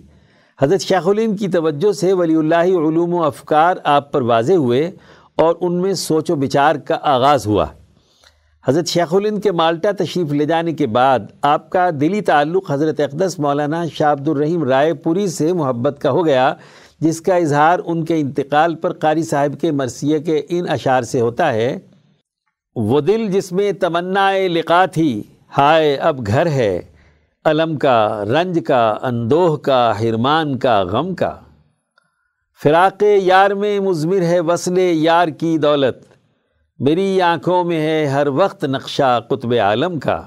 حضرت 0.62 0.82
شیخ 0.82 1.08
الہند 1.08 1.40
کی 1.40 1.48
توجہ 1.48 1.92
سے 1.92 2.14
ولی 2.14 2.36
اللہ 2.36 2.56
علوم 2.56 3.14
و 3.14 3.24
افکار 3.24 3.76
آپ 3.84 4.12
پر 4.12 4.22
واضح 4.22 4.54
ہوئے 4.54 4.92
اور 5.36 5.56
ان 5.62 5.82
میں 5.82 5.94
سوچ 5.94 6.32
و 6.32 6.36
بچار 6.36 6.76
کا 6.76 6.98
آغاز 7.02 7.48
ہوا۔ 7.48 7.66
حضرت 8.68 8.88
شیخ 8.88 9.14
الہند 9.14 9.44
کے 9.44 9.52
مالٹا 9.52 9.90
تشریف 9.98 10.32
لے 10.32 10.46
جانے 10.46 10.74
کے 10.74 10.88
بعد 10.88 11.20
آپ 11.42 11.70
کا 11.70 11.90
دلی 12.02 12.22
تعلق 12.22 12.72
حضرت 12.72 13.00
اقدس 13.00 13.40
مولانا 13.40 13.86
شاہ 13.94 14.12
عبد 14.12 14.28
الرحیم 14.28 14.64
رائے 14.64 14.94
پوری 14.94 15.28
سے 15.28 15.54
محبت 15.54 16.02
کا 16.02 16.12
ہو 16.12 16.26
گیا۔ 16.26 16.54
جس 17.02 17.22
کا 17.22 17.36
اظہار 17.36 17.80
ان 17.86 18.04
کے 18.06 18.20
انتقال 18.20 18.76
پر 18.76 18.94
قاری 18.94 19.24
صاحب 19.24 19.60
کے 19.62 19.72
مرثیے 19.72 20.20
کے 20.20 20.42
ان 20.50 20.70
اشعار 20.70 21.02
سے 21.02 21.22
ہوتا 21.22 21.54
ہے، 21.54 21.78
وہ 22.76 23.02
دل 23.02 23.28
جس 23.32 23.52
میں 23.52 23.72
تمنا 23.72 24.32
لقا 24.48 24.86
تھی، 24.86 25.22
ہائے 25.58 25.96
اب 25.96 26.26
گھر 26.28 26.46
ہے، 26.46 26.80
علم 27.46 27.78
کا، 27.78 28.24
رنج 28.26 28.60
کا، 28.68 28.96
اندوہ 29.02 29.56
کا، 29.58 29.94
حرمان 30.00 30.58
کا، 30.58 30.82
غم 30.84 31.14
کا۔ 31.16 31.36
فراق 32.64 33.04
یار 33.04 33.52
میں 33.52 33.80
مضمر 33.80 34.22
ہے 34.22 34.40
وصل 34.40 34.78
یار 34.78 35.28
کی 35.28 35.58
دولت، 35.58 36.04
میری 36.80 37.22
آنکھوں 37.22 37.64
میں 37.64 37.80
ہے 37.80 38.06
ہر 38.06 38.28
وقت 38.28 38.66
نقشہ 38.66 39.20
قطب 39.28 39.54
عالم 39.54 40.00
کا۔ 40.00 40.22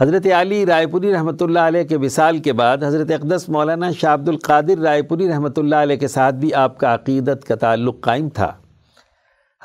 حضرت 0.00 0.26
علی 0.36 0.66
رائے 0.66 0.86
پوری 0.86 1.12
رحمۃ 1.12 1.40
اللہ 1.40 1.58
علیہ 1.58 1.84
کے 1.84 1.96
وصال 1.96 2.38
کے 2.38 2.52
بعد 2.52 2.82
حضرت 2.82 3.10
اقدس 3.10 3.48
مولانا 3.48 3.90
شاہ 3.90 4.14
عبد 4.14 4.28
القادر 4.28 4.78
رائے 4.78 5.02
پوری 5.02 5.28
رحمۃ 5.28 5.56
اللہ 5.56 5.76
علیہ 5.76 5.96
کے 5.96 6.08
ساتھ 6.08 6.34
بھی 6.34 6.52
آپ 6.54 6.78
کا 6.78 6.94
عقیدت 6.94 7.44
کا 7.44 7.54
تعلق 7.54 8.00
قائم 8.00 8.28
تھا۔ 8.28 8.50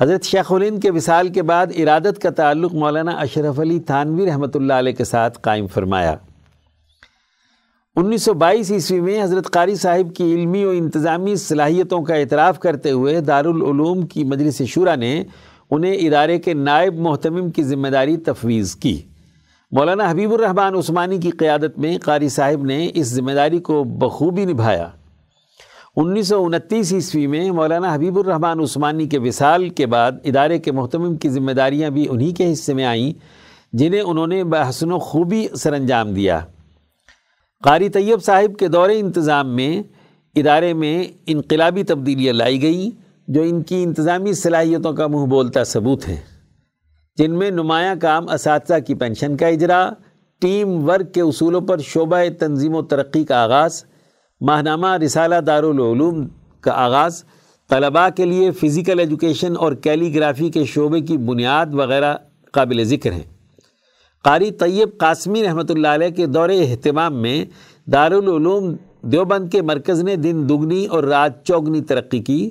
حضرت 0.01 0.23
شیخ 0.23 0.51
الند 0.51 0.82
کے 0.84 0.91
وصال 0.91 1.27
کے 1.27 1.43
بعد 1.43 1.67
ارادت 1.77 2.21
کا 2.21 2.29
تعلق 2.29 2.73
مولانا 2.73 3.11
اشرف 3.11 3.59
علی 3.59 3.79
تھانوی 3.79 4.25
رحمۃ 4.25 4.55
اللہ 4.55 4.73
علیہ 4.73 4.93
کے 4.93 5.03
ساتھ 5.03 5.39
قائم 5.41 5.67
فرمایا۔ 5.67 6.15
انیس 7.95 8.23
سو 8.23 8.34
بائیس 8.34 8.71
عیسوی 8.71 8.99
میں 8.99 9.21
حضرت 9.23 9.51
قاری 9.51 9.75
صاحب 9.75 10.15
کی 10.15 10.34
علمی 10.34 10.65
و 10.65 10.69
انتظامی 10.69 11.36
صلاحیتوں 11.36 12.01
کا 12.01 12.15
اعتراف 12.15 12.59
کرتے 12.59 12.91
ہوئے 12.91 13.19
دارالعلوم 13.21 14.07
کی 14.07 14.23
مجلس 14.23 14.61
شورا 14.63 14.95
نے 14.95 15.23
انہیں 15.71 15.93
ادارے 15.93 16.39
کے 16.39 16.53
نائب 16.53 16.99
محتمم 16.99 17.51
کی 17.51 17.63
ذمہ 17.63 17.88
داری 17.88 18.17
تفویض 18.17 18.75
کی۔ 18.75 19.01
مولانا 19.74 20.09
حبیب 20.11 20.34
الرحمن 20.34 20.76
عثمانی 20.76 21.17
کی 21.17 21.30
قیادت 21.30 21.78
میں 21.80 21.97
قاری 21.97 22.30
صاحب 22.30 22.63
نے 22.65 22.89
اس 22.93 23.07
ذمہ 23.07 23.32
داری 23.32 23.59
کو 23.59 23.84
بخوبی 23.84 24.45
نبھایا۔ 24.45 24.88
انیس 25.95 26.28
سو 26.28 26.43
انتیس 26.45 26.91
عیسوی 26.93 27.28
میں 27.28 27.51
مولانا 27.51 27.93
حبیب 27.93 28.17
الرحمن 28.19 28.59
عثمانی 28.59 29.07
کے 29.07 29.19
وصال 29.19 29.69
کے 29.69 29.86
بعد 29.86 30.11
ادارے 30.24 30.57
کے 30.59 30.72
محتمم 30.72 31.15
کی 31.15 31.30
ذمہ 31.30 31.51
داریاں 31.51 31.89
بھی 31.89 32.07
انہی 32.09 32.32
کے 32.32 32.51
حصے 32.51 32.74
میں 32.74 32.86
آئیں، 32.86 33.13
جنہیں 33.74 34.01
انہوں 34.01 34.28
نے 34.28 34.43
بحسن 34.43 34.91
و 34.91 34.99
خوبی 34.99 35.47
سر 35.55 35.74
انجام 35.74 36.13
دیا۔ 36.13 36.39
قاری 37.63 37.89
طیب 37.89 38.24
صاحب 38.24 38.57
کے 38.59 38.67
دور 38.67 38.89
انتظام 38.89 39.55
میں 39.55 39.84
ادارے 40.36 40.74
میں 40.74 41.03
انقلابی 41.28 41.84
تبدیلیاں 41.84 42.34
لائی 42.34 42.61
گئیں، 42.61 42.89
جو 43.28 43.41
ان 43.41 43.61
کی 43.63 43.84
انتظامی 43.84 44.34
صلاحیتوں 44.34 44.93
کا 44.93 45.07
منہ 45.07 45.26
بولتا 45.26 45.63
ثبوت 45.63 46.07
ہے 46.07 46.30
جن 47.18 47.32
میں 47.32 47.51
نمایاں 47.51 47.95
کام 48.01 48.30
اساتذہ 48.30 48.80
کی 48.88 48.95
پینشن 48.95 49.38
کا 49.38 49.47
اجرا، 49.47 49.89
ٹیم 50.39 50.89
ورک 50.89 51.14
کے 51.14 51.22
اصولوں 51.22 51.62
پر 51.62 51.78
شعبہ 51.78 52.18
تنظیم 52.39 52.76
و 52.76 52.82
ترقی 52.82 53.24
کا 53.24 53.43
آغاز، 53.43 53.86
ماہنامہ 54.41 54.95
رسالہ 54.97 55.36
دارالعلوم 55.36 56.28
کا 56.62 56.72
آغاز، 56.72 57.24
طلباء 57.70 58.07
کے 58.16 58.26
لیے 58.26 58.51
فزیکل 58.51 58.99
ایجوکیشن 58.99 59.57
اور 59.57 59.74
کیلی 59.74 60.16
گرافی 60.16 60.49
کے 60.49 60.66
شعبے 60.66 61.01
کی 61.01 61.18
بنیاد 61.18 61.66
وغیرہ 61.74 62.16
قابل 62.51 62.84
ذکر 62.84 63.12
ہیں۔ 63.12 63.24
قاری 64.24 64.51
طیب 64.51 64.97
قاسمی 64.97 65.43
رحمۃ 65.43 65.70
اللہ 65.70 65.88
علیہ 65.88 66.09
کے 66.09 66.26
دور 66.26 66.49
اہتمام 66.49 67.16
میں 67.16 67.45
دارالعلوم 67.91 68.76
دیوبند 69.01 69.51
کے 69.51 69.62
مرکز 69.62 70.03
نے 70.03 70.16
دن 70.16 70.49
دگنی 70.49 70.86
اور 70.86 71.03
رات 71.03 71.45
چوگنی 71.45 71.82
ترقی 71.82 72.20
کی۔ 72.20 72.49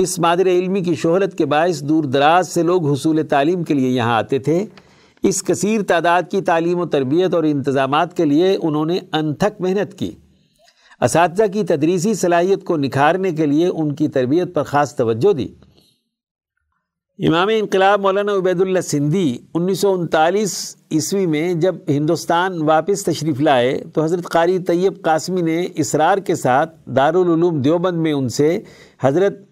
اس 0.00 0.18
مادر 0.18 0.46
علمی 0.46 0.80
کی 0.80 0.94
شہرت 0.94 1.38
کے 1.38 1.46
باعث 1.46 1.82
دور 1.82 2.04
دراز 2.04 2.48
سے 2.48 2.62
لوگ 2.62 2.92
حصول 2.92 3.26
تعلیم 3.26 3.62
کے 3.62 3.74
لیے 3.74 3.88
یہاں 3.88 4.16
آتے 4.16 4.38
تھے۔ 4.38 4.66
اس 5.22 5.42
کثیر 5.42 5.82
تعداد 5.82 6.22
کی 6.30 6.42
تعلیم 6.42 6.78
و 6.78 6.86
تربیت 6.86 7.34
اور 7.34 7.44
انتظامات 7.44 8.16
کے 8.16 8.24
لیے 8.24 8.58
انہوں 8.62 8.86
نے 8.86 8.98
انتھک 9.12 9.60
محنت 9.60 9.98
کی۔ 9.98 10.10
اساتذہ 11.00 11.42
کی 11.52 11.64
تدریسی 11.64 12.14
صلاحیت 12.14 12.64
کو 12.64 12.76
نکھارنے 12.76 13.32
کے 13.32 13.46
لیے 13.46 13.66
ان 13.66 13.94
کی 13.94 14.08
تربیت 14.08 14.54
پر 14.54 14.62
خاص 14.62 14.96
توجہ 14.96 15.32
دی۔ 15.32 15.48
امام 17.26 17.48
انقلاب 17.52 18.00
مولانا 18.00 18.32
عبید 18.32 18.60
اللہ 18.60 18.80
سندھی 18.80 19.38
انیس 19.54 19.78
سو 19.78 19.92
انتالیس 19.92 20.76
عیسوی 20.90 21.26
میں 21.26 21.54
جب 21.54 21.74
ہندوستان 21.88 22.62
واپس 22.62 23.04
تشریف 23.04 23.40
لائے 23.40 23.84
تو 23.94 24.04
حضرت 24.04 24.24
قاری 24.24 24.58
طیب 24.58 25.02
قاسمی 25.02 25.42
نے 25.42 25.66
اسرار 25.74 26.18
کے 26.18 26.34
ساتھ 26.34 26.90
دارالعلوم 26.90 27.62
دیوبند 27.62 27.98
میں 27.98 28.12
ان 28.12 28.28
سے 28.28 28.60
حضرت 29.00 29.47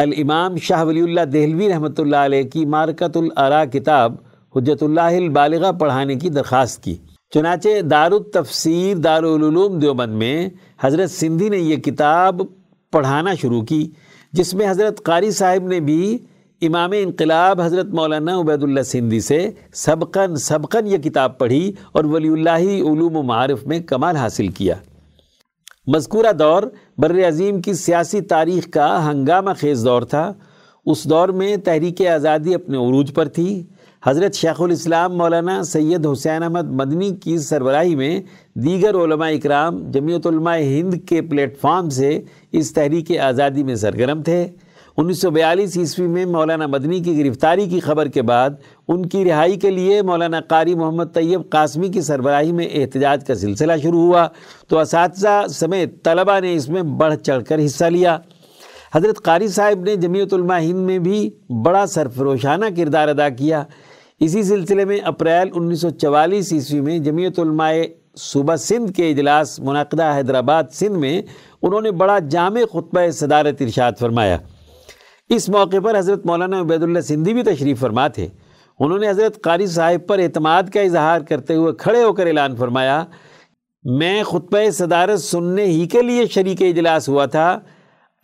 الامام 0.00 0.56
شاہ 0.56 0.82
ولی 0.84 1.00
اللہ 1.00 1.24
دہلوی 1.32 1.68
رحمۃ 1.68 1.98
اللہ 1.98 2.16
علیہ 2.16 2.42
کی 2.42 2.64
مارکت 2.66 3.16
العرا 3.16 3.64
کتاب 3.64 4.14
حجت 4.54 4.82
اللہ 4.82 5.16
البالغہ 5.16 5.72
پڑھانے 5.80 6.14
کی 6.14 6.28
درخواست 6.28 6.82
کی۔ 6.84 6.94
چنانچہ 7.34 7.80
دار 7.90 8.12
التفسیر 8.12 8.96
دارالعلوم 8.96 9.78
دیوبند 9.78 10.14
میں 10.18 10.48
حضرت 10.82 11.10
سندھی 11.10 11.48
نے 11.48 11.58
یہ 11.58 11.76
کتاب 11.76 12.40
پڑھانا 12.92 13.34
شروع 13.40 13.62
کی، 13.62 13.86
جس 14.32 14.54
میں 14.54 14.70
حضرت 14.70 15.02
قاری 15.04 15.30
صاحب 15.30 15.68
نے 15.68 15.80
بھی 15.80 16.18
امام 16.62 16.92
انقلاب 16.96 17.60
حضرت 17.60 17.94
مولانا 17.94 18.40
عبید 18.40 18.62
اللہ 18.62 18.82
سندھی 18.82 19.20
سے 19.20 19.48
سبقن 19.84 20.36
سبقن 20.48 20.86
یہ 20.86 20.98
کتاب 20.98 21.38
پڑھی 21.38 21.72
اور 21.92 22.04
ولی 22.04 22.28
اللہ 22.28 22.70
علوم 22.90 23.16
و 23.16 23.22
معارف 23.22 23.66
میں 23.66 23.80
کمال 23.80 24.16
حاصل 24.16 24.48
کیا۔ 24.48 24.74
مذکورہ 25.92 26.32
دور 26.32 26.62
بر 26.98 27.28
عظیم 27.28 27.60
کی 27.60 27.72
سیاسی 27.72 28.20
تاریخ 28.20 28.70
کا 28.70 29.10
ہنگامہ 29.10 29.50
خیز 29.58 29.84
دور 29.84 30.02
تھا۔ 30.02 30.32
اس 30.86 31.04
دور 31.04 31.28
میں 31.28 31.56
تحریک 31.56 32.06
آزادی 32.06 32.54
اپنے 32.54 32.76
عروج 32.76 33.14
پر 33.14 33.28
تھی۔ 33.28 33.62
حضرت 34.04 34.34
شیخ 34.34 34.60
الاسلام 34.60 35.18
مولانا 35.18 35.62
سید 35.62 36.06
حسین 36.06 36.42
احمد 36.42 36.70
مدنی 36.70 37.10
کی 37.10 37.38
سربراہی 37.38 37.96
میں 37.96 38.20
دیگر 38.54 38.94
علماء 38.94 39.30
اکرام، 39.30 39.90
جمعیت 39.90 40.26
علماء 40.26 40.56
ہند 40.56 40.94
کے 41.08 41.22
پلیٹ 41.22 41.60
فارم 41.60 41.88
سے 41.88 42.22
اس 42.52 42.72
تحریک 42.72 43.18
آزادی 43.18 43.62
میں 43.62 43.74
سرگرم 43.74 44.22
تھے۔ 44.22 44.48
انیس 45.00 45.20
سو 45.20 45.30
بیالیس 45.30 45.76
عیسوی 45.76 46.06
میں 46.06 46.24
مولانا 46.26 46.66
مدنی 46.66 47.00
کی 47.00 47.24
گرفتاری 47.24 47.66
کی 47.66 47.80
خبر 47.80 48.08
کے 48.08 48.22
بعد 48.22 48.50
ان 48.88 49.06
کی 49.06 49.24
رہائی 49.24 49.56
کے 49.56 49.70
لیے 49.70 50.02
مولانا 50.02 50.40
قاری 50.40 50.74
محمد 50.74 51.04
طیب 51.14 51.50
قاسمی 51.50 51.88
کی 51.88 52.00
سربراہی 52.00 52.52
میں 52.52 52.66
احتجاج 52.72 53.26
کا 53.26 53.34
سلسلہ 53.34 53.72
شروع 53.82 54.00
ہوا 54.00 54.26
تو 54.68 54.78
اساتذہ 54.78 55.46
سمیت 55.50 56.04
طلبہ 56.04 56.40
نے 56.40 56.54
اس 56.54 56.68
میں 56.68 56.82
بڑھ 56.82 57.16
چڑھ 57.16 57.44
کر 57.44 57.64
حصہ 57.64 57.84
لیا۔ 57.84 58.18
حضرت 58.94 59.22
قاری 59.22 59.48
صاحب 59.48 59.80
نے 59.80 59.96
جمعیت 59.96 60.34
علماء 60.34 60.58
ہند 60.58 60.86
میں 60.86 60.98
بھی 60.98 61.30
بڑا 61.64 61.86
سرفروشانہ 61.86 62.66
کردار 62.76 63.08
ادا 63.08 63.28
کیا۔ 63.28 63.64
اسی 64.20 64.42
سلسلے 64.42 64.84
میں 64.84 64.98
اپریل 65.04 65.48
انیس 65.54 65.80
سو 65.80 65.90
چوالیس 65.90 66.52
عیسوی 66.52 66.80
میں 66.80 66.98
جمعیت 66.98 67.38
علماء 67.38 67.72
صوبہ 68.16 68.56
سندھ 68.56 68.92
کے 68.92 69.10
اجلاس 69.10 69.60
منعقدہ 69.60 70.12
حیدرآباد 70.16 70.64
سندھ 70.72 70.98
میں 70.98 71.22
انہوں 71.62 71.80
نے 71.80 71.90
بڑا 71.90 72.18
جامع 72.18 72.60
خطبہ 72.72 73.10
صدارت 73.10 73.62
ارشاد 73.62 73.92
فرمایا۔ 74.00 74.38
اس 75.30 75.48
موقع 75.48 75.76
پر 75.84 75.98
حضرت 75.98 76.26
مولانا 76.26 76.60
عبید 76.60 76.82
اللہ 76.82 77.00
سندھی 77.00 77.34
بھی 77.34 77.42
تشریف 77.42 77.80
فرما 77.80 78.08
تھے۔ 78.08 78.26
انہوں 78.80 78.98
نے 78.98 79.08
حضرت 79.08 79.42
قاری 79.42 79.66
صاحب 79.66 80.06
پر 80.08 80.18
اعتماد 80.18 80.62
کا 80.74 80.80
اظہار 80.80 81.20
کرتے 81.20 81.54
ہوئے 81.54 81.72
کھڑے 81.72 82.02
ہو 82.02 82.12
کر 82.12 82.26
اعلان 82.26 82.56
فرمایا، 82.56 83.04
میں 83.84 84.22
خطبہ 84.22 84.70
صدارت 84.70 85.20
سننے 85.20 85.64
ہی 85.64 85.86
کے 85.86 86.02
لیے 86.02 86.26
شریک 86.26 86.62
اجلاس 86.62 87.08
ہوا 87.08 87.26
تھا، 87.26 87.60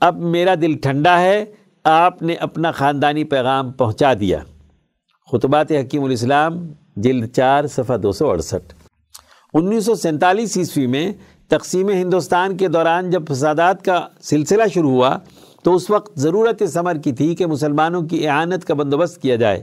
اب 0.01 0.19
میرا 0.19 0.55
دل 0.63 0.75
ٹھنڈا 0.75 1.21
ہے، 1.21 1.45
آپ 1.85 2.23
نے 2.23 2.35
اپنا 2.35 2.71
خاندانی 2.71 3.25
پیغام 3.25 3.73
پہنچا 3.73 4.13
دیا۔ 4.21 4.39
خطبات 5.33 5.73
حکیم 5.73 6.05
الاسلام، 6.05 6.67
جلد 6.97 7.27
چار، 7.33 7.67
صفحہ 7.67 7.97
دو 7.97 8.13
سو 8.13 8.31
اڑسٹھ۔ 8.31 8.75
انیس 9.55 9.85
سو 9.85 9.95
سینتالیس 9.95 10.57
عیسوی 10.57 10.87
میں 10.87 11.13
تقسیم 11.49 11.89
ہندوستان 11.89 12.57
کے 12.57 12.69
دوران 12.69 13.11
جب 13.11 13.23
فسادات 13.29 13.85
کا 13.85 14.07
سلسلہ 14.21 14.63
شروع 14.75 14.91
ہوا 14.91 15.17
تو 15.67 15.75
اس 15.75 15.91
وقت 15.91 16.21
ضرورت 16.21 16.63
ثمر 16.69 16.97
کی 16.97 17.13
تھی 17.13 17.35
کہ 17.35 17.47
مسلمانوں 17.47 18.03
کی 18.03 18.29
اعانت 18.29 18.65
کا 18.65 18.75
بندوبست 18.75 19.23
کیا 19.23 19.37
جائے۔ 19.37 19.63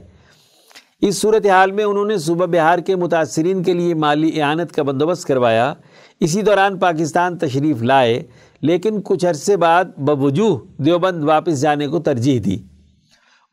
اس 1.00 1.20
صورتحال 1.20 1.72
میں 1.72 1.84
انہوں 1.84 2.04
نے 2.04 2.18
صوبہ 2.18 2.46
بہار 2.46 2.78
کے 2.78 2.96
متاثرین 2.96 3.62
کے 3.62 3.72
لیے 3.72 3.94
مالی 3.94 4.42
اعانت 4.42 4.72
کا 4.72 4.82
بندوبست 4.82 5.24
کروایا۔ 5.24 5.74
اسی 6.20 6.42
دوران 6.42 6.78
پاکستان 6.78 7.38
تشریف 7.38 7.82
لائے، 7.82 8.22
لیکن 8.60 9.00
کچھ 9.04 9.26
عرصے 9.26 9.56
بعد 9.56 9.84
بوجوہ 9.96 10.82
دیوبند 10.82 11.24
واپس 11.24 11.60
جانے 11.60 11.86
کو 11.86 11.98
ترجیح 11.98 12.40
دی۔ 12.44 12.56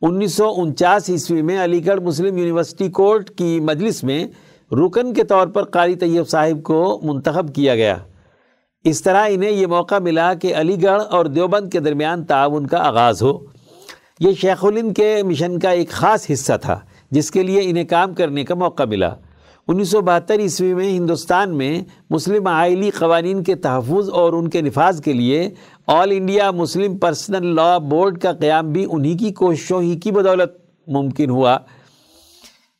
انیس 0.02 0.34
سو 0.34 0.54
انچاس 0.58 1.10
عیسوی 1.10 1.42
میں 1.42 1.64
علی 1.64 1.86
گڑھ 1.86 2.02
مسلم 2.02 2.38
یونیورسٹی 2.38 2.90
کورٹ 2.90 3.30
کی 3.30 3.60
مجلس 3.60 4.04
میں 4.04 4.28
رکن 4.72 5.14
کے 5.14 5.24
طور 5.24 5.48
پر 5.48 5.64
قاری 5.64 5.96
طیب 5.96 6.30
صاحب 6.30 6.64
کو 6.64 7.00
منتخب 7.04 7.56
کیا 7.56 7.76
گیا۔ 7.76 7.98
اس 8.86 9.02
طرح 9.02 9.26
انہیں 9.30 9.52
یہ 9.52 9.68
موقع 9.68 9.98
ملا 10.00 10.34
کہ 10.34 10.56
علی 10.56 10.84
گڑھ 10.84 11.02
اور 11.02 11.26
دیوبند 11.26 11.72
کے 11.72 11.80
درمیان 11.80 12.24
تعاون 12.26 12.68
کا 12.68 12.78
آغاز 12.78 13.22
ہو۔ 13.22 13.38
یہ 14.20 14.32
شیخ 14.42 14.66
الند 14.66 14.94
کے 14.96 15.24
مشن 15.24 15.60
کا 15.60 15.70
ایک 15.70 15.90
خاص 15.90 16.26
حصہ 16.34 16.54
تھا، 16.62 16.80
جس 17.12 17.30
کے 17.32 17.44
لیے 17.44 17.62
انہیں 17.64 17.84
کام 17.84 18.14
کرنے 18.14 18.44
کا 18.44 18.56
موقع 18.56 18.84
ملا۔ 18.84 19.10
انیس 19.68 19.90
سو 19.90 20.02
بہتر 20.02 20.40
عیسوی 20.40 20.74
میں 20.74 20.90
ہندوستان 20.90 21.58
میں 21.58 21.84
مسلم 22.10 22.48
آئلی 22.48 22.90
قوانین 22.90 23.44
کے 23.44 23.56
تحفظ 23.56 24.10
اور 24.10 24.34
ان 24.34 24.50
کے 24.50 24.62
نفاذ 24.62 25.02
کے 25.02 25.14
لیے 25.14 25.50
All 25.88 26.12
India 26.12 26.50
Muslim 26.52 26.98
Personal 26.98 27.56
Law 27.56 27.78
Board 27.78 28.22
کا 28.22 28.32
قیام 28.32 28.72
بھی 28.72 28.86
انہی 28.90 29.18
کی 29.18 29.32
کوششوں 29.34 29.82
ہی 29.82 29.96
کی 29.96 30.12
بدولت 30.12 30.58
ممکن 30.88 31.30
ہوا، 31.30 31.58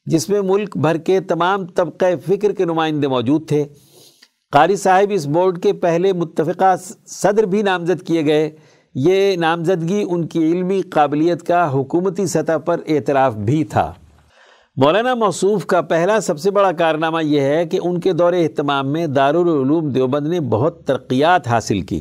جس 0.06 0.30
میں 0.30 0.42
ملک 0.42 0.78
بھر 0.78 0.98
کے 0.98 1.20
تمام 1.20 1.66
طبقہ 1.66 2.06
فکر 2.28 2.52
کے 2.52 2.66
نمائندے 2.66 3.08
موجود 3.08 3.48
تھے۔ 3.48 3.64
قاری 4.52 4.76
صاحب 4.76 5.08
اس 5.10 5.28
بورڈ 5.28 5.64
کے 5.64 5.74
پہلے 5.74 6.14
متفقہ 6.14 6.76
صدر 7.06 7.44
بھی 7.44 7.62
نامزد 7.62 8.08
کیے 8.08 8.26
گئے۔ 8.26 8.52
یہ 8.96 9.36
نامزدگی 9.36 10.04
ان 10.10 10.28
کی 10.28 10.52
علمی 10.52 10.82
قابلیت 10.82 11.44
کا 11.44 11.74
حکومتی 11.74 12.26
سطح 12.26 12.58
پر 12.66 12.80
اعتراف 12.88 13.36
بھی 13.36 13.64
تھا۔ 13.64 13.94
مولانا 14.76 15.16
موصوف 15.16 15.66
کا 15.66 15.82
پہلا 15.82 16.20
سب 16.20 16.40
سے 16.40 16.52
بڑا 16.52 16.72
کارنامہ 16.72 17.24
یہ 17.24 17.42
ہے 17.42 17.66
کہ 17.66 17.80
ان 17.84 18.00
کے 18.00 18.14
دور 18.14 18.34
اہتمام 18.34 18.88
میں 18.88 19.08
دارالعلوم 19.08 19.90
دیوبند 19.90 20.28
نے 20.28 20.40
بہت 20.40 20.86
ترقیات 20.86 21.48
حاصل 21.48 21.82
کی۔ 21.82 22.00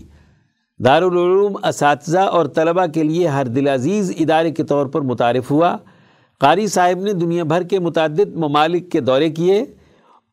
دارالعلوم 0.84 1.56
اساتذہ 1.64 2.18
اور 2.18 2.46
طلبہ 2.46 2.86
کے 2.86 3.02
لیے 3.02 3.26
ہر 3.26 3.44
دل 3.44 3.68
عزیز 3.68 4.12
ادارے 4.20 4.50
کے 4.50 4.64
طور 4.64 4.86
پر 4.86 5.00
متعارف 5.00 5.50
ہوا۔ 5.50 5.76
قاری 6.40 6.66
صاحب 6.66 7.00
نے 7.00 7.12
دنیا 7.12 7.44
بھر 7.44 7.62
کے 7.62 7.78
متعدد 7.78 8.34
ممالک 8.34 8.90
کے 8.90 9.00
دورے 9.00 9.30
کیے۔ 9.30 9.64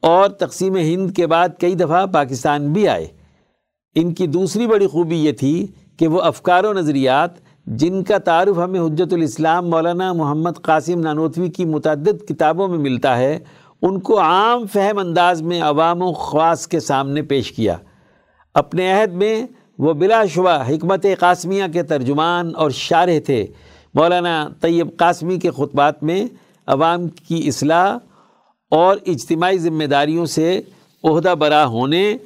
اور 0.01 0.29
تقسیم 0.29 0.75
ہند 0.75 1.11
کے 1.11 1.27
بعد 1.27 1.49
کئی 1.59 1.75
دفعہ 1.75 2.05
پاکستان 2.05 2.73
بھی 2.73 2.87
آئے۔ 2.87 3.07
ان 3.95 4.13
کی 4.13 4.27
دوسری 4.27 4.67
بڑی 4.67 4.87
خوبی 4.87 5.15
یہ 5.15 5.31
تھی 5.31 5.67
کہ 5.99 6.07
وہ 6.07 6.21
افکار 6.21 6.63
و 6.63 6.73
نظریات 6.73 7.29
جن 7.65 8.03
کا 8.03 8.17
تعارف 8.17 8.57
ہمیں 8.57 8.79
حجت 8.79 9.13
الاسلام 9.13 9.69
مولانا 9.69 10.13
محمد 10.13 10.61
قاسم 10.61 10.99
نانوتوی 10.99 11.49
کی 11.49 11.65
متعدد 11.65 12.27
کتابوں 12.27 12.67
میں 12.67 12.77
ملتا 12.77 13.17
ہے، 13.17 13.39
ان 13.81 13.99
کو 13.99 14.19
عام 14.19 14.65
فہم 14.73 14.97
انداز 14.97 15.41
میں 15.41 15.61
عوام 15.61 16.01
و 16.01 16.13
خواص 16.13 16.67
کے 16.67 16.79
سامنے 16.79 17.21
پیش 17.21 17.51
کیا۔ 17.51 17.77
اپنے 18.53 18.91
عہد 18.91 19.13
میں 19.13 19.47
وہ 19.79 19.93
بلا 19.93 20.25
شبہ 20.25 20.63
حکمت 20.69 21.05
قاسمیہ 21.19 21.63
کے 21.73 21.83
ترجمان 21.83 22.51
اور 22.55 22.71
شارح 22.71 23.19
تھے۔ 23.25 23.47
مولانا 23.93 24.47
طیب 24.61 24.97
قاسمی 24.97 25.37
کے 25.37 25.51
خطبات 25.51 26.03
میں 26.03 26.25
عوام 26.67 27.07
کی 27.07 27.47
اصلاح 27.47 27.97
اور 28.71 28.97
اجتماعی 29.05 29.57
ذمہ 29.57 29.83
داریوں 29.83 30.25
سے 30.25 30.61
عہدہ 31.03 31.35
برا 31.39 31.65
ہونے 31.65 32.17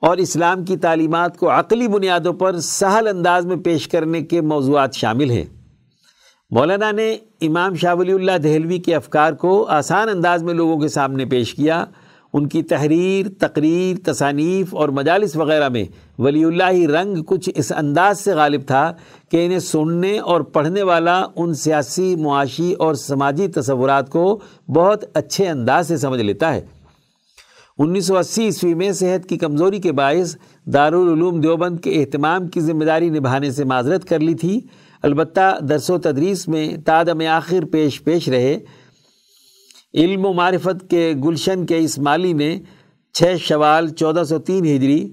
اور 0.00 0.16
اسلام 0.16 0.64
کی 0.64 0.76
تعلیمات 0.76 1.36
کو 1.36 1.50
عقلی 1.50 1.88
بنیادوں 1.88 2.32
پر 2.32 2.60
سہل 2.60 3.08
انداز 3.08 3.46
میں 3.46 3.56
پیش 3.56 3.88
کرنے 3.88 4.22
کے 4.22 4.40
موضوعات 4.40 4.94
شامل 4.94 5.30
ہیں۔ 5.30 5.44
مولانا 6.50 6.90
نے 6.90 7.16
امام 7.40 7.74
شاہ 7.74 7.94
ولی 7.94 8.12
اللہ 8.12 8.38
دہلوی 8.38 8.78
کے 8.78 8.94
افکار 8.94 9.32
کو 9.32 9.64
آسان 9.64 10.08
انداز 10.08 10.42
میں 10.42 10.54
لوگوں 10.54 10.78
کے 10.78 10.88
سامنے 10.88 11.24
پیش 11.24 11.54
کیا۔ 11.54 11.84
ان 12.32 12.48
کی 12.48 12.62
تحریر، 12.62 13.26
تقریر، 13.38 14.12
تصانیف 14.12 14.74
اور 14.74 14.88
مجالس 14.88 15.36
وغیرہ 15.36 15.68
میں 15.68 15.84
ولی 16.18 16.44
اللہ 16.44 16.90
رنگ 16.90 17.22
کچھ 17.22 17.50
اس 17.54 17.72
انداز 17.76 18.20
سے 18.20 18.32
غالب 18.32 18.60
تھا 18.66 18.92
کہ 19.30 19.46
انہیں 19.46 19.58
سننے 19.58 20.18
اور 20.18 20.40
پڑھنے 20.40 20.82
والا 20.82 21.24
ان 21.36 21.54
سیاسی، 21.54 22.16
معاشی 22.16 22.72
اور 22.72 22.94
سماجی 22.94 23.48
تصورات 23.48 24.10
کو 24.10 24.40
بہت 24.68 25.04
اچھے 25.14 25.48
انداز 25.48 25.88
سے 25.88 25.96
سمجھ 25.96 26.20
لیتا 26.20 26.54
ہے۔ 26.54 26.60
انیس 27.78 28.06
سو 28.06 28.18
اسی 28.18 28.44
عیسوی 28.44 28.74
میں 28.74 28.92
صحت 28.92 29.28
کی 29.28 29.36
کمزوری 29.36 29.78
کے 29.78 29.92
باعث 29.92 30.36
دارالعلوم 30.66 31.40
دیوبند 31.40 31.80
کے 31.80 32.00
اہتمام 32.00 32.48
کی 32.48 32.60
ذمہ 32.60 32.84
داری 32.84 33.08
نبھانے 33.10 33.50
سے 33.50 33.64
معذرت 33.64 34.04
کر 34.04 34.18
لی 34.18 34.34
تھی۔ 34.34 34.60
البتہ 35.02 35.58
درس 35.60 35.90
و 35.90 35.98
تدریس 35.98 36.48
میں 36.48 36.76
تادم 36.86 37.22
آخر 37.30 37.64
پیش 37.64 38.04
پیش 38.04 38.28
رہے۔ 38.28 38.58
علم 39.94 40.26
و 40.26 40.32
معرفت 40.32 40.90
کے 40.90 41.14
گلشن 41.24 41.66
کے 41.66 41.78
اس 41.78 41.98
مالی 41.98 42.32
نے 42.32 42.58
چھ 43.12 43.36
شوال 43.38 43.88
چودہ 43.88 44.24
سو 44.24 44.38
تین 44.38 44.64
ہجری 44.64 45.12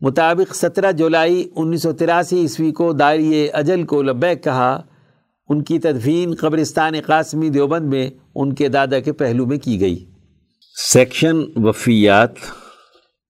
مطابق 0.00 0.54
سترہ 0.54 0.92
جولائی 0.92 1.48
انیس 1.56 1.82
سو 1.82 1.92
تراسی 1.92 2.40
عیسوی 2.40 2.72
کو 2.72 2.92
داری 2.92 3.50
اجل 3.52 3.82
کو 3.82 4.02
لبیک 4.02 4.44
کہا، 4.44 4.82
ان 5.48 5.62
کی 5.62 5.78
تدفین 5.78 6.34
قبرستان 6.34 6.92
قاسمی 7.06 7.48
دیوبند 7.48 7.86
میں 7.86 8.10
ان 8.34 8.54
کے 8.54 8.68
دادا 8.68 9.00
کے 9.00 9.12
پہلو 9.12 9.46
میں 9.46 9.58
کی 9.58 9.80
گئی۔ 9.80 10.04
سیکشن 10.92 11.36
وفیات، 11.56 12.32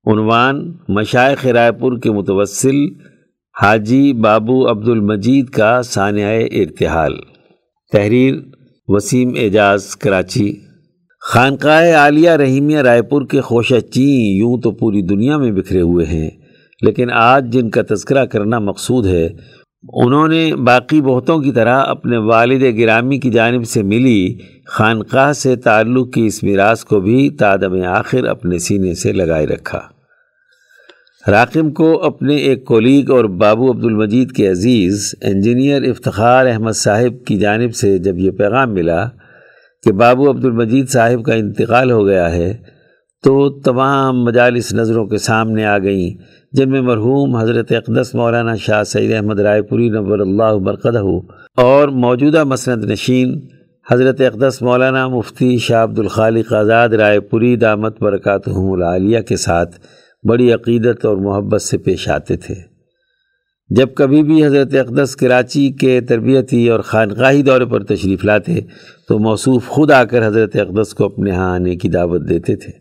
عنوان 0.07 0.73
مشائق 0.89 1.47
رائے 1.47 1.73
پور 1.73 1.99
کے 1.99 2.11
متوسل 2.11 2.77
حاجی 3.63 4.13
بابو 4.13 4.71
عبد 4.71 4.89
المجید 4.89 5.51
کا 5.51 5.83
ثانیہ 5.83 6.47
ارتحال۔ 6.53 7.13
تحریر، 7.93 8.35
وسیم 8.89 9.33
اعجاز، 9.37 9.97
کراچی۔ 9.97 10.72
خانقاہ 11.23 11.95
عالیہ 11.95 12.31
رحیمیہ 12.31 12.79
رائے 12.79 13.03
پور 13.03 13.27
کے 13.27 13.41
خوشہ 13.41 13.79
چین 13.93 14.37
یوں 14.37 14.57
تو 14.61 14.71
پوری 14.71 15.03
دنیا 15.03 15.37
میں 15.39 15.51
بکھرے 15.53 15.81
ہوئے 15.81 16.07
ہیں، 16.07 16.31
لیکن 16.83 17.11
آج 17.11 17.53
جن 17.53 17.71
کا 17.71 17.83
تذکرہ 17.91 18.25
کرنا 18.25 18.59
مقصود 18.59 19.07
ہے، 19.07 19.29
انہوں 19.93 20.29
نے 20.29 20.55
باقی 20.67 21.01
بہتوں 21.01 21.39
کی 21.39 21.53
طرح 21.53 21.83
اپنے 21.87 22.17
والد 22.27 22.63
گرامی 22.79 23.19
کی 23.19 23.31
جانب 23.31 23.67
سے 23.69 23.83
ملی 23.83 24.39
خانقاہ 24.69 25.33
سے 25.33 25.55
تعلق 25.57 26.13
کی 26.15 26.27
اس 26.27 26.43
میراث 26.43 26.85
کو 26.85 27.01
بھی 27.01 27.29
تادم 27.31 27.81
آخر 27.89 28.25
اپنے 28.25 28.59
سینے 28.59 28.95
سے 28.95 29.13
لگائے 29.13 29.47
رکھا۔ 29.47 29.81
راقم 31.25 31.71
کو 31.71 31.95
اپنے 32.05 32.37
ایک 32.37 32.65
کولیگ 32.65 33.11
اور 33.11 33.25
بابو 33.41 33.71
عبد 33.73 33.85
المجید 33.85 34.33
کے 34.33 34.51
عزیز 34.51 35.15
انجینئر 35.23 35.83
افتخار 35.83 36.47
احمد 36.47 36.77
صاحب 36.77 37.25
کی 37.27 37.37
جانب 37.39 37.75
سے 37.75 37.99
جب 37.99 38.19
یہ 38.19 38.31
پیغام 38.31 38.75
ملا 38.75 39.05
کہ 39.85 39.93
بابو 39.93 40.31
عبد 40.31 40.45
المجید 40.45 40.89
صاحب 40.89 41.25
کا 41.25 41.35
انتقال 41.35 41.91
ہو 41.91 42.07
گیا 42.07 42.33
ہے، 42.33 42.57
تو 43.25 43.61
تمام 43.61 44.25
مجالس 44.25 44.73
نظروں 44.73 45.07
کے 45.07 45.19
سامنے 45.19 45.65
آ 45.65 45.79
گئیں، 45.79 46.11
جن 46.53 46.71
میں 46.71 46.81
مرحوم 46.81 47.37
حضرت 47.37 47.73
اقدس 47.73 48.15
مولانا 48.15 48.57
شاہ 48.57 48.83
سید 48.83 49.13
احمد 49.13 49.41
رائے 49.41 49.63
پوری 49.63 49.89
نور 49.89 50.19
اللہ 50.19 50.59
برقدہ 50.59 51.03
اور 51.57 51.89
موجودہ 51.89 52.45
مسند 52.45 52.85
نشین 52.85 53.41
حضرت 53.91 54.21
اقدس 54.21 54.63
مولانا 54.63 55.09
مفتی 55.09 55.59
شاہ 55.59 55.83
عبد 55.85 55.99
الخالق 55.99 56.53
آزاد 56.53 56.89
رائے 56.89 57.21
پوری 57.21 57.57
دامت 57.57 58.03
برکاتہم 58.03 58.73
العالیہ 58.73 59.21
کے 59.21 59.37
ساتھ 59.37 59.79
بڑی 60.29 60.53
عقیدت 60.53 61.05
اور 61.07 61.17
محبت 61.17 61.63
سے 61.63 61.79
پیش 61.79 62.09
آتے 62.09 62.37
تھے۔ 62.37 62.72
جب 63.77 63.89
کبھی 63.95 64.23
بھی 64.23 64.45
حضرت 64.45 64.75
اقدس 64.75 65.17
کراچی 65.17 65.71
کے 65.71 66.01
تربیتی 66.01 66.69
اور 66.69 66.81
خانقاہی 66.81 67.43
دورے 67.43 67.65
پر 67.65 67.83
تشریف 67.83 68.25
لاتے 68.25 68.61
تو 69.09 69.19
موصوف 69.19 69.67
خود 69.67 69.91
آ 69.91 70.05
کر 70.05 70.27
حضرت 70.27 70.57
اقدس 70.57 70.95
کو 70.95 71.05
اپنے 71.05 71.31
ہاں 71.31 71.55
آنے 71.55 71.77
کی 71.77 71.89
دعوت 71.89 72.29
دیتے 72.29 72.57
تھے۔ 72.57 72.73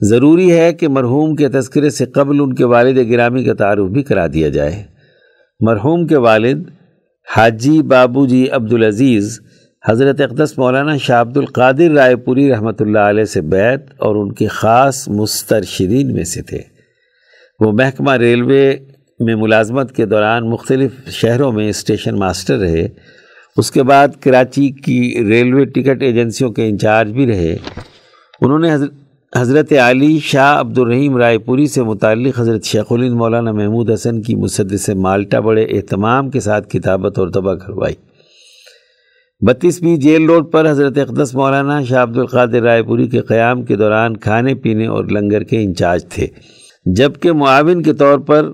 ضروری 0.00 0.52
ہے 0.52 0.72
کہ 0.72 0.88
مرحوم 0.88 1.34
کے 1.36 1.48
تذکرے 1.48 1.90
سے 1.90 2.04
قبل 2.04 2.40
ان 2.40 2.54
کے 2.54 2.64
والد 2.64 3.10
گرامی 3.10 3.44
کا 3.44 3.54
تعارف 3.54 3.90
بھی 3.90 4.02
کرا 4.02 4.26
دیا 4.26 4.48
جائے۔ 4.48 4.82
مرحوم 5.60 6.06
کے 6.06 6.16
والد 6.16 6.62
حاجی 7.36 7.82
بابو 7.82 8.26
جی 8.26 8.48
عبدالعزیز 8.50 9.40
حضرت 9.88 10.20
اقدس 10.20 10.58
مولانا 10.58 10.96
شاہ 10.96 11.20
عبد 11.20 11.36
القادر 11.36 11.90
رائے 11.90 12.16
پوری 12.16 12.50
رحمۃ 12.52 12.80
اللہ 12.80 12.98
علیہ 12.98 13.24
سے 13.24 13.40
بیت 13.40 13.82
اور 13.98 14.16
ان 14.16 14.32
کے 14.32 14.46
خاص 14.46 15.08
مسترشدین 15.08 16.12
میں 16.12 16.24
سے 16.24 16.42
تھے۔ 16.42 16.60
وہ 17.60 17.72
محکمہ 17.72 18.12
ریلوے 18.12 18.76
میں 19.20 19.34
ملازمت 19.34 19.92
کے 19.92 20.06
دوران 20.06 20.48
مختلف 20.50 21.08
شہروں 21.10 21.52
میں 21.52 21.68
اسٹیشن 21.68 22.18
ماسٹر 22.18 22.58
رہے۔ 22.58 22.88
اس 23.56 23.70
کے 23.70 23.82
بعد 23.82 24.08
کراچی 24.20 24.68
کی 24.68 25.24
ریلوے 25.28 25.64
ٹکٹ 25.64 26.02
ایجنسیوں 26.02 26.50
کے 26.50 26.68
انچارج 26.68 27.10
بھی 27.12 27.26
رہے۔ 27.26 27.56
انہوں 28.40 28.58
نے 28.58 28.70
حضرت 29.36 29.72
علی 29.72 30.18
شاہ 30.22 30.60
عبد 30.60 30.78
الرحیم 30.78 31.16
رائے 31.16 31.38
پوری 31.38 31.66
سے 31.66 31.82
متعلق 31.82 32.40
حضرت 32.40 32.64
شیخ 32.64 32.84
الند 32.90 33.12
مولانا 33.12 33.52
محمود 33.52 33.90
حسن 33.90 34.20
کی 34.22 34.34
مسدس 34.34 34.88
مالٹا 34.88 35.40
بڑے 35.40 35.64
اہتمام 35.64 36.30
کے 36.30 36.40
ساتھ 36.40 36.68
کتابت 36.70 37.18
اور 37.18 37.28
تباہ 37.28 37.54
کروائی۔ 37.54 37.94
بتیسویں 39.46 39.96
جیل 39.96 40.24
روڈ 40.24 40.50
پر 40.52 40.70
حضرت 40.70 40.98
اقدس 40.98 41.34
مولانا 41.34 41.82
شاہ 41.84 42.02
عبد 42.02 42.18
القادر 42.18 42.62
رائے 42.62 42.82
پوری 42.82 43.06
کے 43.08 43.20
قیام 43.20 43.62
کے 43.62 43.76
دوران 43.76 44.16
کھانے 44.16 44.54
پینے 44.54 44.86
اور 44.86 45.04
لنگر 45.04 45.42
کے 45.42 45.62
انچارج 45.62 46.04
تھے۔ 46.04 46.26
جبکہ 46.86 47.32
معاون 47.32 47.82
کے 47.82 47.92
طور 47.92 48.18
پر 48.18 48.50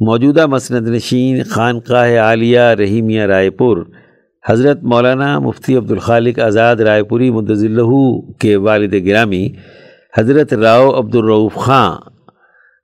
موجودہ 0.00 0.46
مسند 0.46 0.88
نشین، 0.88 1.42
خانقاہ 1.42 2.18
عالیہ 2.18 2.60
رحیمیہ 2.60 3.22
رائے 3.22 3.50
پور، 3.50 3.76
حضرت 4.48 4.82
مولانا 4.82 5.38
مفتی 5.38 5.76
عبد 5.76 5.90
الخالق 5.90 6.38
آزاد 6.38 6.76
رائے 6.76 7.02
پوری 7.02 7.30
مدضلہ 7.30 7.82
کے 8.38 8.56
والد 8.56 8.94
گرامی، 9.06 9.48
حضرت 10.18 10.54
راؤ 10.54 10.98
عبد 10.98 11.14
الرعوف 11.14 11.54
خاں 11.54 11.96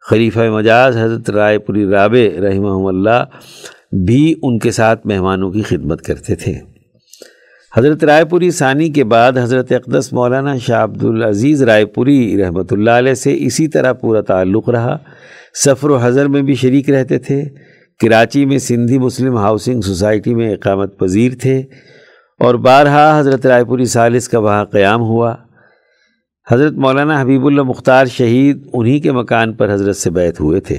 خلیفہ 0.09 0.51
مجاز 0.51 0.97
حضرت 0.97 1.31
رائے 1.31 1.59
پوری 1.59 1.87
رابع 1.87 2.41
رحمہ 2.41 2.89
اللہ 2.89 3.25
بھی 3.93 4.35
ان 4.43 4.59
کے 4.59 4.71
ساتھ 4.71 5.07
مہمانوں 5.07 5.51
کی 5.53 5.63
خدمت 5.63 6.03
کرتے 6.03 6.35
تھے۔ 6.35 6.76
حضرت 7.77 8.05
رائے 8.05 8.25
پوری 8.25 8.51
ثانی 8.51 8.89
کے 8.89 9.05
بعد 9.05 9.33
حضرت 9.39 9.73
اقدس 9.73 10.13
مولانا 10.13 10.59
شاہ 10.59 10.85
عبد 10.85 11.05
العزیز 11.05 11.63
رائے 11.63 11.87
پوری 11.87 12.43
رحمۃ 12.43 12.65
اللہ 12.71 12.91
علیہ 12.91 13.15
سے 13.15 13.37
اسی 13.39 13.69
طرح 13.69 13.93
پورا 13.93 14.21
تعلق 14.21 14.69
رہا۔ 14.69 14.97
سفر 15.65 15.91
و 15.91 15.97
حضر 15.97 16.29
میں 16.29 16.43
بھی 16.43 16.55
شریک 16.55 16.91
رہتے 16.91 17.19
تھے۔ 17.19 17.45
کراچی 18.01 18.47
میں 18.47 18.59
سندھی 18.59 18.99
مسلم 18.99 19.37
ہاؤسنگ 19.37 19.81
سوسائٹی 19.81 20.35
میں 20.35 20.53
اقامت 20.53 20.99
پذیر 20.99 21.33
تھے۔ 21.41 21.63
اور 22.41 22.55
بارہا 22.55 23.21
حضرت 23.21 23.47
رائے 23.47 23.65
پوری 23.65 23.85
سالس 23.85 24.29
کا 24.29 24.39
وہاں 24.39 24.65
قیام 24.65 25.01
ہوا۔ 25.01 25.35
حضرت 26.51 26.73
مولانا 26.73 27.21
حبیب 27.21 27.47
اللہ 27.47 27.63
مختار 27.63 28.07
شہید 28.07 28.67
انہی 28.73 29.01
کے 29.01 29.13
مکان 29.13 29.53
پر 29.53 29.75
حضرت 29.75 29.97
سے 29.97 30.11
بیت 30.11 30.41
ہوئے 30.41 30.61
تھے۔ 30.61 30.79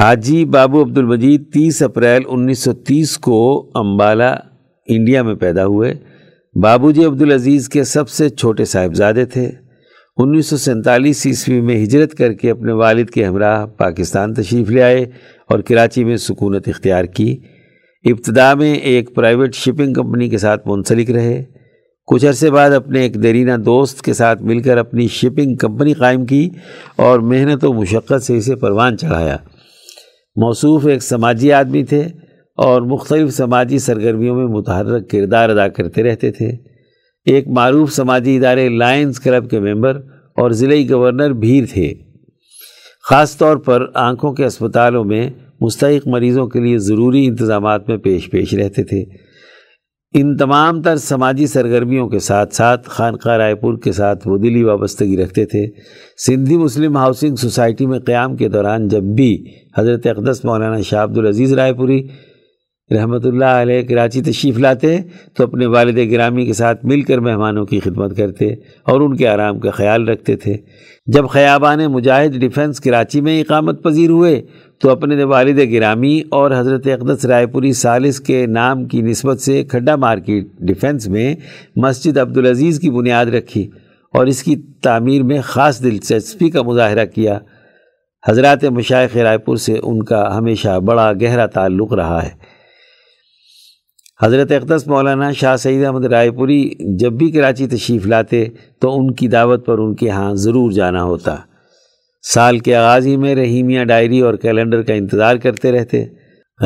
حاجی 0.00 0.44
بابو 0.44 0.82
عبد 0.82 0.98
المجید 0.98 1.52
تیس 1.52 1.82
اپریل 1.82 2.22
انیس 2.28 2.58
سو 2.58 2.72
تیس 2.72 3.18
کو 3.18 3.70
امبالہ 3.74 4.34
انڈیا 4.86 5.22
میں 5.22 5.34
پیدا 5.34 5.66
ہوئے 5.66 5.94
بابو 6.62 6.90
جی 6.90 7.04
عبدالعزیز 7.04 7.68
کے 7.68 7.84
سب 7.84 8.08
سے 8.08 8.28
چھوٹے 8.28 8.64
صاحبزادے 8.64 9.24
تھے۔ 9.24 9.50
انیس 10.16 10.46
سو 10.46 10.56
سینتالیس 10.56 11.26
عیسوی 11.26 11.60
میں 11.60 11.84
ہجرت 11.84 12.14
کر 12.14 12.32
کے 12.32 12.50
اپنے 12.50 12.72
والد 12.72 13.10
کے 13.10 13.24
ہمراہ 13.24 13.66
پاکستان 13.66 14.34
تشریف 14.34 14.70
لے 14.70 14.82
آئے 14.82 15.04
اور 15.48 15.58
کراچی 15.58 16.04
میں 16.04 16.16
سکونت 16.16 16.68
اختیار 16.68 17.04
کی۔ 17.04 17.36
ابتدا 18.04 18.54
میں 18.54 18.74
ایک 18.74 19.14
پرائیویٹ 19.14 19.54
شپنگ 19.54 19.94
کمپنی 19.94 20.28
کے 20.28 20.38
ساتھ 20.38 20.68
منسلک 20.68 21.10
رہے۔ 21.10 21.44
کچھ 22.06 22.26
عرصے 22.26 22.50
بعد 22.50 22.70
اپنے 22.70 23.00
ایک 23.00 23.22
دیرینہ 23.22 23.52
دوست 23.52 24.02
کے 24.02 24.12
ساتھ 24.12 24.42
مل 24.42 24.60
کر 24.60 24.76
اپنی 24.76 25.08
شپنگ 25.08 25.56
کمپنی 25.56 25.92
قائم 25.92 26.26
کی 26.26 26.50
اور 26.96 27.18
محنت 27.18 27.64
و 27.64 27.72
مشقت 27.72 28.22
سے 28.22 28.36
اسے 28.36 28.56
پروان 28.56 28.98
چڑھایا۔ 28.98 29.36
موصوف 30.36 30.86
ایک 30.86 31.02
سماجی 31.02 31.52
آدمی 31.52 31.84
تھے۔ 31.84 32.04
اور 32.56 32.82
مختلف 32.82 33.34
سماجی 33.34 33.78
سرگرمیوں 33.78 34.36
میں 34.36 34.46
متحرک 34.46 35.10
کردار 35.10 35.48
ادا 35.48 35.68
کرتے 35.68 36.02
رہتے 36.02 36.30
تھے۔ 36.30 36.50
ایک 37.24 37.48
معروف 37.48 37.92
سماجی 37.92 38.36
ادارے 38.36 38.68
لائنز 38.68 39.20
کلب 39.20 39.50
کے 39.50 39.60
ممبر 39.60 39.96
اور 40.36 40.50
ضلعی 40.50 40.90
گورنر 40.90 41.32
بھیر 41.32 41.64
تھے۔ 41.72 41.94
خاص 43.10 43.36
طور 43.36 43.56
پر 43.56 43.86
آنکھوں 43.94 44.32
کے 44.32 44.44
اسپتالوں 44.44 45.04
میں 45.04 45.30
مستحق 45.60 46.08
مریضوں 46.08 46.46
کے 46.46 46.60
لیے 46.60 46.78
ضروری 46.78 47.26
انتظامات 47.26 47.88
میں 47.88 47.96
پیش 47.96 48.30
پیش 48.30 48.54
رہتے 48.54 48.84
تھے۔ 48.84 49.04
ان 50.14 50.36
تمام 50.36 50.82
تر 50.82 50.96
سماجی 50.96 51.46
سرگرمیوں 51.46 52.08
کے 52.08 52.18
ساتھ 52.18 52.54
ساتھ 52.54 52.90
خانقاہ 52.90 53.36
رائے 53.36 53.54
پور 53.54 53.78
کے 53.78 53.92
ساتھ 53.92 54.28
وہ 54.28 54.38
دلی 54.38 54.62
وابستگی 54.62 55.16
رکھتے 55.16 55.44
تھے۔ 55.44 55.66
سندھی 56.26 56.56
مسلم 56.56 56.96
ہاؤسنگ 56.96 57.36
سوسائٹی 57.36 57.86
میں 57.86 57.98
قیام 57.98 58.36
کے 58.36 58.48
دوران 58.48 58.88
جب 58.88 59.02
بھی 59.02 59.44
حضرت 59.78 60.06
اقدس 60.06 60.44
مولانا 60.44 60.80
شاہ 60.80 61.02
عبد 61.02 61.18
العزیز 61.18 61.52
رائے 61.52 61.72
پوری 61.72 62.08
رحمۃ 62.94 63.24
اللہ 63.24 63.44
علیہ، 63.44 63.82
کراچی 63.82 64.22
تشریف 64.22 64.58
لاتے، 64.58 64.96
تو 65.36 65.42
اپنے 65.42 65.66
والد 65.66 65.98
گرامی 66.10 66.46
کے 66.46 66.52
ساتھ 66.52 66.84
مل 66.84 67.02
کر 67.02 67.18
مہمانوں 67.18 67.66
کی 67.66 67.80
خدمت 67.80 68.16
کرتے 68.16 68.48
اور 68.82 69.00
ان 69.00 69.16
کے 69.16 69.28
آرام 69.28 69.58
کا 69.58 69.70
خیال 69.70 70.08
رکھتے 70.08 70.36
تھے۔ 70.36 70.56
جب 71.06 71.28
خیابان 71.28 71.78
مجاہد 71.86 72.36
ڈیفنس 72.38 72.80
کراچی 72.80 73.20
میں 73.20 73.40
اقامت 73.40 73.82
پذیر 73.82 74.10
ہوئے، 74.10 74.42
تو 74.80 74.90
اپنے 74.90 75.24
والد 75.24 75.58
گرامی 75.72 76.20
اور 76.30 76.50
حضرت 76.58 76.86
اقدس 76.86 77.24
رائے 77.24 77.46
پوری 77.46 77.72
سالس 77.72 78.20
کے 78.20 78.46
نام 78.46 78.84
کی 78.84 79.00
نسبت 79.02 79.40
سے 79.40 79.64
کھڈا 79.64 79.96
مارکیٹ 79.96 80.46
ڈیفنس 80.60 81.08
میں 81.08 81.34
مسجد 81.76 82.18
عبدالعزیز 82.18 82.80
کی 82.80 82.90
بنیاد 82.90 83.26
رکھی 83.26 83.68
اور 84.14 84.26
اس 84.26 84.42
کی 84.42 84.56
تعمیر 84.82 85.22
میں 85.22 85.40
خاص 85.44 85.82
دلچسپی 85.82 86.50
کا 86.50 86.62
مظاہرہ 86.62 87.04
کیا۔ 87.04 87.38
حضرات 88.28 88.64
مشائق 88.64 89.16
رائے 89.16 89.38
پور 89.38 89.56
سے 89.56 89.78
ان 89.82 90.02
کا 90.02 90.38
ہمیشہ 90.38 90.80
بڑا 90.80 91.12
گہرا 91.22 91.46
تعلق 91.46 91.92
رہا 91.92 92.22
ہے۔ 92.22 92.30
حضرت 94.24 94.52
اقدس 94.52 94.86
مولانا 94.86 95.32
شاہ 95.32 95.56
سعید 95.56 95.84
احمد 95.84 96.04
رائے 96.04 96.30
پوری 96.30 96.70
جب 96.98 97.12
بھی 97.12 97.30
کراچی 97.30 97.66
تشریف 97.66 98.06
لاتے 98.06 98.44
تو 98.80 98.98
ان 98.98 99.14
کی 99.14 99.28
دعوت 99.28 99.66
پر 99.66 99.78
ان 99.78 99.94
کے 99.94 100.10
ہاں 100.10 100.34
ضرور 100.34 100.72
جانا 100.72 101.02
ہوتا۔ 101.02 101.36
سال 102.22 102.58
کے 102.58 102.74
آغاز 102.74 103.06
ہی 103.06 103.16
میں 103.16 103.34
رحیمیہ 103.34 103.84
ڈائری 103.84 104.20
اور 104.20 104.34
کیلنڈر 104.34 104.82
کا 104.82 104.94
انتظار 104.94 105.36
کرتے 105.36 105.72
رہتے۔ 105.72 106.04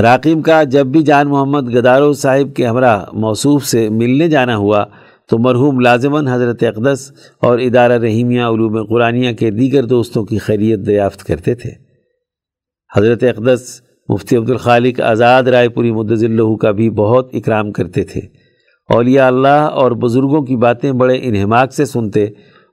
راقیم 0.02 0.42
کا 0.42 0.62
جب 0.62 0.86
بھی 0.86 1.02
جان 1.02 1.28
محمد 1.28 1.74
گدارو 1.74 2.12
صاحب 2.12 2.56
کے 2.56 2.66
ہمراہ 2.66 3.04
موصوف 3.12 3.64
سے 3.64 3.88
ملنے 3.88 4.28
جانا 4.28 4.56
ہوا 4.56 4.84
تو 5.30 5.38
مرحوم 5.38 5.80
لازماً 5.80 6.26
حضرت 6.26 6.62
اقدس 6.62 7.12
اور 7.42 7.58
ادارہ 7.58 7.92
رحیمیہ 7.92 8.42
علوم 8.42 8.84
قرآنیہ 8.84 9.32
کے 9.32 9.50
دیگر 9.50 9.84
دوستوں 9.84 10.24
کی 10.24 10.38
خیریت 10.38 10.78
دریافت 10.78 11.24
کرتے 11.24 11.54
تھے۔ 11.54 11.70
حضرت 12.96 13.24
اقدس 13.24 13.80
مفتی 14.08 14.36
عبدالخالق 14.36 15.00
آزاد 15.00 15.42
رائے 15.42 15.68
پوری 15.68 15.92
مدض 15.92 16.24
اللہ 16.24 16.56
کا 16.56 16.70
بھی 16.70 16.90
بہت 16.90 17.30
اکرام 17.32 17.72
کرتے 17.72 18.04
تھے۔ 18.04 18.20
اولیاء 18.88 19.26
اللہ 19.26 19.48
اور 19.48 19.92
بزرگوں 19.92 20.42
کی 20.42 20.56
باتیں 20.56 20.92
بڑے 20.92 21.18
انہماک 21.22 21.72
سے 21.72 21.84
سنتے 21.84 22.24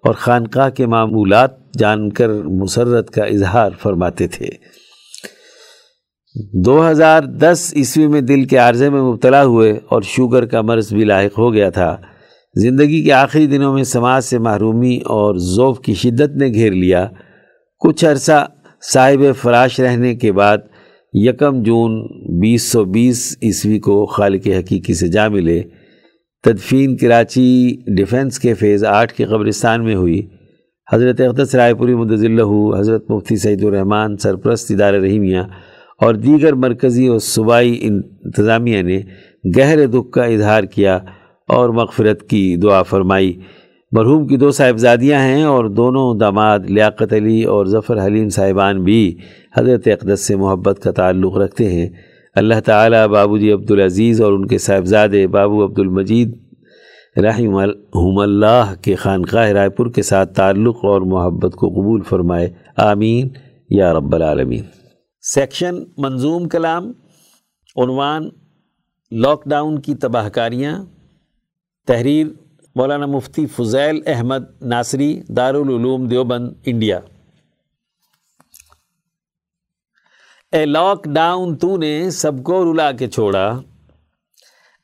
اور 0.04 0.14
خانقاہ 0.14 0.70
کے 0.70 0.86
معمولات 0.86 1.74
جان 1.80 2.10
کر 2.10 2.34
مسرت 2.34 3.10
کا 3.10 3.24
اظہار 3.24 3.70
فرماتے 3.82 4.28
تھے۔ 4.28 4.46
دو 6.66 6.90
ہزار 6.90 7.22
دس 7.22 7.74
عیسوی 7.76 8.08
میں 8.08 8.22
دل 8.22 8.44
کے 8.44 8.58
عارضے 8.58 8.90
میں 8.90 9.02
مبتلا 9.02 9.44
ہوئے 9.44 9.80
اور 9.90 10.02
شوگر 10.02 10.46
کا 10.46 10.62
مرض 10.62 10.94
بھی 10.94 11.04
لاحق 11.04 11.40
ہو 11.40 11.54
گیا 11.54 11.70
تھا۔ 11.70 11.98
زندگی 12.56 13.04
کے 13.04 13.14
آخری 13.14 13.48
دنوں 13.48 13.74
میں 13.74 13.84
سماج 13.84 14.24
سے 14.24 14.40
محرومی 14.40 14.98
اور 14.98 15.36
ذوف 15.36 15.80
کی 15.80 15.94
شدت 15.94 16.36
نے 16.36 16.48
گھیر 16.48 16.72
لیا۔ 16.72 17.08
کچھ 17.80 18.06
عرصہ 18.06 18.48
صاحب 18.94 19.36
فراش 19.42 19.80
رہنے 19.80 20.16
کے 20.16 20.32
بعد 20.32 20.58
یکم 21.16 21.64
جون 21.64 22.08
بیس 22.40 22.72
سو 22.72 22.86
بیس 22.86 23.38
عیسوی 23.44 23.80
کو 23.80 24.06
خالق 24.06 24.48
حقیقی 24.48 24.94
سے 24.94 25.08
جا 25.08 25.28
ملے۔ 25.28 25.64
تدفین 26.44 26.98
کراچی 26.98 27.78
ڈیفنس 27.98 28.40
کے 28.40 28.54
فیز 28.54 28.84
آٹھ 28.84 29.14
کے 29.14 29.26
قبرستان 29.26 29.84
میں 29.84 29.96
ہوئی۔ 29.96 30.22
حضرت 30.94 31.22
اقدس 31.22 31.56
رائے 31.56 31.74
پوری 31.74 31.96
مدض 31.96 32.26
اللہ 32.26 32.80
حضرت 32.80 33.12
مفتی 33.12 33.36
سعید 33.36 33.64
الرحمٰن 33.64 34.18
سرپرست 34.18 34.72
ادارہ 34.72 34.96
رحیمیہ 34.96 35.40
اور 36.02 36.16
دیگر 36.16 36.54
مرکزی 36.54 37.08
اور 37.08 37.20
صوبائی 37.20 37.80
انتظامیہ 37.82 38.82
نے 38.82 39.02
گہرے 39.58 39.86
دکھ 39.86 40.12
کا 40.12 40.24
اظہار 40.24 40.64
کیا 40.64 41.00
اور 41.48 41.70
مغفرت 41.70 42.30
کی 42.30 42.56
دعا 42.56 42.84
فرمائی۔ 42.84 43.34
مرحوم 43.96 44.28
کی 44.28 44.38
دو 44.38 44.52
صاحبزادیاں 44.52 45.20
ہیں 45.20 45.44
اور 45.44 45.66
دونوں 45.66 46.20
داماد 46.20 46.60
لیاقت 46.60 47.14
علی 47.14 47.44
اور 47.44 47.66
ظفر 47.66 48.06
حلیم 48.06 48.30
صاحبان 48.30 48.84
بھی 48.84 49.18
حضرت 49.58 49.88
اقدس 49.88 50.28
سے 50.28 50.36
محبت 50.36 50.80
کا 50.84 50.92
تعلق 50.92 51.38
رکھتے 51.38 51.72
ہیں۔ 51.72 51.90
اللہ 52.36 52.54
تعالیٰ 52.66 53.08
بابو 53.08 53.38
جی 53.38 53.52
عبدالعزیز 53.52 54.22
اور 54.22 54.34
ان 54.34 54.48
کے 54.48 54.58
صاحبزادے 54.58 55.28
بابو 55.28 55.66
عبد 55.66 55.80
المجید 55.80 56.38
رحم 57.18 58.18
اللہ 58.18 58.74
کے 58.82 58.96
خانقاہ 58.96 59.50
رائے 59.50 59.70
پور 59.70 59.88
کے 59.88 60.02
ساتھ 60.02 60.34
تعلق 60.34 60.76
اور 60.76 61.02
محبت 61.02 61.56
کو 61.56 61.70
قبول 61.70 62.02
فرمائے۔ 62.02 62.50
آمین۔ 62.78 63.28
یا 63.70 63.94
رب 63.94 64.16
العالمین۔ 64.16 64.64
سیکشن 65.22 65.76
منظوم 65.98 66.48
کلام، 66.48 66.92
عنوان، 67.76 68.30
لاک 69.12 69.46
ڈاؤن 69.46 69.80
کی 69.80 69.96
تباہ 69.96 70.30
کاریاں، 70.30 70.86
تحریر 71.88 72.28
مولانا 72.76 73.06
مفتی 73.06 73.46
Fuzail 73.46 74.02
Ahmad 74.06 74.62
Nasiri, 74.62 75.22
Darul Uloom 75.38 76.08
Deoband, 76.08 76.50
India. 76.66 77.00
A 80.52 80.66
lock 80.66 81.06
down 81.06 81.56
تو 81.56 81.78
نے 81.78 82.10
سب 82.10 82.44
کو 82.44 82.74
رلا 82.74 82.92
کے 82.92 83.08
چھوڑا۔ 83.08 83.60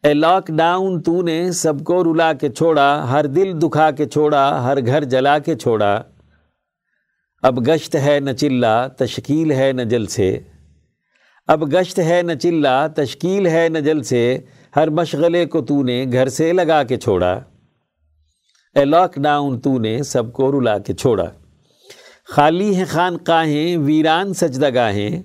اے 0.03 0.13
لاک 0.13 0.47
ڈاؤن 0.47 1.01
تو 1.01 1.21
نے 1.21 1.51
سب 1.51 1.83
کو 1.83 2.03
رلا 2.03 2.33
کے 2.33 2.49
چھوڑا۔ 2.49 3.11
ہر 3.11 3.25
دل 3.25 3.61
دکھا 3.61 3.91
کے 3.91 4.05
چھوڑا، 4.05 4.63
ہر 4.63 4.85
گھر 4.85 5.03
جلا 5.03 5.39
کے 5.39 5.55
چھوڑا۔ 5.55 6.01
اب 7.41 7.67
گشت 7.67 7.95
ہے 7.95 8.19
نہ 8.19 8.31
چلا، 8.31 8.87
تشکیل 8.87 9.51
ہے 9.51 9.71
نہ 9.71 9.81
جل 9.81 10.05
سے 10.05 10.39
اب 11.47 11.73
گشت 11.73 11.99
ہے 11.99 12.21
نہ 12.21 12.33
چلا، 12.33 12.87
تشکیل 12.87 13.47
ہے 13.47 13.69
نہ 13.69 13.77
جل 13.77 14.03
سے 14.03 14.39
ہر 14.75 14.89
مشغلے 14.89 15.45
کو 15.45 15.61
تو 15.61 15.83
نے 15.83 16.05
گھر 16.11 16.29
سے 16.29 16.53
لگا 16.53 16.83
کے 16.83 16.97
چھوڑا۔ 16.97 17.39
اے 18.75 18.85
لاک 18.85 19.15
ڈاؤن 19.15 19.59
تو 19.59 19.79
نے 19.79 20.03
سب 20.03 20.33
کو 20.33 20.51
رلا 20.51 20.77
کے 20.77 20.93
چھوڑا۔ 20.93 21.25
خالی 22.29 22.75
ہیں 22.75 22.85
خانقاہیں، 22.87 23.77
ویران 23.77 24.33
سجدہ 24.33 24.73
گاہیں 24.73 25.23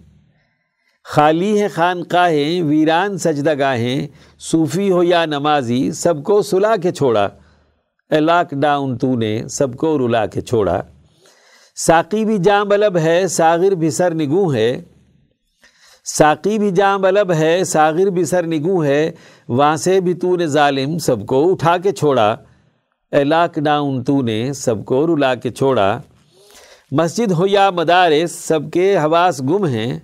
خالی 1.04 1.60
ہیں 1.60 1.68
خانقاہیں، 1.74 2.62
ویران 2.62 3.18
سجدہ 3.18 3.54
گاہیں 3.58 4.06
صوفی 4.38 4.90
ہو 4.90 5.02
یا 5.02 5.24
نمازی، 5.24 5.92
سب 5.92 6.24
کو 6.24 6.42
سلا 6.42 6.76
کے 6.76 6.92
چھوڑا۔ 6.92 7.28
اے 8.10 8.20
لاک 8.20 8.50
ڈاؤن 8.50 8.98
تو 8.98 9.14
نے 9.14 9.48
سب 9.48 9.76
کو 9.76 9.98
رلا 9.98 10.26
کے 10.26 10.40
چھوڑا۔ 10.40 10.82
ساقی 11.76 12.24
بھی 12.24 12.38
جام 12.38 12.68
بلب 12.68 12.98
ہے، 12.98 13.28
ساغر 13.28 13.70
بھی 13.70 13.90
سر 13.90 14.14
نگوں 14.14 14.54
ہے۔ 14.54 14.82
ساقی 16.04 16.58
بھی 16.58 16.70
جام 16.70 17.00
بلب 17.00 17.32
ہے، 17.32 17.64
ساغر 17.64 18.06
بھی 18.06 18.24
سر 18.24 18.46
نگوں 18.46 18.84
ہے۔ 18.84 19.10
وہاں 19.48 19.76
سے 19.76 20.00
بھی 20.00 20.14
تو 20.14 20.36
نے 20.36 20.46
ظالم، 20.46 20.98
سب 20.98 21.26
کو 21.26 21.52
اٹھا 21.52 21.76
کے 21.76 21.92
چھوڑا۔ 21.92 22.36
لاک 23.22 23.54
ڈاؤن 23.54 24.04
تو 24.04 24.22
نے 24.22 24.52
سب 24.52 24.84
کو 24.84 25.06
رلا 25.06 25.34
کے 25.34 25.50
چھوڑا۔ 25.50 26.00
مسجد 26.90 27.32
ہو 27.32 27.46
یا 27.46 27.70
مدارس 27.70 28.32
سب 28.32 28.60
کے 28.72 28.96
حواس 28.96 29.40
گم 29.40 29.64
ہیں۔ 29.66 29.98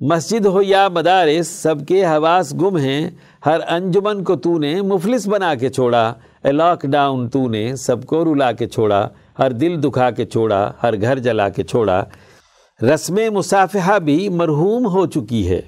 مسجد 0.00 0.46
ہو 0.46 0.62
یا 0.62 0.88
مدارس 0.88 1.48
سب 1.48 1.74
کے 1.88 2.04
حواس 2.04 2.54
گم 2.54 2.76
ہیں۔ 2.76 3.10
ہر 3.46 3.60
انجمن 3.68 4.24
کو 4.24 4.36
تو 4.36 4.58
نے 4.58 4.82
مفلس 4.82 5.28
بنا 5.28 5.54
کے 5.54 5.68
چھوڑا۔ 5.68 6.14
اے 6.44 6.52
لاک 6.52 6.82
ڈاؤن 6.82 7.28
تو 7.28 7.48
نے 7.48 7.76
سب 7.76 8.06
کو 8.06 8.24
رلا 8.24 8.52
کے 8.52 8.68
چھوڑا۔ 8.68 9.08
ہر 9.38 9.50
دل 9.50 9.82
دکھا 9.82 10.10
کے 10.10 10.26
چھوڑا، 10.26 10.72
ہر 10.82 11.00
گھر 11.00 11.18
جلا 11.18 11.48
کے 11.48 11.62
چھوڑا۔ 11.62 12.04
رسم 12.82 13.18
مصافحہ 13.32 13.98
بھی 13.98 14.28
مرحوم 14.28 14.86
ہو 14.86 15.06
چکی 15.06 15.50
ہے۔ 15.50 15.60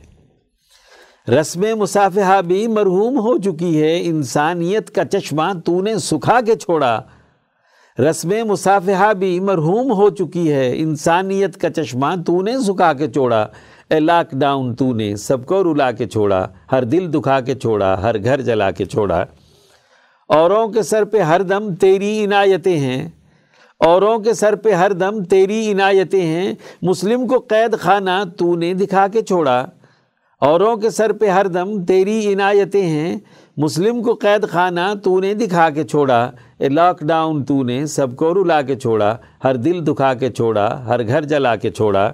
رسم 1.28 1.64
مصافحہ 1.78 2.42
بھی 2.42 2.66
مرحوم 2.66 3.18
ہو 3.18 3.38
چکی 3.38 3.82
ہے۔ 3.82 4.00
انسانیت 4.04 4.90
کا 4.90 5.04
چشمہ 5.04 5.42
تو 5.64 5.82
نے 5.82 5.98
سکھا 5.98 6.40
کے 6.40 6.54
چھوڑا۔ 6.54 7.00
رسم 7.98 8.32
مصافحہ 8.46 9.12
بھی 9.12 9.40
مرحوم 9.40 9.92
ہو 9.92 10.10
چکی 10.10 10.52
ہے۔ 10.52 10.72
انسانیت 10.76 11.56
کا 11.56 11.70
چشمہ 11.70 12.06
تو 12.26 12.42
نے 12.42 12.52
سکھا 12.58 12.92
کے 12.92 13.10
چھوڑا۔ 13.10 13.46
اے 13.90 14.00
لاک 14.00 14.30
ڈاؤن 14.32 14.74
تو 14.74 14.94
نے 14.94 15.16
سب 15.16 15.46
کو 15.46 15.62
رلا 15.64 15.90
کے 15.92 16.06
چھوڑا۔ 16.06 16.46
ہر 16.72 16.84
دل 16.84 17.12
دکھا 17.14 17.40
کے 17.40 17.54
چھوڑا، 17.54 18.02
ہر 18.02 18.24
گھر 18.24 18.40
جلا 18.40 18.70
کے 18.70 18.84
چھوڑا۔ 18.84 19.24
اوروں 20.28 20.68
کے 20.68 20.82
سر 20.82 21.04
پہ 21.04 21.20
ہر 21.20 21.42
دم 21.42 21.74
تیری 21.74 22.24
عنایتیں 22.24 22.78
ہیں۔ 22.78 23.08
اوروں 23.78 24.18
کے 24.18 24.34
سر 24.34 24.54
پہ 24.54 24.72
ہر 24.72 24.92
دم 24.92 25.24
تیری 25.24 25.72
عنایتیں 25.72 26.22
ہیں۔ 26.22 26.54
مسلم 26.82 27.26
کو 27.26 27.38
قید 27.38 27.78
خانہ 27.78 28.24
تو 28.36 28.56
نے 28.56 28.74
دکھا 28.74 29.06
کے 29.08 29.22
چھوڑا۔ 29.22 29.66
اوروں 30.44 30.76
کے 30.76 30.90
سر 30.90 31.12
پہ 31.12 31.26
ہر 31.26 31.46
دم 31.46 31.84
تیری 31.84 32.32
عنایتیں 32.32 32.86
ہیں۔ 32.86 33.16
مسلم 33.56 34.02
کو 34.02 34.14
قید 34.14 34.48
خانہ 34.48 34.80
تو 35.02 35.20
نے 35.20 35.34
دکھا 35.34 35.70
کے 35.70 35.84
چھوڑا، 35.84 36.30
اے 36.58 36.68
لاک 36.68 37.00
ڈاؤن 37.00 37.44
تو 37.44 37.62
نے 37.62 37.86
سب 37.86 38.16
کو 38.16 38.34
رلا 38.34 38.62
کے 38.62 38.74
چھوڑا، 38.74 39.16
ہر 39.44 39.54
دل 39.54 39.86
دکھا 39.86 40.14
کے 40.14 40.30
چھوڑا، 40.30 40.66
ہر 40.86 41.06
گھر 41.06 41.24
جلا 41.24 41.56
کے 41.56 41.70
چھوڑا۔ 41.70 42.10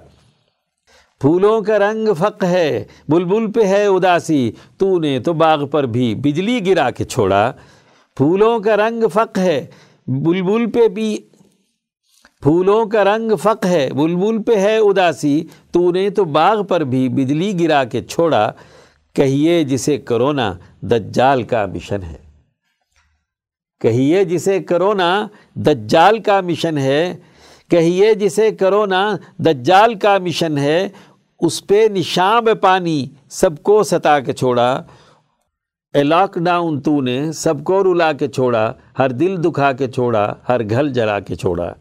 پھولوں 1.21 1.61
کا 1.61 1.79
رنگ 1.79 2.13
فق 2.17 2.43
ہے، 2.43 2.83
بلبل 3.09 3.51
پہ 3.51 3.63
ہے 3.63 3.85
اداسی، 3.85 4.51
تو 4.77 4.99
نے 4.99 5.19
تو 5.19 5.33
باغ 5.33 5.67
پر 5.67 5.83
بھی 5.83 6.15
بجلی 6.15 6.59
گرا 6.65 6.89
کے 6.89 7.03
چھوڑا۔ 7.03 7.51
پھولوں 8.17 8.59
کا 8.59 8.77
رنگ 8.77 9.03
فق 9.13 9.37
ہے، 9.37 9.65
بلبل 10.07 10.71
پہ 10.71 10.87
بھی 10.87 11.17
پھولوں 12.41 12.85
کا 12.85 13.03
رنگ 13.03 13.31
فق 13.35 13.65
ہے، 13.65 13.89
بلبل 13.93 14.43
پہ 14.43 14.55
ہے 14.55 14.77
اداسی، 14.77 15.43
تو 15.71 15.91
نے 15.91 16.09
تو 16.09 16.25
باغ 16.25 16.63
پر 16.63 16.81
بھی 16.81 17.09
بجلی 17.09 17.59
گرا 17.59 17.83
کے 17.83 18.01
چھوڑا، 18.03 18.51
کہیے 19.13 19.63
جسے 19.63 19.97
کرونا 19.97 20.53
دجال 20.81 21.43
کا 21.43 21.65
مشن 21.65 22.03
ہے۔ 22.03 22.17
کہیے 23.81 24.23
جسے 24.23 24.59
کرونا 24.59 25.27
دجال 25.55 26.19
کا 26.19 26.41
مشن 26.41 26.77
ہے، 26.77 27.13
کہیے 27.69 28.13
جسے 28.13 28.51
کرونا 28.51 29.15
دجال 29.37 29.95
کا 29.95 30.17
مشن 30.17 30.57
ہے، 30.57 30.89
اس 31.39 31.67
پہ 31.67 31.87
نشام 31.91 32.45
پانی 32.61 33.05
سب 33.29 33.63
کو 33.63 33.83
ستا 33.83 34.19
کے 34.19 34.33
چھوڑا۔ 34.33 34.81
اے 35.93 36.03
لاک 36.03 36.37
ڈاؤن 36.37 36.79
تو 36.81 37.01
نے 37.01 37.31
سب 37.31 37.63
کو 37.63 37.83
رلا 37.83 38.11
کے 38.11 38.27
چھوڑا، 38.27 38.73
ہر 38.99 39.09
دل 39.09 39.43
دکھا 39.43 39.71
کے 39.71 39.87
چھوڑا، 39.87 40.33
ہر 40.49 40.69
گھر 40.69 40.87
جلا 40.87 41.19
کے 41.19 41.35
چھوڑا۔ 41.35 41.73